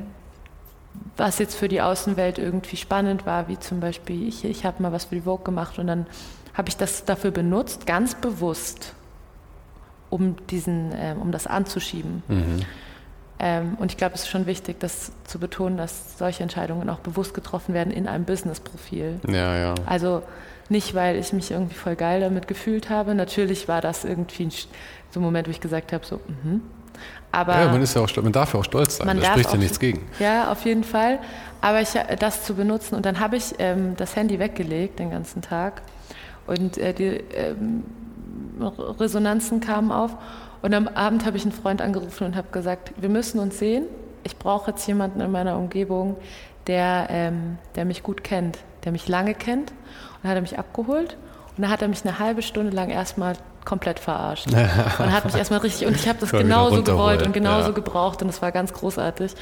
was 1.18 1.40
jetzt 1.40 1.56
für 1.56 1.68
die 1.68 1.82
Außenwelt 1.82 2.38
irgendwie 2.38 2.78
spannend 2.78 3.26
war, 3.26 3.48
wie 3.48 3.60
zum 3.60 3.80
Beispiel 3.80 4.28
ich, 4.28 4.46
ich 4.46 4.66
habe 4.66 4.82
mal 4.82 4.92
was 4.92 5.06
für 5.06 5.16
die 5.16 5.22
Vogue 5.22 5.44
gemacht 5.44 5.80
und 5.80 5.88
dann 5.88 6.06
habe 6.54 6.70
ich 6.70 6.78
das 6.78 7.06
dafür 7.06 7.32
benutzt, 7.32 7.86
ganz 7.86 8.16
bewusst, 8.16 8.94
um, 10.10 10.36
diesen, 10.48 10.92
äh, 10.92 11.16
um 11.20 11.32
das 11.32 11.48
anzuschieben. 11.48 12.24
Mhm. 12.28 12.60
Ähm, 13.40 13.78
und 13.80 13.92
ich 13.92 13.98
glaube, 13.98 14.16
es 14.16 14.22
ist 14.22 14.30
schon 14.30 14.46
wichtig, 14.46 14.80
das 14.80 15.12
zu 15.24 15.40
betonen, 15.40 15.78
dass 15.78 16.18
solche 16.18 16.44
Entscheidungen 16.44 16.90
auch 16.90 17.00
bewusst 17.00 17.34
getroffen 17.34 17.74
werden 17.74 17.92
in 17.92 18.08
einem 18.08 18.26
Business-Profil. 18.26 19.20
Ja, 19.28 19.58
ja. 19.58 19.76
Also 19.86 20.22
nicht, 20.70 20.94
weil 20.94 21.16
ich 21.18 21.34
mich 21.34 21.50
irgendwie 21.52 21.74
voll 21.74 21.96
geil 21.96 22.22
damit 22.22 22.48
gefühlt 22.48 22.90
habe. 22.90 23.16
Natürlich 23.16 23.68
war 23.68 23.82
das 23.82 24.06
irgendwie 24.06 24.48
so 25.10 25.20
ein 25.20 25.24
Moment, 25.24 25.48
wo 25.48 25.52
ich 25.52 25.60
gesagt 25.60 25.92
habe, 25.92 26.06
so, 26.06 26.20
mhm. 26.44 26.62
Aber 27.32 27.58
ja, 27.58 27.72
man, 27.72 27.82
ist 27.82 27.96
ja 27.96 28.02
auch, 28.02 28.16
man 28.18 28.32
darf 28.32 28.54
ja 28.54 28.60
auch 28.60 28.66
stolz 28.66 28.98
sein, 28.98 29.20
da 29.20 29.26
spricht 29.26 29.52
ja 29.52 29.58
nichts 29.58 29.80
gegen. 29.80 30.06
Ja, 30.20 30.52
auf 30.52 30.66
jeden 30.66 30.84
Fall. 30.84 31.20
Aber 31.62 31.82
ich, 31.82 31.96
äh, 31.96 32.16
das 32.18 32.44
zu 32.44 32.56
benutzen 32.56 32.96
und 32.96 33.06
dann 33.06 33.20
habe 33.20 33.38
ich 33.38 33.56
ähm, 33.60 33.96
das 33.96 34.16
Handy 34.16 34.40
weggelegt 34.40 35.00
den 35.00 35.12
ganzen 35.12 35.42
Tag 35.42 35.82
und 36.48 36.78
äh, 36.78 36.94
die 36.94 37.24
ähm, 37.36 37.84
Resonanzen 39.00 39.62
kamen 39.62 39.92
auf 39.92 40.16
und 40.62 40.74
am 40.74 40.88
Abend 40.88 41.26
habe 41.26 41.38
ich 41.38 41.44
einen 41.44 41.52
Freund 41.52 41.82
angerufen 41.82 42.26
und 42.26 42.36
habe 42.36 42.50
gesagt, 42.52 42.94
wir 42.98 43.10
müssen 43.10 43.40
uns 43.40 43.58
sehen. 43.58 43.86
Ich 44.24 44.38
brauche 44.38 44.72
jetzt 44.72 44.86
jemanden 44.86 45.22
in 45.22 45.32
meiner 45.32 45.58
Umgebung, 45.58 46.18
der, 46.68 47.08
ähm, 47.10 47.58
der 47.76 47.86
mich 47.86 48.04
gut 48.04 48.24
kennt, 48.24 48.60
der 48.84 48.92
mich 48.92 49.08
lange 49.08 49.34
kennt. 49.34 49.72
Und 49.72 50.24
dann 50.24 50.32
hat 50.32 50.38
er 50.38 50.42
mich 50.42 50.60
abgeholt 50.60 51.18
und 51.58 51.64
dann 51.64 51.72
hat 51.72 51.82
er 51.82 51.88
mich 51.88 52.06
eine 52.06 52.20
halbe 52.20 52.44
Stunde 52.44 52.76
lang 52.76 52.90
erstmal 52.90 53.36
komplett 53.66 54.00
verarscht. 54.00 54.48
und 54.52 55.12
hat 55.12 55.26
mich 55.26 55.36
erstmal 55.36 55.60
richtig, 55.60 55.88
und 55.88 55.96
ich 55.96 56.08
habe 56.08 56.20
das 56.20 56.32
genauso 56.32 56.84
gewollt 56.84 57.26
und 57.26 57.34
genauso 57.34 57.70
ja. 57.70 57.74
gebraucht 57.74 58.22
und 58.22 58.30
es 58.30 58.42
war 58.42 58.52
ganz 58.52 58.74
großartig. 58.74 59.34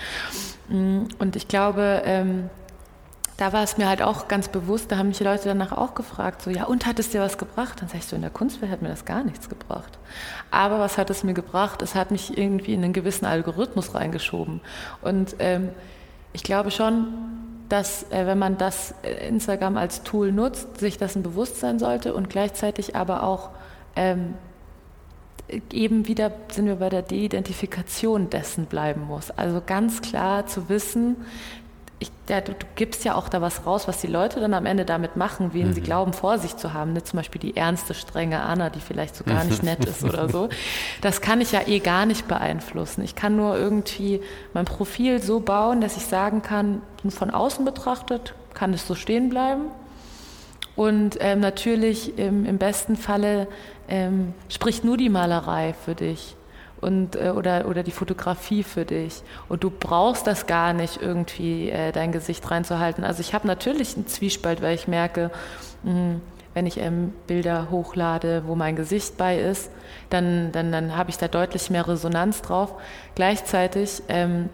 Mm, 0.69 1.03
und 1.19 1.35
ich 1.35 1.47
glaube, 1.47 2.01
ähm, 2.05 2.49
da 3.39 3.53
war 3.53 3.63
es 3.63 3.77
mir 3.77 3.87
halt 3.87 4.01
auch 4.01 4.27
ganz 4.27 4.49
bewusst, 4.49 4.91
da 4.91 4.97
haben 4.97 5.07
mich 5.07 5.17
die 5.17 5.23
Leute 5.23 5.45
danach 5.45 5.71
auch 5.71 5.95
gefragt, 5.95 6.41
so, 6.41 6.49
ja, 6.49 6.65
und 6.65 6.85
hat 6.85 6.99
es 6.99 7.09
dir 7.09 7.21
was 7.21 7.37
gebracht? 7.37 7.81
Dann 7.81 7.87
sag 7.87 7.99
ich 7.99 8.05
so, 8.05 8.17
in 8.17 8.21
der 8.21 8.31
Kunstwelt 8.31 8.69
hat 8.69 8.81
mir 8.81 8.89
das 8.89 9.05
gar 9.05 9.23
nichts 9.23 9.47
gebracht. 9.47 9.97
Aber 10.51 10.79
was 10.79 10.97
hat 10.97 11.09
es 11.09 11.23
mir 11.23 11.33
gebracht? 11.33 11.81
Es 11.81 11.95
hat 11.95 12.11
mich 12.11 12.37
irgendwie 12.37 12.73
in 12.73 12.83
einen 12.83 12.91
gewissen 12.91 13.25
Algorithmus 13.25 13.95
reingeschoben. 13.95 14.59
Und 15.01 15.37
ähm, 15.39 15.69
ich 16.33 16.43
glaube 16.43 16.69
schon, 16.69 17.07
dass 17.69 18.11
äh, 18.11 18.25
wenn 18.25 18.39
man 18.39 18.57
das 18.57 18.93
äh, 19.03 19.27
Instagram 19.27 19.77
als 19.77 20.03
Tool 20.03 20.33
nutzt, 20.33 20.79
sich 20.79 20.97
das 20.97 21.15
ein 21.15 21.23
Bewusstsein 21.23 21.79
sollte 21.79 22.13
und 22.13 22.29
gleichzeitig 22.29 22.95
aber 22.95 23.23
auch 23.23 23.51
ähm, 23.99 24.35
eben 25.71 26.07
wieder 26.07 26.31
sind 26.51 26.67
wir 26.67 26.77
bei 26.77 26.89
der 26.89 27.01
De-Identifikation 27.01 28.29
dessen 28.29 28.65
bleiben 28.65 29.01
muss. 29.01 29.31
Also 29.31 29.61
ganz 29.65 30.01
klar 30.01 30.47
zu 30.47 30.69
wissen, 30.69 31.17
ich, 32.01 32.09
ja, 32.29 32.39
du, 32.39 32.53
du, 32.53 32.65
gibst 32.75 33.03
ja 33.03 33.15
auch 33.15 33.27
da 33.27 33.41
was 33.41 33.65
raus, 33.65 33.89
was 33.89 33.99
die 33.99 34.07
Leute 34.07 34.39
dann 34.39 34.53
am 34.53 34.65
Ende 34.65 34.85
damit 34.85 35.17
machen, 35.17 35.49
wen 35.51 35.67
mhm. 35.67 35.73
sie 35.73 35.81
glauben, 35.81 36.13
vor 36.13 36.37
sich 36.37 36.55
zu 36.55 36.73
haben. 36.73 36.93
Ne? 36.93 37.03
Zum 37.03 37.17
Beispiel 37.17 37.41
die 37.41 37.57
ernste, 37.57 37.93
strenge 37.93 38.41
Anna, 38.41 38.69
die 38.69 38.79
vielleicht 38.79 39.17
so 39.17 39.25
gar 39.25 39.43
nicht 39.43 39.63
nett 39.63 39.83
ist 39.83 40.05
oder 40.05 40.29
so. 40.29 40.47
Das 41.01 41.19
kann 41.19 41.41
ich 41.41 41.51
ja 41.51 41.67
eh 41.67 41.79
gar 41.79 42.05
nicht 42.05 42.25
beeinflussen. 42.29 43.03
Ich 43.03 43.15
kann 43.15 43.35
nur 43.35 43.57
irgendwie 43.57 44.21
mein 44.53 44.63
Profil 44.63 45.21
so 45.21 45.41
bauen, 45.41 45.81
dass 45.81 45.97
ich 45.97 46.05
sagen 46.05 46.41
kann, 46.41 46.81
von 47.09 47.31
außen 47.31 47.65
betrachtet 47.65 48.33
kann 48.53 48.73
es 48.73 48.87
so 48.87 48.95
stehen 48.95 49.27
bleiben. 49.27 49.65
Und 50.79 51.17
ähm, 51.19 51.41
natürlich 51.41 52.17
im, 52.17 52.45
im, 52.45 52.57
besten 52.57 52.95
Falle 52.95 53.49
ähm, 53.89 54.33
spricht 54.47 54.83
nur 54.83 54.97
die 54.97 55.09
Malerei 55.09 55.73
für 55.73 55.95
dich 55.95 56.35
und, 56.79 57.15
äh, 57.15 57.31
oder, 57.35 57.67
oder 57.67 57.83
die 57.83 57.91
Fotografie 57.91 58.63
für 58.63 58.85
dich. 58.85 59.21
Und 59.49 59.63
du 59.63 59.69
brauchst 59.69 60.27
das 60.27 60.47
gar 60.47 60.73
nicht 60.73 61.01
irgendwie 61.01 61.69
äh, 61.69 61.91
dein 61.91 62.11
Gesicht 62.11 62.49
reinzuhalten. 62.49 63.03
Also 63.03 63.21
ich 63.21 63.33
habe 63.33 63.47
natürlich 63.47 63.95
einen 63.95 64.07
Zwiespalt, 64.07 64.61
weil 64.61 64.75
ich 64.75 64.87
merke, 64.87 65.31
mh, 65.83 66.15
wenn 66.53 66.65
ich 66.65 66.79
ähm, 66.79 67.13
Bilder 67.27 67.69
hochlade, 67.69 68.43
wo 68.45 68.55
mein 68.55 68.75
Gesicht 68.75 69.17
bei 69.17 69.37
ist, 69.39 69.69
dann, 70.09 70.51
dann, 70.51 70.71
dann 70.71 70.95
habe 70.95 71.09
ich 71.09 71.17
da 71.17 71.27
deutlich 71.27 71.69
mehr 71.69 71.87
Resonanz 71.87 72.41
drauf. 72.41 72.73
Gleichzeitig 73.15 74.01
ähm, 74.07 74.49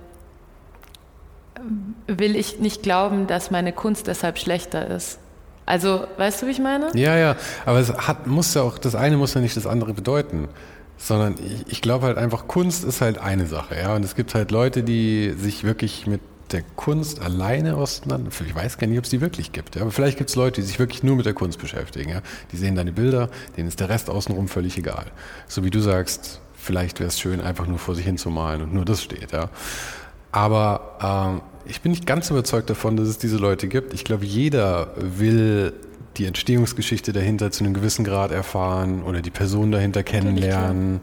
will 2.07 2.35
ich 2.35 2.59
nicht 2.59 2.83
glauben, 2.83 3.27
dass 3.27 3.49
meine 3.49 3.71
Kunst 3.71 4.07
deshalb 4.07 4.37
schlechter 4.37 4.87
ist. 4.87 5.19
Also, 5.65 6.05
weißt 6.17 6.41
du, 6.41 6.47
wie 6.47 6.51
ich 6.51 6.59
meine? 6.59 6.91
Ja, 6.93 7.17
ja, 7.17 7.35
aber 7.65 7.79
es 7.79 7.91
hat, 7.91 8.27
muss 8.27 8.53
ja 8.53 8.61
auch, 8.61 8.77
das 8.77 8.95
eine 8.95 9.17
muss 9.17 9.33
ja 9.33 9.41
nicht 9.41 9.57
das 9.57 9.65
andere 9.67 9.93
bedeuten 9.93 10.47
sondern 10.97 11.35
ich, 11.43 11.67
ich 11.67 11.81
glaube 11.81 12.05
halt 12.05 12.17
einfach, 12.17 12.47
Kunst 12.47 12.85
ist 12.85 13.01
halt 13.01 13.17
eine 13.17 13.47
Sache, 13.47 13.75
ja. 13.75 13.95
Und 13.95 14.05
es 14.05 14.15
gibt 14.15 14.33
halt 14.33 14.51
Leute, 14.51 14.81
die 14.81 15.33
sich 15.37 15.65
wirklich 15.65 16.07
mit 16.07 16.21
der 16.51 16.63
Kunst 16.75 17.21
alleine 17.21 17.75
auseinander. 17.75 18.29
Ich 18.45 18.55
weiß 18.55 18.77
gar 18.77 18.87
nicht, 18.87 18.97
ob 18.97 19.05
es 19.05 19.09
die 19.09 19.21
wirklich 19.21 19.51
gibt. 19.51 19.75
Ja? 19.75 19.81
Aber 19.81 19.91
vielleicht 19.91 20.17
gibt 20.17 20.29
es 20.29 20.35
Leute, 20.35 20.61
die 20.61 20.67
sich 20.67 20.79
wirklich 20.79 21.03
nur 21.03 21.15
mit 21.15 21.25
der 21.25 21.33
Kunst 21.33 21.59
beschäftigen. 21.59 22.09
Ja? 22.09 22.21
Die 22.51 22.57
sehen 22.57 22.75
deine 22.75 22.91
Bilder, 22.91 23.29
denen 23.57 23.67
ist 23.67 23.79
der 23.79 23.89
Rest 23.89 24.09
außenrum 24.09 24.47
völlig 24.47 24.77
egal. 24.77 25.05
So 25.47 25.63
wie 25.63 25.71
du 25.71 25.79
sagst, 25.79 26.41
vielleicht 26.55 26.99
wäre 26.99 27.07
es 27.07 27.19
schön, 27.19 27.41
einfach 27.41 27.65
nur 27.67 27.79
vor 27.79 27.95
sich 27.95 28.05
hin 28.05 28.17
zu 28.17 28.29
malen 28.29 28.61
und 28.61 28.73
nur 28.73 28.85
das 28.85 29.01
steht. 29.01 29.31
Ja? 29.31 29.49
Aber 30.31 30.97
ähm, 31.01 31.41
ich 31.65 31.81
bin 31.81 31.91
nicht 31.91 32.05
ganz 32.05 32.29
überzeugt 32.29 32.69
davon, 32.69 32.97
dass 32.97 33.07
es 33.07 33.17
diese 33.17 33.37
Leute 33.37 33.67
gibt. 33.67 33.93
Ich 33.93 34.03
glaube, 34.03 34.25
jeder 34.25 34.93
will 34.97 35.73
die 36.17 36.25
Entstehungsgeschichte 36.25 37.11
dahinter 37.11 37.51
zu 37.51 37.63
einem 37.63 37.73
gewissen 37.73 38.05
Grad 38.05 38.31
erfahren 38.31 39.03
oder 39.03 39.21
die 39.21 39.31
Person 39.31 39.71
dahinter 39.71 40.03
kennenlernen, 40.03 41.01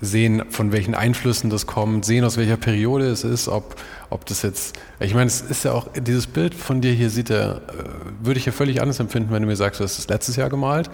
sehen, 0.00 0.42
von 0.50 0.72
welchen 0.72 0.94
Einflüssen 0.94 1.48
das 1.48 1.66
kommt, 1.66 2.04
sehen, 2.04 2.24
aus 2.24 2.36
welcher 2.36 2.58
Periode 2.58 3.06
es 3.06 3.24
ist, 3.24 3.48
ob, 3.48 3.76
ob 4.10 4.26
das 4.26 4.42
jetzt, 4.42 4.76
ich 5.00 5.14
meine, 5.14 5.26
es 5.26 5.40
ist 5.40 5.64
ja 5.64 5.72
auch, 5.72 5.88
dieses 5.94 6.26
Bild 6.26 6.54
von 6.54 6.82
dir 6.82 6.92
hier 6.92 7.08
sieht 7.08 7.30
er, 7.30 7.62
äh, 7.68 8.24
würde 8.24 8.38
ich 8.38 8.44
ja 8.44 8.52
völlig 8.52 8.82
anders 8.82 9.00
empfinden, 9.00 9.32
wenn 9.32 9.42
du 9.42 9.48
mir 9.48 9.56
sagst, 9.56 9.80
du 9.80 9.84
hast 9.84 9.98
es 9.98 10.08
letztes 10.08 10.36
Jahr 10.36 10.50
gemalt 10.50 10.90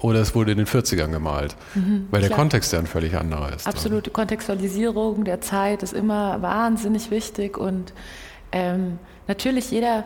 oder 0.00 0.20
es 0.20 0.34
wurde 0.34 0.52
in 0.52 0.58
den 0.58 0.66
40ern 0.66 1.12
gemalt, 1.12 1.54
mhm, 1.74 2.08
weil 2.10 2.22
der 2.22 2.30
Kontext 2.30 2.72
ja 2.72 2.80
ein 2.80 2.86
völlig 2.86 3.14
anderer 3.14 3.54
ist. 3.54 3.68
Absolute 3.68 4.10
Kontextualisierung 4.10 5.24
der 5.24 5.40
Zeit 5.40 5.84
ist 5.84 5.92
immer 5.92 6.42
wahnsinnig 6.42 7.12
wichtig 7.12 7.56
und 7.56 7.92
ähm, 8.52 8.98
natürlich 9.26 9.70
jeder 9.70 10.04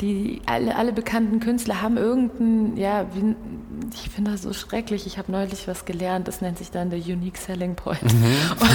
die 0.00 0.40
alle, 0.46 0.76
alle 0.76 0.92
bekannten 0.92 1.40
Künstler 1.40 1.82
haben 1.82 1.96
irgendeinen, 1.96 2.76
ja, 2.76 3.06
wie, 3.14 3.34
ich 3.92 4.10
finde 4.10 4.32
das 4.32 4.42
so 4.42 4.52
schrecklich. 4.52 5.06
Ich 5.06 5.18
habe 5.18 5.32
neulich 5.32 5.66
was 5.66 5.84
gelernt, 5.84 6.28
das 6.28 6.40
nennt 6.40 6.58
sich 6.58 6.70
dann 6.70 6.90
der 6.90 7.00
Unique 7.00 7.36
Selling 7.36 7.74
Point. 7.74 8.02
Mhm. 8.02 8.36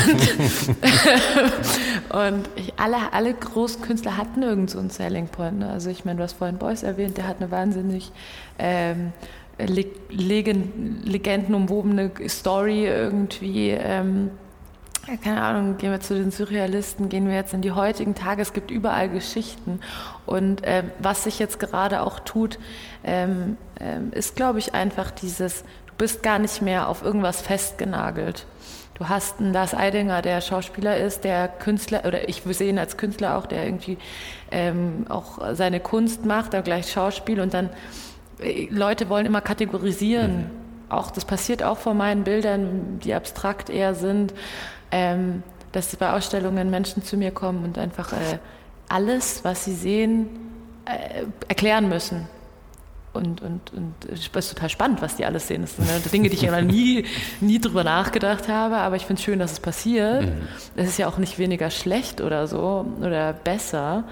Und, 2.10 2.34
und 2.34 2.50
ich, 2.56 2.74
alle, 2.78 3.14
alle 3.14 3.34
großen 3.34 3.82
Künstler 3.82 4.18
hatten 4.18 4.44
irgend 4.44 4.70
so 4.70 4.80
einen 4.80 4.90
Selling 4.90 5.28
Point. 5.28 5.60
Ne? 5.60 5.70
Also 5.70 5.90
ich 5.90 6.04
meine, 6.04 6.18
du 6.18 6.24
hast 6.24 6.34
vorhin 6.34 6.58
Beuys 6.58 6.84
erwähnt, 6.84 7.18
der 7.18 7.28
hat 7.28 7.38
eine 7.40 7.52
wahnsinnig 7.52 8.12
ähm, 8.60 9.14
Legend, 9.58 11.08
legendenumwobene 11.08 12.12
Story 12.28 12.86
irgendwie. 12.86 13.70
Ähm, 13.70 14.32
ja, 15.08 15.18
keine 15.18 15.42
Ahnung, 15.42 15.78
gehen 15.78 15.92
wir 15.92 16.00
zu 16.00 16.16
den 16.16 16.32
Surrealisten, 16.32 17.10
gehen 17.10 17.28
wir 17.28 17.36
jetzt 17.36 17.54
in 17.54 17.62
die 17.62 17.74
heutigen 17.74 18.16
Tage. 18.16 18.42
Es 18.42 18.54
gibt 18.54 18.72
überall 18.72 19.10
Geschichten. 19.10 19.82
Und 20.26 20.64
äh, 20.64 20.84
was 21.00 21.26
sich 21.26 21.40
jetzt 21.40 21.60
gerade 21.60 22.02
auch 22.02 22.22
tut, 22.22 22.58
ähm, 23.04 23.58
äh, 23.80 24.18
ist, 24.18 24.38
glaube 24.38 24.60
ich, 24.60 24.74
einfach 24.74 25.12
dieses, 25.12 25.64
du 25.88 25.94
bist 25.98 26.24
gar 26.24 26.40
nicht 26.40 26.62
mehr 26.62 26.88
auf 26.88 27.04
irgendwas 27.04 27.42
festgenagelt. 27.42 28.46
Du 28.94 29.10
hast 29.10 29.42
einen 29.42 29.52
Lars 29.52 29.74
Eidinger, 29.74 30.22
der 30.22 30.40
Schauspieler 30.40 30.96
ist, 30.96 31.26
der 31.26 31.50
Künstler, 31.50 32.06
oder 32.06 32.30
ich 32.30 32.44
sehe 32.44 32.70
ihn 32.70 32.80
als 32.80 32.96
Künstler 32.96 33.38
auch, 33.38 33.46
der 33.46 33.66
irgendwie 33.66 33.98
ähm, 34.52 35.06
auch 35.10 35.54
seine 35.54 35.82
Kunst 35.82 36.26
macht, 36.26 36.56
aber 36.56 36.64
gleich 36.64 36.90
Schauspiel 36.90 37.42
und 37.42 37.54
dann 37.54 37.72
äh, 38.40 38.68
Leute 38.70 39.10
wollen 39.10 39.26
immer 39.26 39.42
kategorisieren. 39.42 40.38
Mhm. 40.38 40.50
Auch, 40.88 41.12
das 41.12 41.26
passiert 41.26 41.62
auch 41.64 41.80
vor 41.80 41.94
meinen 41.94 42.24
Bildern, 42.24 43.00
die 43.04 43.14
abstrakt 43.14 43.70
eher 43.70 43.96
sind 43.96 44.34
ähm, 44.94 45.42
dass 45.72 45.96
bei 45.96 46.14
Ausstellungen 46.14 46.70
Menschen 46.70 47.04
zu 47.04 47.18
mir 47.18 47.32
kommen 47.32 47.64
und 47.64 47.80
einfach 47.80 48.14
äh, 48.14 48.38
alles, 48.88 49.44
was 49.44 49.66
sie 49.66 49.74
sehen, 49.74 50.30
äh, 50.86 51.24
erklären 51.48 51.90
müssen. 51.90 52.28
und, 53.14 53.42
und, 53.42 53.74
und 53.74 53.94
es 54.12 54.28
ist 54.28 54.50
total 54.50 54.70
spannend, 54.70 55.02
was 55.02 55.16
die 55.16 55.26
alles 55.26 55.48
sehen. 55.48 55.62
Das 55.62 55.76
sind 55.76 55.88
ne, 55.88 56.00
Dinge, 56.12 56.30
die 56.30 56.36
ich 56.36 56.52
nie, 56.62 57.06
nie 57.42 57.60
drüber 57.60 57.84
nachgedacht 57.84 58.48
habe, 58.48 58.78
aber 58.78 58.96
ich 58.96 59.06
finde 59.06 59.20
es 59.20 59.26
schön, 59.26 59.40
dass 59.40 59.54
es 59.54 59.60
passiert. 59.60 60.26
Mhm. 60.26 60.48
Es 60.76 60.90
ist 60.90 61.00
ja 61.00 61.08
auch 61.08 61.18
nicht 61.18 61.40
weniger 61.40 61.72
schlecht 61.72 62.22
oder 62.22 62.48
so 62.48 62.86
oder 63.02 63.34
besser. 63.34 64.04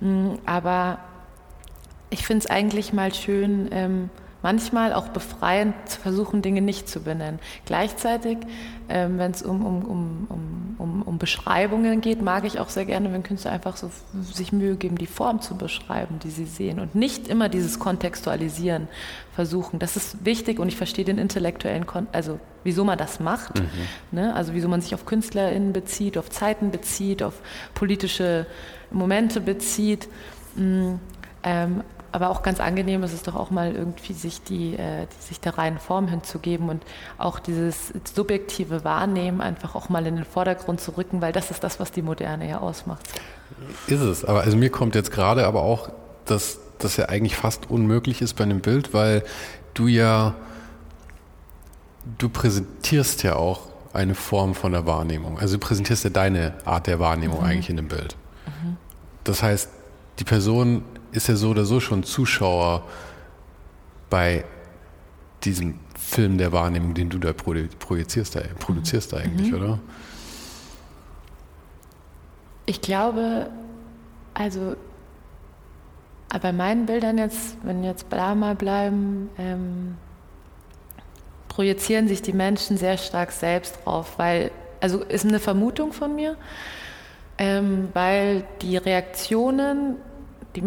Mm, 0.00 0.34
aber 0.44 0.98
ich 2.10 2.26
finde 2.26 2.44
es 2.44 2.50
eigentlich 2.50 2.92
mal 2.92 3.14
schön, 3.14 3.68
ähm, 3.70 4.10
manchmal 4.42 4.92
auch 4.92 5.08
befreiend 5.08 5.74
zu 5.86 6.00
versuchen, 6.00 6.42
Dinge 6.42 6.60
nicht 6.60 6.88
zu 6.88 7.00
benennen. 7.00 7.40
Gleichzeitig, 7.64 8.38
ähm, 8.88 9.18
wenn 9.18 9.32
es 9.32 9.42
um, 9.42 9.64
um, 9.64 9.84
um, 9.84 10.76
um, 10.78 11.02
um 11.02 11.18
Beschreibungen 11.18 12.00
geht, 12.00 12.22
mag 12.22 12.44
ich 12.44 12.60
auch 12.60 12.68
sehr 12.68 12.84
gerne, 12.84 13.12
wenn 13.12 13.22
Künstler 13.22 13.52
einfach 13.52 13.76
so 13.76 13.90
sich 14.22 14.52
Mühe 14.52 14.76
geben, 14.76 14.98
die 14.98 15.06
Form 15.06 15.40
zu 15.40 15.56
beschreiben, 15.56 16.18
die 16.22 16.30
sie 16.30 16.44
sehen 16.44 16.80
und 16.80 16.94
nicht 16.94 17.28
immer 17.28 17.48
dieses 17.48 17.78
Kontextualisieren 17.78 18.88
versuchen. 19.34 19.78
Das 19.78 19.96
ist 19.96 20.24
wichtig 20.24 20.58
und 20.58 20.68
ich 20.68 20.76
verstehe 20.76 21.04
den 21.04 21.18
intellektuellen, 21.18 21.86
Kon 21.86 22.06
also 22.12 22.38
wieso 22.62 22.84
man 22.84 22.98
das 22.98 23.20
macht, 23.20 23.58
mhm. 23.58 23.68
ne? 24.12 24.34
also 24.34 24.54
wieso 24.54 24.68
man 24.68 24.80
sich 24.80 24.94
auf 24.94 25.06
KünstlerInnen 25.06 25.72
bezieht, 25.72 26.18
auf 26.18 26.30
Zeiten 26.30 26.70
bezieht, 26.70 27.22
auf 27.22 27.34
politische 27.74 28.46
Momente 28.90 29.40
bezieht. 29.40 30.08
Mm, 30.56 30.94
ähm, 31.42 31.82
aber 32.16 32.30
auch 32.30 32.42
ganz 32.42 32.60
angenehm 32.60 33.02
ist 33.02 33.12
es 33.12 33.22
doch 33.22 33.34
auch 33.34 33.50
mal 33.50 33.74
irgendwie 33.74 34.14
sich 34.14 34.42
die, 34.42 34.74
äh, 34.74 35.06
sich 35.20 35.38
der 35.38 35.58
reinen 35.58 35.78
Form 35.78 36.08
hinzugeben 36.08 36.70
und 36.70 36.82
auch 37.18 37.38
dieses 37.38 37.92
subjektive 38.14 38.84
Wahrnehmen 38.84 39.42
einfach 39.42 39.74
auch 39.74 39.90
mal 39.90 40.06
in 40.06 40.16
den 40.16 40.24
Vordergrund 40.24 40.80
zu 40.80 40.96
rücken, 40.96 41.20
weil 41.20 41.34
das 41.34 41.50
ist 41.50 41.62
das, 41.62 41.78
was 41.78 41.92
die 41.92 42.00
Moderne 42.00 42.48
ja 42.48 42.60
ausmacht. 42.60 43.04
Ist 43.86 44.00
es, 44.00 44.24
aber 44.24 44.40
also 44.40 44.56
mir 44.56 44.70
kommt 44.70 44.94
jetzt 44.94 45.10
gerade 45.10 45.46
aber 45.46 45.60
auch, 45.60 45.90
dass 46.24 46.58
das 46.78 46.96
ja 46.96 47.10
eigentlich 47.10 47.36
fast 47.36 47.68
unmöglich 47.68 48.22
ist 48.22 48.32
bei 48.32 48.44
einem 48.44 48.60
Bild, 48.60 48.94
weil 48.94 49.22
du 49.74 49.86
ja 49.86 50.34
du 52.16 52.30
präsentierst 52.30 53.24
ja 53.24 53.36
auch 53.36 53.60
eine 53.92 54.14
Form 54.14 54.54
von 54.54 54.72
der 54.72 54.86
Wahrnehmung. 54.86 55.38
Also 55.38 55.58
du 55.58 55.60
präsentierst 55.60 56.04
ja 56.04 56.10
deine 56.10 56.54
Art 56.64 56.86
der 56.86 56.98
Wahrnehmung 56.98 57.40
mhm. 57.40 57.46
eigentlich 57.46 57.68
in 57.68 57.76
dem 57.76 57.88
Bild. 57.88 58.16
Mhm. 58.46 58.78
Das 59.22 59.42
heißt, 59.42 59.68
die 60.18 60.24
Person 60.24 60.82
ist 61.12 61.28
ja 61.28 61.36
so 61.36 61.50
oder 61.50 61.64
so 61.64 61.80
schon 61.80 62.02
Zuschauer 62.02 62.84
bei 64.10 64.44
diesem 65.44 65.78
Film 65.98 66.38
der 66.38 66.52
Wahrnehmung, 66.52 66.94
den 66.94 67.08
du 67.08 67.18
da 67.18 67.32
projizierst, 67.32 68.38
produzierst 68.58 69.12
mhm. 69.12 69.18
eigentlich, 69.18 69.50
mhm. 69.50 69.56
oder? 69.56 69.78
Ich 72.66 72.80
glaube, 72.80 73.48
also 74.34 74.76
bei 76.40 76.52
meinen 76.52 76.86
Bildern 76.86 77.18
jetzt, 77.18 77.56
wenn 77.62 77.84
jetzt 77.84 78.06
da 78.10 78.34
mal 78.34 78.54
bleiben, 78.54 79.30
ähm, 79.38 79.96
projizieren 81.48 82.08
sich 82.08 82.20
die 82.22 82.32
Menschen 82.32 82.76
sehr 82.76 82.98
stark 82.98 83.32
selbst 83.32 83.78
drauf, 83.84 84.18
weil, 84.18 84.50
also 84.80 85.02
ist 85.02 85.24
eine 85.24 85.40
Vermutung 85.40 85.92
von 85.92 86.14
mir, 86.14 86.36
ähm, 87.38 87.88
weil 87.94 88.44
die 88.60 88.76
Reaktionen 88.76 89.96
die 90.56 90.62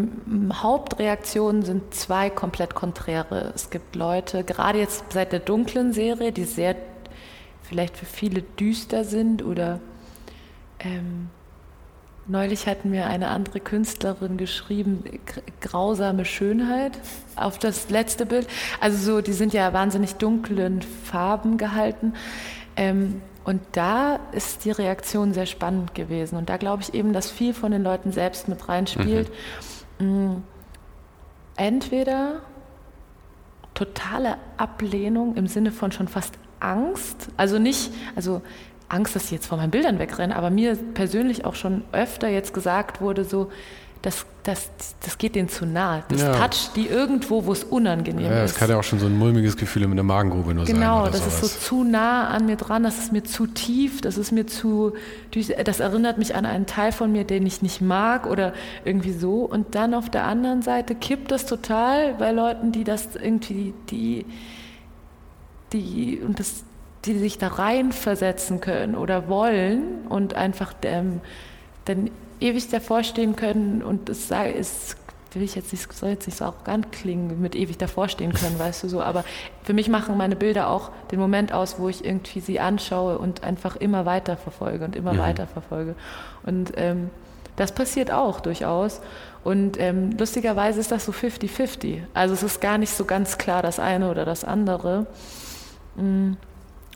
Hauptreaktionen 0.53 1.63
sind 1.63 1.93
zwei 1.93 2.29
komplett 2.29 2.75
konträre. 2.75 3.51
Es 3.55 3.69
gibt 3.69 3.95
Leute, 3.95 4.43
gerade 4.43 4.79
jetzt 4.79 5.03
seit 5.11 5.31
der 5.31 5.39
dunklen 5.39 5.93
Serie, 5.93 6.31
die 6.31 6.43
sehr 6.43 6.75
vielleicht 7.63 7.97
für 7.97 8.05
viele 8.05 8.41
düster 8.41 9.03
sind 9.03 9.43
oder 9.43 9.79
ähm, 10.79 11.29
neulich 12.27 12.67
hat 12.67 12.85
mir 12.85 13.07
eine 13.07 13.27
andere 13.29 13.59
Künstlerin 13.59 14.37
geschrieben, 14.37 15.03
grausame 15.61 16.25
Schönheit 16.25 16.97
auf 17.35 17.59
das 17.59 17.89
letzte 17.89 18.25
Bild. 18.25 18.47
Also 18.79 18.97
so, 18.97 19.21
die 19.21 19.33
sind 19.33 19.53
ja 19.53 19.73
wahnsinnig 19.73 20.15
dunklen 20.15 20.81
Farben 20.81 21.57
gehalten. 21.57 22.13
Ähm, 22.75 23.21
und 23.43 23.61
da 23.71 24.19
ist 24.31 24.65
die 24.65 24.71
Reaktion 24.71 25.33
sehr 25.33 25.47
spannend 25.47 25.95
gewesen. 25.95 26.37
Und 26.37 26.49
da 26.49 26.57
glaube 26.57 26.83
ich 26.83 26.93
eben, 26.93 27.13
dass 27.13 27.31
viel 27.31 27.53
von 27.53 27.71
den 27.71 27.83
Leuten 27.83 28.11
selbst 28.11 28.47
mit 28.47 28.69
reinspielt. 28.69 29.29
Mhm. 29.29 29.33
Mm, 29.99 30.37
entweder 31.55 32.41
totale 33.73 34.37
Ablehnung 34.57 35.35
im 35.35 35.47
Sinne 35.47 35.71
von 35.71 35.91
schon 35.91 36.07
fast 36.07 36.37
Angst, 36.59 37.29
also 37.37 37.59
nicht, 37.59 37.91
also 38.15 38.41
Angst, 38.89 39.15
dass 39.15 39.27
sie 39.27 39.35
jetzt 39.35 39.47
vor 39.47 39.57
meinen 39.57 39.71
Bildern 39.71 39.99
wegrennen, 39.99 40.35
aber 40.35 40.49
mir 40.49 40.75
persönlich 40.75 41.45
auch 41.45 41.55
schon 41.55 41.83
öfter 41.91 42.27
jetzt 42.27 42.53
gesagt 42.53 43.01
wurde, 43.01 43.23
so, 43.23 43.51
das, 44.01 44.25
das, 44.43 44.69
das 45.03 45.17
geht 45.17 45.35
denen 45.35 45.49
zu 45.49 45.65
nah. 45.65 46.03
Das 46.07 46.21
ja. 46.21 46.33
toucht 46.33 46.75
die 46.77 46.87
irgendwo, 46.87 47.45
wo 47.45 47.51
es 47.51 47.65
unangenehm 47.65 48.31
ja, 48.31 48.43
ist. 48.43 48.53
Das 48.53 48.59
kann 48.59 48.69
ja 48.69 48.79
auch 48.79 48.83
schon 48.83 48.99
so 48.99 49.07
ein 49.07 49.17
mulmiges 49.17 49.57
Gefühl 49.57 49.87
mit 49.87 49.97
der 49.97 50.05
Magengrube 50.05 50.53
nur 50.53 50.63
genau, 50.63 50.79
sein. 50.79 50.79
Genau, 50.79 51.05
das 51.05 51.19
sowas. 51.19 51.43
ist 51.43 51.61
so 51.65 51.75
zu 51.77 51.83
nah 51.83 52.29
an 52.29 52.45
mir 52.45 52.55
dran, 52.55 52.83
das 52.83 52.97
ist 52.97 53.11
mir 53.11 53.23
zu 53.23 53.45
tief, 53.47 53.99
das 53.99 54.17
ist 54.17 54.31
mir 54.31 54.47
zu, 54.47 54.93
das 55.65 55.81
erinnert 55.81 56.17
mich 56.17 56.33
an 56.33 56.45
einen 56.45 56.65
Teil 56.65 56.93
von 56.93 57.11
mir, 57.11 57.25
den 57.25 57.45
ich 57.45 57.61
nicht 57.61 57.81
mag 57.81 58.25
oder 58.25 58.53
irgendwie 58.85 59.11
so. 59.11 59.41
Und 59.43 59.75
dann 59.75 59.93
auf 59.93 60.09
der 60.09 60.23
anderen 60.23 60.61
Seite 60.61 60.95
kippt 60.95 61.31
das 61.31 61.45
total 61.45 62.13
bei 62.13 62.31
Leuten, 62.31 62.71
die 62.71 62.85
das 62.85 63.17
irgendwie, 63.17 63.73
die, 63.89 64.25
die, 65.73 66.21
und 66.25 66.39
das, 66.39 66.63
die 67.03 67.17
sich 67.17 67.37
da 67.37 67.47
reinversetzen 67.47 68.61
können 68.61 68.95
oder 68.95 69.27
wollen 69.27 70.07
und 70.07 70.35
einfach 70.35 70.73
ähm, 70.83 71.19
dann 71.83 72.09
ewig 72.39 72.69
davor 72.69 73.03
stehen 73.03 73.35
können 73.35 73.81
und 73.83 74.09
es 74.09 74.31
ist, 74.31 74.97
will 75.33 75.43
ich 75.43 75.55
jetzt 75.55 75.71
nicht, 75.71 75.91
soll 75.93 76.09
jetzt 76.09 76.27
nicht 76.27 76.37
so 76.37 76.45
arrogant 76.45 76.91
klingen, 76.91 77.41
mit 77.41 77.55
ewig 77.55 77.77
davor 77.77 78.09
stehen 78.09 78.33
können, 78.33 78.57
weißt 78.59 78.83
du 78.83 78.89
so, 78.89 79.01
aber 79.01 79.23
für 79.63 79.73
mich 79.73 79.89
machen 79.89 80.17
meine 80.17 80.35
Bilder 80.35 80.69
auch 80.69 80.91
den 81.11 81.19
Moment 81.19 81.53
aus, 81.53 81.79
wo 81.79 81.89
ich 81.89 82.03
irgendwie 82.03 82.39
sie 82.39 82.59
anschaue 82.59 83.17
und 83.17 83.43
einfach 83.43 83.75
immer 83.75 84.05
weiter 84.05 84.37
verfolge 84.37 84.85
und 84.85 84.95
immer 84.95 85.13
mhm. 85.13 85.19
weiter 85.19 85.47
verfolge. 85.47 85.95
Und 86.43 86.73
ähm, 86.77 87.09
das 87.55 87.73
passiert 87.73 88.09
auch 88.09 88.39
durchaus. 88.39 89.01
Und 89.43 89.79
ähm, 89.79 90.11
lustigerweise 90.17 90.79
ist 90.79 90.91
das 90.91 91.05
so 91.05 91.11
50-50. 91.11 92.03
Also 92.13 92.33
es 92.33 92.43
ist 92.43 92.61
gar 92.61 92.77
nicht 92.77 92.91
so 92.91 93.05
ganz 93.05 93.37
klar 93.37 93.61
das 93.61 93.79
eine 93.79 94.09
oder 94.09 94.23
das 94.23 94.45
andere. 94.45 95.07
Mhm. 95.95 96.37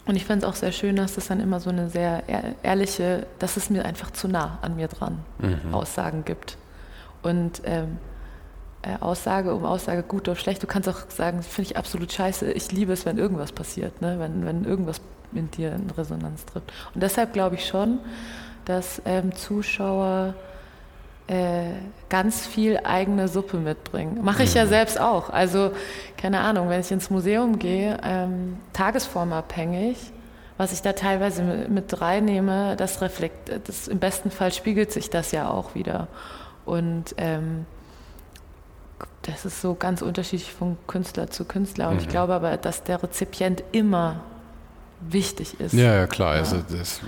Und 0.06 0.16
ich 0.16 0.26
fand 0.26 0.44
es 0.44 0.50
auch 0.50 0.56
sehr 0.56 0.72
schön, 0.72 0.98
dass 0.98 1.18
es 1.18 1.28
dann 1.28 1.40
immer 1.40 1.60
so 1.60 1.70
eine 1.70 1.90
sehr 1.90 2.24
ehrliche, 2.62 3.26
dass 3.40 3.56
es 3.56 3.70
mir 3.70 3.86
einfach 3.86 4.12
zu 4.12 4.28
nah 4.28 4.60
an 4.62 4.76
mir 4.76 4.90
dran 4.90 5.20
mhm. 5.40 5.74
Aussagen 5.74 6.26
gibt. 6.26 6.58
Und 7.22 7.62
ähm, 7.64 7.98
äh, 8.82 8.98
Aussage 9.00 9.56
um 9.56 9.64
Aussage, 9.66 10.04
gut 10.04 10.28
oder 10.28 10.36
schlecht, 10.36 10.62
du 10.62 10.68
kannst 10.68 10.90
auch 10.90 11.10
sagen, 11.10 11.42
finde 11.42 11.72
ich 11.72 11.78
absolut 11.78 12.12
scheiße, 12.12 12.52
ich 12.52 12.72
liebe 12.72 12.92
es, 12.92 13.06
wenn 13.06 13.18
irgendwas 13.18 13.54
passiert, 13.54 14.02
ne? 14.02 14.20
wenn, 14.20 14.46
wenn 14.46 14.66
irgendwas 14.66 15.00
in 15.34 15.50
dir 15.52 15.72
in 15.72 15.90
Resonanz 15.90 16.46
trifft. 16.46 16.72
Und 16.94 17.02
deshalb 17.02 17.32
glaube 17.32 17.56
ich 17.56 17.66
schon, 17.66 18.00
dass 18.66 19.02
ähm, 19.06 19.34
Zuschauer 19.34 20.36
ganz 22.10 22.46
viel 22.46 22.80
eigene 22.84 23.28
Suppe 23.28 23.58
mitbringen. 23.58 24.20
Mache 24.22 24.44
ich 24.44 24.54
ja 24.54 24.66
mhm. 24.66 24.70
selbst 24.70 25.00
auch. 25.00 25.30
Also, 25.30 25.72
keine 26.18 26.42
Ahnung, 26.42 26.70
wenn 26.70 26.82
ich 26.82 26.92
ins 26.92 27.10
Museum 27.10 27.60
gehe, 27.60 27.98
ähm, 28.04 28.58
tagesformabhängig, 28.74 29.98
was 30.58 30.74
ich 30.74 30.82
da 30.82 30.94
teilweise 30.94 31.44
mit 31.44 32.02
reinnehme, 32.02 32.76
das 32.76 33.02
reflekt, 33.02 33.52
das, 33.68 33.88
im 33.88 34.00
besten 34.00 34.32
Fall 34.32 34.52
spiegelt 34.52 34.92
sich 34.92 35.10
das 35.10 35.32
ja 35.32 35.50
auch 35.50 35.76
wieder. 35.76 36.08
Und 36.66 37.16
ähm, 37.18 37.66
das 39.24 39.46
ist 39.46 39.62
so 39.62 39.74
ganz 39.74 40.02
unterschiedlich 40.02 40.54
von 40.54 40.78
Künstler 40.88 41.30
zu 41.30 41.46
Künstler. 41.46 41.90
Und 41.90 41.96
mhm. 41.96 42.02
ich 42.02 42.10
glaube 42.10 42.34
aber, 42.34 42.58
dass 42.58 42.84
der 42.84 43.02
Rezipient 43.02 43.64
immer 43.72 44.22
wichtig 45.10 45.60
ist. 45.60 45.74
Ja, 45.74 45.94
ja 45.96 46.08
klar. 46.08 46.36
Ja. 46.36 46.40
Also 46.42 46.58
das, 46.70 47.02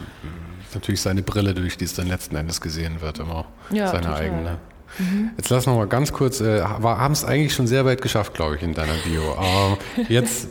natürlich 0.75 1.01
seine 1.01 1.23
Brille, 1.23 1.53
durch 1.53 1.77
die 1.77 1.85
es 1.85 1.93
dann 1.93 2.07
letzten 2.07 2.35
Endes 2.35 2.61
gesehen 2.61 3.01
wird, 3.01 3.19
immer 3.19 3.45
ja, 3.71 3.87
seine 3.87 4.03
total. 4.03 4.21
eigene. 4.21 4.57
Mhm. 4.99 5.31
Jetzt 5.37 5.49
lass 5.49 5.65
noch 5.65 5.75
mal 5.75 5.87
ganz 5.87 6.13
kurz, 6.13 6.41
äh, 6.41 6.61
haben 6.61 7.13
es 7.13 7.25
eigentlich 7.25 7.53
schon 7.53 7.67
sehr 7.67 7.85
weit 7.85 8.01
geschafft, 8.01 8.33
glaube 8.33 8.55
ich, 8.55 8.61
in 8.61 8.73
deiner 8.73 8.93
Bio. 9.03 9.35
Ähm, 9.41 9.77
jetzt, 10.09 10.47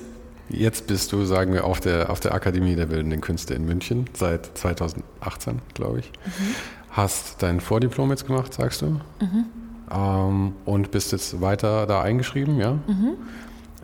jetzt 0.48 0.86
bist 0.86 1.12
du, 1.12 1.24
sagen 1.24 1.52
wir, 1.52 1.64
auf 1.64 1.80
der, 1.80 2.10
auf 2.10 2.20
der 2.20 2.34
Akademie 2.34 2.74
der 2.74 2.86
Bildenden 2.86 3.20
Künste 3.20 3.54
in 3.54 3.64
München 3.64 4.06
seit 4.14 4.58
2018, 4.58 5.60
glaube 5.74 6.00
ich. 6.00 6.10
Mhm. 6.24 6.54
Hast 6.90 7.42
dein 7.42 7.60
Vordiplom 7.60 8.10
jetzt 8.10 8.26
gemacht, 8.26 8.52
sagst 8.52 8.82
du? 8.82 9.00
Mhm. 9.20 9.46
Ähm, 9.90 10.52
und 10.64 10.90
bist 10.90 11.12
jetzt 11.12 11.40
weiter 11.40 11.86
da 11.86 12.02
eingeschrieben, 12.02 12.58
ja? 12.58 12.72
Mhm. 12.86 13.14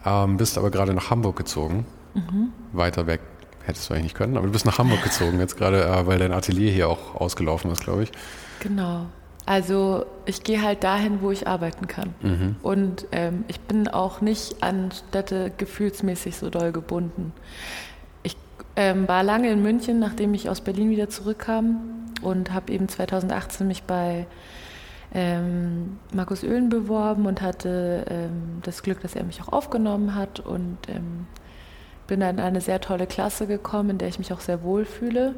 Ähm, 0.05 0.37
bist 0.37 0.57
aber 0.59 0.71
gerade 0.71 0.95
nach 0.95 1.11
Hamburg 1.11 1.37
gezogen, 1.37 1.87
mhm. 2.15 2.49
weiter 2.73 3.07
weg 3.07 3.21
Hättest 3.65 3.89
du 3.89 3.95
eigentlich 3.95 4.05
nicht 4.05 4.17
können, 4.17 4.37
aber 4.37 4.47
du 4.47 4.53
bist 4.53 4.67
nach 4.67 4.79
Hamburg 4.79 5.03
gezogen 5.03 5.39
jetzt 5.39 5.57
gerade, 5.57 5.85
äh, 5.85 6.07
weil 6.07 6.19
dein 6.19 6.33
Atelier 6.33 6.71
hier 6.71 6.89
auch 6.89 7.15
ausgelaufen 7.15 7.71
ist, 7.71 7.83
glaube 7.83 8.05
ich. 8.05 8.13
Genau. 8.61 9.07
Also 9.47 10.07
ich 10.27 10.45
gehe 10.45 10.63
halt 10.63 10.85
dahin, 10.85 11.23
wo 11.23 11.31
ich 11.31 11.49
arbeiten 11.49 11.87
kann. 11.89 12.15
Mhm. 12.23 12.57
Und 12.63 13.07
ähm, 13.11 13.45
ich 13.49 13.61
bin 13.61 13.89
auch 13.89 14.21
nicht 14.21 14.63
an 14.63 14.91
Städte 14.93 15.51
gefühlsmäßig 15.57 16.37
so 16.37 16.51
doll 16.51 16.73
gebunden. 16.73 17.33
Ich 18.23 18.37
ähm, 18.77 19.09
war 19.09 19.23
lange 19.23 19.51
in 19.51 19.63
München, 19.63 19.99
nachdem 19.99 20.35
ich 20.35 20.49
aus 20.49 20.61
Berlin 20.61 20.91
wieder 20.91 21.09
zurückkam 21.09 21.81
und 22.23 22.53
habe 22.53 22.73
eben 22.73 22.89
2018 22.89 23.67
mich 23.67 23.83
bei 23.83 24.27
ähm, 25.13 25.99
Markus 26.15 26.45
Öhlen 26.45 26.69
beworben 26.69 27.27
und 27.27 27.43
hatte 27.43 28.05
ähm, 28.09 28.61
das 28.63 28.83
Glück, 28.83 29.01
dass 29.01 29.17
er 29.17 29.25
mich 29.25 29.43
auch 29.43 29.53
aufgenommen 29.53 30.15
hat 30.15 30.41
und 30.41 30.79
ähm, 30.89 31.27
bin 32.11 32.21
dann 32.21 32.39
in 32.39 32.45
eine 32.45 32.61
sehr 32.61 32.81
tolle 32.81 33.07
Klasse 33.07 33.47
gekommen, 33.47 33.91
in 33.91 33.99
der 33.99 34.09
ich 34.09 34.19
mich 34.19 34.33
auch 34.33 34.41
sehr 34.41 34.65
wohl 34.65 34.85
fühle. 34.85 35.37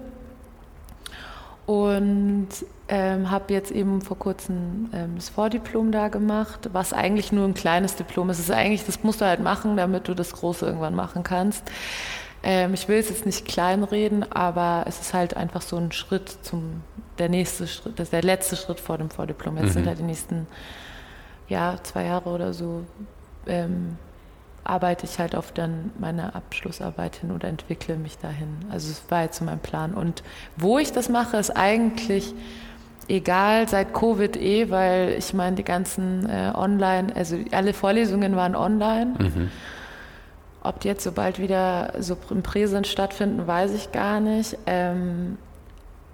Und 1.66 2.48
ähm, 2.88 3.30
habe 3.30 3.52
jetzt 3.52 3.70
eben 3.70 4.00
vor 4.00 4.18
kurzem 4.18 4.88
ähm, 4.94 5.12
das 5.14 5.28
Vordiplom 5.28 5.92
da 5.92 6.08
gemacht, 6.08 6.70
was 6.72 6.94
eigentlich 6.94 7.30
nur 7.30 7.46
ein 7.46 7.54
kleines 7.54 7.94
Diplom 7.94 8.30
ist. 8.30 8.38
Es 8.38 8.46
ist 8.46 8.54
eigentlich, 8.54 8.84
das 8.84 9.04
musst 9.04 9.20
du 9.20 9.26
halt 9.26 9.40
machen, 9.40 9.76
damit 9.76 10.08
du 10.08 10.14
das 10.14 10.32
Große 10.32 10.64
irgendwann 10.64 10.94
machen 10.94 11.22
kannst. 11.22 11.62
Ähm, 12.42 12.72
ich 12.72 12.88
will 12.88 12.98
es 12.98 13.10
jetzt 13.10 13.26
nicht 13.26 13.46
kleinreden, 13.46 14.32
aber 14.32 14.84
es 14.88 14.98
ist 14.98 15.12
halt 15.12 15.36
einfach 15.36 15.60
so 15.60 15.76
ein 15.76 15.92
Schritt 15.92 16.38
zum, 16.42 16.82
der 17.18 17.28
nächste 17.28 17.68
Schritt, 17.68 17.98
das 17.98 18.06
ist 18.06 18.12
der 18.14 18.22
letzte 18.22 18.56
Schritt 18.56 18.80
vor 18.80 18.96
dem 18.96 19.10
Vordiplom. 19.10 19.58
Jetzt 19.58 19.66
mhm. 19.66 19.72
sind 19.72 19.86
halt 19.86 19.98
die 19.98 20.04
nächsten, 20.04 20.46
ja, 21.48 21.76
zwei 21.82 22.06
Jahre 22.06 22.30
oder 22.30 22.54
so, 22.54 22.82
ähm, 23.46 23.98
arbeite 24.64 25.06
ich 25.06 25.18
halt 25.18 25.34
auf 25.34 25.52
dann 25.52 25.90
meine 25.98 26.34
Abschlussarbeit 26.34 27.16
hin 27.16 27.32
oder 27.32 27.48
entwickle 27.48 27.96
mich 27.96 28.18
dahin. 28.18 28.48
Also 28.70 28.90
es 28.90 29.02
war 29.08 29.22
jetzt 29.22 29.38
so 29.38 29.44
mein 29.44 29.58
Plan. 29.58 29.94
Und 29.94 30.22
wo 30.56 30.78
ich 30.78 30.92
das 30.92 31.08
mache, 31.08 31.36
ist 31.36 31.50
eigentlich 31.50 32.34
egal 33.08 33.68
seit 33.68 33.92
Covid 33.92 34.36
eh, 34.36 34.70
weil 34.70 35.16
ich 35.18 35.34
meine, 35.34 35.56
die 35.56 35.64
ganzen 35.64 36.28
äh, 36.28 36.52
Online, 36.54 37.14
also 37.14 37.36
alle 37.50 37.72
Vorlesungen 37.72 38.36
waren 38.36 38.54
online. 38.54 39.14
Mhm. 39.18 39.50
Ob 40.62 40.80
die 40.80 40.88
jetzt 40.88 41.02
so 41.02 41.10
bald 41.10 41.40
wieder 41.40 41.92
so 41.98 42.16
im 42.30 42.42
Präsens 42.42 42.88
stattfinden, 42.88 43.46
weiß 43.46 43.74
ich 43.74 43.90
gar 43.90 44.20
nicht. 44.20 44.56
Ähm, 44.66 45.38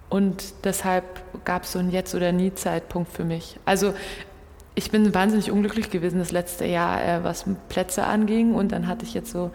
und 0.09 0.65
deshalb 0.65 1.05
gab 1.45 1.63
es 1.63 1.73
so 1.73 1.79
einen 1.79 1.91
Jetzt- 1.91 2.15
oder 2.15 2.31
Nie-Zeitpunkt 2.31 3.11
für 3.11 3.23
mich. 3.23 3.59
Also 3.65 3.93
ich 4.79 4.91
bin 4.91 5.13
wahnsinnig 5.13 5.51
unglücklich 5.51 5.89
gewesen 5.89 6.19
das 6.19 6.31
letzte 6.31 6.65
Jahr, 6.65 7.03
äh, 7.03 7.23
was 7.23 7.43
Plätze 7.67 8.05
anging. 8.05 8.55
Und 8.55 8.71
dann 8.71 8.87
hatte 8.87 9.05
ich 9.05 9.13
jetzt 9.13 9.29
so 9.29 9.51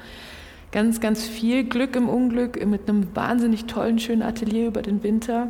ganz, 0.71 1.01
ganz 1.01 1.25
viel 1.27 1.65
Glück 1.65 1.97
im 1.97 2.11
Unglück 2.11 2.65
mit 2.67 2.89
einem 2.89 3.17
wahnsinnig 3.17 3.65
tollen, 3.65 3.99
schönen 3.99 4.21
Atelier 4.21 4.67
über 4.67 4.83
den 4.83 5.03
Winter, 5.03 5.49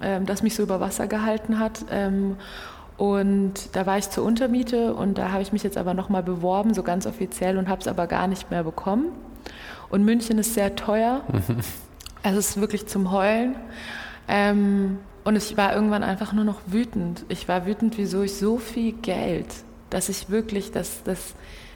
ähm, 0.00 0.26
das 0.26 0.44
mich 0.44 0.54
so 0.54 0.62
über 0.62 0.78
Wasser 0.78 1.08
gehalten 1.08 1.58
hat. 1.58 1.86
Ähm, 1.90 2.36
und 2.96 3.74
da 3.74 3.84
war 3.84 3.98
ich 3.98 4.08
zur 4.10 4.24
Untermiete 4.24 4.94
und 4.94 5.18
da 5.18 5.32
habe 5.32 5.42
ich 5.42 5.52
mich 5.52 5.64
jetzt 5.64 5.76
aber 5.76 5.92
nochmal 5.92 6.22
beworben, 6.22 6.72
so 6.72 6.84
ganz 6.84 7.04
offiziell, 7.04 7.58
und 7.58 7.68
habe 7.68 7.80
es 7.80 7.88
aber 7.88 8.06
gar 8.06 8.28
nicht 8.28 8.52
mehr 8.52 8.62
bekommen. 8.62 9.06
Und 9.90 10.04
München 10.04 10.38
ist 10.38 10.54
sehr 10.54 10.76
teuer. 10.76 11.22
Also 12.22 12.38
es 12.40 12.50
ist 12.50 12.60
wirklich 12.60 12.86
zum 12.86 13.12
Heulen. 13.12 13.54
Ähm, 14.26 14.98
und 15.26 15.34
ich 15.34 15.56
war 15.56 15.74
irgendwann 15.74 16.04
einfach 16.04 16.32
nur 16.32 16.44
noch 16.44 16.60
wütend. 16.66 17.24
Ich 17.28 17.48
war 17.48 17.66
wütend, 17.66 17.98
wieso 17.98 18.22
ich 18.22 18.34
so 18.34 18.58
viel 18.58 18.92
Geld, 18.92 19.48
dass 19.90 20.08
ich 20.08 20.30
wirklich, 20.30 20.70
das, 20.70 21.02
das 21.02 21.34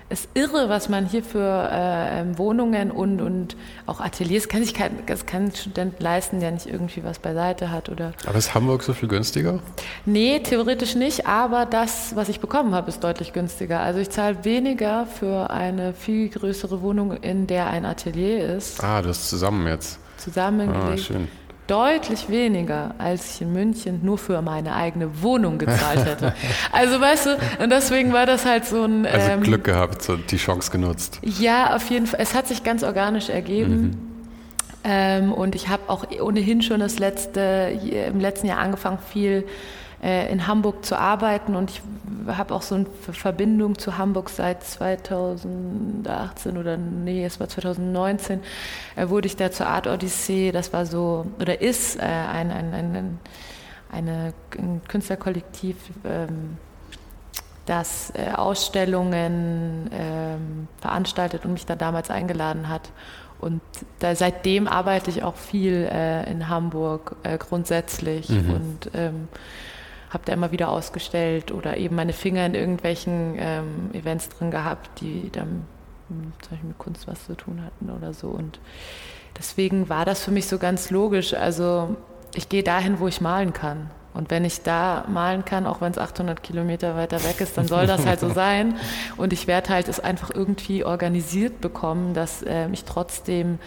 ist 0.09 0.29
irre, 0.35 0.69
was 0.69 0.89
man 0.89 1.05
hier 1.05 1.25
für 1.25 1.69
äh, 1.73 2.21
ähm, 2.21 2.39
Wohnungen 2.39 2.93
und, 2.93 3.21
und 3.21 3.57
auch 3.87 4.01
Ateliers 4.01 4.47
kann 4.47 4.63
sich 4.63 4.73
kein, 4.73 4.93
das 5.07 5.27
kann 5.27 5.47
ein 5.47 5.55
Student 5.55 6.01
leisten, 6.01 6.39
der 6.39 6.53
nicht 6.53 6.67
irgendwie 6.67 7.03
was 7.03 7.19
beiseite 7.19 7.73
hat 7.73 7.89
oder. 7.89 8.13
Aber 8.25 8.39
ist 8.39 8.55
Hamburg 8.55 8.85
so 8.85 8.93
viel 8.93 9.09
günstiger? 9.09 9.59
Nee, 10.07 10.39
theoretisch 10.39 10.95
nicht, 10.95 11.27
aber 11.27 11.67
das, 11.67 12.15
was 12.15 12.29
ich 12.29 12.39
bekommen 12.39 12.73
habe, 12.73 12.89
ist 12.89 13.03
deutlich 13.03 13.33
günstiger. 13.33 13.81
Also 13.81 13.99
ich 13.99 14.11
zahle 14.11 14.45
weniger 14.45 15.07
für 15.07 15.51
eine 15.51 15.93
viel 15.93 16.29
größere 16.29 16.83
Wohnung, 16.83 17.17
in 17.17 17.49
der 17.49 17.67
ein 17.67 17.85
Atelier 17.85 18.57
ist. 18.57 18.81
Ah, 18.81 19.03
das 19.03 19.29
zusammen 19.29 19.67
jetzt. 19.67 19.99
Zusammengelegt. 20.19 20.85
Ah, 20.85 20.97
schön 20.97 21.29
deutlich 21.71 22.29
weniger, 22.29 22.95
als 22.99 23.35
ich 23.35 23.43
in 23.43 23.53
München 23.53 24.01
nur 24.03 24.19
für 24.19 24.43
meine 24.43 24.75
eigene 24.75 25.23
Wohnung 25.23 25.59
gezahlt 25.59 26.05
hätte. 26.05 26.35
Also 26.73 27.01
weißt 27.01 27.27
du, 27.27 27.39
und 27.63 27.71
deswegen 27.71 28.13
war 28.13 28.27
das 28.27 28.45
halt 28.45 28.65
so 28.65 28.85
ein... 28.85 29.07
Also 29.07 29.31
ähm, 29.31 29.43
Glück 29.43 29.65
gehabt, 29.65 30.03
so 30.03 30.17
die 30.17 30.37
Chance 30.37 30.71
genutzt. 30.71 31.21
Ja, 31.23 31.75
auf 31.77 31.89
jeden 31.91 32.07
Fall. 32.07 32.21
Es 32.21 32.35
hat 32.35 32.49
sich 32.49 32.65
ganz 32.65 32.83
organisch 32.83 33.29
ergeben. 33.29 33.81
Mhm. 33.81 33.99
Ähm, 34.83 35.33
und 35.33 35.55
ich 35.55 35.69
habe 35.69 35.83
auch 35.89 36.07
ohnehin 36.21 36.63
schon 36.63 36.81
das 36.81 36.99
letzte, 36.99 37.79
im 38.09 38.19
letzten 38.19 38.47
Jahr 38.47 38.59
angefangen, 38.59 38.99
viel 39.13 39.45
äh, 40.03 40.31
in 40.33 40.47
Hamburg 40.47 40.85
zu 40.85 40.99
arbeiten 40.99 41.57
und 41.57 41.71
ich 41.71 41.83
habe 42.27 42.55
auch 42.55 42.63
so 42.63 42.75
eine 42.75 42.87
Verbindung 43.13 43.79
zu 43.79 43.99
Hamburg 43.99 44.31
seit 44.31 44.65
2018 44.65 46.57
oder 46.57 46.77
nee, 46.77 47.25
es 47.25 47.41
war 47.41 47.49
2019, 47.49 48.41
äh, 48.97 49.09
wurde 49.09 49.27
ich 49.27 49.37
da 49.37 49.51
zur 49.51 49.67
Art 49.67 49.87
Odyssee, 49.87 50.53
das 50.53 50.73
war 50.73 50.87
so, 50.87 51.27
oder 51.41 51.61
ist 51.61 51.97
äh, 51.97 52.03
ein, 52.03 52.51
ein, 52.51 52.73
ein, 52.73 53.19
eine, 53.93 54.33
ein 54.59 54.81
Künstlerkollektiv, 54.89 55.77
ähm, 56.05 56.57
das 57.67 58.13
äh, 58.15 58.33
Ausstellungen 58.33 59.91
ähm, 59.93 60.69
veranstaltet 60.81 61.45
und 61.45 61.53
mich 61.53 61.67
da 61.67 61.77
damals 61.77 62.11
eingeladen 62.11 62.69
hat. 62.69 62.91
Und 63.39 63.63
da, 64.01 64.15
seitdem 64.15 64.67
arbeite 64.67 65.11
ich 65.11 65.23
auch 65.23 65.37
viel 65.37 65.89
äh, 65.91 66.31
in 66.31 66.49
Hamburg 66.49 67.17
äh, 67.23 67.39
grundsätzlich 67.39 68.29
mhm. 68.29 68.51
und 68.51 68.91
ähm, 68.95 69.29
habe 70.11 70.25
da 70.27 70.33
immer 70.33 70.51
wieder 70.51 70.69
ausgestellt 70.69 71.53
oder 71.53 71.77
eben 71.77 71.97
meine 71.97 72.13
Finger 72.13 72.45
in 72.45 72.55
irgendwelchen 72.55 73.37
ähm, 73.39 73.91
Events 73.93 74.29
drin 74.29 74.51
gehabt, 74.51 75.01
die 75.01 75.31
dann 75.31 75.65
hm, 76.09 76.33
zum 76.43 76.51
Beispiel 76.51 76.69
mit 76.69 76.79
Kunst 76.79 77.07
was 77.07 77.25
zu 77.27 77.35
tun 77.37 77.63
hatten 77.65 77.91
oder 77.91 78.13
so. 78.13 78.29
Und 78.29 78.59
deswegen 79.39 79.89
war 79.89 80.05
das 80.05 80.23
für 80.23 80.33
mich 80.33 80.47
so 80.47 80.59
ganz 80.59 80.91
logisch. 80.91 81.33
Also 81.33 81.97
ich 82.35 82.49
gehe 82.49 82.65
dahin, 82.65 82.99
wo 82.99 83.07
ich 83.07 83.21
malen 83.21 83.53
kann. 83.53 83.91
Und 84.13 84.31
wenn 84.31 84.45
ich 84.45 84.63
da 84.63 85.05
malen 85.09 85.45
kann, 85.45 85.69
auch 85.69 85.81
wenn 85.81 85.93
es 85.93 85.99
800 85.99 86.43
Kilometer 86.43 86.97
weiter 86.97 87.23
weg 87.23 87.41
ist, 87.41 87.57
dann 87.57 87.69
soll 87.69 87.87
das 87.87 88.05
halt 88.07 88.19
so 88.19 88.29
sein. 88.35 88.77
Und 89.17 89.33
ich 89.33 89.47
werde 89.47 89.71
halt 89.71 89.89
es 89.89 90.01
einfach 90.01 90.31
irgendwie 90.35 90.85
organisiert 90.85 91.61
bekommen, 91.61 92.15
dass 92.15 92.43
äh, 92.43 92.69
ich 92.73 92.85
trotzdem 92.85 93.61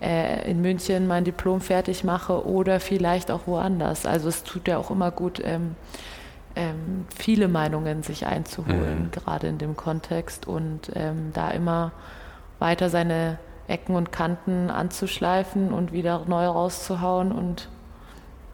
äh, 0.00 0.50
in 0.50 0.60
München 0.60 1.06
mein 1.06 1.24
Diplom 1.24 1.60
fertig 1.60 2.04
mache 2.04 2.46
oder 2.46 2.80
vielleicht 2.80 3.30
auch 3.30 3.46
woanders. 3.46 4.06
Also 4.06 4.28
es 4.28 4.42
tut 4.44 4.68
ja 4.68 4.78
auch 4.78 4.90
immer 4.90 5.10
gut, 5.10 5.40
ähm, 5.44 5.76
ähm, 6.56 7.06
viele 7.14 7.48
Meinungen 7.48 8.02
sich 8.02 8.26
einzuholen, 8.26 9.04
mhm. 9.04 9.10
gerade 9.10 9.46
in 9.46 9.58
dem 9.58 9.76
Kontext 9.76 10.48
und 10.48 10.90
ähm, 10.94 11.30
da 11.32 11.50
immer 11.50 11.92
weiter 12.58 12.90
seine 12.90 13.38
Ecken 13.68 13.94
und 13.94 14.10
Kanten 14.10 14.68
anzuschleifen 14.68 15.72
und 15.72 15.92
wieder 15.92 16.24
neu 16.26 16.46
rauszuhauen 16.46 17.30
und 17.30 17.68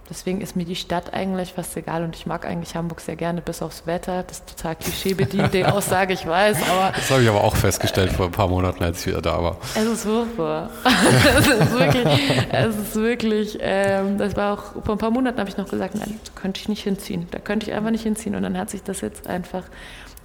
Deswegen 0.08 0.40
ist 0.40 0.56
mir 0.56 0.64
die 0.64 0.76
Stadt 0.76 1.12
eigentlich 1.12 1.52
fast 1.52 1.76
egal 1.76 2.04
und 2.04 2.14
ich 2.14 2.26
mag 2.26 2.46
eigentlich 2.46 2.76
Hamburg 2.76 3.00
sehr 3.00 3.16
gerne, 3.16 3.40
bis 3.42 3.62
aufs 3.62 3.86
Wetter. 3.86 4.22
Das 4.22 4.38
ist 4.38 4.56
total 4.56 4.76
klischeebedient, 4.76 5.52
die 5.52 5.64
Aussage, 5.66 6.12
ich 6.12 6.26
weiß. 6.26 6.58
Aber 6.70 6.92
das 6.94 7.10
habe 7.10 7.22
ich 7.22 7.28
aber 7.28 7.42
auch 7.42 7.56
festgestellt 7.56 8.12
vor 8.12 8.26
ein 8.26 8.32
paar 8.32 8.48
Monaten, 8.48 8.82
als 8.84 9.00
ich 9.00 9.08
wieder 9.08 9.22
da 9.22 9.42
war. 9.42 9.56
Es 9.74 9.84
ist 9.84 10.04
furchtbar. 10.04 10.70
es 11.38 11.48
ist 11.48 11.72
wirklich, 11.72 12.20
es 12.52 12.76
ist 12.76 12.94
wirklich 12.94 13.58
ähm, 13.60 14.18
das 14.18 14.36
war 14.36 14.54
auch, 14.54 14.84
vor 14.84 14.94
ein 14.94 14.98
paar 14.98 15.10
Monaten 15.10 15.38
habe 15.38 15.48
ich 15.48 15.56
noch 15.56 15.68
gesagt, 15.68 15.94
nein, 15.94 16.20
da 16.24 16.40
könnte 16.40 16.60
ich 16.60 16.68
nicht 16.68 16.82
hinziehen. 16.82 17.26
Da 17.30 17.38
könnte 17.38 17.66
ich 17.66 17.74
einfach 17.74 17.90
nicht 17.90 18.02
hinziehen. 18.02 18.34
Und 18.34 18.42
dann 18.42 18.56
hat 18.56 18.70
sich 18.70 18.82
das 18.82 19.00
jetzt 19.00 19.26
einfach 19.26 19.64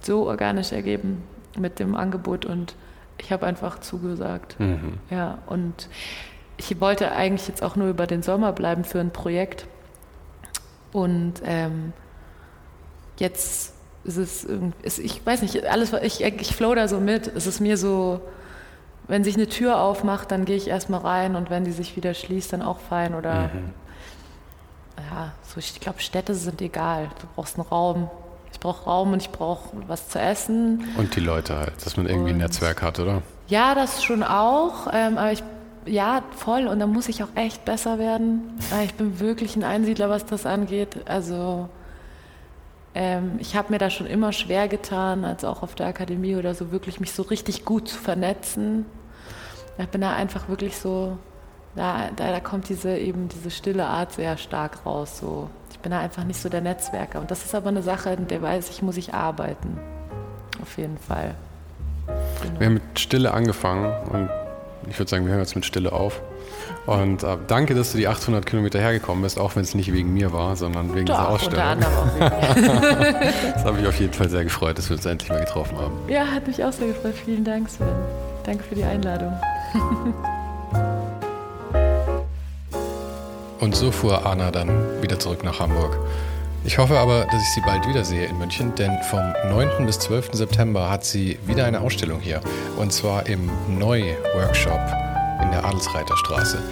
so 0.00 0.26
organisch 0.26 0.72
ergeben 0.72 1.22
mit 1.58 1.78
dem 1.78 1.94
Angebot 1.94 2.46
und 2.46 2.74
ich 3.18 3.30
habe 3.30 3.46
einfach 3.46 3.80
zugesagt. 3.80 4.58
Mhm. 4.58 4.94
Ja, 5.10 5.38
und 5.46 5.88
ich 6.56 6.80
wollte 6.80 7.12
eigentlich 7.12 7.46
jetzt 7.48 7.62
auch 7.62 7.76
nur 7.76 7.88
über 7.88 8.06
den 8.06 8.22
Sommer 8.22 8.52
bleiben 8.52 8.84
für 8.84 9.00
ein 9.00 9.10
Projekt. 9.10 9.66
Und 10.92 11.34
ähm, 11.44 11.92
jetzt 13.18 13.74
ist 14.04 14.16
es, 14.16 14.46
ist, 14.82 14.98
ich 14.98 15.24
weiß 15.24 15.42
nicht, 15.42 15.64
alles, 15.66 15.92
ich, 16.02 16.22
ich 16.22 16.54
flow 16.54 16.74
da 16.74 16.88
so 16.88 17.00
mit. 17.00 17.28
Es 17.28 17.46
ist 17.46 17.60
mir 17.60 17.76
so, 17.76 18.20
wenn 19.08 19.24
sich 19.24 19.36
eine 19.36 19.48
Tür 19.48 19.80
aufmacht, 19.80 20.30
dann 20.30 20.44
gehe 20.44 20.56
ich 20.56 20.68
erstmal 20.68 21.00
rein 21.00 21.36
und 21.36 21.50
wenn 21.50 21.64
die 21.64 21.72
sich 21.72 21.96
wieder 21.96 22.14
schließt, 22.14 22.52
dann 22.52 22.62
auch 22.62 22.80
fein. 22.80 23.14
Oder 23.14 23.50
mhm. 23.54 23.72
ja, 25.10 25.32
so, 25.42 25.58
ich 25.58 25.80
glaube, 25.80 26.00
Städte 26.00 26.34
sind 26.34 26.60
egal. 26.60 27.10
Du 27.20 27.26
brauchst 27.34 27.58
einen 27.58 27.66
Raum. 27.66 28.10
Ich 28.52 28.60
brauche 28.60 28.84
Raum 28.84 29.12
und 29.12 29.22
ich 29.22 29.30
brauche 29.30 29.70
was 29.86 30.08
zu 30.08 30.20
essen. 30.20 30.84
Und 30.96 31.16
die 31.16 31.20
Leute 31.20 31.56
halt, 31.56 31.84
dass 31.84 31.96
man 31.96 32.06
irgendwie 32.06 32.30
und, 32.30 32.36
ein 32.36 32.42
Netzwerk 32.42 32.82
hat, 32.82 32.98
oder? 33.00 33.22
Ja, 33.48 33.74
das 33.74 34.04
schon 34.04 34.22
auch. 34.22 34.88
Ähm, 34.92 35.16
aber 35.16 35.32
ich 35.32 35.42
ja, 35.86 36.22
voll. 36.36 36.66
Und 36.66 36.78
da 36.80 36.86
muss 36.86 37.08
ich 37.08 37.22
auch 37.22 37.34
echt 37.34 37.64
besser 37.64 37.98
werden. 37.98 38.58
Ich 38.84 38.94
bin 38.94 39.20
wirklich 39.20 39.56
ein 39.56 39.64
Einsiedler, 39.64 40.08
was 40.10 40.24
das 40.26 40.46
angeht. 40.46 40.96
Also 41.06 41.68
ähm, 42.94 43.32
ich 43.38 43.56
habe 43.56 43.72
mir 43.72 43.78
da 43.78 43.90
schon 43.90 44.06
immer 44.06 44.32
schwer 44.32 44.68
getan, 44.68 45.24
als 45.24 45.44
auch 45.44 45.62
auf 45.62 45.74
der 45.74 45.86
Akademie 45.86 46.36
oder 46.36 46.54
so, 46.54 46.72
wirklich 46.72 47.00
mich 47.00 47.12
so 47.12 47.22
richtig 47.22 47.64
gut 47.64 47.88
zu 47.88 47.96
vernetzen. 47.96 48.86
Ich 49.78 49.88
bin 49.88 50.02
da 50.02 50.14
einfach 50.14 50.48
wirklich 50.48 50.76
so, 50.76 51.16
da, 51.74 52.10
da, 52.14 52.30
da 52.30 52.40
kommt 52.40 52.68
diese 52.68 52.96
eben 52.98 53.28
diese 53.28 53.50
stille 53.50 53.86
Art 53.86 54.12
sehr 54.12 54.36
stark 54.36 54.84
raus. 54.84 55.18
So. 55.18 55.48
Ich 55.70 55.78
bin 55.78 55.90
da 55.90 56.00
einfach 56.00 56.24
nicht 56.24 56.40
so 56.40 56.48
der 56.48 56.60
Netzwerker. 56.60 57.20
Und 57.20 57.30
das 57.30 57.44
ist 57.44 57.54
aber 57.54 57.70
eine 57.70 57.82
Sache, 57.82 58.10
in 58.10 58.28
der 58.28 58.42
weiß 58.42 58.68
ich, 58.70 58.82
muss 58.82 58.98
ich 58.98 59.14
arbeiten. 59.14 59.78
Auf 60.60 60.76
jeden 60.76 60.98
Fall. 60.98 61.34
Genau. 62.42 62.60
Wir 62.60 62.66
haben 62.66 62.74
mit 62.74 62.98
Stille 63.00 63.32
angefangen 63.32 63.92
und 64.10 64.28
ich 64.88 64.98
würde 64.98 65.10
sagen, 65.10 65.24
wir 65.24 65.32
hören 65.32 65.40
jetzt 65.40 65.54
mit 65.54 65.64
Stille 65.64 65.92
auf. 65.92 66.20
Und 66.86 67.22
äh, 67.22 67.36
danke, 67.46 67.74
dass 67.74 67.92
du 67.92 67.98
die 67.98 68.08
800 68.08 68.44
Kilometer 68.44 68.80
hergekommen 68.80 69.22
bist, 69.22 69.38
auch 69.38 69.54
wenn 69.54 69.62
es 69.62 69.74
nicht 69.74 69.92
wegen 69.92 70.12
mir 70.12 70.32
war, 70.32 70.56
sondern 70.56 70.94
wegen 70.94 71.06
Doch, 71.06 71.16
dieser 71.16 71.28
Ausstellung. 71.28 71.54
Unter 71.54 71.64
anderem 71.64 71.94
auch 71.94 72.14
wegen 72.14 73.32
das 73.54 73.64
habe 73.64 73.80
ich 73.80 73.86
auf 73.86 74.00
jeden 74.00 74.12
Fall 74.12 74.28
sehr 74.28 74.44
gefreut, 74.44 74.78
dass 74.78 74.88
wir 74.90 74.96
uns 74.96 75.06
endlich 75.06 75.30
mal 75.30 75.40
getroffen 75.40 75.78
haben. 75.78 75.92
Ja, 76.08 76.26
hat 76.26 76.46
mich 76.46 76.62
auch 76.64 76.72
sehr 76.72 76.88
gefreut. 76.88 77.14
Vielen 77.24 77.44
Dank, 77.44 77.68
Sven. 77.68 77.86
Danke 78.44 78.64
für 78.64 78.74
die 78.74 78.84
Einladung. 78.84 79.32
Und 83.60 83.76
so 83.76 83.92
fuhr 83.92 84.26
Anna 84.26 84.50
dann 84.50 84.68
wieder 85.00 85.20
zurück 85.20 85.44
nach 85.44 85.60
Hamburg. 85.60 85.96
Ich 86.64 86.78
hoffe 86.78 86.96
aber, 86.96 87.24
dass 87.24 87.42
ich 87.42 87.48
sie 87.54 87.60
bald 87.60 87.88
wiedersehe 87.88 88.26
in 88.26 88.38
München, 88.38 88.72
denn 88.76 88.96
vom 89.10 89.34
9. 89.48 89.84
bis 89.84 89.98
12. 89.98 90.30
September 90.32 90.88
hat 90.88 91.04
sie 91.04 91.36
wieder 91.44 91.66
eine 91.66 91.80
Ausstellung 91.80 92.20
hier. 92.20 92.40
Und 92.76 92.92
zwar 92.92 93.26
im 93.26 93.50
Neu-Workshop 93.78 94.80
in 95.42 95.50
der 95.50 95.64
Adelsreiterstraße. 95.64 96.62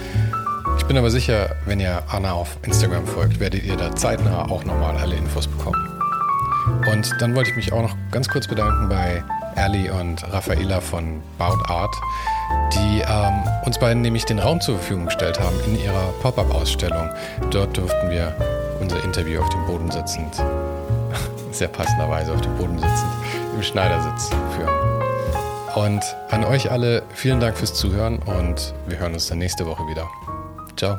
Ich 0.79 0.85
bin 0.85 0.97
aber 0.97 1.11
sicher, 1.11 1.57
wenn 1.67 1.81
ihr 1.81 2.05
Anna 2.09 2.33
auf 2.33 2.57
Instagram 2.63 3.05
folgt, 3.05 3.41
werdet 3.41 3.65
ihr 3.65 3.77
da 3.77 3.95
zeitnah 3.97 4.49
auch 4.49 4.65
nochmal 4.65 4.97
alle 4.97 5.17
Infos 5.17 5.49
bekommen. 5.49 5.85
Und 6.89 7.11
dann 7.19 7.35
wollte 7.35 7.51
ich 7.51 7.57
mich 7.57 7.73
auch 7.73 7.83
noch 7.83 7.97
ganz 8.13 8.29
kurz 8.29 8.47
bedanken 8.47 8.89
bei 8.89 9.25
Ali 9.57 9.91
und 9.91 10.23
Raffaela 10.33 10.81
von 10.81 11.21
Bout 11.37 11.59
Art, 11.67 11.95
die 12.75 13.03
ähm, 13.09 13.43
uns 13.67 13.79
beiden 13.79 14.03
nämlich 14.03 14.25
den 14.25 14.39
Raum 14.39 14.61
zur 14.61 14.77
Verfügung 14.77 15.07
gestellt 15.07 15.41
haben 15.41 15.57
in 15.67 15.83
ihrer 15.83 16.13
Pop-up-Ausstellung. 16.23 17.11
Dort 17.51 17.77
durften 17.77 18.11
wir 18.11 18.35
unser 18.81 19.03
Interview 19.05 19.41
auf 19.41 19.49
dem 19.51 19.67
Boden 19.67 19.91
sitzend, 19.91 20.35
sehr 21.53 21.69
passenderweise 21.69 22.33
auf 22.33 22.41
dem 22.41 22.57
Boden 22.57 22.79
sitzend, 22.79 23.13
im 23.55 23.63
Schneidersitz 23.63 24.31
führen. 24.57 24.91
Und 25.75 26.03
an 26.31 26.45
euch 26.45 26.71
alle 26.71 27.03
vielen 27.15 27.39
Dank 27.39 27.57
fürs 27.57 27.75
Zuhören 27.75 28.19
und 28.19 28.75
wir 28.89 28.99
hören 28.99 29.15
uns 29.15 29.29
dann 29.29 29.39
nächste 29.39 29.67
Woche 29.67 29.87
wieder. 29.87 30.09
Ciao. 30.77 30.99